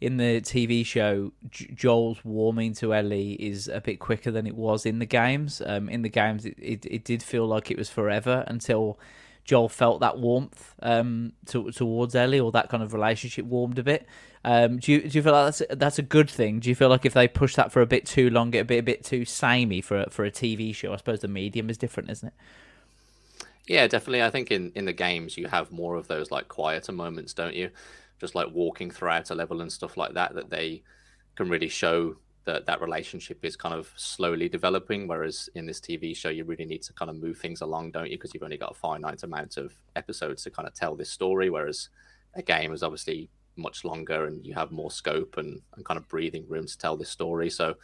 in 0.00 0.16
the 0.16 0.40
TV 0.40 0.84
show 0.86 1.32
J- 1.50 1.70
Joel's 1.74 2.24
warming 2.24 2.72
to 2.74 2.94
Ellie 2.94 3.32
is 3.32 3.68
a 3.68 3.80
bit 3.80 3.98
quicker 3.98 4.30
than 4.30 4.46
it 4.46 4.54
was 4.54 4.86
in 4.86 4.98
the 4.98 5.06
games. 5.06 5.60
Um, 5.64 5.88
in 5.88 6.02
the 6.02 6.08
games, 6.08 6.44
it, 6.44 6.56
it 6.58 6.86
it 6.86 7.04
did 7.04 7.22
feel 7.22 7.46
like 7.46 7.70
it 7.70 7.78
was 7.78 7.90
forever 7.90 8.44
until 8.46 8.98
Joel 9.44 9.68
felt 9.68 10.00
that 10.00 10.18
warmth 10.18 10.74
um, 10.82 11.32
to, 11.46 11.70
towards 11.70 12.14
Ellie, 12.14 12.38
or 12.38 12.52
that 12.52 12.68
kind 12.68 12.82
of 12.82 12.92
relationship 12.92 13.46
warmed 13.46 13.78
a 13.78 13.82
bit. 13.82 14.06
Um, 14.44 14.78
do 14.78 14.92
you 14.92 15.08
do 15.08 15.18
you 15.18 15.22
feel 15.22 15.32
like 15.32 15.46
that's 15.46 15.62
a, 15.72 15.76
that's 15.76 15.98
a 15.98 16.02
good 16.02 16.30
thing? 16.30 16.60
Do 16.60 16.68
you 16.68 16.74
feel 16.74 16.88
like 16.88 17.04
if 17.04 17.14
they 17.14 17.26
push 17.26 17.56
that 17.56 17.72
for 17.72 17.80
a 17.80 17.86
bit 17.86 18.06
too 18.06 18.30
long, 18.30 18.52
it'd 18.54 18.66
be 18.66 18.78
a 18.78 18.82
bit 18.82 19.04
too 19.04 19.24
samey 19.24 19.80
for 19.80 20.02
a, 20.02 20.10
for 20.10 20.24
a 20.24 20.30
TV 20.30 20.74
show? 20.74 20.92
I 20.92 20.96
suppose 20.96 21.20
the 21.20 21.28
medium 21.28 21.70
is 21.70 21.78
different, 21.78 22.10
isn't 22.10 22.28
it? 22.28 22.34
Yeah, 23.66 23.86
definitely. 23.86 24.22
I 24.22 24.30
think 24.30 24.50
in 24.50 24.70
in 24.74 24.84
the 24.84 24.92
games 24.92 25.36
you 25.36 25.48
have 25.48 25.72
more 25.72 25.96
of 25.96 26.08
those 26.08 26.30
like 26.30 26.48
quieter 26.48 26.92
moments, 26.92 27.32
don't 27.32 27.54
you? 27.54 27.70
Just 28.20 28.34
like 28.34 28.48
walking 28.52 28.90
throughout 28.90 29.30
a 29.30 29.34
level 29.34 29.60
and 29.60 29.72
stuff 29.72 29.96
like 29.96 30.14
that, 30.14 30.34
that 30.34 30.50
they 30.50 30.82
can 31.36 31.48
really 31.48 31.68
show 31.68 32.16
that 32.44 32.66
that 32.66 32.80
relationship 32.80 33.44
is 33.44 33.56
kind 33.56 33.74
of 33.74 33.92
slowly 33.96 34.48
developing. 34.48 35.06
Whereas 35.06 35.48
in 35.54 35.66
this 35.66 35.80
TV 35.80 36.16
show, 36.16 36.30
you 36.30 36.44
really 36.44 36.64
need 36.64 36.82
to 36.82 36.92
kind 36.94 37.10
of 37.10 37.16
move 37.16 37.38
things 37.38 37.60
along, 37.60 37.90
don't 37.92 38.10
you? 38.10 38.16
Because 38.16 38.32
you've 38.34 38.42
only 38.42 38.56
got 38.56 38.72
a 38.72 38.74
finite 38.74 39.22
amount 39.22 39.56
of 39.56 39.72
episodes 39.96 40.42
to 40.44 40.50
kind 40.50 40.66
of 40.66 40.74
tell 40.74 40.96
this 40.96 41.10
story. 41.10 41.50
Whereas 41.50 41.90
a 42.34 42.42
game 42.42 42.72
is 42.72 42.82
obviously 42.82 43.28
much 43.56 43.84
longer 43.84 44.26
and 44.26 44.46
you 44.46 44.54
have 44.54 44.70
more 44.70 44.90
scope 44.90 45.36
and, 45.36 45.60
and 45.76 45.84
kind 45.84 45.98
of 45.98 46.08
breathing 46.08 46.46
room 46.48 46.66
to 46.66 46.78
tell 46.78 46.96
this 46.96 47.10
story. 47.10 47.50
So 47.50 47.74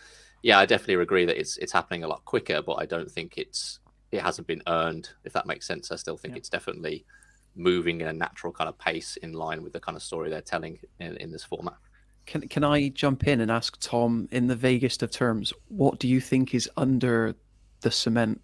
yeah, 0.43 0.59
I 0.59 0.67
definitely 0.67 1.03
agree 1.03 1.25
that 1.27 1.39
it's 1.39 1.57
it's 1.59 1.73
happening 1.73 2.05
a 2.05 2.09
lot 2.09 2.25
quicker, 2.25 2.63
but 2.63 2.75
I 2.75 2.87
don't 2.87 3.11
think 3.11 3.39
it's 3.39 3.81
it 4.13 4.21
hasn't 4.23 4.47
been 4.47 4.63
earned, 4.69 5.11
if 5.25 5.33
that 5.33 5.47
makes 5.47 5.67
sense. 5.67 5.91
I 5.91 5.97
still 5.97 6.17
think 6.17 6.35
Yeah. 6.35 6.39
it's 6.39 6.49
definitely 6.49 7.05
moving 7.57 8.01
in 8.01 8.09
a 8.09 8.13
natural 8.13 8.53
kind 8.53 8.69
of 8.69 8.79
pace 8.79 9.17
in 9.19 9.33
line 9.33 9.63
with 9.63 9.73
the 9.73 9.81
kind 9.81 9.97
of 9.97 10.03
story 10.03 10.31
they're 10.31 10.41
telling 10.41 10.79
in, 11.01 11.17
in 11.19 11.31
this 11.31 11.45
format. 11.45 11.77
Can 12.27 12.49
can 12.49 12.65
I 12.65 12.89
jump 12.89 13.27
in 13.27 13.41
and 13.41 13.51
ask 13.51 13.79
Tom, 13.81 14.29
in 14.31 14.47
the 14.47 14.57
vaguest 14.57 15.03
of 15.03 15.11
terms, 15.11 15.53
what 15.69 15.99
do 15.99 16.09
you 16.09 16.21
think 16.21 16.55
is 16.55 16.71
under 16.77 17.35
the 17.83 17.91
cement? 17.91 18.41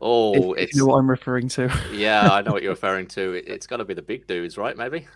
Oh, 0.00 0.52
if, 0.54 0.74
you 0.74 0.80
know 0.80 0.86
what 0.86 0.98
I'm 0.98 1.08
referring 1.08 1.48
to. 1.50 1.72
yeah, 1.92 2.28
I 2.30 2.42
know 2.42 2.52
what 2.52 2.62
you're 2.62 2.72
referring 2.72 3.06
to. 3.08 3.32
It, 3.32 3.48
it's 3.48 3.66
got 3.66 3.78
to 3.78 3.84
be 3.84 3.94
the 3.94 4.02
big 4.02 4.26
dudes, 4.26 4.58
right? 4.58 4.76
Maybe. 4.76 5.06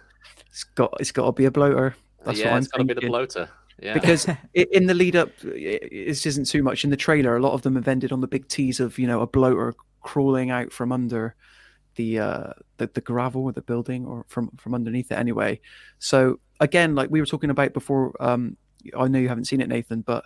It's 0.49 0.65
got 0.65 0.95
it's 1.01 1.13
got 1.13 1.27
to 1.27 1.33
be 1.33 1.45
a 1.45 1.51
bloater. 1.51 1.95
That's 2.25 2.39
yeah, 2.39 2.47
what 2.47 2.53
I'm 2.53 2.59
it's 2.59 2.69
got 2.69 2.79
to 2.79 2.85
be 2.85 2.95
the 2.95 3.07
bloater. 3.07 3.49
Yeah, 3.83 3.95
Because 3.95 4.27
in 4.55 4.87
the 4.87 4.95
lead 4.95 5.17
up, 5.17 5.31
this 5.41 6.27
isn't 6.27 6.45
too 6.45 6.63
much 6.63 6.85
in 6.85 6.91
the 6.91 6.97
trailer. 6.97 7.37
A 7.37 7.41
lot 7.41 7.53
of 7.53 7.63
them 7.63 7.77
have 7.77 7.89
ended 7.89 8.13
on 8.13 8.21
the 8.21 8.29
big 8.29 8.47
tease 8.49 8.79
of 8.81 8.99
you 8.99 9.07
know 9.07 9.21
a 9.21 9.27
bloater 9.27 9.75
crawling 10.03 10.51
out 10.51 10.73
from 10.73 10.93
under 10.93 11.35
the 12.01 12.19
uh 12.19 12.53
the, 12.79 12.89
the 12.95 13.01
gravel 13.01 13.49
of 13.49 13.55
the 13.55 13.63
building 13.63 14.07
or 14.07 14.25
from 14.29 14.51
from 14.57 14.75
underneath 14.75 15.13
it 15.13 15.19
anyway. 15.19 15.61
So 15.99 16.41
again, 16.59 16.95
like 16.95 17.11
we 17.11 17.21
were 17.21 17.27
talking 17.27 17.51
about 17.51 17.75
before, 17.75 18.15
um, 18.21 18.57
I 18.97 19.09
know 19.09 19.19
you 19.19 19.29
haven't 19.29 19.47
seen 19.47 19.61
it, 19.61 19.69
Nathan, 19.69 20.01
but 20.01 20.25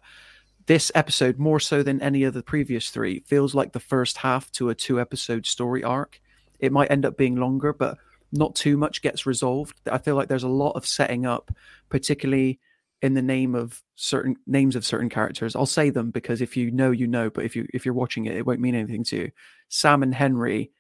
this 0.66 0.92
episode 0.94 1.38
more 1.38 1.60
so 1.60 1.82
than 1.82 2.00
any 2.00 2.22
of 2.24 2.34
the 2.34 2.42
previous 2.42 2.90
three 2.90 3.24
feels 3.26 3.54
like 3.54 3.72
the 3.72 3.80
first 3.80 4.16
half 4.18 4.50
to 4.52 4.70
a 4.70 4.74
two 4.74 5.00
episode 5.00 5.46
story 5.46 5.82
arc. 5.82 6.20
It 6.60 6.72
might 6.72 6.90
end 6.90 7.04
up 7.04 7.16
being 7.16 7.36
longer, 7.36 7.72
but 7.72 7.98
not 8.32 8.54
too 8.54 8.76
much 8.76 9.02
gets 9.02 9.26
resolved. 9.26 9.78
I 9.90 9.98
feel 9.98 10.14
like 10.14 10.28
there's 10.28 10.44
a 10.44 10.48
lot 10.48 10.72
of 10.72 10.86
setting 10.86 11.26
up, 11.26 11.50
particularly 11.88 12.60
in 13.02 13.14
the 13.14 13.22
name 13.22 13.54
of 13.54 13.82
certain 13.96 14.36
names 14.46 14.76
of 14.76 14.86
certain 14.86 15.10
characters. 15.10 15.54
I'll 15.54 15.66
say 15.66 15.90
them 15.90 16.10
because 16.10 16.40
if 16.40 16.56
you 16.56 16.70
know, 16.70 16.90
you 16.90 17.06
know. 17.06 17.30
But 17.30 17.44
if 17.44 17.56
you 17.56 17.66
if 17.74 17.84
you're 17.84 17.94
watching 17.94 18.26
it, 18.26 18.36
it 18.36 18.46
won't 18.46 18.60
mean 18.60 18.74
anything 18.74 19.04
to 19.04 19.16
you. 19.16 19.30
Sam 19.68 20.02
and 20.02 20.14
Henry 20.14 20.70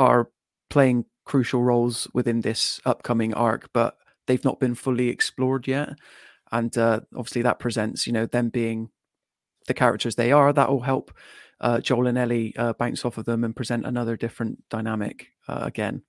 are 0.00 0.30
playing 0.70 1.04
crucial 1.26 1.62
roles 1.62 2.08
within 2.14 2.40
this 2.40 2.80
upcoming 2.84 3.34
arc, 3.34 3.70
but 3.72 3.96
they've 4.26 4.44
not 4.44 4.58
been 4.58 4.74
fully 4.74 5.08
explored 5.08 5.68
yet. 5.68 5.90
And 6.50 6.76
uh, 6.76 7.00
obviously, 7.14 7.42
that 7.42 7.60
presents 7.60 8.06
you 8.06 8.12
know 8.12 8.26
them 8.26 8.48
being 8.48 8.90
the 9.68 9.74
characters 9.74 10.16
they 10.16 10.32
are. 10.32 10.52
That 10.52 10.70
will 10.70 10.80
help 10.80 11.12
uh, 11.60 11.80
Joel 11.80 12.08
and 12.08 12.18
Ellie 12.18 12.54
uh, 12.56 12.72
bounce 12.72 13.04
off 13.04 13.18
of 13.18 13.26
them 13.26 13.44
and 13.44 13.54
present 13.54 13.86
another 13.86 14.16
different 14.16 14.64
dynamic 14.70 15.28
uh, 15.46 15.60
again. 15.62 16.02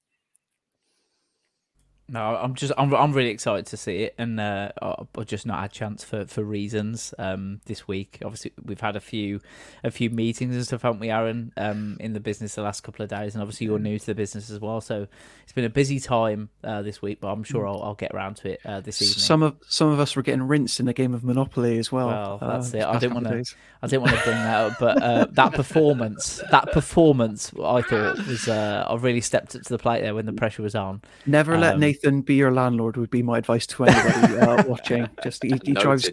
No, 2.13 2.35
I'm 2.35 2.55
just 2.55 2.73
I'm 2.77 2.93
I'm 2.93 3.13
really 3.13 3.29
excited 3.29 3.67
to 3.67 3.77
see 3.77 3.99
it, 4.03 4.15
and 4.17 4.37
uh, 4.37 4.73
I- 4.81 4.95
I've 5.17 5.25
just 5.27 5.45
not 5.45 5.59
had 5.61 5.71
a 5.71 5.73
chance 5.73 6.03
for, 6.03 6.25
for 6.25 6.43
reasons 6.43 7.13
um, 7.17 7.61
this 7.67 7.87
week. 7.87 8.17
Obviously, 8.25 8.51
we've 8.65 8.81
had 8.81 8.97
a 8.97 8.99
few 8.99 9.39
a 9.85 9.91
few 9.91 10.09
meetings 10.09 10.53
and 10.53 10.65
stuff, 10.65 10.81
haven't 10.81 10.99
we, 10.99 11.09
Aaron? 11.09 11.53
Um, 11.55 11.95
in 12.01 12.11
the 12.11 12.19
business 12.19 12.55
the 12.55 12.63
last 12.63 12.81
couple 12.81 13.01
of 13.01 13.09
days, 13.09 13.33
and 13.33 13.41
obviously 13.41 13.67
you're 13.67 13.79
new 13.79 13.97
to 13.97 14.05
the 14.05 14.13
business 14.13 14.49
as 14.49 14.59
well, 14.59 14.81
so 14.81 15.07
it's 15.43 15.53
been 15.53 15.63
a 15.63 15.69
busy 15.69 16.01
time 16.01 16.49
uh, 16.65 16.81
this 16.81 17.01
week. 17.01 17.21
But 17.21 17.29
I'm 17.29 17.43
sure 17.43 17.65
I'll, 17.65 17.81
I'll 17.81 17.95
get 17.95 18.11
around 18.13 18.35
to 18.37 18.49
it 18.51 18.59
uh, 18.65 18.81
this 18.81 19.01
evening. 19.01 19.13
Some 19.19 19.41
of 19.41 19.55
some 19.69 19.87
of 19.87 20.01
us 20.01 20.13
were 20.13 20.21
getting 20.21 20.43
rinsed 20.43 20.81
in 20.81 20.89
a 20.89 20.93
game 20.93 21.13
of 21.13 21.23
Monopoly 21.23 21.77
as 21.77 21.93
well. 21.93 22.07
Well, 22.07 22.39
uh, 22.41 22.57
that's 22.57 22.73
it. 22.73 22.83
I 22.83 22.99
didn't 22.99 23.13
want 23.13 23.27
to. 23.27 23.55
I 23.83 23.87
didn't 23.87 24.03
want 24.03 24.17
to 24.17 24.23
bring 24.23 24.35
that 24.35 24.71
up, 24.71 24.77
but 24.81 25.01
uh, 25.01 25.25
that 25.31 25.53
performance, 25.53 26.41
that 26.51 26.71
performance, 26.73 27.53
I 27.63 27.81
thought 27.81 28.17
was. 28.27 28.49
Uh, 28.49 28.85
I 28.87 28.95
really 28.95 29.21
stepped 29.21 29.55
up 29.55 29.61
to 29.61 29.69
the 29.69 29.77
plate 29.79 30.01
there 30.01 30.13
when 30.13 30.25
the 30.25 30.33
pressure 30.33 30.61
was 30.61 30.75
on. 30.75 31.01
Never 31.25 31.57
let 31.57 31.75
Um, 31.75 31.79
Nathan 32.03 32.21
be 32.21 32.35
your 32.35 32.51
landlord. 32.51 32.97
Would 32.97 33.09
be 33.11 33.23
my 33.23 33.37
advice 33.37 33.65
to 33.67 33.85
anybody 33.85 34.37
uh, 34.37 34.63
watching. 34.67 35.09
Just 35.23 35.43
he, 35.43 35.59
he 35.63 35.73
drives 35.73 36.09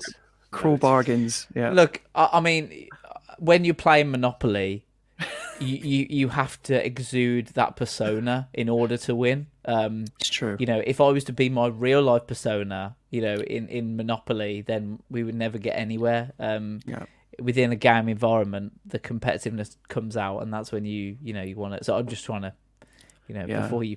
cruel 0.50 0.74
Noted. 0.74 0.80
bargains. 0.80 1.46
Yeah. 1.54 1.70
Look, 1.70 2.02
I, 2.14 2.28
I 2.34 2.40
mean, 2.40 2.88
when 3.38 3.64
you 3.64 3.74
play 3.74 4.04
Monopoly, 4.04 4.84
you, 5.60 5.76
you 5.76 6.06
you 6.10 6.28
have 6.28 6.62
to 6.64 6.84
exude 6.84 7.48
that 7.48 7.76
persona 7.76 8.48
in 8.52 8.68
order 8.68 8.96
to 8.98 9.14
win. 9.14 9.46
Um, 9.64 10.04
It's 10.20 10.28
true. 10.30 10.56
you 10.58 10.66
know, 10.66 10.82
if 10.86 11.00
I 11.00 11.08
was 11.08 11.24
to 11.24 11.32
be 11.32 11.48
my 11.48 11.66
real 11.66 12.02
life 12.02 12.26
persona, 12.26 12.96
you 13.10 13.20
know, 13.22 13.34
in 13.36 13.68
in 13.68 13.96
Monopoly, 13.96 14.62
then 14.62 15.00
we 15.10 15.22
would 15.24 15.34
never 15.34 15.58
get 15.58 15.72
anywhere. 15.78 16.32
Um, 16.38 16.80
Yeah. 16.86 17.04
within 17.40 17.72
a 17.72 17.76
game 17.76 18.08
environment, 18.08 18.72
the 18.86 18.98
competitiveness 18.98 19.76
comes 19.88 20.16
out, 20.16 20.40
and 20.40 20.52
that's 20.52 20.70
when 20.72 20.84
you 20.84 21.16
you 21.22 21.32
know 21.32 21.42
you 21.42 21.56
want 21.56 21.74
it. 21.74 21.84
So 21.84 21.96
I'm 21.96 22.06
just 22.06 22.24
trying 22.24 22.42
to, 22.42 22.52
you 23.26 23.34
know, 23.34 23.46
Yeah. 23.48 23.62
before 23.62 23.82
you. 23.84 23.96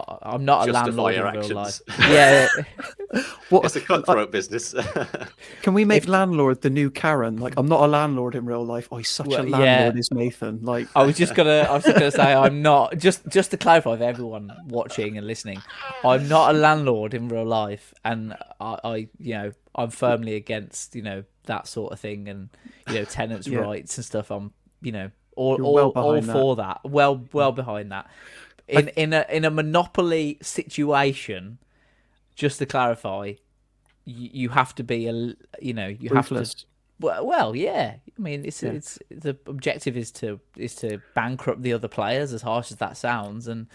I, 0.00 0.18
I'm 0.34 0.44
not 0.44 0.68
a 0.68 0.72
landlord 0.72 1.14
your 1.14 1.26
in 1.28 1.32
real 1.34 1.58
actions. 1.58 1.82
life. 1.88 1.98
Yeah, 2.10 2.48
What, 3.48 3.64
it's 3.64 3.76
a 3.76 3.80
cutthroat 3.80 4.32
business. 4.32 4.74
can 5.62 5.74
we 5.74 5.84
make 5.84 6.08
landlord 6.08 6.62
the 6.62 6.70
new 6.70 6.90
Karen? 6.90 7.36
Like, 7.36 7.54
I'm 7.56 7.66
not 7.66 7.82
a 7.82 7.86
landlord 7.86 8.34
in 8.34 8.44
real 8.44 8.64
life. 8.64 8.88
Oh, 8.90 8.96
he's 8.96 9.08
such 9.08 9.28
Well, 9.28 9.42
a 9.42 9.46
yeah. 9.48 9.56
landlord, 9.58 9.98
is 9.98 10.10
Nathan. 10.10 10.60
Like, 10.62 10.88
I 10.96 11.04
was 11.04 11.16
just 11.16 11.34
gonna, 11.34 11.66
I 11.68 11.72
was 11.74 11.84
just 11.84 11.94
gonna 11.98 12.10
say, 12.10 12.34
I'm 12.34 12.62
not. 12.62 12.98
Just, 12.98 13.26
just 13.28 13.52
to 13.52 13.56
clarify 13.56 13.96
for 13.96 14.02
everyone 14.04 14.52
watching 14.66 15.16
and 15.16 15.26
listening, 15.26 15.62
I'm 16.04 16.28
not 16.28 16.54
a 16.54 16.58
landlord 16.58 17.14
in 17.14 17.28
real 17.28 17.44
life, 17.44 17.94
and 18.04 18.34
I, 18.60 18.78
I 18.82 18.96
you 19.18 19.34
know, 19.34 19.52
I'm 19.74 19.90
firmly 19.90 20.34
against, 20.34 20.94
you 20.96 21.02
know, 21.02 21.24
that 21.44 21.68
sort 21.68 21.92
of 21.92 22.00
thing, 22.00 22.28
and 22.28 22.48
you 22.88 22.94
know, 22.94 23.04
tenants' 23.04 23.46
Yeah. 23.46 23.60
rights 23.60 23.96
and 23.96 24.04
stuff. 24.04 24.30
I'm, 24.32 24.52
you 24.82 24.90
know, 24.92 25.10
all, 25.36 25.56
You're 25.58 25.66
all, 25.66 25.74
well 25.74 25.88
all 25.90 26.20
that. 26.20 26.32
for 26.32 26.56
that. 26.56 26.80
Well, 26.84 27.24
well 27.32 27.52
behind 27.52 27.92
that. 27.92 28.10
In 28.68 28.88
in 28.88 29.12
a 29.12 29.24
in 29.30 29.44
a 29.44 29.50
monopoly 29.50 30.38
situation, 30.42 31.58
just 32.34 32.58
to 32.58 32.66
clarify, 32.66 33.34
you, 34.04 34.30
you 34.32 34.48
have 34.50 34.74
to 34.74 34.82
be 34.82 35.06
a 35.06 35.12
you 35.60 35.72
know, 35.72 35.86
you 35.86 36.10
have 36.14 36.28
to 36.28 36.44
well, 36.98 37.26
well, 37.26 37.56
yeah. 37.56 37.96
I 38.18 38.20
mean, 38.20 38.44
it's 38.44 38.62
Yeah. 38.62 38.70
it's 38.72 38.98
the 39.10 39.36
objective 39.46 39.96
is 39.96 40.10
to 40.12 40.40
is 40.56 40.74
to 40.76 41.00
bankrupt 41.14 41.62
the 41.62 41.72
other 41.72 41.88
players, 41.88 42.32
as 42.32 42.42
harsh 42.42 42.72
as 42.72 42.78
that 42.78 42.96
sounds, 42.96 43.46
and 43.46 43.66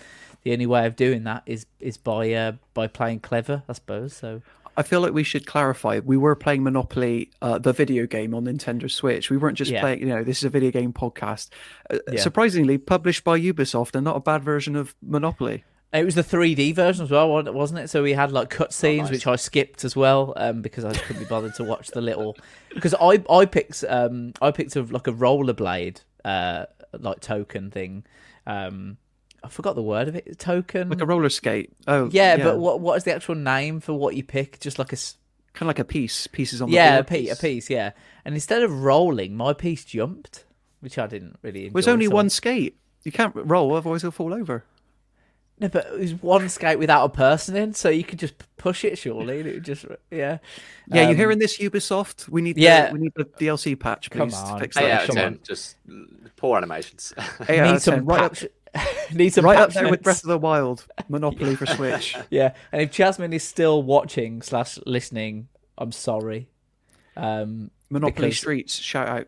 the 0.44 0.54
only 0.54 0.66
way 0.66 0.86
of 0.88 0.96
doing 0.96 1.24
that 1.26 1.44
is 1.46 1.66
is 1.80 1.98
by 1.98 2.34
uh, 2.34 2.54
by 2.74 2.88
playing 2.88 3.20
clever, 3.20 3.64
I 3.70 3.74
suppose. 3.74 4.14
So 4.14 4.42
I 4.78 4.84
feel 4.84 5.02
like 5.02 5.14
we 5.14 5.24
should 5.24 5.46
clarify. 5.46 6.00
We 6.04 6.18
were 6.18 6.36
playing 6.36 6.64
Monopoly, 6.64 7.30
uh, 7.42 7.58
the 7.60 7.74
video 7.74 8.06
game 8.08 8.34
on 8.34 8.46
Nintendo 8.46 8.90
Switch. 8.90 9.30
We 9.30 9.38
weren't 9.38 9.58
just 9.58 9.70
Yeah. 9.72 9.82
playing. 9.82 10.00
You 10.00 10.06
know, 10.08 10.24
this 10.24 10.38
is 10.38 10.44
a 10.46 10.50
video 10.50 10.72
game 10.72 10.94
podcast. 10.94 11.50
Uh, 11.90 11.98
Yeah. 12.12 12.22
Surprisingly, 12.22 12.78
published 12.78 13.24
by 13.24 13.40
Ubisoft, 13.40 13.96
and 13.96 14.06
not 14.06 14.16
a 14.16 14.22
bad 14.22 14.44
version 14.44 14.76
of 14.76 14.96
Monopoly. 15.02 15.64
it 15.94 16.06
was 16.06 16.16
the 16.16 16.24
3D 16.24 16.72
version 16.74 17.04
as 17.04 17.12
well, 17.12 17.44
wasn't 17.52 17.80
it? 17.82 17.90
So 17.90 18.02
we 18.02 18.14
had 18.14 18.32
like 18.32 18.50
cutscenes, 18.50 19.00
nice. 19.04 19.12
which 19.12 19.28
I 19.28 19.36
skipped 19.36 19.84
as 19.84 19.94
well, 19.94 20.34
um, 20.38 20.62
because 20.62 20.86
I 20.86 20.94
couldn't 20.94 21.24
be 21.24 21.28
bothered 21.28 21.54
to 21.56 21.66
watch 21.66 21.88
the 21.90 22.00
little. 22.02 22.38
Because 22.74 22.96
I 23.02 23.22
I 23.30 23.46
picked 23.46 23.84
um 23.90 24.32
I 24.42 24.52
picked 24.52 24.78
a, 24.78 24.84
like 24.84 25.08
a 25.08 25.12
rollerblade 25.12 25.98
uh 26.24 26.68
like 26.98 27.20
token 27.20 27.70
thing, 27.72 28.06
um. 28.48 28.98
I 29.44 29.50
forgot 29.50 29.76
the 29.76 29.82
word 29.82 30.08
of 30.08 30.16
it. 30.16 30.38
Token, 30.40 30.90
Like 30.90 31.02
a 31.02 31.06
roller 31.06 31.30
skate. 31.30 31.72
Oh, 31.88 32.10
yeah, 32.12 32.38
but 32.38 32.58
what 32.60 32.80
what 32.80 32.98
is 32.98 33.04
the 33.06 33.14
actual 33.16 33.36
name 33.36 33.80
for 33.80 33.94
what 33.94 34.16
you 34.16 34.24
pick? 34.24 34.60
Just 34.60 34.78
like 34.80 34.92
a 34.92 34.96
s- 34.96 35.18
kind 35.54 35.64
of 35.64 35.68
like 35.68 35.80
a 35.80 35.84
piece, 35.86 36.28
pieces 36.28 36.62
on 36.62 36.70
the 36.70 36.76
yeah, 36.76 36.98
a 37.00 37.04
piece, 37.04 37.32
a 37.32 37.36
piece, 37.42 37.70
yeah. 37.70 37.92
And 38.24 38.36
instead 38.36 38.62
of 38.64 38.84
rolling, 38.84 39.36
my 39.36 39.54
piece 39.54 39.84
jumped, 39.84 40.46
which 40.80 40.98
I 41.00 41.08
didn't 41.08 41.38
really 41.42 41.66
enjoy. 41.66 41.74
There's 41.74 41.88
only 41.88 42.06
so- 42.06 42.12
one 42.16 42.30
skate. 42.30 42.78
You 43.04 43.12
can't 43.12 43.34
roll, 43.36 43.74
otherwise 43.76 44.02
it'll 44.04 44.12
fall 44.12 44.32
over. 44.34 44.64
No, 45.60 45.68
but 45.70 45.86
it 45.88 46.00
was 46.00 46.14
one 46.16 46.50
skate 46.50 46.80
without 46.80 47.06
a 47.06 47.10
person 47.10 47.56
in, 47.56 47.74
so 47.74 47.90
you 47.90 48.04
could 48.04 48.18
just 48.20 48.34
push 48.58 48.84
it. 48.84 48.98
Surely, 48.98 49.40
and 49.42 49.48
it 49.50 49.54
would 49.56 49.64
just 49.66 49.86
yeah. 50.12 50.38
Yeah, 50.88 51.04
you 51.04 51.10
Um, 51.10 51.16
hearing 51.16 51.38
this, 51.40 51.58
Ubisoft? 51.60 52.30
We 52.30 52.42
need 52.42 52.58
yeah. 52.58 52.88
the, 52.88 52.94
we 52.94 53.00
need 53.00 53.14
the 53.16 53.26
DLC 53.26 53.80
patch, 53.80 54.10
Come 54.10 54.30
please. 54.30 54.38
to 54.40 54.46
on. 54.46 54.60
fix 54.60 54.76
that. 54.76 54.92
out 55.02 55.08
come 55.08 55.16
ten, 55.16 55.26
on. 55.34 55.40
just 55.44 55.78
poor 56.36 56.58
animations. 56.58 57.14
Eight 57.50 57.60
out 57.60 57.74
Need 57.74 57.82
some 57.82 57.94
10, 57.96 58.06
right 58.06 58.22
up, 58.22 58.34
patch. 58.34 58.46
need 59.14 59.34
some 59.34 59.46
right 59.46 59.58
up 59.60 59.74
there 59.74 59.90
with. 59.90 60.02
Breath 60.04 60.24
of 60.24 60.30
the 60.30 60.38
Wild, 60.38 60.86
Monopoly 61.10 61.56
for 61.56 61.66
Switch. 61.76 62.16
Yeah, 62.30 62.54
and 62.72 62.82
if 62.82 62.92
Jasmine 62.92 63.34
is 63.34 63.44
still 63.44 63.84
watching 63.84 64.42
slash 64.42 64.80
listening, 64.86 65.48
I'm 65.78 65.92
sorry. 65.92 66.50
Um, 67.18 67.72
Monopoly 67.90 68.28
Because- 68.30 68.38
Streets, 68.38 68.76
shout 68.76 69.08
out. 69.08 69.28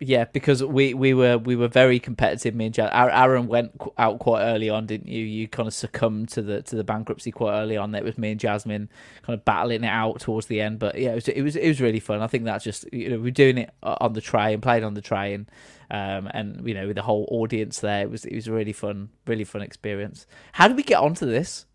Yeah, 0.00 0.24
because 0.24 0.62
we, 0.62 0.92
we 0.92 1.14
were 1.14 1.38
we 1.38 1.54
were 1.54 1.68
very 1.68 2.00
competitive. 2.00 2.52
Me 2.52 2.66
and 2.66 2.74
Jan, 2.74 2.90
Aaron 2.92 3.46
went 3.46 3.80
out 3.96 4.18
quite 4.18 4.42
early 4.42 4.68
on, 4.68 4.86
didn't 4.86 5.06
you? 5.06 5.24
You 5.24 5.46
kind 5.46 5.68
of 5.68 5.72
succumbed 5.74 6.30
to 6.30 6.42
the 6.42 6.62
to 6.62 6.74
the 6.74 6.82
bankruptcy 6.82 7.30
quite 7.30 7.52
early 7.52 7.76
on. 7.76 7.94
It 7.94 8.02
was 8.02 8.18
me 8.18 8.32
and 8.32 8.40
Jasmine 8.40 8.88
kind 9.22 9.38
of 9.38 9.44
battling 9.44 9.84
it 9.84 9.88
out 9.88 10.18
towards 10.18 10.48
the 10.48 10.60
end. 10.60 10.80
But 10.80 10.98
yeah, 10.98 11.12
it 11.12 11.14
was 11.14 11.28
it 11.28 11.42
was 11.42 11.54
it 11.54 11.68
was 11.68 11.80
really 11.80 12.00
fun. 12.00 12.22
I 12.22 12.26
think 12.26 12.44
that's 12.44 12.64
just 12.64 12.92
you 12.92 13.08
know 13.10 13.20
we're 13.20 13.30
doing 13.30 13.56
it 13.56 13.72
on 13.84 14.14
the 14.14 14.20
train, 14.20 14.60
playing 14.60 14.82
on 14.82 14.94
the 14.94 15.00
train, 15.00 15.48
um, 15.92 16.28
and 16.34 16.66
you 16.66 16.74
know 16.74 16.88
with 16.88 16.96
the 16.96 17.02
whole 17.02 17.28
audience 17.30 17.78
there, 17.78 18.02
it 18.02 18.10
was 18.10 18.24
it 18.24 18.34
was 18.34 18.48
a 18.48 18.52
really 18.52 18.72
fun, 18.72 19.10
really 19.28 19.44
fun 19.44 19.62
experience. 19.62 20.26
How 20.52 20.66
did 20.66 20.76
we 20.76 20.82
get 20.82 20.98
onto 20.98 21.24
this? 21.24 21.66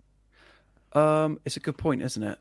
Um, 0.92 1.40
it's 1.46 1.56
a 1.56 1.62
good 1.62 1.78
point, 1.78 2.02
isn't 2.02 2.24
it? 2.24 2.38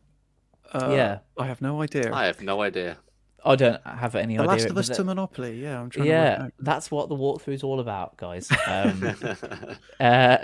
Uh, 0.73 0.89
Yeah. 0.91 1.19
I 1.39 1.47
have 1.47 1.63
no 1.63 1.83
idea. 1.83 2.13
I 2.13 2.27
have 2.27 2.43
no 2.43 2.63
idea. 2.63 2.99
I 3.45 3.57
don't 3.57 3.81
have 3.87 4.15
any 4.15 4.35
idea. 4.35 4.47
the 4.47 4.53
idea. 4.53 4.65
Last 4.65 4.71
of 4.71 4.79
Us 4.79 4.89
to 4.97 5.05
Monopoly. 5.05 5.61
Yeah, 5.63 5.81
I'm 5.81 5.91
trying 5.91 6.09
yeah, 6.09 6.49
that's 6.59 6.91
what 6.91 7.09
the 7.09 7.15
walkthrough 7.15 7.55
is 7.55 7.63
all 7.63 7.81
about, 7.81 8.17
guys. 8.17 8.51
Um, 8.69 9.15
uh, 10.01 10.39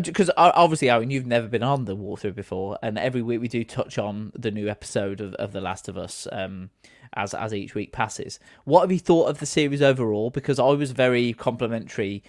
because 0.00 0.30
obviously, 0.36 0.90
Aaron, 0.90 1.10
you've 1.10 1.26
never 1.26 1.46
been 1.46 1.62
on 1.62 1.84
the 1.84 1.96
walkthrough 1.96 2.34
before, 2.34 2.78
and 2.82 2.98
every 2.98 3.22
week 3.22 3.40
we 3.40 3.48
do 3.48 3.62
touch 3.64 3.98
on 3.98 4.32
the 4.34 4.50
new 4.50 4.68
episode 4.68 5.20
of, 5.20 5.34
of 5.34 5.52
The 5.52 5.60
Last 5.60 5.88
of 5.88 5.96
Us 5.96 6.26
um, 6.32 6.70
as 7.14 7.34
as 7.34 7.54
each 7.54 7.74
week 7.74 7.92
passes. 7.92 8.40
What 8.64 8.80
have 8.82 8.92
you 8.92 8.98
thought 8.98 9.28
of 9.28 9.38
the 9.38 9.46
series 9.46 9.80
overall? 9.80 10.30
Because 10.30 10.58
I 10.58 10.70
was 10.70 10.92
very 10.92 11.32
complimentary 11.34 12.22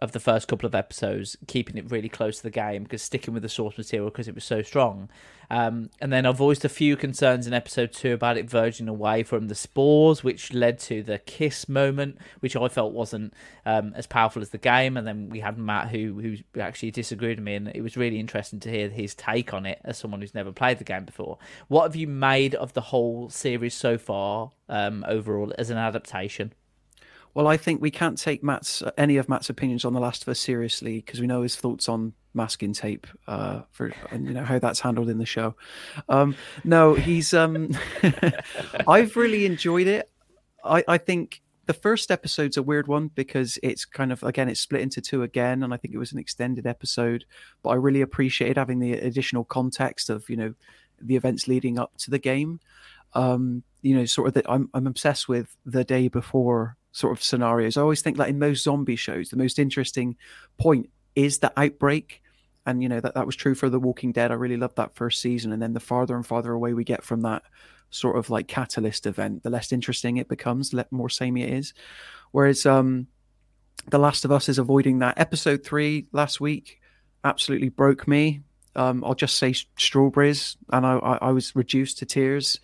of 0.00 0.12
the 0.12 0.20
first 0.20 0.48
couple 0.48 0.66
of 0.66 0.74
episodes, 0.74 1.36
keeping 1.46 1.76
it 1.76 1.90
really 1.90 2.08
close 2.08 2.38
to 2.38 2.42
the 2.42 2.50
game, 2.50 2.82
because 2.82 3.02
sticking 3.02 3.34
with 3.34 3.42
the 3.42 3.48
source 3.48 3.78
material 3.78 4.10
because 4.10 4.28
it 4.28 4.34
was 4.34 4.44
so 4.44 4.62
strong. 4.62 5.08
Um, 5.50 5.90
and 6.00 6.12
then 6.12 6.26
I 6.26 6.32
voiced 6.32 6.64
a 6.64 6.68
few 6.70 6.96
concerns 6.96 7.46
in 7.46 7.52
episode 7.52 7.92
two 7.92 8.12
about 8.12 8.36
it 8.36 8.48
verging 8.48 8.88
away 8.88 9.22
from 9.22 9.48
the 9.48 9.54
spores, 9.54 10.24
which 10.24 10.52
led 10.52 10.78
to 10.80 11.02
the 11.02 11.18
kiss 11.18 11.68
moment, 11.68 12.18
which 12.40 12.56
I 12.56 12.68
felt 12.68 12.92
wasn't 12.92 13.34
um, 13.66 13.92
as 13.94 14.06
powerful 14.06 14.42
as 14.42 14.50
the 14.50 14.58
game. 14.58 14.96
And 14.96 15.06
then 15.06 15.28
we 15.28 15.40
had 15.40 15.58
Matt, 15.58 15.88
who 15.88 16.20
who 16.20 16.60
actually 16.60 16.90
disagreed 16.90 17.38
with 17.38 17.44
me, 17.44 17.54
and 17.54 17.68
it 17.68 17.82
was 17.82 17.96
really 17.96 18.18
interesting 18.18 18.60
to 18.60 18.70
hear 18.70 18.88
his 18.88 19.14
take 19.14 19.52
on 19.52 19.66
it 19.66 19.80
as 19.84 19.98
someone 19.98 20.20
who's 20.20 20.34
never 20.34 20.52
played 20.52 20.78
the 20.78 20.84
game 20.84 21.04
before. 21.04 21.38
What 21.68 21.84
have 21.84 21.96
you 21.96 22.08
made 22.08 22.54
of 22.54 22.72
the 22.72 22.80
whole 22.80 23.28
series 23.28 23.74
so 23.74 23.98
far, 23.98 24.50
um, 24.68 25.04
overall, 25.06 25.52
as 25.58 25.70
an 25.70 25.78
adaptation? 25.78 26.52
Well, 27.34 27.48
I 27.48 27.56
think 27.56 27.82
we 27.82 27.90
can't 27.90 28.16
take 28.16 28.44
Matt's 28.44 28.82
any 28.96 29.16
of 29.16 29.28
Matt's 29.28 29.50
opinions 29.50 29.84
on 29.84 29.92
The 29.92 30.00
Last 30.00 30.22
of 30.22 30.28
Us 30.28 30.38
seriously 30.38 31.00
because 31.00 31.20
we 31.20 31.26
know 31.26 31.42
his 31.42 31.56
thoughts 31.56 31.88
on 31.88 32.12
masking 32.32 32.72
tape 32.72 33.06
uh, 33.28 33.62
for 33.70 33.92
and 34.10 34.26
you 34.26 34.34
know 34.34 34.44
how 34.44 34.58
that's 34.58 34.80
handled 34.80 35.08
in 35.08 35.18
the 35.18 35.26
show. 35.26 35.54
Um, 36.08 36.36
no, 36.62 36.94
he's 36.94 37.34
um, 37.34 37.76
I've 38.88 39.16
really 39.16 39.46
enjoyed 39.46 39.88
it. 39.88 40.10
I, 40.64 40.84
I 40.86 40.98
think 40.98 41.42
the 41.66 41.74
first 41.74 42.10
episode's 42.10 42.56
a 42.56 42.62
weird 42.62 42.86
one 42.86 43.08
because 43.14 43.58
it's 43.62 43.84
kind 43.84 44.12
of 44.12 44.22
again 44.22 44.48
it's 44.48 44.60
split 44.60 44.82
into 44.82 45.00
two 45.00 45.24
again, 45.24 45.62
and 45.62 45.74
I 45.74 45.76
think 45.76 45.92
it 45.92 45.98
was 45.98 46.12
an 46.12 46.18
extended 46.18 46.66
episode. 46.66 47.24
But 47.62 47.70
I 47.70 47.74
really 47.74 48.02
appreciated 48.02 48.58
having 48.58 48.78
the 48.78 48.92
additional 48.92 49.44
context 49.44 50.08
of 50.08 50.28
you 50.30 50.36
know 50.36 50.54
the 51.00 51.16
events 51.16 51.48
leading 51.48 51.78
up 51.78 51.96
to 51.98 52.10
the 52.10 52.18
game. 52.18 52.60
Um, 53.14 53.62
you 53.82 53.96
know, 53.96 54.04
sort 54.04 54.28
of 54.28 54.34
that 54.34 54.48
I'm 54.48 54.70
I'm 54.72 54.86
obsessed 54.86 55.28
with 55.28 55.56
the 55.64 55.84
day 55.84 56.06
before 56.08 56.76
sort 56.94 57.12
of 57.12 57.22
scenarios. 57.22 57.76
I 57.76 57.82
always 57.82 58.02
think 58.02 58.16
that 58.18 58.28
in 58.28 58.38
most 58.38 58.62
zombie 58.62 58.96
shows, 58.96 59.28
the 59.28 59.36
most 59.36 59.58
interesting 59.58 60.16
point 60.58 60.88
is 61.16 61.40
the 61.40 61.52
outbreak. 61.56 62.22
And 62.66 62.82
you 62.82 62.88
know 62.88 63.00
that 63.00 63.14
that 63.14 63.26
was 63.26 63.36
true 63.36 63.54
for 63.54 63.68
The 63.68 63.80
Walking 63.80 64.12
Dead. 64.12 64.30
I 64.30 64.34
really 64.34 64.56
loved 64.56 64.76
that 64.76 64.94
first 64.94 65.20
season, 65.20 65.52
and 65.52 65.60
then 65.60 65.74
the 65.74 65.80
farther 65.80 66.16
and 66.16 66.26
farther 66.26 66.52
away 66.52 66.72
we 66.72 66.84
get 66.84 67.04
from 67.04 67.20
that 67.20 67.42
sort 67.90 68.16
of 68.16 68.30
like 68.30 68.48
catalyst 68.48 69.06
event, 69.06 69.42
the 69.42 69.50
less 69.50 69.70
interesting 69.70 70.16
it 70.16 70.28
becomes, 70.28 70.70
the 70.70 70.86
more 70.90 71.10
samey 71.10 71.42
it 71.42 71.52
is. 71.52 71.74
Whereas 72.30 72.64
um, 72.64 73.06
The 73.90 73.98
Last 73.98 74.24
of 74.24 74.32
Us 74.32 74.48
is 74.48 74.58
avoiding 74.58 75.00
that. 75.00 75.18
Episode 75.18 75.62
three 75.62 76.06
last 76.12 76.40
week 76.40 76.80
absolutely 77.22 77.68
broke 77.68 78.08
me. 78.08 78.40
Um, 78.76 79.04
I'll 79.04 79.14
just 79.14 79.36
say 79.36 79.52
strawberries, 79.52 80.56
and 80.70 80.86
I, 80.86 80.94
I, 80.94 81.18
I 81.28 81.30
was 81.32 81.54
reduced 81.54 81.98
to 81.98 82.06
tears. 82.06 82.60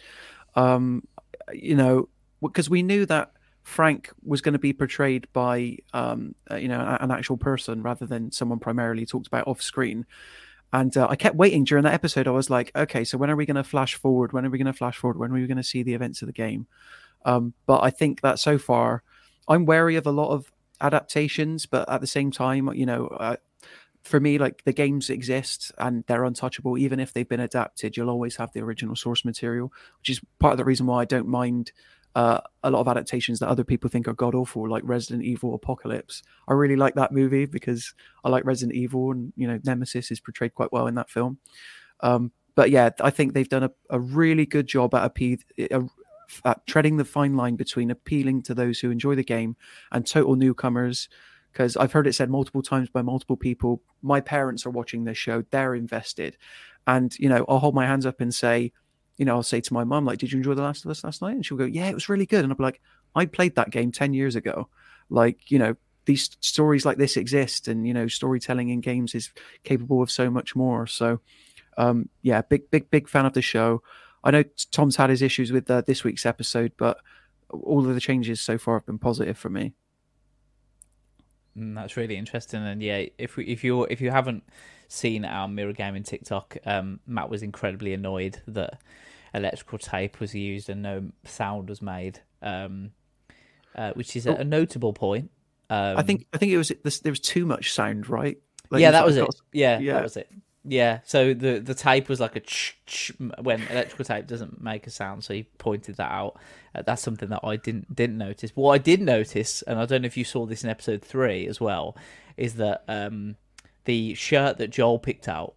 Um, 0.54 1.06
you 1.52 1.74
know, 1.76 2.08
because 2.40 2.70
we 2.70 2.82
knew 2.82 3.04
that 3.06 3.32
Frank 3.70 4.10
was 4.24 4.40
going 4.40 4.54
to 4.54 4.58
be 4.58 4.72
portrayed 4.72 5.28
by, 5.32 5.78
um, 5.94 6.34
uh, 6.50 6.56
you 6.56 6.68
know, 6.68 6.96
an 7.00 7.10
actual 7.12 7.36
person 7.36 7.82
rather 7.82 8.04
than 8.04 8.32
someone 8.32 8.58
primarily 8.58 9.06
talked 9.06 9.28
about 9.28 9.46
off 9.46 9.62
screen. 9.62 10.06
And 10.72 10.96
uh, 10.96 11.06
I 11.08 11.16
kept 11.16 11.36
waiting 11.36 11.64
during 11.64 11.84
that 11.84 11.94
episode. 11.94 12.26
I 12.26 12.32
was 12.32 12.50
like, 12.50 12.72
okay, 12.74 13.04
so 13.04 13.16
when 13.16 13.30
are 13.30 13.36
we 13.36 13.46
going 13.46 13.56
to 13.56 13.64
flash 13.64 13.94
forward? 13.94 14.32
When 14.32 14.44
are 14.44 14.50
we 14.50 14.58
going 14.58 14.66
to 14.66 14.72
flash 14.72 14.96
forward? 14.96 15.18
When 15.18 15.30
are 15.30 15.34
we 15.34 15.46
going 15.46 15.56
to 15.56 15.62
see 15.62 15.84
the 15.84 15.94
events 15.94 16.20
of 16.20 16.26
the 16.26 16.32
game? 16.32 16.66
Um, 17.24 17.54
but 17.66 17.82
I 17.82 17.90
think 17.90 18.22
that 18.22 18.40
so 18.40 18.58
far, 18.58 19.02
I'm 19.48 19.66
wary 19.66 19.96
of 19.96 20.06
a 20.06 20.12
lot 20.12 20.30
of 20.30 20.52
adaptations, 20.80 21.66
but 21.66 21.88
at 21.88 22.00
the 22.00 22.06
same 22.06 22.32
time, 22.32 22.72
you 22.74 22.86
know, 22.86 23.06
uh, 23.06 23.36
for 24.02 24.18
me, 24.18 24.38
like 24.38 24.64
the 24.64 24.72
games 24.72 25.10
exist 25.10 25.70
and 25.78 26.04
they're 26.06 26.24
untouchable. 26.24 26.76
Even 26.76 26.98
if 26.98 27.12
they've 27.12 27.28
been 27.28 27.40
adapted, 27.40 27.96
you'll 27.96 28.10
always 28.10 28.36
have 28.36 28.52
the 28.52 28.60
original 28.60 28.96
source 28.96 29.24
material, 29.24 29.72
which 30.00 30.10
is 30.10 30.20
part 30.38 30.52
of 30.52 30.58
the 30.58 30.64
reason 30.64 30.86
why 30.86 31.02
I 31.02 31.04
don't 31.04 31.28
mind 31.28 31.72
uh, 32.14 32.40
a 32.62 32.70
lot 32.70 32.80
of 32.80 32.88
adaptations 32.88 33.38
that 33.38 33.48
other 33.48 33.64
people 33.64 33.88
think 33.88 34.08
are 34.08 34.14
god 34.14 34.34
awful, 34.34 34.68
like 34.68 34.82
Resident 34.84 35.24
Evil 35.24 35.54
Apocalypse. 35.54 36.22
I 36.48 36.54
really 36.54 36.76
like 36.76 36.94
that 36.94 37.12
movie 37.12 37.46
because 37.46 37.94
I 38.24 38.28
like 38.28 38.44
Resident 38.44 38.76
Evil, 38.76 39.12
and 39.12 39.32
you 39.36 39.46
know 39.46 39.60
Nemesis 39.64 40.10
is 40.10 40.20
portrayed 40.20 40.54
quite 40.54 40.72
well 40.72 40.86
in 40.86 40.96
that 40.96 41.10
film. 41.10 41.38
Um, 42.00 42.32
but 42.54 42.70
yeah, 42.70 42.90
I 43.00 43.10
think 43.10 43.32
they've 43.32 43.48
done 43.48 43.62
a, 43.62 43.70
a 43.90 44.00
really 44.00 44.46
good 44.46 44.66
job 44.66 44.94
at, 44.94 45.14
appe- 45.14 45.42
uh, 45.70 45.82
at 46.44 46.66
treading 46.66 46.96
the 46.96 47.04
fine 47.04 47.36
line 47.36 47.56
between 47.56 47.90
appealing 47.90 48.42
to 48.42 48.54
those 48.54 48.80
who 48.80 48.90
enjoy 48.90 49.14
the 49.14 49.24
game 49.24 49.56
and 49.92 50.06
total 50.06 50.36
newcomers. 50.36 51.08
Because 51.52 51.76
I've 51.76 51.92
heard 51.92 52.06
it 52.06 52.14
said 52.14 52.30
multiple 52.30 52.62
times 52.62 52.88
by 52.88 53.02
multiple 53.02 53.36
people, 53.36 53.82
my 54.02 54.20
parents 54.20 54.64
are 54.66 54.70
watching 54.70 55.04
this 55.04 55.18
show, 55.18 55.42
they're 55.50 55.74
invested. 55.74 56.36
And, 56.86 57.16
you 57.18 57.28
know, 57.28 57.44
I'll 57.48 57.58
hold 57.58 57.74
my 57.74 57.86
hands 57.86 58.06
up 58.06 58.20
and 58.20 58.32
say, 58.32 58.72
you 59.20 59.26
know, 59.26 59.34
I'll 59.34 59.42
say 59.42 59.60
to 59.60 59.74
my 59.74 59.84
mum, 59.84 60.06
like, 60.06 60.16
did 60.16 60.32
you 60.32 60.38
enjoy 60.38 60.54
The 60.54 60.62
Last 60.62 60.82
of 60.82 60.90
Us 60.90 61.04
last 61.04 61.20
night? 61.20 61.34
And 61.34 61.44
she'll 61.44 61.58
go, 61.58 61.66
yeah, 61.66 61.90
it 61.90 61.94
was 61.94 62.08
really 62.08 62.24
good. 62.24 62.42
And 62.42 62.50
I'll 62.50 62.56
be 62.56 62.62
like, 62.62 62.80
I 63.14 63.26
played 63.26 63.54
that 63.56 63.68
game 63.68 63.92
10 63.92 64.14
years 64.14 64.34
ago. 64.34 64.70
Like, 65.10 65.50
you 65.50 65.58
know, 65.58 65.76
these 66.06 66.30
stories 66.40 66.86
like 66.86 66.96
this 66.96 67.18
exist 67.18 67.68
and, 67.68 67.86
you 67.86 67.92
know, 67.92 68.08
storytelling 68.08 68.70
in 68.70 68.80
games 68.80 69.14
is 69.14 69.30
capable 69.62 70.00
of 70.00 70.10
so 70.10 70.30
much 70.30 70.56
more. 70.56 70.86
So, 70.86 71.20
um, 71.76 72.08
yeah, 72.22 72.40
big, 72.40 72.70
big, 72.70 72.90
big 72.90 73.10
fan 73.10 73.26
of 73.26 73.34
the 73.34 73.42
show. 73.42 73.82
I 74.24 74.30
know 74.30 74.42
Tom's 74.70 74.96
had 74.96 75.10
his 75.10 75.20
issues 75.20 75.52
with 75.52 75.70
uh, 75.70 75.82
this 75.82 76.02
week's 76.02 76.24
episode, 76.24 76.72
but 76.78 76.96
all 77.50 77.86
of 77.86 77.94
the 77.94 78.00
changes 78.00 78.40
so 78.40 78.56
far 78.56 78.76
have 78.76 78.86
been 78.86 78.98
positive 78.98 79.36
for 79.36 79.50
me. 79.50 79.74
Mm, 81.58 81.74
that's 81.74 81.98
really 81.98 82.16
interesting, 82.16 82.62
and 82.62 82.82
yeah, 82.82 83.06
if 83.18 83.36
we, 83.36 83.44
if 83.46 83.64
you 83.64 83.82
if 83.84 84.00
you 84.00 84.10
haven't 84.10 84.44
seen 84.86 85.24
our 85.24 85.48
mirror 85.48 85.72
gaming 85.72 86.04
TikTok, 86.04 86.56
um, 86.64 87.00
Matt 87.06 87.28
was 87.28 87.42
incredibly 87.42 87.92
annoyed 87.92 88.40
that 88.46 88.80
electrical 89.34 89.78
tape 89.78 90.20
was 90.20 90.34
used 90.34 90.68
and 90.68 90.82
no 90.82 91.10
sound 91.24 91.68
was 91.68 91.80
made, 91.80 92.20
um, 92.42 92.92
uh, 93.74 93.92
which 93.92 94.16
is 94.16 94.26
a, 94.26 94.32
a 94.32 94.44
notable 94.44 94.92
point. 94.92 95.30
Um, 95.68 95.96
I 95.96 96.02
think 96.02 96.26
I 96.32 96.38
think 96.38 96.52
it 96.52 96.58
was 96.58 96.72
this, 96.82 97.00
there 97.00 97.12
was 97.12 97.20
too 97.20 97.46
much 97.46 97.72
sound, 97.72 98.08
right? 98.08 98.38
Like, 98.70 98.80
yeah, 98.80 98.90
that 98.92 99.06
was 99.06 99.16
like 99.16 99.28
it. 99.28 99.34
Yeah, 99.52 99.78
yeah. 99.78 99.94
that 99.94 100.02
was 100.02 100.16
it. 100.16 100.30
Yeah, 100.64 101.00
so 101.04 101.32
the 101.32 101.58
the 101.58 101.74
tape 101.74 102.08
was 102.08 102.20
like 102.20 102.36
a 102.36 102.40
ch 102.40 102.76
ch 102.86 103.12
when 103.40 103.62
electrical 103.68 104.04
tape 104.04 104.26
doesn't 104.26 104.60
make 104.60 104.86
a 104.86 104.90
sound, 104.90 105.24
so 105.24 105.32
he 105.32 105.44
pointed 105.44 105.96
that 105.96 106.10
out. 106.10 106.38
Uh, 106.74 106.82
that's 106.82 107.00
something 107.00 107.30
that 107.30 107.40
I 107.42 107.56
didn't 107.56 107.94
didn't 107.94 108.18
notice. 108.18 108.50
What 108.54 108.72
I 108.72 108.78
did 108.78 109.00
notice, 109.00 109.62
and 109.62 109.78
I 109.78 109.86
don't 109.86 110.02
know 110.02 110.06
if 110.06 110.18
you 110.18 110.24
saw 110.24 110.44
this 110.44 110.62
in 110.62 110.68
episode 110.68 111.02
three 111.02 111.46
as 111.46 111.60
well, 111.60 111.96
is 112.36 112.56
that 112.56 112.84
um, 112.88 113.36
the 113.84 114.14
shirt 114.14 114.58
that 114.58 114.68
Joel 114.68 114.98
picked 114.98 115.28
out 115.28 115.54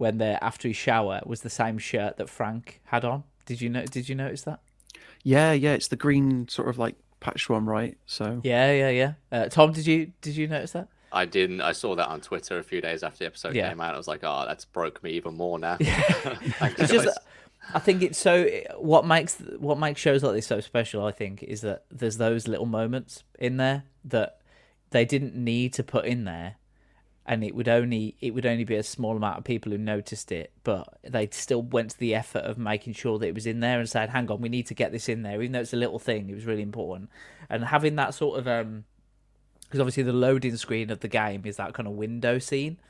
when 0.00 0.16
they're 0.16 0.38
after 0.42 0.66
his 0.66 0.78
shower 0.78 1.20
was 1.26 1.42
the 1.42 1.50
same 1.50 1.76
shirt 1.76 2.16
that 2.16 2.30
Frank 2.30 2.80
had 2.86 3.04
on. 3.04 3.24
Did 3.44 3.60
you 3.60 3.68
know? 3.68 3.84
Did 3.84 4.08
you 4.08 4.14
notice 4.14 4.42
that? 4.42 4.60
Yeah, 5.22 5.52
yeah, 5.52 5.72
it's 5.74 5.88
the 5.88 5.96
green 5.96 6.48
sort 6.48 6.68
of 6.70 6.78
like 6.78 6.94
patch 7.20 7.50
one, 7.50 7.66
right? 7.66 7.98
So 8.06 8.40
Yeah, 8.42 8.72
yeah, 8.72 8.88
yeah. 8.88 9.12
Uh, 9.30 9.48
Tom, 9.50 9.72
did 9.72 9.86
you 9.86 10.12
did 10.22 10.36
you 10.36 10.48
notice 10.48 10.72
that? 10.72 10.88
I 11.12 11.26
didn't. 11.26 11.60
I 11.60 11.72
saw 11.72 11.94
that 11.96 12.08
on 12.08 12.22
Twitter 12.22 12.58
a 12.58 12.62
few 12.62 12.80
days 12.80 13.02
after 13.02 13.18
the 13.18 13.26
episode 13.26 13.54
Yeah. 13.54 13.68
came 13.68 13.80
out. 13.82 13.94
I 13.94 13.98
was 13.98 14.08
like, 14.08 14.20
oh, 14.22 14.44
that's 14.46 14.64
broke 14.64 15.02
me 15.02 15.10
even 15.10 15.34
more 15.36 15.58
now. 15.58 15.76
Thanks, 15.80 16.80
It's 16.80 16.90
just. 16.92 17.18
I 17.74 17.78
think 17.78 18.00
it's 18.02 18.18
so. 18.18 18.48
What 18.78 19.04
makes 19.06 19.36
what 19.58 19.78
makes 19.78 20.00
shows 20.00 20.22
like 20.22 20.32
this 20.34 20.46
so 20.46 20.60
special, 20.60 21.04
I 21.04 21.12
think, 21.12 21.42
is 21.42 21.60
that 21.60 21.84
there's 21.90 22.16
those 22.16 22.48
little 22.48 22.64
moments 22.66 23.22
in 23.38 23.58
there 23.58 23.84
that 24.06 24.38
they 24.90 25.04
didn't 25.04 25.34
need 25.36 25.74
to 25.74 25.82
put 25.82 26.06
in 26.06 26.24
there, 26.24 26.56
and 27.30 27.44
it 27.44 27.54
would 27.54 27.68
only 27.68 28.16
it 28.20 28.34
would 28.34 28.44
only 28.44 28.64
be 28.64 28.74
a 28.74 28.82
small 28.82 29.16
amount 29.16 29.38
of 29.38 29.44
people 29.44 29.70
who 29.70 29.78
noticed 29.78 30.32
it, 30.32 30.50
but 30.64 30.98
they 31.04 31.28
still 31.30 31.62
went 31.62 31.92
to 31.92 31.98
the 31.98 32.12
effort 32.12 32.40
of 32.40 32.58
making 32.58 32.92
sure 32.92 33.20
that 33.20 33.28
it 33.28 33.36
was 33.36 33.46
in 33.46 33.60
there 33.60 33.78
and 33.78 33.88
said, 33.88 34.10
"Hang 34.10 34.28
on, 34.32 34.40
we 34.40 34.48
need 34.48 34.66
to 34.66 34.74
get 34.74 34.90
this 34.90 35.08
in 35.08 35.22
there," 35.22 35.40
even 35.40 35.52
though 35.52 35.60
it's 35.60 35.72
a 35.72 35.76
little 35.76 36.00
thing. 36.00 36.28
It 36.28 36.34
was 36.34 36.44
really 36.44 36.60
important, 36.62 37.08
and 37.48 37.66
having 37.66 37.94
that 37.94 38.14
sort 38.14 38.40
of 38.40 38.48
um, 38.48 38.84
because 39.60 39.78
obviously 39.78 40.02
the 40.02 40.12
loading 40.12 40.56
screen 40.56 40.90
of 40.90 40.98
the 41.00 41.08
game 41.08 41.42
is 41.44 41.56
that 41.58 41.72
kind 41.72 41.86
of 41.86 41.94
window 41.94 42.40
scene, 42.40 42.80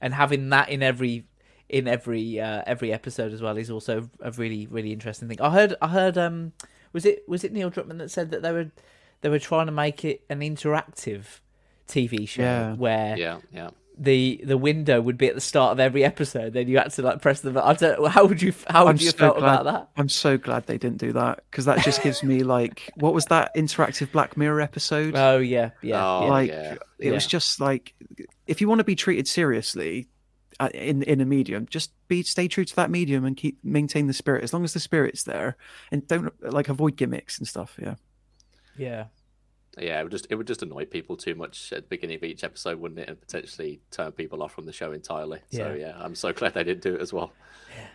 and 0.00 0.14
having 0.14 0.48
that 0.48 0.70
in 0.70 0.82
every 0.82 1.26
in 1.68 1.86
every 1.86 2.40
uh, 2.40 2.62
every 2.66 2.90
episode 2.90 3.34
as 3.34 3.42
well 3.42 3.58
is 3.58 3.70
also 3.70 4.08
a 4.20 4.30
really 4.30 4.66
really 4.66 4.94
interesting 4.94 5.28
thing. 5.28 5.42
I 5.42 5.50
heard 5.50 5.74
I 5.82 5.88
heard 5.88 6.16
um 6.16 6.54
was 6.94 7.04
it 7.04 7.28
was 7.28 7.44
it 7.44 7.52
Neil 7.52 7.70
Druckmann 7.70 7.98
that 7.98 8.10
said 8.10 8.30
that 8.30 8.40
they 8.40 8.52
were 8.52 8.70
they 9.20 9.28
were 9.28 9.38
trying 9.38 9.66
to 9.66 9.72
make 9.72 10.06
it 10.06 10.24
an 10.30 10.40
interactive 10.40 11.40
TV 11.88 12.28
show 12.28 12.42
Yeah. 12.42 12.74
where 12.74 13.16
Yeah, 13.16 13.38
yeah. 13.52 13.70
the 13.98 14.40
the 14.44 14.56
window 14.58 15.00
would 15.00 15.16
be 15.18 15.28
at 15.28 15.34
the 15.34 15.40
start 15.40 15.72
of 15.72 15.80
every 15.80 16.04
episode. 16.04 16.52
Then 16.52 16.66
you 16.68 16.78
had 16.78 16.90
to 16.92 17.02
like 17.02 17.20
press 17.22 17.40
the. 17.40 17.50
button. 17.50 17.68
I 17.70 17.74
don't. 17.74 18.08
How 18.10 18.24
would 18.26 18.42
you? 18.42 18.52
How 18.68 18.84
would 18.86 18.96
I'm 18.96 19.00
you 19.00 19.10
so 19.10 19.16
felt 19.16 19.38
glad, 19.38 19.60
about 19.60 19.64
that? 19.64 19.88
I'm 19.96 20.08
so 20.08 20.36
glad 20.38 20.66
they 20.66 20.78
didn't 20.78 20.98
do 20.98 21.12
that 21.12 21.44
because 21.50 21.64
that 21.66 21.84
just 21.84 22.02
gives 22.02 22.22
me 22.22 22.42
like 22.42 22.90
what 22.96 23.14
was 23.14 23.26
that 23.26 23.54
interactive 23.56 24.10
Black 24.12 24.36
Mirror 24.36 24.60
episode? 24.60 25.14
Oh 25.16 25.38
yeah, 25.38 25.70
yeah. 25.82 26.04
Oh, 26.04 26.26
like 26.26 26.50
yeah. 26.50 26.76
it 26.98 27.12
was 27.12 27.26
just 27.26 27.60
like 27.60 27.94
if 28.46 28.60
you 28.60 28.68
want 28.68 28.80
to 28.80 28.84
be 28.84 28.96
treated 28.96 29.28
seriously 29.28 30.08
uh, 30.60 30.70
in 30.74 31.02
in 31.04 31.20
a 31.20 31.24
medium, 31.24 31.66
just 31.66 31.92
be 32.08 32.22
stay 32.22 32.48
true 32.48 32.64
to 32.64 32.76
that 32.76 32.90
medium 32.90 33.24
and 33.24 33.36
keep 33.36 33.58
maintain 33.62 34.06
the 34.06 34.12
spirit 34.12 34.42
as 34.42 34.52
long 34.52 34.64
as 34.64 34.72
the 34.72 34.80
spirit's 34.80 35.22
there 35.24 35.56
and 35.92 36.06
don't 36.08 36.32
like 36.52 36.68
avoid 36.68 36.96
gimmicks 36.96 37.38
and 37.38 37.46
stuff. 37.46 37.78
Yeah. 37.80 37.94
yeah. 38.76 39.04
Yeah, 39.78 40.00
it 40.00 40.04
would 40.04 40.12
just 40.12 40.26
it 40.30 40.36
would 40.36 40.46
just 40.46 40.62
annoy 40.62 40.84
people 40.84 41.16
too 41.16 41.34
much 41.34 41.72
at 41.72 41.82
the 41.84 41.88
beginning 41.88 42.16
of 42.16 42.24
each 42.24 42.44
episode, 42.44 42.78
wouldn't 42.80 43.00
it? 43.00 43.08
And 43.08 43.20
potentially 43.20 43.80
turn 43.90 44.12
people 44.12 44.42
off 44.42 44.52
from 44.52 44.66
the 44.66 44.72
show 44.72 44.92
entirely. 44.92 45.40
So 45.50 45.72
Yeah. 45.72 45.88
yeah, 45.88 45.96
I'm 45.98 46.14
so 46.14 46.32
glad 46.38 46.54
they 46.54 46.64
didn't 46.64 46.82
do 46.82 46.94
it 46.94 47.00
as 47.00 47.12
well. 47.12 47.32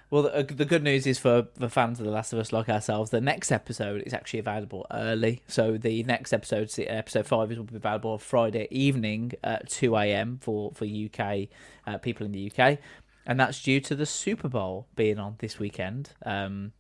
Well, 0.09 0.23
the, 0.23 0.35
uh, 0.35 0.43
the 0.43 0.65
good 0.65 0.83
news 0.83 1.07
is 1.07 1.19
for 1.19 1.47
the 1.55 1.69
fans 1.69 1.99
of 1.99 2.05
The 2.05 2.11
Last 2.11 2.33
of 2.33 2.39
Us 2.39 2.51
like 2.51 2.67
ourselves, 2.67 3.11
the 3.11 3.21
next 3.21 3.49
episode 3.51 4.03
is 4.05 4.13
actually 4.13 4.39
available 4.39 4.85
early. 4.91 5.41
So 5.47 5.77
the 5.77 6.03
next 6.03 6.33
episode, 6.33 6.69
episode 6.79 7.25
five, 7.27 7.49
is 7.51 7.57
will 7.57 7.63
be 7.65 7.75
available 7.77 8.17
Friday 8.17 8.67
evening 8.71 9.33
at 9.43 9.69
two 9.69 9.95
a.m. 9.95 10.39
for 10.41 10.71
for 10.73 10.85
UK 10.85 11.47
uh, 11.87 11.97
people 11.99 12.25
in 12.25 12.33
the 12.33 12.51
UK, 12.51 12.79
and 13.25 13.39
that's 13.39 13.61
due 13.61 13.79
to 13.81 13.95
the 13.95 14.05
Super 14.05 14.49
Bowl 14.49 14.87
being 14.95 15.17
on 15.19 15.35
this 15.39 15.59
weekend. 15.59 16.09
Um, 16.25 16.73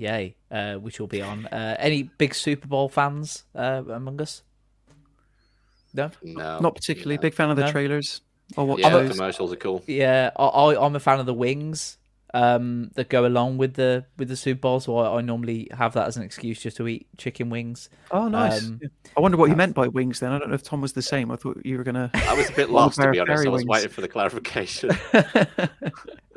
yay, 0.00 0.34
uh, 0.50 0.74
which 0.74 0.98
will 0.98 1.06
be 1.06 1.22
on. 1.22 1.46
Uh, 1.46 1.76
any 1.78 2.04
big 2.04 2.34
Super 2.34 2.66
Bowl 2.66 2.88
fans 2.88 3.44
uh, 3.54 3.82
among 3.88 4.20
us? 4.20 4.42
No. 5.92 6.10
No, 6.22 6.58
Not 6.60 6.74
particularly 6.74 7.16
no. 7.16 7.22
big 7.22 7.34
fan 7.34 7.50
of 7.50 7.56
the 7.56 7.66
No? 7.66 7.70
trailers. 7.72 8.22
Or 8.56 8.66
what? 8.66 8.78
Yeah, 8.78 8.90
the 8.90 9.08
commercials 9.08 9.52
are 9.52 9.56
cool. 9.56 9.82
Yeah, 9.86 10.30
I, 10.36 10.44
I 10.44 10.84
I'm 10.84 10.96
a 10.96 11.00
fan 11.00 11.20
of 11.20 11.26
the 11.26 11.34
wings 11.34 11.98
um, 12.34 12.90
that 12.94 13.08
go 13.08 13.26
along 13.26 13.58
with 13.58 13.74
the 13.74 14.04
with 14.18 14.28
the 14.28 14.36
Super 14.36 14.60
Bowl. 14.60 14.80
So 14.80 14.96
I, 14.98 15.18
I 15.18 15.20
normally 15.20 15.68
have 15.72 15.92
that 15.94 16.06
as 16.08 16.16
an 16.16 16.22
excuse 16.24 16.60
just 16.60 16.76
to 16.78 16.88
eat 16.88 17.06
chicken 17.16 17.50
wings. 17.50 17.90
Oh, 18.10 18.28
nice. 18.28 18.64
Um, 18.66 18.80
I 19.16 19.20
wonder 19.20 19.36
what 19.36 19.50
you 19.50 19.56
meant 19.56 19.74
by 19.74 19.86
wings. 19.88 20.18
Then 20.20 20.32
I 20.32 20.38
don't 20.38 20.48
know 20.48 20.54
if 20.54 20.62
Tom 20.64 20.80
was 20.80 20.94
the 20.94 21.02
same. 21.02 21.30
I 21.30 21.36
thought 21.36 21.60
you 21.64 21.78
were 21.78 21.84
gonna. 21.84 22.10
I 22.14 22.34
was 22.34 22.48
a 22.48 22.52
bit 22.52 22.70
lost 22.78 23.00
to 23.00 23.10
be 23.10 23.20
honest. 23.20 23.46
I 23.46 23.50
was 23.50 23.60
wings. 23.60 23.68
waiting 23.68 23.90
for 23.90 24.00
the 24.00 24.08
clarification. 24.08 24.90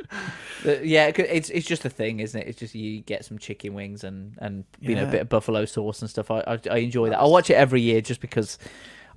Yeah, 0.66 1.08
it's 1.16 1.50
it's 1.50 1.68
just 1.68 1.84
a 1.86 1.90
thing, 1.90 2.20
isn't 2.20 2.40
it? 2.40 2.48
It's 2.48 2.60
just 2.60 2.74
you 2.76 3.02
get 3.02 3.26
some 3.26 3.38
chicken 3.38 3.74
wings 3.74 4.04
and 4.04 4.36
and 4.40 4.64
you 4.80 4.96
know 4.96 5.04
a 5.04 5.12
bit 5.12 5.22
of 5.22 5.30
buffalo 5.30 5.66
sauce 5.66 6.02
and 6.02 6.10
stuff. 6.10 6.32
I 6.32 6.40
I, 6.48 6.60
I 6.72 6.78
enjoy 6.78 7.10
that. 7.10 7.20
I 7.20 7.26
watch 7.26 7.50
it 7.50 7.56
every 7.56 7.82
year 7.82 8.00
just 8.02 8.22
because 8.22 8.58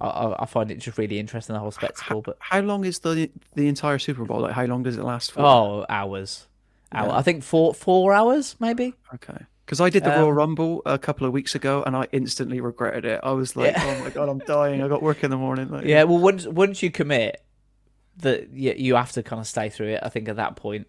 I- 0.00 0.34
I, 0.40 0.46
find 0.46 0.70
it 0.70 0.78
just 0.78 0.98
really 0.98 1.18
interesting 1.18 1.54
the 1.54 1.60
whole 1.60 1.70
spectacle. 1.70 2.20
But 2.20 2.36
How 2.40 2.60
long 2.60 2.84
is 2.84 2.98
the 2.98 3.30
the 3.54 3.68
entire 3.68 3.98
Super 3.98 4.24
Bowl? 4.24 4.40
Like, 4.40 4.52
how 4.52 4.64
long 4.66 4.82
does 4.82 4.96
it 4.98 5.04
last 5.04 5.32
for? 5.32 5.40
oh, 5.40 5.86
hours, 5.88 6.46
hour. 6.92 7.06
Yeah. 7.08 7.16
I 7.16 7.22
think 7.22 7.42
four 7.44 7.72
four 7.72 8.12
hours 8.12 8.56
maybe. 8.60 8.94
Okay. 9.14 9.38
Because 9.64 9.80
I 9.80 9.90
did 9.90 10.04
the 10.04 10.10
Royal 10.10 10.28
Um, 10.28 10.34
Rumble 10.36 10.82
a 10.86 10.96
couple 10.98 11.26
of 11.26 11.32
weeks 11.32 11.54
ago, 11.56 11.82
and 11.84 11.96
I 11.96 12.06
instantly 12.12 12.60
regretted 12.60 13.04
it. 13.04 13.20
I 13.24 13.32
was 13.32 13.56
like, 13.56 13.72
Yeah. 13.74 13.82
"Oh 13.98 14.04
my 14.04 14.10
god, 14.10 14.28
I'm 14.28 14.38
dying! 14.38 14.80
I 14.82 14.86
got 14.86 15.02
work 15.02 15.24
in 15.24 15.30
the 15.30 15.36
morning." 15.36 15.70
Like, 15.70 15.84
Yeah, 15.86 16.04
well, 16.04 16.18
once 16.18 16.46
once 16.46 16.82
you 16.84 16.90
commit, 16.92 17.42
that 18.18 18.50
you, 18.52 18.74
you 18.76 18.94
have 18.94 19.12
to 19.12 19.22
kind 19.22 19.40
of 19.40 19.46
stay 19.46 19.68
through 19.68 19.88
it. 19.88 20.00
I 20.02 20.08
think 20.08 20.28
at 20.28 20.36
that 20.36 20.56
point, 20.56 20.86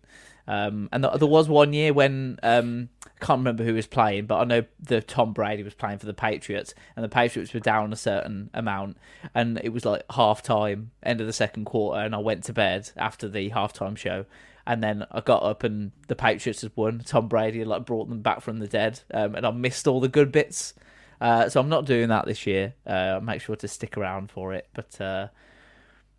um, 0.47 0.87
and 0.91 1.03
th- 1.03 1.19
there 1.19 1.27
was 1.27 1.49
one 1.49 1.73
year 1.73 1.93
when 1.93 2.39
um, 2.41 2.89
I 3.05 3.25
can't 3.25 3.39
remember 3.39 3.63
who 3.63 3.73
was 3.73 3.87
playing, 3.87 4.27
but 4.27 4.39
I 4.39 4.43
know 4.45 4.63
the 4.79 5.01
Tom 5.01 5.33
Brady 5.33 5.63
was 5.63 5.73
playing 5.73 5.99
for 5.99 6.05
the 6.05 6.13
Patriots, 6.13 6.73
and 6.95 7.03
the 7.03 7.09
Patriots 7.09 7.53
were 7.53 7.59
down 7.59 7.91
a 7.91 7.97
certain 7.97 8.49
amount, 8.53 8.97
and 9.35 9.59
it 9.63 9.69
was 9.69 9.85
like 9.85 10.03
half 10.11 10.41
time, 10.41 10.91
end 11.03 11.19
of 11.19 11.27
the 11.27 11.33
second 11.33 11.65
quarter, 11.65 12.01
and 12.01 12.15
I 12.15 12.19
went 12.19 12.45
to 12.45 12.53
bed 12.53 12.91
after 12.95 13.27
the 13.27 13.49
halftime 13.49 13.97
show. 13.97 14.25
And 14.65 14.83
then 14.83 15.05
I 15.11 15.21
got 15.21 15.43
up 15.43 15.63
and 15.63 15.93
the 16.09 16.15
Patriots 16.15 16.61
had 16.61 16.73
won. 16.75 16.99
Tom 16.99 17.29
Brady 17.29 17.59
had 17.59 17.69
like 17.69 17.85
brought 17.85 18.09
them 18.09 18.21
back 18.21 18.41
from 18.41 18.59
the 18.59 18.67
dead, 18.67 18.99
um, 19.13 19.35
and 19.35 19.45
I 19.45 19.51
missed 19.51 19.87
all 19.87 20.01
the 20.01 20.09
good 20.09 20.29
bits. 20.29 20.73
Uh, 21.21 21.47
so 21.47 21.61
I'm 21.61 21.69
not 21.69 21.85
doing 21.85 22.09
that 22.09 22.25
this 22.25 22.45
year. 22.45 22.73
Uh, 22.85 23.15
I'll 23.15 23.21
make 23.21 23.41
sure 23.41 23.55
to 23.55 23.67
stick 23.67 23.97
around 23.97 24.29
for 24.29 24.53
it. 24.53 24.67
But 24.73 24.99
uh, 24.99 25.27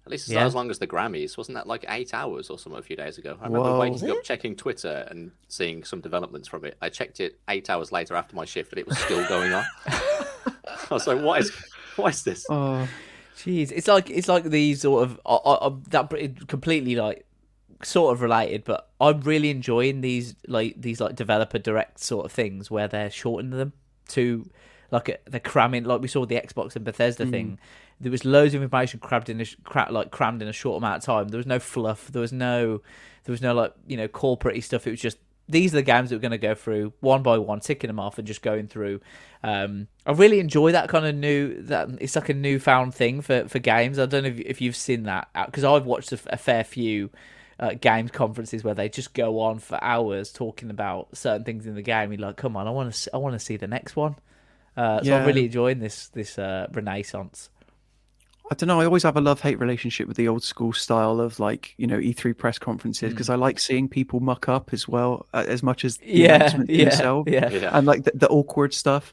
At 0.09 0.13
least 0.13 0.25
it's 0.29 0.33
Yeah. 0.33 0.41
not 0.41 0.47
as 0.47 0.55
long 0.55 0.71
as 0.71 0.79
the 0.79 0.87
Grammys. 0.87 1.37
Wasn't 1.37 1.55
that 1.55 1.67
like 1.67 1.85
eight 1.91 2.15
hours 2.15 2.49
or 2.49 2.59
something 2.59 2.79
a 2.79 2.83
few 2.83 2.97
days 2.97 3.19
ago? 3.19 3.37
I 3.43 3.45
remember 3.45 3.73
Whoa. 3.73 3.79
waking 3.81 4.11
up, 4.11 4.23
checking 4.25 4.57
Twitter, 4.57 5.07
and 5.11 5.33
seeing 5.49 5.85
some 5.85 6.01
developments 6.01 6.49
from 6.49 6.65
it. 6.65 6.79
I 6.81 6.89
checked 6.89 7.21
it 7.21 7.39
eight 7.51 7.69
hours 7.69 7.93
later 7.93 8.17
after 8.17 8.35
my 8.35 8.47
shift, 8.47 8.73
and 8.73 8.79
it 8.79 8.87
was 8.87 8.97
still 8.97 9.29
going 9.29 9.53
on. 9.53 9.67
I 9.87 10.87
was 10.91 11.07
like, 11.07 11.21
"What 11.21 11.43
is, 11.43 11.53
what 11.97 12.15
is 12.15 12.25
this?" 12.25 12.47
Oh, 12.49 12.89
Jeez, 13.37 13.71
it's 13.71 13.87
like 13.87 14.09
it's 14.09 14.29
like 14.29 14.45
these 14.45 14.81
sort 14.81 15.05
of 15.05 15.21
I, 15.27 15.35
I- 15.35 15.77
that 15.91 16.47
completely 16.49 16.97
like 16.97 17.27
sort 17.83 18.15
of 18.15 18.23
related, 18.23 18.65
but 18.65 18.89
I'm 18.99 19.21
really 19.21 19.51
enjoying 19.51 20.01
these 20.01 20.37
like 20.47 20.75
these 20.81 21.03
like 21.03 21.17
developer 21.17 21.59
direct 21.59 22.01
sort 22.01 22.25
of 22.25 22.33
things 22.33 22.71
where 22.71 22.89
they're 22.89 23.11
shortening 23.11 23.59
them 23.59 23.75
to 24.09 24.49
like 24.91 25.11
a, 25.11 25.19
they're 25.27 25.39
cramming 25.39 25.85
like 25.85 26.01
we 26.01 26.09
saw 26.09 26.25
the 26.25 26.37
Xbox 26.37 26.77
and 26.77 26.85
Bethesda 26.85 27.27
hmm. 27.27 27.31
thing. 27.31 27.59
There 28.01 28.13
was 28.13 28.25
loads 28.25 28.55
of 28.55 28.63
information 28.63 29.01
crammed 29.01 29.29
in 29.29 29.41
a 29.41 29.47
cra- 29.65 29.89
like 29.91 30.11
crammed 30.11 30.43
in 30.43 30.49
a 30.49 30.53
short 30.53 30.79
amount 30.79 30.99
of 30.99 31.05
time. 31.05 31.29
There 31.29 31.39
was 31.39 31.47
no 31.47 31.59
fluff. 31.59 32.09
There 32.09 32.23
was 32.23 32.33
no 32.33 32.81
there 33.25 33.33
was 33.33 33.43
no 33.43 33.55
like 33.55 33.75
you 33.87 33.97
know 33.97 34.09
corporate 34.09 34.63
stuff. 34.65 34.87
It 34.87 34.91
was 34.91 35.01
just 35.01 35.19
these 35.49 35.73
are 35.73 35.79
the 35.79 35.83
games 35.83 36.11
that 36.11 36.17
we're 36.17 36.21
going 36.21 36.33
to 36.33 36.39
go 36.39 36.55
through 36.55 36.93
one 37.01 37.23
by 37.23 37.39
one, 37.39 37.61
ticking 37.61 37.89
them 37.89 37.99
off 37.99 38.19
and 38.19 38.27
just 38.27 38.43
going 38.43 38.69
through. 38.69 39.01
Um, 39.43 39.89
I 40.05 40.13
really 40.13 40.41
enjoy 40.41 40.73
that 40.73 40.89
kind 40.89 41.07
of 41.07 41.15
new. 41.15 41.63
That 41.63 41.89
it's 42.01 42.17
like 42.17 42.29
a 42.29 42.35
newfound 42.35 42.95
thing 42.95 43.23
for, 43.23 43.49
for 43.49 43.59
games. 43.59 43.99
I 43.99 44.07
don't 44.07 44.25
know 44.25 44.29
if, 44.29 44.39
if 44.41 44.61
you've 44.61 44.77
seen 44.77 45.05
that 45.05 45.29
because 45.47 45.65
I've 45.65 45.87
watched 45.87 46.13
a 46.13 46.17
fair 46.17 46.65
few 46.65 47.11
uh, 47.59 47.75
games 47.81 48.11
conferences 48.11 48.63
where 48.63 48.75
they 48.75 48.89
just 48.89 49.15
go 49.15 49.41
on 49.41 49.59
for 49.59 49.83
hours 49.83 50.33
talking 50.33 50.71
about 50.71 51.17
certain 51.17 51.45
things 51.45 51.67
in 51.67 51.75
the 51.75 51.83
game. 51.83 52.13
You're 52.13 52.21
like, 52.21 52.37
come 52.37 52.57
on, 52.57 52.69
I 52.69 52.71
want 52.71 52.93
to 52.93 53.11
I 53.15 53.17
want 53.17 53.35
to 53.35 53.41
see 53.41 53.57
the 53.57 53.67
next 53.67 53.97
one. 53.97 54.17
Uh, 54.77 55.03
so 55.03 55.17
I'm 55.17 55.27
really 55.27 55.47
enjoying 55.47 55.81
this 55.81 56.09
this 56.09 56.39
uh, 56.39 56.69
renaissance. 56.73 57.51
I 58.51 58.55
don't 58.55 58.67
know. 58.67 58.81
I 58.81 58.85
always 58.87 59.03
have 59.03 59.17
a 59.17 59.21
love 59.21 59.41
hate 59.41 59.59
relationship 59.61 60.09
with 60.09 60.17
the 60.17 60.27
old 60.29 60.43
school 60.43 60.73
style 60.73 61.21
of 61.21 61.39
like 61.39 61.75
you 61.77 61.87
know 61.87 61.99
E3 61.99 62.37
press 62.37 62.59
conferences 62.59 63.09
Mm. 63.09 63.15
because 63.15 63.29
I 63.29 63.35
like 63.35 63.59
seeing 63.59 63.89
people 63.89 64.21
muck 64.21 64.49
up 64.49 64.71
as 64.73 64.89
well 64.89 65.27
uh, 65.35 65.45
as 65.47 65.63
much 65.63 65.85
as 65.85 65.99
the 65.99 66.07
Yeah, 66.07 66.35
announcement 66.37 66.71
yeah, 66.71 66.85
themselves. 66.85 67.31
yeah. 67.31 67.51
Yeah. 67.51 67.71
and 67.77 67.87
like 67.87 68.05
the, 68.05 68.13
the 68.15 68.29
awkward 68.29 68.73
stuff. 68.73 69.13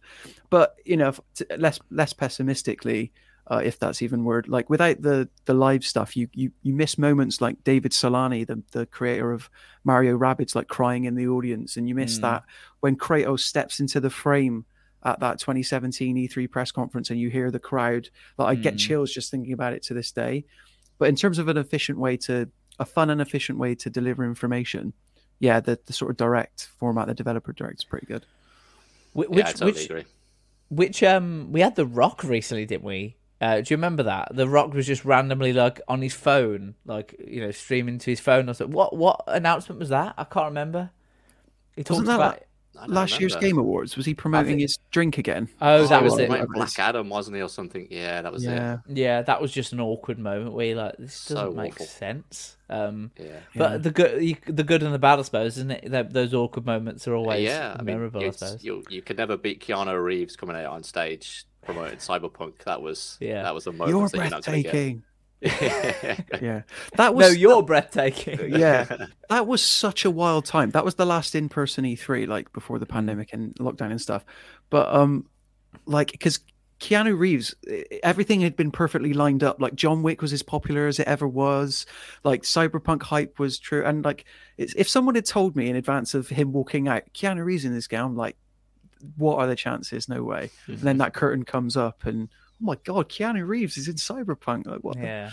But 0.50 0.76
you 0.86 0.96
know, 0.98 1.10
f- 1.10 1.20
t- 1.36 1.46
less 1.58 1.80
less 1.92 2.14
pessimistically, 2.14 3.12
uh, 3.48 3.62
if 3.64 3.78
that's 3.78 4.02
even 4.02 4.24
word, 4.24 4.48
like 4.48 4.70
without 4.70 5.02
the 5.02 5.28
the 5.46 5.54
live 5.54 5.84
stuff, 5.84 6.16
you 6.16 6.30
you 6.34 6.52
you 6.64 6.74
miss 6.74 6.98
moments 6.98 7.42
like 7.42 7.64
David 7.64 7.92
Soliani, 7.92 8.48
the 8.48 8.62
the 8.72 8.86
creator 8.86 9.32
of 9.34 9.50
Mario 9.84 10.18
Rabbids, 10.18 10.56
like 10.56 10.68
crying 10.68 11.04
in 11.06 11.16
the 11.16 11.28
audience, 11.28 11.76
and 11.76 11.90
you 11.90 11.96
miss 11.96 12.18
Mm. 12.20 12.22
that 12.22 12.44
when 12.80 12.96
Kratos 12.96 13.42
steps 13.42 13.80
into 13.82 14.00
the 14.00 14.10
frame 14.10 14.66
at 15.06 15.20
that 15.22 15.40
2017 15.40 16.18
E3 16.18 16.50
press 16.50 16.72
conference, 16.72 17.10
and 17.10 17.20
you 17.20 17.30
hear 17.30 17.52
the 17.52 17.60
crowd. 17.60 18.10
Like 18.38 18.48
I 18.50 18.56
get 18.62 18.74
Mm. 18.76 18.80
chills 18.80 19.12
just 19.14 19.32
thinking 19.32 19.54
about 19.54 19.72
it 19.74 19.84
to 19.84 19.94
this 19.94 20.12
day. 20.12 20.44
But 20.98 21.10
in 21.10 21.16
terms 21.16 21.38
of 21.40 21.48
an 21.48 21.58
efficient 21.58 22.00
way 22.00 22.18
to 22.18 22.50
a 22.80 22.86
fun 22.86 23.10
and 23.10 23.22
efficient 23.22 23.58
way 23.60 23.76
to 23.76 23.90
deliver 23.90 24.26
information, 24.26 24.94
yeah, 25.40 25.60
the, 25.60 25.80
the 25.86 25.94
sort 25.94 26.12
of 26.12 26.18
direct 26.18 26.68
format, 26.78 27.08
the 27.08 27.14
developer 27.14 27.54
direct 27.54 27.80
is 27.82 27.84
pretty 27.86 28.08
good. 28.08 28.26
Wh- 29.14 29.20
yeah, 29.22 29.28
Which 29.30 29.46
I 29.46 29.52
totally 29.52 29.72
which 29.74 29.86
agree. 29.86 30.06
Which 30.70 31.04
um 31.04 31.52
we 31.52 31.62
had 31.62 31.76
the 31.76 31.86
Rock 31.86 32.24
recently, 32.24 32.66
didn't 32.66 32.84
we? 32.84 33.16
Uh, 33.42 33.58
do 33.62 33.74
you 33.74 33.78
remember 33.78 34.02
that? 34.04 34.30
The 34.34 34.48
Rock 34.48 34.74
was 34.74 34.88
just 34.88 35.06
randomly 35.06 35.54
like 35.54 35.80
on 35.88 36.02
his 36.02 36.14
phone, 36.14 36.74
like 36.86 37.14
you 37.28 37.42
know, 37.42 37.52
streaming 37.52 38.00
to 38.00 38.10
his 38.10 38.20
phone. 38.20 38.46
I 38.48 38.52
was 38.52 38.60
like, 38.62 38.70
what 38.70 38.96
what 38.96 39.22
announcement 39.28 39.80
was 39.80 39.90
that? 39.90 40.16
I 40.18 40.24
can't 40.24 40.48
remember. 40.48 40.90
He 41.76 41.84
talked 41.84 42.00
Wasn't 42.08 42.18
that 42.18 42.48
about. 42.78 42.90
like- 42.90 42.96
Last 42.96 43.20
year's. 43.20 43.36
Game 43.36 43.58
Awards 43.58 43.96
was 43.98 44.06
he 44.06 44.14
promoting 44.14 44.48
think- 44.58 44.62
his 44.62 44.78
drink 44.92 45.18
again? 45.18 45.50
Oh, 45.62 45.86
that 45.88 45.98
he 46.00 46.04
was 46.04 46.12
was 46.14 46.20
it. 46.20 46.28
promoting 46.28 46.30
Whatever 46.30 46.64
it 46.64 46.68
is. 46.68 46.76
Black 46.76 46.88
Adam, 46.90 47.10
wasn't 47.10 47.36
he, 47.38 47.42
or 47.42 47.50
something? 47.50 47.88
Yeah, 47.90 48.22
that 48.22 48.32
was 48.32 48.44
Yeah, 48.44 48.78
Yeah, 48.88 49.22
that 49.24 49.42
was 49.42 49.52
just 49.52 49.74
an 49.74 49.80
awkward 49.80 50.20
moment 50.20 50.54
where 50.54 50.66
you're 50.68 50.78
like, 50.78 50.96
this 50.98 51.26
doesn't 51.28 51.56
make 51.56 51.74
awful. 51.74 51.86
sense. 51.86 52.58
Um. 52.70 53.12
Yeah. 53.20 53.26
but 53.56 53.72
Yeah. 53.72 53.78
the 53.78 53.92
good, 53.92 54.38
the 54.48 54.64
good 54.64 54.82
and 54.84 54.94
the 54.94 55.00
bad, 55.00 55.20
I 55.20 55.22
suppose, 55.22 55.58
isn't 55.58 55.72
it? 55.72 55.92
That, 55.92 56.14
those 56.14 56.34
awkward 56.34 56.66
moments 56.66 57.08
are 57.08 57.14
always 57.16 57.44
yeah, 57.44 57.74
I 57.78 57.84
mean, 57.84 57.96
memorable. 57.96 58.24
I 58.24 58.30
suppose. 58.32 58.64
you 58.64 58.84
you 58.90 59.02
could 59.02 59.18
never 59.18 59.38
beat 59.38 59.62
Keanu 59.66 60.04
Reeves 60.04 60.36
coming 60.36 60.56
out 60.56 60.66
on 60.74 60.82
stage 60.84 61.46
promoting 61.64 61.98
Cyberpunk. 62.00 62.64
That 62.66 62.82
was 62.82 63.18
Yeah. 63.20 63.44
that 63.44 63.54
was 63.54 63.68
a 63.68 63.72
moment 63.72 63.90
you're 63.90 64.08
that 64.10 64.18
you're 64.18 64.30
not 64.30 64.44
going 64.46 64.58
to 64.58 64.64
get. 64.64 64.72
breathtaking. 64.72 65.04
Yeah, 65.46 66.62
that 66.96 66.98
No, 66.98 67.12
was 67.12 67.38
you're 67.38 67.64
breathtaking. 67.64 68.40
yeah, 68.60 69.08
that 69.30 69.48
was 69.48 69.64
such 69.64 70.06
a 70.06 70.12
wild 70.12 70.46
time. 70.46 70.72
That 70.72 70.86
was 70.86 70.96
the 70.96 71.06
last 71.06 71.36
in-person 71.36 71.86
E3, 71.86 72.28
like 72.28 72.52
before 72.54 72.80
the 72.80 72.86
pandemic 72.86 73.34
and 73.34 73.56
lockdown 73.56 73.92
and 73.92 74.02
stuff. 74.02 74.26
But 74.70 74.94
um, 74.94 75.28
like 75.86 76.12
because 76.12 76.40
Keanu 76.80 77.18
Reeves, 77.18 77.56
everything 78.04 78.42
had 78.42 78.56
been 78.56 78.72
perfectly 78.72 79.14
lined 79.14 79.44
up. 79.44 79.62
Like 79.62 79.76
John 79.76 80.04
Wick 80.04 80.22
was 80.22 80.34
as 80.34 80.44
popular 80.44 80.88
as 80.88 81.00
it 81.00 81.08
ever 81.08 81.28
was. 81.28 81.86
Like 82.24 82.44
Cyberpunk 82.44 83.04
hype 83.04 83.40
was 83.40 83.58
true. 83.58 83.84
And 83.86 84.04
like, 84.04 84.26
it's, 84.58 84.74
if 84.76 84.90
someone 84.90 85.16
had 85.16 85.26
told 85.26 85.56
me 85.56 85.70
in 85.70 85.76
advance 85.76 86.14
of 86.14 86.28
him 86.30 86.52
walking 86.52 86.88
out, 86.88 87.04
Keanu 87.14 87.46
Reeves 87.46 87.66
in 87.66 87.74
this 87.74 87.88
game, 87.88 88.02
I'm 88.04 88.16
like, 88.18 88.36
what 89.18 89.38
are 89.38 89.48
the 89.48 89.56
chances? 89.56 90.10
No 90.10 90.24
way. 90.24 90.50
And 90.68 90.80
then 90.80 90.98
that 90.98 91.14
curtain 91.14 91.46
comes 91.46 91.78
up, 91.78 92.06
and 92.06 92.28
oh 92.62 92.66
my 92.66 92.76
god, 92.84 93.10
Keanu 93.10 93.48
Reeves 93.48 93.78
is 93.78 93.88
in 93.88 93.96
Cyberpunk. 93.96 94.66
Like 94.68 94.84
what? 94.84 94.98
the- 94.98 95.04
Yeah. 95.04 95.32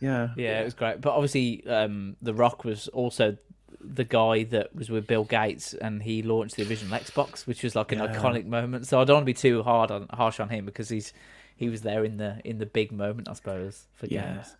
yeah, 0.00 0.28
Yeah, 0.36 0.60
it 0.60 0.64
was 0.64 0.74
great. 0.74 1.00
But 1.00 1.12
obviously, 1.14 1.66
um, 1.66 2.16
The 2.22 2.34
Rock 2.34 2.64
was 2.64 2.88
also 2.88 3.36
the 3.80 4.04
guy 4.04 4.44
that 4.44 4.74
was 4.76 4.90
with 4.90 5.06
Bill 5.08 5.24
Gates, 5.24 5.74
and 5.74 6.02
he 6.02 6.22
launched 6.22 6.56
the 6.56 6.68
original 6.68 6.96
Xbox, 6.98 7.46
which 7.46 7.62
was 7.64 7.74
like 7.74 7.90
an 7.92 7.98
Yeah. 7.98 8.14
iconic 8.14 8.46
moment. 8.46 8.86
So 8.86 9.00
I 9.00 9.04
don't 9.04 9.16
want 9.16 9.22
to 9.24 9.26
be 9.26 9.34
too 9.34 9.62
hard 9.64 9.90
on 9.90 10.06
harsh 10.12 10.38
on 10.40 10.48
him 10.50 10.64
because 10.66 10.88
he's 10.88 11.12
he 11.56 11.68
was 11.68 11.82
there 11.82 12.04
in 12.04 12.16
the 12.16 12.40
in 12.44 12.58
the 12.58 12.66
big 12.66 12.92
moment, 12.92 13.28
I 13.28 13.32
suppose, 13.34 13.86
for 13.94 14.06
Yeah. 14.06 14.34
games. 14.34 14.56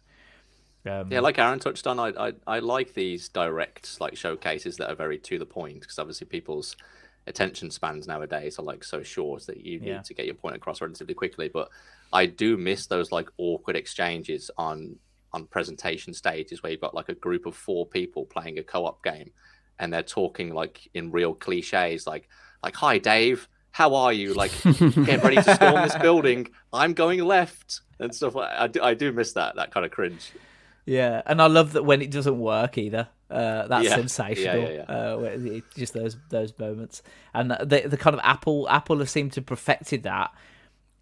Um, 0.84 1.12
Yeah, 1.12 1.20
like 1.20 1.38
Aaron 1.38 1.60
touched 1.60 1.86
on, 1.86 2.00
I, 2.00 2.08
I 2.28 2.32
I 2.46 2.58
like 2.58 2.94
these 2.94 3.28
direct 3.28 4.00
like 4.00 4.16
showcases 4.16 4.76
that 4.78 4.90
are 4.90 4.96
very 4.96 5.18
to 5.18 5.38
the 5.38 5.46
point 5.46 5.80
because 5.80 5.98
obviously 5.98 6.26
people's 6.26 6.76
attention 7.26 7.70
spans 7.70 8.06
nowadays 8.06 8.58
are 8.58 8.62
like 8.64 8.82
so 8.84 9.02
short 9.02 9.46
that 9.46 9.64
you 9.64 9.78
Yeah. 9.82 9.96
need 9.96 10.04
to 10.04 10.14
get 10.14 10.26
your 10.26 10.34
point 10.34 10.56
across 10.56 10.80
relatively 10.80 11.14
quickly. 11.14 11.48
But 11.48 11.68
I 12.12 12.26
do 12.26 12.56
miss 12.56 12.86
those 12.86 13.12
like 13.12 13.28
awkward 13.38 13.76
exchanges 13.76 14.50
on 14.58 14.96
on 15.34 15.46
presentation 15.46 16.12
stages 16.12 16.62
where 16.62 16.70
you've 16.72 16.80
got 16.80 16.94
like 16.94 17.08
a 17.08 17.14
group 17.14 17.46
of 17.46 17.56
four 17.56 17.86
people 17.86 18.26
playing 18.26 18.58
a 18.58 18.62
co-op 18.62 19.02
game 19.02 19.30
and 19.78 19.90
they're 19.90 20.02
talking 20.02 20.52
like 20.52 20.86
in 20.92 21.10
real 21.10 21.32
cliches 21.32 22.06
like 22.06 22.28
like 22.62 22.76
hi 22.76 22.98
Dave 22.98 23.48
how 23.70 23.94
are 23.94 24.12
you 24.12 24.34
like 24.34 24.50
get 25.06 25.22
ready 25.24 25.36
to 25.36 25.54
storm 25.54 25.82
this 25.84 25.96
building 25.96 26.48
I'm 26.70 26.92
going 26.92 27.24
left 27.24 27.80
and 27.98 28.14
stuff 28.14 28.34
like 28.34 28.50
I 28.52 28.66
do, 28.66 28.82
I 28.82 28.92
do 28.92 29.10
miss 29.10 29.32
that 29.32 29.56
that 29.56 29.72
kind 29.72 29.86
of 29.86 29.92
cringe 29.92 30.32
Yeah, 30.84 31.22
and 31.24 31.40
I 31.40 31.46
love 31.46 31.72
that 31.72 31.84
when 31.84 32.02
it 32.02 32.10
doesn't 32.10 32.38
work 32.38 32.76
either. 32.76 33.08
Uh, 33.32 33.66
that's 33.68 33.84
Yeah. 33.88 33.96
sensational. 33.96 34.62
Yeah, 34.62 34.84
yeah. 34.88 34.94
Uh, 34.94 35.60
just 35.76 35.94
those 35.94 36.16
those 36.28 36.52
moments, 36.58 37.02
and 37.34 37.50
the 37.50 37.84
the 37.86 37.96
kind 37.96 38.14
of 38.14 38.20
Apple 38.22 38.68
Apple 38.68 38.98
have 38.98 39.10
seemed 39.10 39.32
to 39.32 39.40
have 39.40 39.46
perfected 39.46 40.02
that 40.04 40.32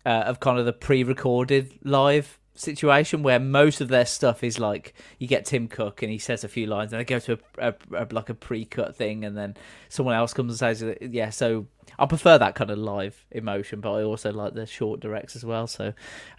uh, 0.06 0.24
of 0.26 0.40
kind 0.40 0.58
of 0.58 0.64
the 0.66 0.72
pre-recorded 0.72 1.78
live 1.84 2.38
situation 2.54 3.22
where 3.22 3.38
most 3.40 3.80
of 3.80 3.88
their 3.88 4.04
stuff 4.04 4.44
is 4.44 4.58
like 4.58 4.92
you 5.18 5.26
get 5.26 5.46
Tim 5.46 5.66
Cook 5.66 6.02
and 6.02 6.12
he 6.12 6.18
says 6.18 6.44
a 6.44 6.48
few 6.48 6.66
lines 6.66 6.92
and 6.92 7.00
they 7.00 7.04
go 7.04 7.18
to 7.20 7.38
a, 7.58 7.68
a, 7.68 7.74
a 8.04 8.06
like 8.10 8.28
a 8.28 8.34
pre-cut 8.34 8.94
thing 8.96 9.24
and 9.24 9.36
then 9.36 9.56
someone 9.88 10.14
else 10.14 10.34
comes 10.34 10.60
and 10.60 10.78
says 10.78 10.96
yeah 11.00 11.30
so 11.30 11.66
I 12.00 12.06
prefer 12.06 12.38
that 12.38 12.54
kind 12.54 12.70
of 12.70 12.78
live 12.78 13.24
emotion 13.30 13.80
but 13.80 13.92
I 13.92 14.02
also 14.02 14.32
like 14.32 14.54
the 14.54 14.66
short 14.66 15.00
directs 15.00 15.36
as 15.36 15.44
well 15.44 15.66
so 15.66 15.92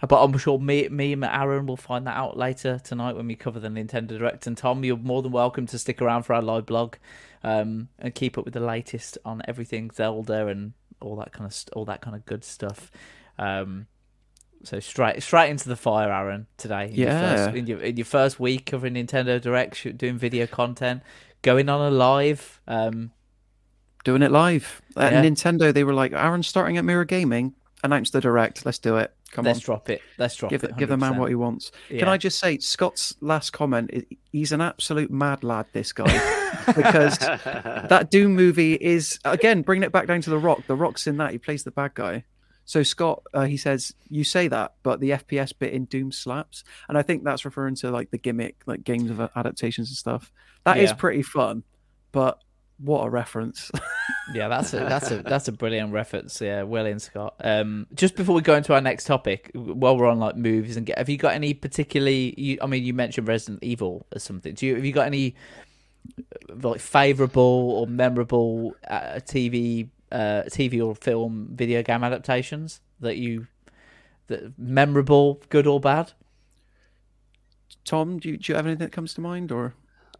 but 0.06 0.22
I'm 0.22 0.36
sure 0.36 0.58
me 0.58 0.88
me 0.88 1.12
and 1.12 1.24
Aaron 1.24 1.66
will 1.66 1.76
find 1.76 2.06
that 2.06 2.16
out 2.16 2.36
later 2.36 2.80
tonight 2.82 3.14
when 3.16 3.26
we 3.28 3.36
cover 3.36 3.60
the 3.60 3.68
Nintendo 3.68 4.08
Direct 4.18 4.46
and 4.46 4.56
Tom 4.58 4.84
you're 4.84 4.96
more 4.96 5.22
than 5.22 5.32
welcome 5.32 5.66
to 5.66 5.78
stick 5.78 6.02
around 6.02 6.24
for 6.24 6.34
our 6.34 6.42
live 6.42 6.66
blog 6.66 6.96
um, 7.44 7.88
and 7.98 8.14
keep 8.14 8.36
up 8.36 8.44
with 8.44 8.54
the 8.54 8.60
latest 8.60 9.16
on 9.24 9.40
everything 9.46 9.90
Zelda 9.90 10.48
and 10.48 10.72
all 11.00 11.16
that 11.16 11.32
kind 11.32 11.46
of 11.46 11.54
st- 11.54 11.72
all 11.74 11.84
that 11.86 12.00
kind 12.00 12.16
of 12.16 12.26
good 12.26 12.44
stuff 12.44 12.90
um, 13.38 13.86
so 14.64 14.78
straight 14.80 15.22
straight 15.22 15.50
into 15.50 15.68
the 15.68 15.74
fire, 15.74 16.12
Aaron. 16.12 16.46
Today, 16.56 16.86
in 16.88 16.94
your 16.94 17.08
Yeah. 17.08 17.20
first, 17.46 17.56
in 17.56 17.66
your 17.66 17.80
in 17.80 17.96
your 17.96 18.04
first 18.04 18.38
week 18.38 18.66
covering 18.66 18.94
Nintendo 18.94 19.40
Direct, 19.40 19.96
doing 19.98 20.16
video 20.18 20.46
content, 20.46 21.02
going 21.42 21.68
on 21.68 21.80
a 21.80 21.90
live. 21.90 22.60
Um, 22.68 23.10
doing 24.04 24.22
it 24.22 24.30
live. 24.30 24.82
At 24.96 25.12
Yeah. 25.12 25.22
Nintendo, 25.22 25.72
they 25.72 25.84
were 25.84 25.94
like, 25.94 26.12
Aaron's 26.12 26.46
starting 26.46 26.76
at 26.78 26.84
Mirror 26.84 27.04
Gaming. 27.06 27.54
Announce 27.84 28.10
the 28.10 28.20
direct. 28.20 28.64
Let's 28.64 28.78
do 28.78 28.96
it. 28.96 29.12
Come 29.32 29.44
on. 29.44 29.46
let's 29.46 29.60
on. 29.60 29.64
drop 29.64 29.90
it. 29.90 30.02
Let's 30.18 30.36
drop 30.36 30.50
Give, 30.50 30.62
it. 30.62 30.70
it, 30.70 30.76
give 30.76 30.88
the 30.88 30.96
man 30.96 31.16
what 31.16 31.30
he 31.30 31.34
wants. 31.34 31.72
Can 31.88 32.06
I 32.08 32.16
just 32.18 32.38
say, 32.38 32.58
Scott's 32.58 33.14
last 33.20 33.50
comment, 33.52 33.90
he's 34.30 34.52
an 34.52 34.60
absolute 34.60 35.10
mad 35.10 35.42
lad, 35.42 35.66
this 35.72 35.92
guy. 35.92 36.04
because 36.76 37.18
that 37.18 38.08
Doom 38.10 38.34
movie 38.36 38.74
is, 38.74 39.18
again, 39.24 39.62
bringing 39.62 39.84
it 39.84 39.90
back 39.92 40.06
down 40.06 40.20
to 40.20 40.30
The 40.30 40.38
Rock. 40.38 40.66
The 40.66 40.76
Rock's 40.76 41.06
in 41.06 41.16
that. 41.16 41.32
He 41.32 41.38
plays 41.38 41.64
the 41.64 41.70
bad 41.70 41.94
guy. 41.94 42.24
So 42.64 42.82
Scott, 42.84 43.22
uh, 43.34 43.46
he 43.46 43.56
says, 43.56 43.92
you 44.08 44.22
say 44.22 44.46
that, 44.48 44.74
but 44.84 45.00
the 45.00 45.10
FPS 45.10 45.52
bit 45.58 45.72
in 45.72 45.86
Doom 45.86 46.12
slaps. 46.12 46.62
And 46.88 46.96
I 46.96 47.02
think 47.02 47.24
that's 47.24 47.44
referring 47.44 47.74
to 47.76 47.90
like 47.90 48.10
the 48.12 48.18
gimmick, 48.18 48.62
like 48.66 48.84
games 48.84 49.10
of 49.10 49.18
adaptations 49.34 49.88
and 49.88 49.96
stuff. 49.96 50.30
That 50.64 50.76
is 50.76 50.90
Yeah. 50.90 50.96
pretty 50.96 51.22
fun, 51.22 51.64
but 52.12 52.38
what 52.82 53.06
a 53.06 53.10
reference. 53.10 53.70
Yeah, 54.32 54.48
that's 54.48 54.72
a 54.72 54.78
that's 54.78 55.10
a 55.10 55.22
that's 55.22 55.48
a 55.48 55.52
brilliant 55.52 55.92
reference. 55.92 56.40
Yeah, 56.40 56.62
well 56.62 56.86
in 56.86 56.98
Scott. 57.00 57.34
Um, 57.40 57.86
just 57.94 58.14
before 58.14 58.34
we 58.34 58.40
go 58.40 58.54
into 58.54 58.72
our 58.72 58.80
next 58.80 59.04
topic, 59.04 59.50
while 59.54 59.96
we're 59.96 60.06
on 60.06 60.18
like 60.20 60.36
movies 60.36 60.76
and 60.76 60.86
get, 60.86 60.96
have 60.96 61.08
you 61.08 61.18
got 61.18 61.34
any 61.34 61.52
particularly? 61.52 62.32
You, 62.38 62.58
I 62.62 62.66
mean, 62.66 62.84
you 62.84 62.94
mentioned 62.94 63.28
Resident 63.28 63.62
Evil 63.62 64.06
or 64.14 64.18
something. 64.20 64.54
Do 64.54 64.66
you 64.66 64.76
have 64.76 64.84
you 64.84 64.92
got 64.92 65.06
any 65.06 65.34
uh, 66.18 66.54
like 66.62 66.80
favorable 66.80 67.42
or 67.42 67.86
memorable 67.86 68.74
uh, 68.88 69.20
TV, 69.20 69.88
uh, 70.12 70.44
TV 70.46 70.84
or 70.84 70.94
film 70.94 71.48
video 71.52 71.82
game 71.82 72.04
adaptations 72.04 72.80
that 73.00 73.16
you 73.16 73.48
that 74.28 74.58
memorable, 74.58 75.42
good 75.48 75.66
or 75.66 75.80
bad? 75.80 76.12
Tom, 77.84 78.18
do 78.18 78.30
you, 78.30 78.36
do 78.38 78.52
you 78.52 78.56
have 78.56 78.66
anything 78.66 78.86
that 78.86 78.92
comes 78.92 79.14
to 79.14 79.20
mind 79.20 79.52
or? 79.52 79.74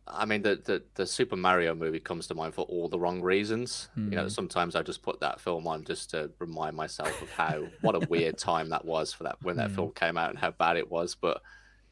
I 0.07 0.25
mean, 0.25 0.43
the, 0.43 0.57
the 0.57 0.83
the 0.95 1.07
Super 1.07 1.37
Mario 1.37 1.75
movie 1.75 2.01
comes 2.01 2.27
to 2.27 2.35
mind 2.35 2.55
for 2.55 2.63
all 2.63 2.89
the 2.89 2.99
wrong 2.99 3.23
reasons. 3.23 3.89
You 3.97 4.17
know, 4.17 4.23
hmm. 4.23 4.29
sometimes 4.29 4.75
I 4.75 4.83
just 4.83 5.03
put 5.03 5.21
that 5.21 5.41
film 5.41 5.67
on 5.69 5.85
just 5.85 6.11
to 6.11 6.31
remind 6.39 6.77
myself 6.77 7.23
of 7.23 7.31
how 7.31 7.65
what 7.83 7.95
a 7.95 8.07
weird 8.09 8.37
time 8.37 8.71
that 8.71 8.85
was 8.85 9.13
for 9.13 9.23
that 9.25 9.37
when 9.43 9.57
that 9.57 9.71
hmm. 9.71 9.77
film 9.77 9.93
came 9.93 10.17
out 10.17 10.31
and 10.31 10.39
how 10.39 10.51
bad 10.51 10.77
it 10.77 10.91
was. 10.91 11.15
But 11.15 11.41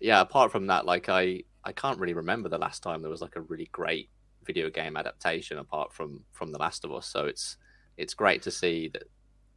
yeah, 0.01 0.20
apart 0.20 0.51
from 0.51 0.66
that, 0.66 0.87
like 0.87 1.09
I 1.09 1.45
I 1.65 1.73
can't 1.73 2.01
really 2.01 2.15
remember 2.15 2.49
the 2.49 2.59
last 2.59 2.82
time 2.82 3.01
there 3.01 3.11
was 3.11 3.23
like 3.23 3.37
a 3.37 3.43
really 3.43 3.69
great 3.70 4.11
video 4.45 4.70
game 4.70 4.97
adaptation 4.97 5.59
apart 5.59 5.93
from 5.93 6.24
from 6.32 6.51
The 6.51 6.59
Last 6.59 6.85
of 6.85 6.93
Us. 6.93 7.07
So 7.07 7.27
it's 7.27 7.59
it's 7.97 8.15
great 8.15 8.43
to 8.43 8.51
see 8.51 8.89
that 8.89 9.05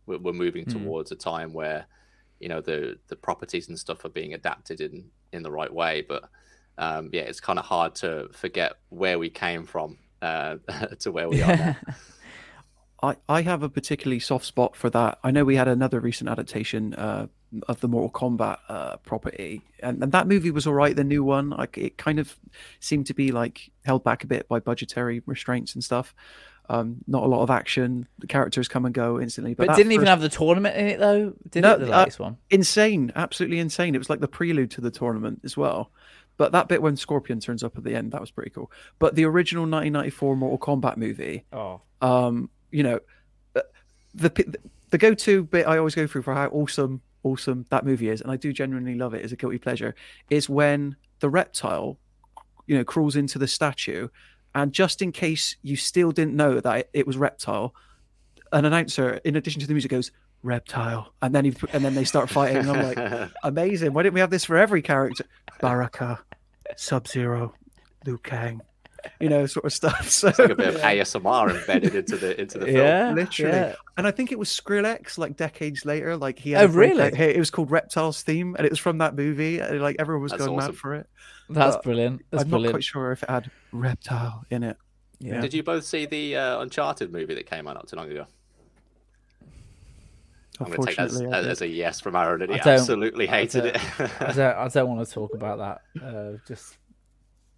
we're, 0.06 0.20
we're 0.20 0.34
moving 0.34 0.66
hmm. 0.66 0.72
towards 0.72 1.12
a 1.12 1.16
time 1.16 1.54
where 1.54 1.88
you 2.40 2.50
know 2.50 2.62
the 2.62 3.00
the 3.08 3.16
properties 3.16 3.70
and 3.70 3.80
stuff 3.80 4.06
are 4.06 4.10
being 4.10 4.36
adapted 4.36 4.80
in 4.80 5.10
in 5.32 5.42
the 5.42 5.52
right 5.52 5.74
way, 5.74 6.06
but 6.08 6.30
um, 6.78 7.10
yeah, 7.14 7.22
it's 7.22 7.40
kind 7.40 7.60
of 7.60 7.66
hard 7.66 7.96
to 7.96 8.30
forget 8.34 8.74
where 8.90 9.20
we 9.20 9.30
came 9.30 9.66
from 9.66 9.98
uh, 10.22 10.58
to 11.00 11.12
where 11.12 11.30
we 11.30 11.42
are 11.42 11.56
now. 11.56 11.76
I, 13.04 13.18
I 13.28 13.42
have 13.42 13.64
a 13.64 13.70
particularly 13.70 14.20
soft 14.20 14.46
spot 14.46 14.78
for 14.78 14.90
that. 14.92 15.20
I 15.24 15.32
know 15.32 15.44
we 15.44 15.58
had 15.58 15.68
another 15.68 16.00
recent 16.00 16.30
adaptation 16.30 16.94
uh, 16.94 17.28
of 17.68 17.82
the 17.82 17.90
Mortal 17.90 18.10
Kombat 18.10 18.60
uh, 18.70 18.96
property, 18.98 19.62
and, 19.82 20.02
and 20.02 20.14
that 20.14 20.26
movie 20.26 20.52
was 20.52 20.66
all 20.66 20.74
right. 20.74 20.96
The 20.96 21.04
new 21.04 21.22
one, 21.22 21.50
like 21.50 21.78
it 21.78 21.98
kind 21.98 22.18
of 22.18 22.40
seemed 22.80 23.08
to 23.08 23.14
be 23.14 23.34
like 23.34 23.72
held 23.84 24.06
back 24.06 24.24
a 24.24 24.28
bit 24.28 24.48
by 24.48 24.60
budgetary 24.62 25.22
restraints 25.26 25.74
and 25.74 25.84
stuff. 25.84 26.16
Um, 26.70 27.00
not 27.06 27.24
a 27.24 27.28
lot 27.28 27.44
of 27.44 27.50
action. 27.50 28.08
The 28.20 28.28
characters 28.28 28.70
come 28.70 28.86
and 28.86 28.96
go 28.96 29.20
instantly. 29.20 29.54
But, 29.54 29.68
But 29.68 29.76
didn't 29.76 29.92
even 29.92 30.08
have 30.08 30.22
the 30.22 30.30
tournament 30.30 30.78
in 30.78 30.88
it 30.88 31.00
though. 31.00 31.34
Did 31.50 31.64
No, 31.64 31.74
it 31.74 31.80
the 31.80 31.92
uh, 31.92 32.06
one? 32.18 32.38
insane, 32.50 33.12
absolutely 33.18 33.60
insane. 33.60 33.96
It 33.96 33.98
was 33.98 34.10
like 34.10 34.22
the 34.22 34.30
prelude 34.30 34.72
to 34.72 34.82
the 34.82 34.92
tournament 34.92 35.42
as 35.44 35.58
well. 35.58 35.92
But 36.38 36.52
that 36.54 36.68
bit 36.68 36.82
when 36.82 36.96
Scorpion 36.96 37.40
turns 37.40 37.64
up 37.64 37.78
at 37.78 37.84
the 37.84 37.96
end, 37.96 38.12
that 38.12 38.22
was 38.22 38.32
pretty 38.32 38.50
cool. 38.50 38.72
But 39.00 39.16
the 39.16 39.26
original 39.26 39.64
1994 39.64 40.36
Mortal 40.36 40.58
Kombat 40.58 40.98
movie, 40.98 41.46
Oh, 41.54 41.82
um, 42.02 42.50
you 42.72 42.84
know, 42.84 43.00
uh, 43.56 43.62
the 44.16 44.30
the, 44.30 44.56
the 44.90 44.98
go-to 44.98 45.44
bit 45.44 45.68
I 45.68 45.78
always 45.78 45.96
go 45.96 46.08
through 46.08 46.24
for 46.24 46.34
how 46.34 46.48
awesome, 46.48 47.02
awesome 47.24 47.66
that 47.70 47.86
movie 47.86 48.10
is, 48.10 48.22
and 48.22 48.32
I 48.32 48.38
do 48.38 48.52
genuinely 48.52 48.96
love 48.96 49.14
it 49.14 49.24
as 49.24 49.32
a 49.32 49.36
guilty 49.36 49.60
pleasure, 49.60 49.96
is 50.30 50.50
when 50.50 50.96
the 51.20 51.30
reptile, 51.30 51.98
you 52.68 52.78
know, 52.78 52.84
crawls 52.84 53.16
into 53.16 53.38
the 53.38 53.48
statue, 53.48 54.08
and 54.56 54.72
just 54.74 55.02
in 55.02 55.12
case 55.12 55.56
you 55.62 55.76
still 55.76 56.12
didn't 56.12 56.36
know 56.36 56.60
that 56.60 56.78
it, 56.78 56.90
it 56.94 57.08
was 57.08 57.18
reptile, 57.18 57.74
an 58.52 58.66
announcer, 58.66 59.20
in 59.24 59.36
addition 59.36 59.62
to 59.62 59.68
the 59.68 59.74
music, 59.74 59.92
goes 59.92 60.12
reptile, 60.44 61.14
and 61.22 61.34
then 61.34 61.46
he 61.46 61.54
and 61.72 61.84
then 61.84 61.96
they 61.96 62.04
start 62.04 62.30
fighting, 62.30 62.58
and 62.58 62.70
I'm 62.72 62.84
like, 62.96 63.30
amazing. 63.44 63.94
Why 63.94 64.04
didn't 64.04 64.14
we 64.16 64.20
have 64.20 64.30
this 64.30 64.46
for 64.46 64.58
every 64.58 64.82
character? 64.82 65.26
Baraka, 65.62 66.20
Sub 66.76 67.08
Zero, 67.08 67.54
Liu 68.06 68.18
Kang, 68.18 68.62
you 69.20 69.30
know, 69.30 69.46
sort 69.46 69.66
of 69.66 69.74
stuff. 69.74 70.10
So 70.10 70.28
It's 70.30 70.40
like 70.40 70.50
a 70.52 70.56
bit 70.56 70.68
of 70.76 70.76
ASMR 70.82 71.60
embedded 71.60 71.96
into 71.96 72.18
the 72.18 72.40
into 72.40 72.58
the 72.60 72.66
film. 72.66 72.78
yeah, 72.78 73.12
literally. 73.14 73.52
yeah. 73.56 73.76
And 73.98 74.06
I 74.08 74.12
think 74.12 74.32
it 74.32 74.40
was 74.40 74.50
Skrillex, 74.50 75.18
like 75.18 75.38
decades 75.38 75.86
later, 75.86 76.18
like 76.18 76.40
he 76.40 76.56
Oh, 76.56 76.60
had 76.60 76.70
a 76.70 76.74
breakout 76.74 76.98
really? 76.98 77.16
hit. 77.16 77.36
It 77.36 77.40
was 77.40 77.50
called 77.50 77.72
Reptiles 77.72 78.22
theme, 78.24 78.56
and 78.58 78.66
it 78.66 78.72
was 78.72 78.80
from 78.80 78.98
that 79.00 79.16
movie. 79.16 79.60
And 79.60 79.82
like 79.82 79.96
everyone 80.00 80.24
was 80.24 80.32
That's 80.32 80.46
going 80.46 80.58
awesome. 80.58 80.72
mad 80.74 80.78
for 80.78 80.96
it. 80.96 81.08
That's 81.50 81.76
But 81.78 81.84
brilliant. 81.84 82.22
That's 82.32 82.44
I'm 82.44 82.50
not 82.50 82.70
quite 82.70 82.84
sure 82.84 83.12
if 83.12 83.24
it 83.24 83.30
had 83.30 83.52
reptile 83.72 84.46
in 84.50 84.64
it. 84.64 84.78
Yeah. 85.20 85.40
Did 85.40 85.54
you 85.54 85.64
both 85.64 85.86
see 85.86 86.06
the 86.06 86.36
uh, 86.36 86.62
Uncharted 86.62 87.12
movie 87.14 87.36
that 87.36 87.46
came 87.46 87.68
out 87.68 87.76
not 87.76 87.88
too 87.88 87.96
long 87.96 88.12
ago? 88.12 88.26
I'm 90.60 90.68
going 90.68 90.82
to 90.82 90.86
take 90.88 90.98
that 90.98 91.06
as, 91.06 91.16
Unfortunately, 91.16 91.50
as 91.50 91.62
a 91.62 91.68
yes 91.68 92.00
from 92.00 92.16
Aaron, 92.16 92.42
and 92.44 92.54
he 92.54 92.60
I 92.60 92.74
absolutely 92.74 93.26
hated 93.28 93.66
it. 93.66 93.78
I 94.22 94.32
don't. 94.34 94.58
I 94.58 94.68
don't 94.68 94.88
want 94.96 95.08
to 95.08 95.14
talk 95.14 95.34
about 95.34 95.58
that. 95.96 96.02
Uh, 96.04 96.38
just. 96.48 96.78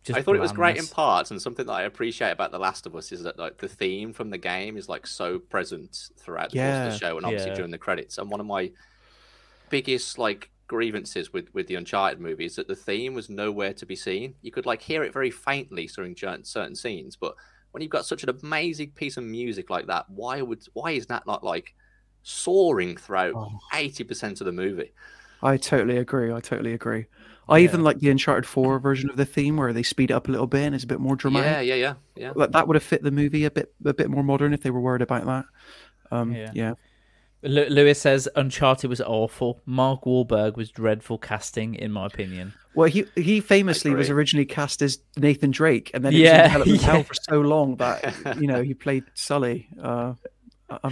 Just 0.03 0.19
I 0.19 0.21
thought 0.21 0.35
it 0.35 0.39
was 0.39 0.51
great 0.51 0.77
in 0.77 0.85
parts, 0.85 1.31
and 1.31 1.41
something 1.41 1.65
that 1.65 1.73
I 1.73 1.81
appreciate 1.81 2.29
about 2.29 2.51
The 2.51 2.59
Last 2.59 2.85
of 2.85 2.95
Us 2.95 3.11
is 3.11 3.23
that 3.23 3.39
like 3.39 3.57
the 3.57 3.67
theme 3.67 4.13
from 4.13 4.29
the 4.29 4.37
game 4.37 4.77
is 4.77 4.87
like 4.87 5.07
so 5.07 5.39
present 5.39 6.09
throughout 6.19 6.51
the 6.51 6.59
course 6.59 6.85
of 6.87 6.91
the 6.91 6.97
show, 6.99 7.17
and 7.17 7.25
obviously 7.25 7.49
Yeah. 7.49 7.55
during 7.55 7.71
the 7.71 7.79
credits. 7.79 8.19
And 8.19 8.29
one 8.29 8.39
of 8.39 8.45
my 8.45 8.71
biggest 9.69 10.17
like 10.17 10.51
grievances 10.67 11.33
with 11.33 11.53
with 11.53 11.67
the 11.67 11.75
Uncharted 11.75 12.19
movie 12.19 12.45
is 12.45 12.55
that 12.55 12.67
the 12.67 12.75
theme 12.75 13.13
was 13.13 13.29
nowhere 13.29 13.73
to 13.73 13.85
be 13.85 13.95
seen. 13.95 14.35
You 14.41 14.51
could 14.51 14.65
like 14.65 14.81
hear 14.81 15.03
it 15.03 15.11
very 15.13 15.31
faintly 15.31 15.87
during 15.87 16.15
certain 16.15 16.43
certain 16.45 16.75
scenes, 16.75 17.15
but 17.15 17.35
when 17.71 17.81
you've 17.81 17.91
got 17.91 18.05
such 18.05 18.23
an 18.23 18.29
amazing 18.29 18.91
piece 18.91 19.17
of 19.17 19.23
music 19.23 19.69
like 19.69 19.87
that, 19.87 20.05
why 20.09 20.41
would 20.41 20.63
why 20.73 20.91
is 20.91 21.07
that 21.07 21.25
not 21.27 21.43
like 21.43 21.73
soaring 22.27 22.97
throughout 22.97 23.33
Oh. 23.35 23.59
eighty 23.73 24.03
percent 24.03 24.41
of 24.41 24.45
the 24.45 24.51
movie? 24.51 24.91
I 25.43 25.57
totally 25.57 25.97
agree. 25.97 26.33
I 26.33 26.39
totally 26.41 26.73
agree. 26.73 27.05
I 27.47 27.59
even 27.59 27.83
like 27.83 27.99
the 27.99 28.09
Uncharted 28.09 28.47
4 28.47 28.79
version 28.79 29.11
of 29.11 29.17
the 29.17 29.25
theme 29.25 29.55
where 29.57 29.71
they 29.71 29.83
speed 29.83 30.09
it 30.09 30.15
up 30.15 30.27
a 30.27 30.31
little 30.31 30.47
bit 30.47 30.63
and 30.63 30.73
it's 30.73 30.83
a 30.83 30.87
bit 30.87 30.99
more 30.99 31.15
dramatic. 31.15 31.51
Yeah, 31.51 31.61
yeah, 31.61 31.75
yeah, 31.75 31.93
yeah. 32.15 32.31
Like 32.35 32.51
that 32.53 32.67
would 32.67 32.73
have 32.75 32.81
fit 32.83 33.03
the 33.03 33.11
movie 33.11 33.45
a 33.45 33.51
bit 33.51 33.71
a 33.85 33.93
bit 33.93 34.09
more 34.09 34.23
modern 34.23 34.51
if 34.53 34.61
they 34.63 34.71
were 34.71 34.79
worried 34.81 35.03
about 35.03 35.25
that. 35.25 35.45
Um, 36.11 36.31
Yeah. 36.33 36.49
yeah. 36.55 36.73
Lu- 37.43 37.67
Lewis 37.69 38.01
says 38.01 38.27
Uncharted 38.35 38.89
was 38.89 38.99
awful. 39.01 39.61
Mark 39.67 40.05
Wahlberg 40.05 40.55
was 40.55 40.71
dreadful 40.71 41.19
casting, 41.19 41.75
in 41.75 41.91
my 41.91 42.07
opinion. 42.07 42.53
Well, 42.73 42.89
he 42.89 43.05
he 43.13 43.39
famously 43.41 43.93
was 43.93 44.09
originally 44.09 44.45
cast 44.47 44.81
as 44.81 44.97
Nathan 45.15 45.51
Drake, 45.51 45.91
and 45.93 46.03
then 46.03 46.13
he 46.13 46.23
Yeah, 46.23 46.31
was 46.31 46.39
in 46.39 46.47
development 46.47 46.81
yeah. 46.81 46.91
hell 46.91 47.03
for 47.03 47.13
so 47.13 47.41
long 47.41 47.75
that 47.75 48.37
you 48.41 48.47
know 48.47 48.63
he 48.63 48.73
played 48.73 49.03
Sully. 49.13 49.67
Uh, 49.79 50.13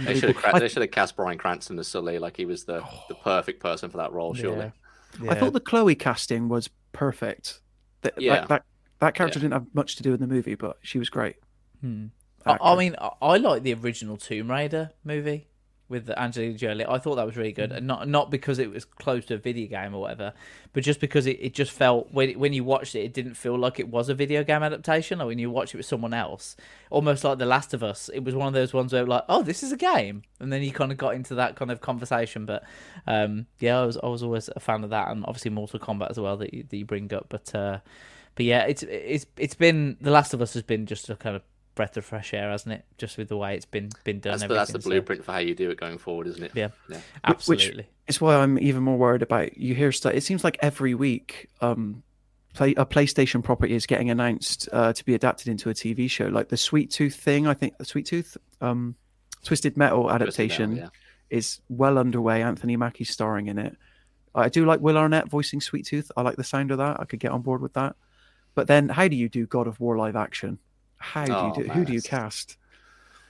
They 0.00 0.18
should 0.18 0.36
have 0.36 0.54
I, 0.54 0.58
they 0.58 0.68
should 0.68 0.82
have 0.82 0.90
cast 0.90 1.16
Bryan 1.16 1.38
Cranston 1.38 1.78
as 1.78 1.88
Sully, 1.88 2.18
like 2.18 2.36
he 2.36 2.46
was 2.46 2.64
the, 2.64 2.82
the 3.08 3.14
perfect 3.14 3.60
person 3.60 3.90
for 3.90 3.96
that 3.98 4.12
role, 4.12 4.34
surely. 4.34 4.72
Yeah. 5.20 5.32
I 5.32 5.34
thought 5.34 5.52
the 5.52 5.60
Chloe 5.60 5.94
casting 5.94 6.48
was 6.48 6.68
perfect. 6.92 7.60
That, 8.02 8.20
Yeah. 8.20 8.40
that, 8.40 8.48
that 8.48 8.64
that 9.00 9.14
character 9.14 9.38
Yeah. 9.38 9.44
didn't 9.44 9.52
have 9.54 9.66
much 9.74 9.96
to 9.96 10.02
do 10.02 10.14
in 10.14 10.20
the 10.20 10.26
movie, 10.26 10.54
but 10.54 10.78
she 10.82 10.98
was 10.98 11.10
great. 11.10 11.36
Hmm. 11.80 12.06
I, 12.46 12.58
I 12.60 12.76
mean, 12.76 12.94
I, 13.00 13.10
I 13.20 13.36
like 13.38 13.62
the 13.62 13.74
original 13.74 14.16
Tomb 14.16 14.50
Raider 14.50 14.90
movie 15.02 15.48
with 15.88 16.08
Angelina 16.10 16.54
Jolie. 16.54 16.86
I 16.86 16.98
thought 16.98 17.16
that 17.16 17.26
was 17.26 17.36
really 17.36 17.52
good, 17.52 17.70
and 17.72 17.86
not 17.86 18.08
not 18.08 18.30
because 18.30 18.58
it 18.58 18.70
was 18.70 18.84
close 18.84 19.26
to 19.26 19.34
a 19.34 19.38
video 19.38 19.68
game 19.68 19.94
or 19.94 20.00
whatever, 20.00 20.32
but 20.72 20.82
just 20.82 21.00
because 21.00 21.26
it, 21.26 21.38
it 21.40 21.54
just 21.54 21.72
felt 21.72 22.12
when 22.12 22.38
when 22.38 22.52
you 22.52 22.64
watched 22.64 22.94
it, 22.94 23.00
it 23.00 23.12
didn't 23.12 23.34
feel 23.34 23.58
like 23.58 23.78
it 23.78 23.88
was 23.88 24.08
a 24.08 24.14
video 24.14 24.42
game 24.44 24.62
adaptation. 24.62 25.18
Like 25.18 25.28
when 25.28 25.38
you 25.38 25.50
watch 25.50 25.74
it 25.74 25.76
with 25.76 25.86
someone 25.86 26.14
else, 26.14 26.56
almost 26.90 27.24
like 27.24 27.38
The 27.38 27.46
Last 27.46 27.74
of 27.74 27.82
Us, 27.82 28.08
it 28.12 28.24
was 28.24 28.34
one 28.34 28.48
of 28.48 28.54
those 28.54 28.72
ones 28.72 28.92
where 28.92 29.04
like, 29.04 29.24
oh, 29.28 29.42
this 29.42 29.62
is 29.62 29.72
a 29.72 29.76
game, 29.76 30.22
and 30.40 30.52
then 30.52 30.62
you 30.62 30.72
kind 30.72 30.90
of 30.90 30.98
got 30.98 31.14
into 31.14 31.34
that 31.34 31.56
kind 31.56 31.70
of 31.70 31.80
conversation. 31.80 32.46
But 32.46 32.64
um, 33.06 33.46
yeah, 33.58 33.80
I 33.80 33.84
was 33.84 33.98
I 34.02 34.06
was 34.06 34.22
always 34.22 34.48
a 34.54 34.60
fan 34.60 34.84
of 34.84 34.90
that, 34.90 35.08
and 35.08 35.24
obviously 35.26 35.50
Mortal 35.50 35.78
Kombat 35.80 36.10
as 36.10 36.18
well 36.18 36.36
that 36.38 36.54
you, 36.54 36.64
that 36.68 36.76
you 36.76 36.84
bring 36.84 37.12
up. 37.12 37.26
But 37.28 37.54
uh, 37.54 37.78
but 38.34 38.46
yeah, 38.46 38.64
it's 38.64 38.82
it's 38.84 39.26
it's 39.36 39.54
been 39.54 39.96
The 40.00 40.10
Last 40.10 40.34
of 40.34 40.40
Us 40.40 40.54
has 40.54 40.62
been 40.62 40.86
just 40.86 41.10
a 41.10 41.16
kind 41.16 41.36
of 41.36 41.42
breath 41.74 41.96
of 41.96 42.04
fresh 42.04 42.32
air, 42.34 42.50
hasn't 42.50 42.72
it? 42.74 42.84
Just 42.98 43.18
with 43.18 43.28
the 43.28 43.36
way 43.36 43.54
it's 43.54 43.64
been 43.66 43.90
been 44.04 44.20
done. 44.20 44.38
That's, 44.38 44.48
the, 44.48 44.54
that's 44.54 44.72
the 44.72 44.80
so- 44.80 44.88
blueprint 44.90 45.24
for 45.24 45.32
how 45.32 45.38
you 45.38 45.54
do 45.54 45.70
it 45.70 45.78
going 45.78 45.98
forward, 45.98 46.26
isn't 46.28 46.42
it? 46.42 46.52
Yeah, 46.54 46.68
Yeah. 46.88 46.98
Wh- 47.24 47.48
which- 47.48 47.62
absolutely. 47.62 47.86
It's 48.06 48.20
why 48.20 48.36
I'm 48.36 48.58
even 48.58 48.82
more 48.82 48.98
worried 48.98 49.22
about. 49.22 49.56
You 49.56 49.74
hear 49.74 49.90
stuff. 49.90 50.12
It 50.12 50.22
seems 50.22 50.44
like 50.44 50.58
every 50.60 50.94
week, 50.94 51.48
um, 51.62 52.02
play 52.52 52.72
a 52.76 52.84
PlayStation 52.86 53.42
property 53.42 53.74
is 53.74 53.86
getting 53.86 54.10
announced 54.10 54.68
uh, 54.72 54.92
to 54.92 55.04
be 55.04 55.14
adapted 55.14 55.48
into 55.48 55.70
a 55.70 55.74
TV 55.74 56.08
show, 56.08 56.26
like 56.26 56.48
the 56.48 56.56
Sweet 56.56 56.90
Tooth 56.90 57.16
thing. 57.16 57.46
I 57.46 57.54
think 57.54 57.76
the 57.78 57.84
Sweet 57.84 58.06
Tooth, 58.06 58.36
um, 58.60 58.94
Twisted 59.42 59.76
Metal 59.76 60.10
adaptation 60.10 60.76
yeah. 60.76 60.88
is 61.30 61.60
well 61.68 61.98
underway. 61.98 62.42
Anthony 62.42 62.76
Mackie's 62.76 63.10
starring 63.10 63.48
in 63.48 63.58
it. 63.58 63.76
I 64.34 64.48
do 64.48 64.64
like 64.64 64.80
Will 64.80 64.98
Arnett 64.98 65.28
voicing 65.28 65.60
Sweet 65.60 65.86
Tooth. 65.86 66.10
I 66.16 66.22
like 66.22 66.36
the 66.36 66.44
sound 66.44 66.70
of 66.70 66.78
that. 66.78 67.00
I 67.00 67.04
could 67.04 67.20
get 67.20 67.30
on 67.32 67.42
board 67.42 67.60
with 67.60 67.74
that. 67.74 67.96
But 68.54 68.66
then, 68.66 68.88
how 68.88 69.08
do 69.08 69.16
you 69.16 69.28
do 69.28 69.46
God 69.46 69.66
of 69.66 69.80
War 69.80 69.96
live 69.96 70.16
action? 70.16 70.58
How 71.04 71.24
do 71.26 71.32
Oh, 71.32 71.46
you 71.48 71.62
do? 71.62 71.68
man, 71.68 71.76
Who 71.76 71.84
do 71.84 71.92
you 71.92 72.02
cast? 72.02 72.56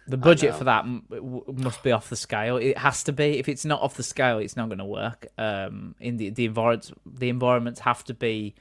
The 0.07 0.17
budget 0.19 0.55
for 0.55 0.65
that 0.65 0.85
m- 0.85 1.05
w- 1.11 1.45
must 1.53 1.83
be 1.83 1.91
off 1.91 2.11
the 2.11 2.17
scale. 2.17 2.57
It 2.59 2.77
has 2.79 3.03
to 3.05 3.13
be. 3.13 3.39
If 3.39 3.49
it's 3.49 3.65
not 3.65 3.81
off 3.81 3.95
the 3.95 4.03
scale, 4.03 4.39
it's 4.39 4.55
not 4.57 4.69
going 4.69 4.79
to 4.79 4.85
work. 4.85 5.27
Um, 5.39 5.95
in 5.99 6.19
the 6.19 6.29
the 6.31 6.45
environments, 6.45 6.93
the 7.07 7.31
environments 7.31 7.81
have 7.81 8.05
to 8.05 8.15
be 8.15 8.55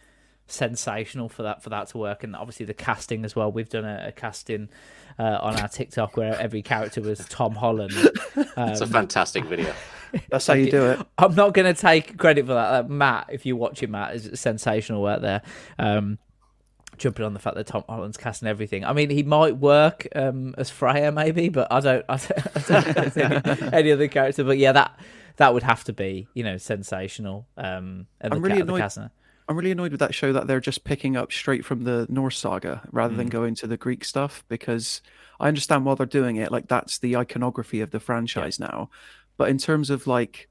sensational 0.48 1.30
for 1.30 1.44
that 1.44 1.62
for 1.64 1.70
that 1.70 1.88
to 1.90 1.98
work, 1.98 2.24
and 2.24 2.36
obviously 2.36 2.66
the 2.66 2.74
casting 2.74 3.26
as 3.26 3.36
well. 3.36 3.52
We've 3.52 3.68
done 3.70 3.86
a, 3.86 4.06
a 4.08 4.12
casting 4.14 4.70
uh, 5.20 5.40
on 5.42 5.60
our 5.60 5.68
TikTok 5.68 6.16
where 6.18 6.40
every 6.40 6.62
character 6.62 7.02
was 7.02 7.20
Tom 7.30 7.56
Holland. 7.56 7.94
It's 8.56 8.82
a 8.82 8.88
fantastic 8.88 9.46
video. 9.46 9.74
That's 10.30 10.46
how 10.48 10.54
you 10.54 10.70
do 10.72 10.86
it. 10.92 11.00
I'm 11.18 11.34
not 11.36 11.54
going 11.54 11.72
to 11.74 11.80
take 11.80 12.18
credit 12.18 12.46
for 12.46 12.54
that. 12.54 12.86
Uh, 12.86 12.88
Matt, 12.88 13.30
if 13.32 13.46
you're 13.46 13.56
watching, 13.56 13.92
Matt, 13.92 14.16
is 14.16 14.40
sensational 14.40 15.02
work 15.02 15.22
there. 15.22 15.42
Um, 15.80 16.18
jumping 16.98 17.26
on 17.26 17.34
the 17.34 17.40
fact 17.40 17.56
that 17.56 17.68
Tom 17.68 17.84
Holland's 17.88 18.18
casting 18.18 18.48
everything. 18.48 18.84
I 18.86 18.94
mean, 18.94 19.10
he 19.10 19.24
might 19.24 19.58
work 19.58 20.08
um, 20.16 20.54
as 20.58 20.70
Freya, 20.70 21.12
maybe, 21.12 21.50
but 21.50 21.68
I 21.72 21.80
don't. 21.80 22.06
I 22.10 22.18
don't, 22.18 22.58
I 22.72 22.80
don't 23.10 23.18
any, 23.48 23.62
any 23.74 23.92
other 23.92 24.08
character. 24.08 24.44
But 24.44 24.58
yeah, 24.58 24.72
that 24.74 25.00
that 25.38 25.54
would 25.54 25.64
have 25.64 25.84
to 25.86 25.94
be, 25.94 26.28
you 26.34 26.44
know, 26.44 26.58
sensational. 26.58 27.48
Um, 27.58 28.08
and 28.22 28.34
I'm 28.34 28.42
the, 28.42 28.50
really 28.50 28.62
annoyed-. 28.62 29.10
I'm 29.50 29.58
really 29.58 29.72
annoyed 29.72 29.92
with 29.92 30.00
that 30.00 30.14
show 30.16 30.32
that 30.32 30.48
they're 30.48 30.62
just 30.62 30.84
picking 30.86 31.18
up 31.18 31.32
straight 31.34 31.66
from 31.66 31.84
the 31.84 32.06
Norse 32.10 32.38
saga 32.38 32.82
rather 32.92 33.14
Mm. 33.14 33.18
than 33.18 33.28
going 33.30 33.56
to 33.56 33.68
the 33.68 33.76
Greek 33.76 34.06
stuff 34.06 34.44
because 34.48 35.02
I 35.40 35.50
understand 35.50 35.84
while 35.86 35.98
they're 35.98 36.06
doing 36.06 36.38
it, 36.38 36.50
like 36.50 36.70
that's 36.70 37.00
the 37.00 37.18
iconography 37.18 37.82
of 37.82 37.92
the 37.92 38.00
franchise 38.00 38.58
now. 38.58 38.90
But 39.36 39.50
in 39.50 39.58
terms 39.58 39.90
of 39.90 40.08
like, 40.08 40.48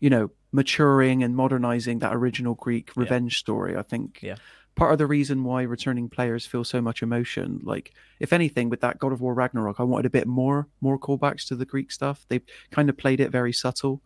you 0.00 0.10
know, 0.10 0.30
maturing 0.52 1.22
and 1.22 1.34
modernizing 1.34 2.00
that 2.00 2.14
original 2.14 2.54
Greek 2.54 2.90
revenge 2.94 3.38
story, 3.38 3.74
I 3.74 3.80
think 3.82 4.18
Yeah. 4.22 4.36
Part 4.76 4.92
of 4.92 4.98
the 4.98 5.06
reason 5.06 5.42
why 5.42 5.62
returning 5.62 6.08
players 6.08 6.46
feel 6.46 6.62
so 6.62 6.80
much 6.80 7.02
emotion, 7.02 7.60
like 7.64 7.92
if 8.20 8.32
anything, 8.32 8.68
with 8.68 8.82
that 8.82 8.98
God 8.98 9.12
of 9.12 9.20
War 9.20 9.34
Ragnarok, 9.34 9.80
I 9.80 9.82
wanted 9.82 10.06
a 10.06 10.10
bit 10.10 10.26
more 10.26 10.68
more 10.80 10.98
callbacks 10.98 11.46
to 11.48 11.56
the 11.56 11.64
Greek 11.64 11.90
stuff. 11.90 12.24
They 12.28 12.42
kind 12.70 12.88
of 12.88 12.96
played 12.96 13.18
it 13.18 13.32
very 13.32 13.52
subtle, 13.52 14.02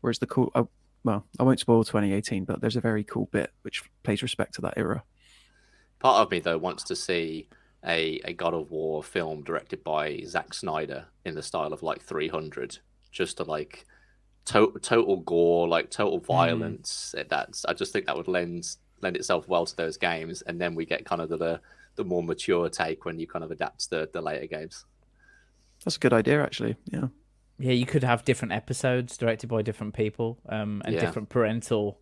whereas 0.00 0.20
the 0.20 0.26
cool. 0.26 0.50
Uh, 0.54 0.64
well, 1.02 1.26
I 1.38 1.42
won't 1.42 1.60
spoil 1.60 1.84
2018, 1.84 2.46
but 2.46 2.62
there's 2.62 2.76
a 2.76 2.80
very 2.80 3.04
cool 3.04 3.28
bit 3.30 3.52
which 3.60 3.82
pays 4.04 4.22
respect 4.22 4.54
to 4.54 4.62
that 4.62 4.74
era. 4.78 5.02
Part 5.98 6.22
of 6.22 6.30
me 6.30 6.38
though 6.38 6.56
wants 6.56 6.84
to 6.84 6.96
see 6.96 7.48
a, 7.84 8.20
a 8.24 8.32
God 8.32 8.54
of 8.54 8.70
War 8.70 9.02
film 9.02 9.42
directed 9.42 9.84
by 9.84 10.22
Zack 10.26 10.54
Snyder 10.54 11.06
in 11.26 11.34
the 11.34 11.42
style 11.42 11.74
of 11.74 11.82
like 11.82 12.00
300, 12.00 12.78
just 13.10 13.36
to 13.36 13.42
like 13.42 13.84
to- 14.46 14.78
total 14.80 15.18
gore, 15.18 15.68
like 15.68 15.90
total 15.90 16.20
violence. 16.20 17.14
That's 17.28 17.64
I 17.64 17.74
just 17.74 17.92
think 17.92 18.06
that 18.06 18.16
would 18.16 18.28
lend 18.28 18.76
lend 19.04 19.16
itself 19.16 19.46
well 19.48 19.64
to 19.66 19.76
those 19.76 19.96
games, 19.96 20.42
and 20.42 20.60
then 20.60 20.74
we 20.74 20.84
get 20.84 21.04
kind 21.04 21.20
of 21.22 21.28
the 21.28 21.36
the, 21.36 21.60
the 21.96 22.04
more 22.04 22.22
mature 22.22 22.68
take 22.68 23.04
when 23.04 23.20
you 23.20 23.26
kind 23.26 23.44
of 23.44 23.50
adapt 23.52 23.90
the 23.90 24.08
the 24.12 24.20
later 24.20 24.46
games. 24.46 24.84
That's 25.84 25.96
a 25.96 26.00
good 26.00 26.12
idea, 26.12 26.42
actually. 26.42 26.76
Yeah. 26.90 27.08
Yeah, 27.58 27.72
you 27.72 27.86
could 27.86 28.02
have 28.02 28.24
different 28.24 28.52
episodes 28.52 29.16
directed 29.16 29.48
by 29.48 29.62
different 29.62 29.94
people, 29.94 30.38
um, 30.48 30.82
and 30.84 30.94
Yeah. 30.94 31.00
different 31.00 31.28
parental 31.28 32.00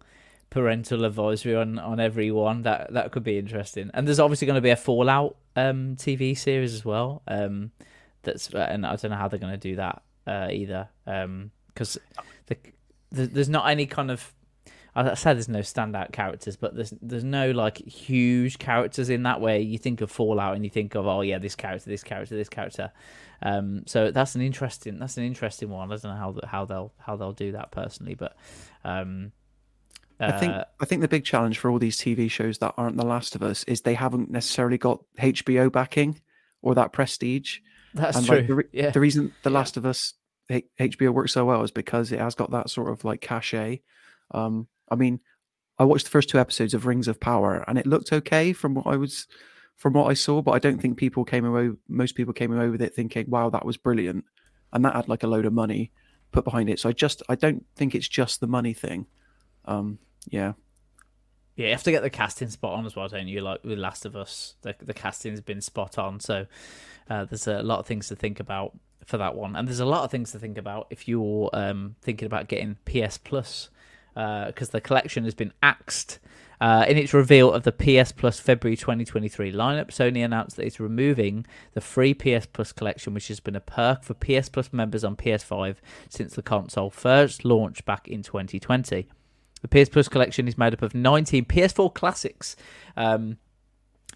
parental 0.48 1.04
advisory 1.04 1.54
on 1.56 1.78
on 1.78 2.00
every 2.00 2.30
one. 2.30 2.62
That 2.62 2.92
that 2.94 3.12
could 3.12 3.24
be 3.24 3.38
interesting. 3.38 3.90
And 3.92 4.06
there's 4.06 4.20
obviously 4.20 4.46
going 4.46 4.56
to 4.62 4.62
be 4.62 4.70
a 4.70 4.76
Fallout 4.76 5.36
um, 5.56 5.96
TV 5.96 6.36
series 6.36 6.72
as 6.74 6.84
well. 6.84 7.22
Um, 7.28 7.72
that's 8.22 8.54
uh, 8.54 8.66
and 8.70 8.86
I 8.86 8.96
don't 8.96 9.10
know 9.10 9.16
how 9.16 9.28
they're 9.28 9.38
going 9.46 9.58
to 9.60 9.68
do 9.70 9.76
that 9.76 10.02
uh, 10.26 10.48
either, 10.52 10.88
because 11.04 11.98
the, 12.46 12.56
the, 13.10 13.26
there's 13.26 13.48
not 13.48 13.68
any 13.68 13.86
kind 13.86 14.10
of. 14.10 14.32
I 14.94 15.14
said 15.14 15.36
there's 15.36 15.48
no 15.48 15.60
standout 15.60 16.12
characters, 16.12 16.56
but 16.56 16.74
there's 16.76 16.92
there's 17.00 17.24
no 17.24 17.50
like 17.50 17.78
huge 17.78 18.58
characters 18.58 19.08
in 19.08 19.22
that 19.22 19.40
way. 19.40 19.60
You 19.62 19.78
think 19.78 20.00
of 20.02 20.10
Fallout 20.10 20.54
and 20.54 20.64
you 20.64 20.70
think 20.70 20.94
of 20.94 21.06
oh 21.06 21.22
yeah 21.22 21.38
this 21.38 21.54
character, 21.54 21.88
this 21.88 22.02
character, 22.02 22.36
this 22.36 22.50
character. 22.50 22.92
Um, 23.40 23.84
so 23.86 24.10
that's 24.10 24.34
an 24.34 24.42
interesting 24.42 24.98
that's 24.98 25.16
an 25.16 25.24
interesting 25.24 25.70
one. 25.70 25.90
I 25.90 25.96
don't 25.96 26.04
know 26.04 26.16
how 26.16 26.34
how 26.46 26.64
they'll 26.66 26.92
how 26.98 27.16
they'll 27.16 27.32
do 27.32 27.52
that 27.52 27.70
personally, 27.70 28.14
but 28.14 28.36
um, 28.84 29.32
I 30.20 30.32
think 30.32 30.52
uh, 30.52 30.64
I 30.80 30.84
think 30.84 31.00
the 31.00 31.08
big 31.08 31.24
challenge 31.24 31.58
for 31.58 31.70
all 31.70 31.78
these 31.78 31.96
TV 31.98 32.30
shows 32.30 32.58
that 32.58 32.74
aren't 32.76 32.96
The 32.96 33.04
Last 33.06 33.34
of 33.34 33.42
Us 33.42 33.64
is 33.64 33.80
they 33.80 33.94
haven't 33.94 34.30
necessarily 34.30 34.78
got 34.78 35.02
HBO 35.18 35.72
backing 35.72 36.20
or 36.60 36.74
that 36.74 36.92
prestige. 36.92 37.58
that's 37.94 38.16
and 38.18 38.26
true. 38.26 38.36
like 38.36 38.46
the, 38.46 38.54
re- 38.54 38.64
yeah, 38.72 38.90
the 38.90 39.00
reason 39.00 39.32
The 39.42 39.50
Yeah. 39.50 39.54
Last 39.58 39.76
of 39.76 39.86
Us 39.86 40.14
H- 40.50 40.66
HBO 40.78 41.10
works 41.10 41.32
so 41.32 41.44
well 41.44 41.62
is 41.62 41.70
because 41.70 42.12
it 42.12 42.18
has 42.20 42.34
got 42.34 42.50
that 42.50 42.70
sort 42.70 42.90
of 42.90 43.04
like 43.04 43.20
cachet. 43.20 43.80
Um, 44.32 44.68
I 44.92 44.96
mean, 44.96 45.20
I 45.78 45.84
watched 45.84 46.04
the 46.04 46.10
first 46.10 46.28
two 46.28 46.38
episodes 46.38 46.74
of 46.74 46.86
Rings 46.86 47.08
of 47.08 47.18
Power 47.18 47.64
and 47.66 47.78
it 47.78 47.86
looked 47.86 48.12
okay 48.12 48.52
from 48.52 48.74
what 48.74 48.86
I 48.86 48.96
was 48.96 49.26
from 49.76 49.94
what 49.94 50.08
I 50.08 50.14
saw, 50.14 50.42
but 50.42 50.52
I 50.52 50.60
don't 50.60 50.80
think 50.80 50.96
people 50.96 51.24
came 51.24 51.44
away. 51.44 51.70
Most 51.88 52.14
people 52.14 52.32
came 52.32 52.52
away 52.52 52.68
with 52.68 52.82
it 52.82 52.94
thinking, 52.94 53.28
"Wow, 53.28 53.50
that 53.50 53.64
was 53.64 53.76
brilliant," 53.76 54.24
and 54.72 54.84
that 54.84 54.94
had 54.94 55.08
like 55.08 55.24
a 55.24 55.26
load 55.26 55.44
of 55.44 55.52
money 55.52 55.90
put 56.30 56.44
behind 56.44 56.70
it. 56.70 56.78
So 56.78 56.88
I 56.88 56.92
just 56.92 57.22
I 57.28 57.34
don't 57.34 57.64
think 57.74 57.94
it's 57.94 58.08
just 58.08 58.40
the 58.40 58.46
money 58.46 58.74
thing. 58.74 59.06
Um, 59.64 59.98
yeah. 60.28 60.52
yeah. 61.56 61.66
You 61.66 61.72
have 61.72 61.82
to 61.84 61.90
get 61.90 62.02
the 62.02 62.10
casting 62.10 62.48
spot 62.48 62.74
on 62.74 62.86
as 62.86 62.94
well, 62.94 63.08
don't 63.08 63.28
you? 63.28 63.40
Like 63.40 63.64
with 63.64 63.78
Last 63.78 64.04
of 64.04 64.14
Us, 64.14 64.54
the 64.62 64.74
the 64.80 64.94
casting's 64.94 65.40
been 65.40 65.60
spot 65.60 65.98
on. 65.98 66.20
So 66.20 66.46
uh, 67.10 67.24
there's 67.24 67.46
a 67.46 67.62
lot 67.62 67.80
of 67.80 67.86
things 67.86 68.08
to 68.08 68.16
think 68.16 68.40
about 68.40 68.78
for 69.04 69.18
that 69.18 69.34
one, 69.34 69.56
and 69.56 69.66
there's 69.66 69.80
a 69.80 69.86
lot 69.86 70.04
of 70.04 70.10
things 70.10 70.32
to 70.32 70.38
think 70.38 70.58
about 70.58 70.86
if 70.90 71.08
you're 71.08 71.50
um, 71.52 71.96
thinking 72.02 72.26
about 72.26 72.48
getting 72.48 72.76
PS 72.84 73.18
Plus 73.18 73.70
because 74.14 74.70
the 74.70 74.80
collection 74.80 75.24
has 75.24 75.34
been 75.34 75.52
axed. 75.62 76.18
Uh, 76.60 76.84
in 76.86 76.96
its 76.96 77.12
reveal 77.12 77.52
of 77.52 77.64
the 77.64 77.72
PS 77.72 78.12
Plus 78.12 78.38
February 78.38 78.76
2023 78.76 79.50
lineup, 79.50 79.88
Sony 79.88 80.24
announced 80.24 80.56
that 80.56 80.64
it's 80.64 80.78
removing 80.78 81.44
the 81.74 81.80
free 81.80 82.14
PS 82.14 82.46
Plus 82.46 82.70
collection, 82.70 83.14
which 83.14 83.26
has 83.26 83.40
been 83.40 83.56
a 83.56 83.60
perk 83.60 84.04
for 84.04 84.14
PS 84.14 84.48
Plus 84.48 84.72
members 84.72 85.02
on 85.02 85.16
PS5 85.16 85.78
since 86.08 86.34
the 86.34 86.42
console 86.42 86.88
first 86.88 87.44
launched 87.44 87.84
back 87.84 88.06
in 88.06 88.22
2020. 88.22 89.08
The 89.62 89.68
PS 89.68 89.88
Plus 89.88 90.06
collection 90.08 90.46
is 90.46 90.56
made 90.56 90.72
up 90.72 90.82
of 90.82 90.94
19 90.94 91.46
PS4 91.46 91.92
classics. 91.92 92.54
Um, 92.96 93.38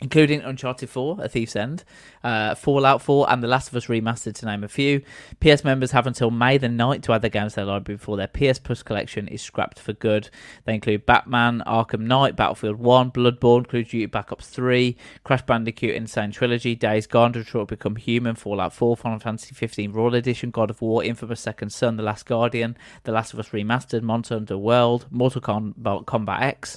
including 0.02 0.42
Uncharted 0.42 0.90
4, 0.90 1.18
A 1.20 1.28
Thief's 1.28 1.56
End, 1.56 1.82
uh, 2.22 2.54
Fallout 2.54 3.00
4, 3.00 3.30
and 3.30 3.42
The 3.42 3.48
Last 3.48 3.68
of 3.68 3.76
Us 3.76 3.86
Remastered, 3.86 4.34
to 4.34 4.46
name 4.46 4.62
a 4.62 4.68
few. 4.68 5.00
PS 5.40 5.64
members 5.64 5.92
have 5.92 6.06
until 6.06 6.30
May 6.30 6.58
the 6.58 6.66
9th 6.66 7.02
to 7.04 7.14
add 7.14 7.22
their 7.22 7.30
games 7.30 7.52
to 7.52 7.56
their 7.56 7.64
library 7.64 7.96
before 7.96 8.18
their 8.18 8.26
PS 8.26 8.58
Plus 8.58 8.82
collection 8.82 9.26
is 9.26 9.40
scrapped 9.40 9.78
for 9.78 9.94
good. 9.94 10.28
They 10.64 10.74
include 10.74 11.06
Batman, 11.06 11.62
Arkham 11.66 12.00
Knight, 12.00 12.36
Battlefield 12.36 12.76
1, 12.76 13.10
Bloodborne, 13.12 13.66
Call 13.66 13.80
of 13.80 13.88
Duty 13.88 14.06
Black 14.06 14.32
Ops 14.32 14.48
3, 14.48 14.96
Crash 15.24 15.42
Bandicoot 15.42 15.94
N. 15.94 16.06
Sane 16.06 16.30
Trilogy, 16.30 16.74
Days 16.74 17.06
Gone, 17.06 17.32
Detroit 17.32 17.68
Become 17.68 17.96
Human, 17.96 18.34
Fallout 18.34 18.74
4, 18.74 18.98
Final 18.98 19.18
Fantasy 19.18 19.54
15 19.54 19.92
Royal 19.92 20.14
Edition, 20.14 20.50
God 20.50 20.68
of 20.68 20.82
War, 20.82 21.02
Infamous 21.02 21.40
Second 21.40 21.70
Son, 21.70 21.96
The 21.96 22.02
Last 22.02 22.26
Guardian, 22.26 22.76
The 23.04 23.12
Last 23.12 23.32
of 23.32 23.38
Us 23.38 23.48
Remastered, 23.48 24.02
Monster 24.02 24.34
Hunter 24.34 24.58
World, 24.58 25.06
Mortal 25.10 25.40
Kombat 25.40 26.42
X, 26.42 26.76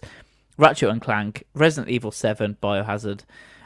Ratchet 0.59 0.89
and 0.89 1.01
Clank, 1.01 1.45
Resident 1.55 1.89
Evil 1.89 2.11
7, 2.11 2.57
Biohazard, 2.61 3.21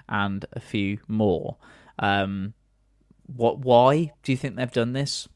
and 0.07 0.45
a 0.53 0.59
few 0.59 0.99
more. 1.07 1.57
Um, 1.97 2.53
what? 3.25 3.59
Why 3.59 4.13
do 4.21 4.31
you 4.31 4.37
think 4.37 4.55
they've 4.55 4.71
done 4.71 4.93
this? 4.93 5.27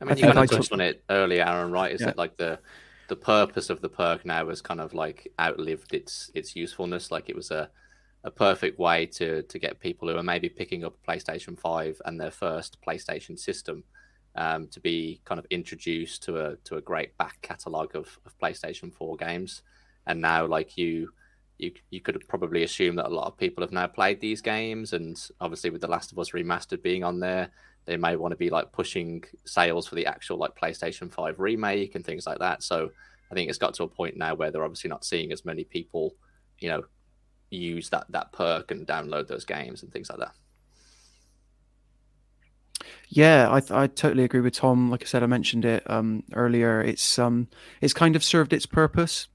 I 0.00 0.04
mean, 0.04 0.14
I 0.14 0.16
you 0.16 0.22
kind 0.22 0.38
of 0.38 0.42
think 0.42 0.52
I 0.52 0.56
touched 0.56 0.72
on 0.72 0.80
it 0.80 1.04
earlier, 1.08 1.44
Aaron. 1.44 1.70
Right? 1.70 1.92
Is 1.92 2.00
Yeah. 2.00 2.08
it 2.08 2.18
like 2.18 2.36
the 2.36 2.58
the 3.08 3.16
purpose 3.16 3.70
of 3.70 3.80
the 3.80 3.88
perk 3.88 4.24
now 4.24 4.48
has 4.48 4.60
kind 4.60 4.80
of 4.80 4.92
like 4.94 5.32
outlived 5.40 5.94
its 5.94 6.30
its 6.34 6.56
usefulness? 6.56 7.12
Like 7.12 7.28
it 7.28 7.36
was 7.36 7.50
a 7.52 7.70
a 8.24 8.30
perfect 8.30 8.78
way 8.80 9.06
to 9.06 9.42
to 9.44 9.58
get 9.58 9.78
people 9.78 10.08
who 10.08 10.16
are 10.16 10.22
maybe 10.22 10.48
picking 10.48 10.84
up 10.84 10.96
PlayStation 11.06 11.56
Five 11.56 12.02
and 12.04 12.20
their 12.20 12.30
first 12.32 12.78
PlayStation 12.84 13.38
system 13.38 13.84
um, 14.34 14.66
to 14.68 14.80
be 14.80 15.20
kind 15.24 15.38
of 15.38 15.46
introduced 15.50 16.24
to 16.24 16.38
a 16.44 16.56
to 16.64 16.76
a 16.76 16.80
great 16.80 17.16
back 17.18 17.40
catalogue 17.42 17.94
of, 17.94 18.18
of 18.26 18.36
PlayStation 18.38 18.92
Four 18.92 19.16
games. 19.16 19.62
And 20.06 20.20
now, 20.20 20.46
like 20.46 20.76
you, 20.76 21.12
you 21.58 21.72
you 21.90 22.00
could 22.00 22.26
probably 22.28 22.62
assume 22.62 22.96
that 22.96 23.06
a 23.06 23.14
lot 23.14 23.26
of 23.26 23.36
people 23.36 23.62
have 23.62 23.72
now 23.72 23.86
played 23.86 24.20
these 24.20 24.40
games, 24.40 24.92
and 24.92 25.20
obviously 25.40 25.70
with 25.70 25.80
The 25.80 25.88
Last 25.88 26.12
of 26.12 26.18
Us 26.18 26.30
remastered 26.30 26.82
being 26.82 27.04
on 27.04 27.20
there, 27.20 27.50
they 27.84 27.96
may 27.96 28.16
want 28.16 28.32
to 28.32 28.36
be 28.36 28.50
like 28.50 28.72
pushing 28.72 29.24
sales 29.44 29.86
for 29.86 29.94
the 29.94 30.06
actual 30.06 30.38
like 30.38 30.56
PlayStation 30.56 31.12
Five 31.12 31.38
remake 31.38 31.94
and 31.94 32.04
things 32.04 32.26
like 32.26 32.38
that. 32.38 32.62
So 32.62 32.90
I 33.30 33.34
think 33.34 33.48
it's 33.48 33.58
got 33.58 33.74
to 33.74 33.84
a 33.84 33.88
point 33.88 34.16
now 34.16 34.34
where 34.34 34.50
they're 34.50 34.64
obviously 34.64 34.90
not 34.90 35.04
seeing 35.04 35.32
as 35.32 35.44
many 35.44 35.64
people, 35.64 36.14
you 36.58 36.68
know, 36.68 36.84
use 37.50 37.90
that 37.90 38.06
that 38.10 38.32
perk 38.32 38.70
and 38.70 38.86
download 38.86 39.28
those 39.28 39.44
games 39.44 39.82
and 39.82 39.92
things 39.92 40.10
like 40.10 40.18
that. 40.18 40.34
Yeah, 43.08 43.48
I 43.50 43.82
I 43.84 43.86
totally 43.86 44.24
agree 44.24 44.40
with 44.40 44.54
Tom. 44.54 44.90
Like 44.90 45.02
I 45.02 45.06
said, 45.06 45.22
I 45.22 45.26
mentioned 45.26 45.64
it 45.64 45.88
um, 45.90 46.24
earlier. 46.32 46.80
It's 46.80 47.18
um 47.18 47.48
it's 47.80 47.92
kind 47.92 48.16
of 48.16 48.24
served 48.24 48.52
its 48.52 48.66
purpose. 48.66 49.28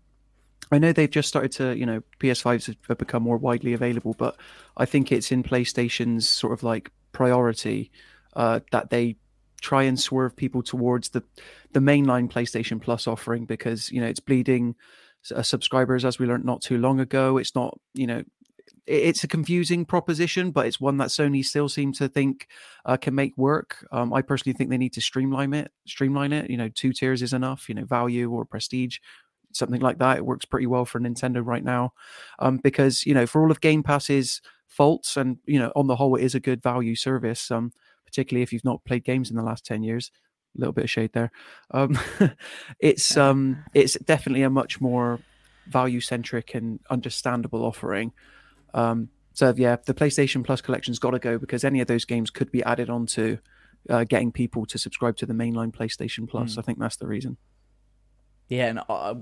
I 0.72 0.78
know 0.80 0.92
they've 0.92 1.10
just 1.10 1.30
started 1.30 1.52
to, 1.54 1.78
you 1.78 1.86
know, 1.86 2.02
PS5s 2.20 2.76
have 2.88 2.98
become 2.98 3.24
more 3.24 3.38
widely 3.38 3.74
available, 3.74 4.16
but 4.18 4.36
I 4.76 4.86
think 4.86 5.12
it's 5.12 5.32
in 5.32 5.44
PlayStation's 5.44 6.28
sort 6.28 6.54
of 6.54 6.64
like 6.64 6.92
priority 7.12 7.92
uh, 8.36 8.60
that 8.72 8.90
they 8.90 9.16
try 9.62 9.84
and 9.84 10.00
swerve 10.00 10.36
people 10.36 10.62
towards 10.62 11.10
the 11.10 11.24
the 11.74 11.80
mainline 11.80 12.32
PlayStation 12.32 12.82
Plus 12.82 13.08
offering 13.08 13.46
because 13.46 13.92
you 13.92 14.00
know 14.00 14.08
it's 14.08 14.20
bleeding 14.20 14.76
uh, 15.36 15.42
subscribers 15.42 16.06
as 16.06 16.20
we 16.20 16.26
learned 16.26 16.46
not 16.46 16.62
too 16.62 16.78
long 16.78 17.00
ago. 17.00 17.38
It's 17.38 17.56
not, 17.56 17.78
you 17.94 18.08
know, 18.08 18.24
it- 18.86 19.04
it's 19.10 19.24
a 19.24 19.28
confusing 19.28 19.86
proposition, 19.86 20.52
but 20.52 20.66
it's 20.66 20.80
one 20.80 20.98
that 20.98 21.10
Sony 21.10 21.44
still 21.44 21.70
seem 21.70 21.92
to 21.94 22.08
think 22.08 22.48
uh, 22.86 22.98
can 22.98 23.16
make 23.16 23.36
work. 23.38 23.86
Um, 23.92 24.14
I 24.14 24.22
personally 24.22 24.56
think 24.56 24.70
they 24.70 24.78
need 24.78 24.94
to 24.94 25.02
streamline 25.02 25.54
it. 25.54 25.72
Streamline 25.86 26.34
it. 26.34 26.50
You 26.50 26.58
know, 26.58 26.70
two 26.70 26.94
tiers 26.94 27.22
is 27.22 27.34
enough. 27.34 27.68
You 27.70 27.76
know, 27.76 27.86
value 27.86 28.32
or 28.32 28.46
prestige, 28.46 29.00
something 29.58 29.82
like 29.82 30.00
that. 30.00 30.18
It 30.18 30.26
works 30.26 30.46
pretty 30.46 30.68
well 30.68 30.86
for 30.86 31.00
Nintendo 31.00 31.46
right 31.46 31.64
now, 31.64 31.94
um, 32.40 32.58
because 32.58 33.06
you 33.06 33.14
know, 33.14 33.26
for 33.26 33.42
all 33.42 33.52
of 33.52 33.62
Game 33.62 33.84
Pass's 33.84 34.42
faults, 34.68 35.18
and 35.18 35.38
you 35.46 35.60
know, 35.60 35.72
on 35.76 35.88
the 35.88 35.96
whole, 35.96 36.16
it 36.16 36.24
is 36.24 36.36
a 36.36 36.40
good 36.40 36.62
value 36.62 36.96
service. 36.96 37.52
Um, 37.52 37.72
particularly 38.06 38.42
if 38.42 38.54
you've 38.54 38.64
not 38.64 38.86
played 38.86 39.04
games 39.04 39.30
in 39.30 39.36
the 39.36 39.44
last 39.44 39.66
ten 39.66 39.84
years. 39.84 40.12
A 40.56 40.60
little 40.60 40.74
bit 40.74 40.86
of 40.86 40.90
shade 40.90 41.12
there. 41.14 41.32
Um, 41.72 42.00
it's 42.80 43.18
um, 43.18 43.66
it's 43.74 43.96
definitely 43.96 44.44
a 44.44 44.50
much 44.50 44.82
more 44.82 45.20
value 45.68 46.00
centric 46.00 46.56
and 46.56 46.80
understandable 46.90 47.64
offering. 47.64 48.14
Um, 48.74 49.10
so 49.34 49.54
yeah, 49.56 49.76
the 49.86 49.94
PlayStation 49.94 50.44
Plus 50.44 50.62
collection's 50.62 51.00
got 51.00 51.12
to 51.12 51.20
go 51.20 51.38
because 51.38 51.64
any 51.64 51.82
of 51.82 51.88
those 51.88 52.06
games 52.06 52.32
could 52.32 52.52
be 52.52 52.64
added 52.64 52.90
on 52.90 53.06
to 53.08 53.38
uh, 53.90 54.04
getting 54.04 54.32
people 54.32 54.66
to 54.66 54.78
subscribe 54.78 55.16
to 55.18 55.26
the 55.26 55.34
mainline 55.34 55.72
PlayStation 55.72 56.28
Plus. 56.28 56.58
I 56.58 56.62
think 56.62 56.80
that's 56.80 56.98
the 56.98 57.08
reason. 57.08 57.38
Yeah, 58.50 58.68
and 58.68 58.80
uh, 58.80 59.14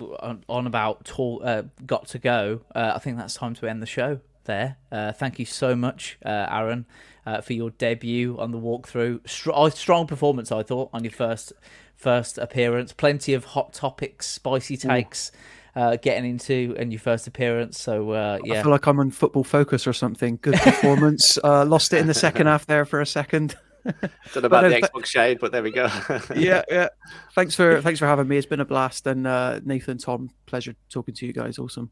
on- 0.49 0.68
about 0.68 1.06
talk, 1.06 1.41
uh, 1.43 1.64
got 1.85 2.07
to 2.10 2.19
go. 2.19 2.61
Uh, 2.76 2.93
I 2.95 2.99
think 2.99 3.18
that's 3.18 3.34
time 3.34 3.56
to 3.56 3.68
end 3.68 3.81
the 3.81 3.88
show 3.88 4.19
there. 4.45 4.77
Uh, 4.91 5.11
thank 5.11 5.39
you 5.39 5.45
so 5.45 5.76
much, 5.76 6.18
uh, 6.23 6.47
Aaron, 6.49 6.85
uh, 7.26 7.41
for 7.41 7.53
your 7.53 7.72
debut 7.72 8.38
on 8.39 8.52
the 8.52 8.60
walkthrough. 8.60 9.27
Str- 9.27 9.52
oh, 9.53 9.69
strong 9.69 10.06
performance, 10.06 10.52
I 10.52 10.61
thought, 10.61 10.89
on 10.93 11.03
your 11.03 11.11
first 11.11 11.53
first 11.95 12.38
appearance. 12.38 12.93
Plenty 12.93 13.34
of 13.34 13.45
hot 13.45 13.73
topics, 13.73 14.27
spicy 14.27 14.77
takes. 14.77 15.31
Uh, 15.76 15.97
getting 15.97 16.23
into 16.23 16.73
in 16.77 16.89
your 16.89 17.02
first 17.02 17.27
appearance, 17.27 17.77
so 17.77 18.11
uh, 18.11 18.39
I 18.41 18.47
yeah, 18.47 18.61
feel 18.61 18.72
like 18.72 18.88
I'm 18.88 18.97
on 18.97 19.11
Football 19.11 19.43
Focus 19.43 19.85
or 19.85 19.91
something. 19.91 20.39
Good 20.41 20.53
performance. 20.53 21.38
uh, 21.43 21.65
lost 21.65 21.91
it 21.91 21.97
in 21.97 22.07
the 22.07 22.14
second 22.14 22.47
half 22.47 22.65
there 22.65 22.85
for 22.85 23.02
a 23.02 23.06
second. 23.06 23.57
Don't 24.34 24.41
know 24.41 24.48
about 24.48 24.64
no, 24.64 24.70
the 24.70 24.82
Xbox 24.82 25.06
shade, 25.06 25.40
but 25.40 25.52
there 25.52 25.62
we 25.62 25.72
go. 25.72 25.90
yeah, 26.36 26.64
yeah. 26.70 26.88
Thanks 27.34 27.56
for 27.56 27.82
thanks 27.82 27.99
for 27.99 28.07
having 28.07 28.28
me. 28.28 28.38
It's 28.38 28.48
been 28.48 28.60
a 28.60 28.66
blast. 28.66 29.06
And 29.06 29.28
uh, 29.28 29.60
Nathan, 29.64 29.98
Tom, 29.98 30.32
pleasure 30.48 30.76
talking 30.90 31.14
to 31.16 31.26
you 31.26 31.34
guys. 31.34 31.60
Awesome. 31.60 31.91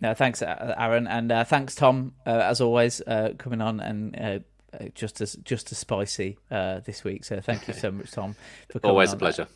No, 0.00 0.14
thanks, 0.14 0.42
Aaron, 0.42 1.06
and 1.06 1.30
uh, 1.30 1.44
thanks, 1.44 1.76
Tom, 1.76 2.14
uh, 2.26 2.30
as 2.30 2.60
always, 2.60 3.00
uh, 3.06 3.34
coming 3.38 3.60
on 3.60 3.78
and 3.78 4.16
uh, 4.18 4.38
uh, 4.74 4.88
just 4.94 5.20
as 5.20 5.34
just 5.44 5.70
as 5.70 5.78
spicy 5.78 6.38
uh, 6.50 6.80
this 6.80 7.04
week. 7.04 7.24
So 7.24 7.40
thank 7.40 7.68
you 7.68 7.74
so 7.74 7.90
much, 7.90 8.10
Tom. 8.10 8.34
For 8.70 8.80
coming 8.80 8.90
Always 8.90 9.10
a 9.10 9.12
on. 9.12 9.18
pleasure. 9.18 9.48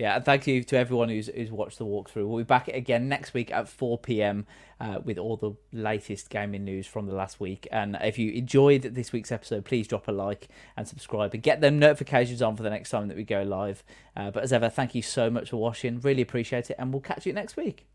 Yeah, 0.00 0.16
and 0.16 0.24
thank 0.24 0.46
you 0.46 0.64
to 0.64 0.78
everyone 0.78 1.10
who's 1.10 1.26
who's 1.26 1.52
watched 1.52 1.76
the 1.76 1.84
walkthrough. 1.84 2.26
We'll 2.26 2.38
be 2.38 2.44
back 2.44 2.68
again 2.68 3.06
next 3.10 3.34
week 3.34 3.52
at 3.52 3.68
4 3.68 3.98
p.m. 3.98 4.46
Uh, 4.80 4.98
with 5.04 5.18
all 5.18 5.36
the 5.36 5.52
latest 5.74 6.30
gaming 6.30 6.64
news 6.64 6.86
from 6.86 7.04
the 7.04 7.12
last 7.12 7.38
week. 7.38 7.68
And 7.70 7.98
if 8.00 8.18
you 8.18 8.32
enjoyed 8.32 8.80
this 8.80 9.12
week's 9.12 9.30
episode, 9.30 9.66
please 9.66 9.86
drop 9.86 10.08
a 10.08 10.12
like 10.12 10.48
and 10.74 10.88
subscribe 10.88 11.34
and 11.34 11.42
get 11.42 11.60
them 11.60 11.78
notifications 11.78 12.40
on 12.40 12.56
for 12.56 12.62
the 12.62 12.70
next 12.70 12.88
time 12.88 13.08
that 13.08 13.16
we 13.18 13.24
go 13.24 13.42
live. 13.42 13.84
Uh, 14.16 14.30
but 14.30 14.42
as 14.42 14.54
ever, 14.54 14.70
thank 14.70 14.94
you 14.94 15.02
so 15.02 15.28
much 15.28 15.50
for 15.50 15.58
watching. 15.58 16.00
Really 16.00 16.22
appreciate 16.22 16.70
it, 16.70 16.76
and 16.78 16.94
we'll 16.94 17.02
catch 17.02 17.26
you 17.26 17.34
next 17.34 17.58
week. 17.58 17.89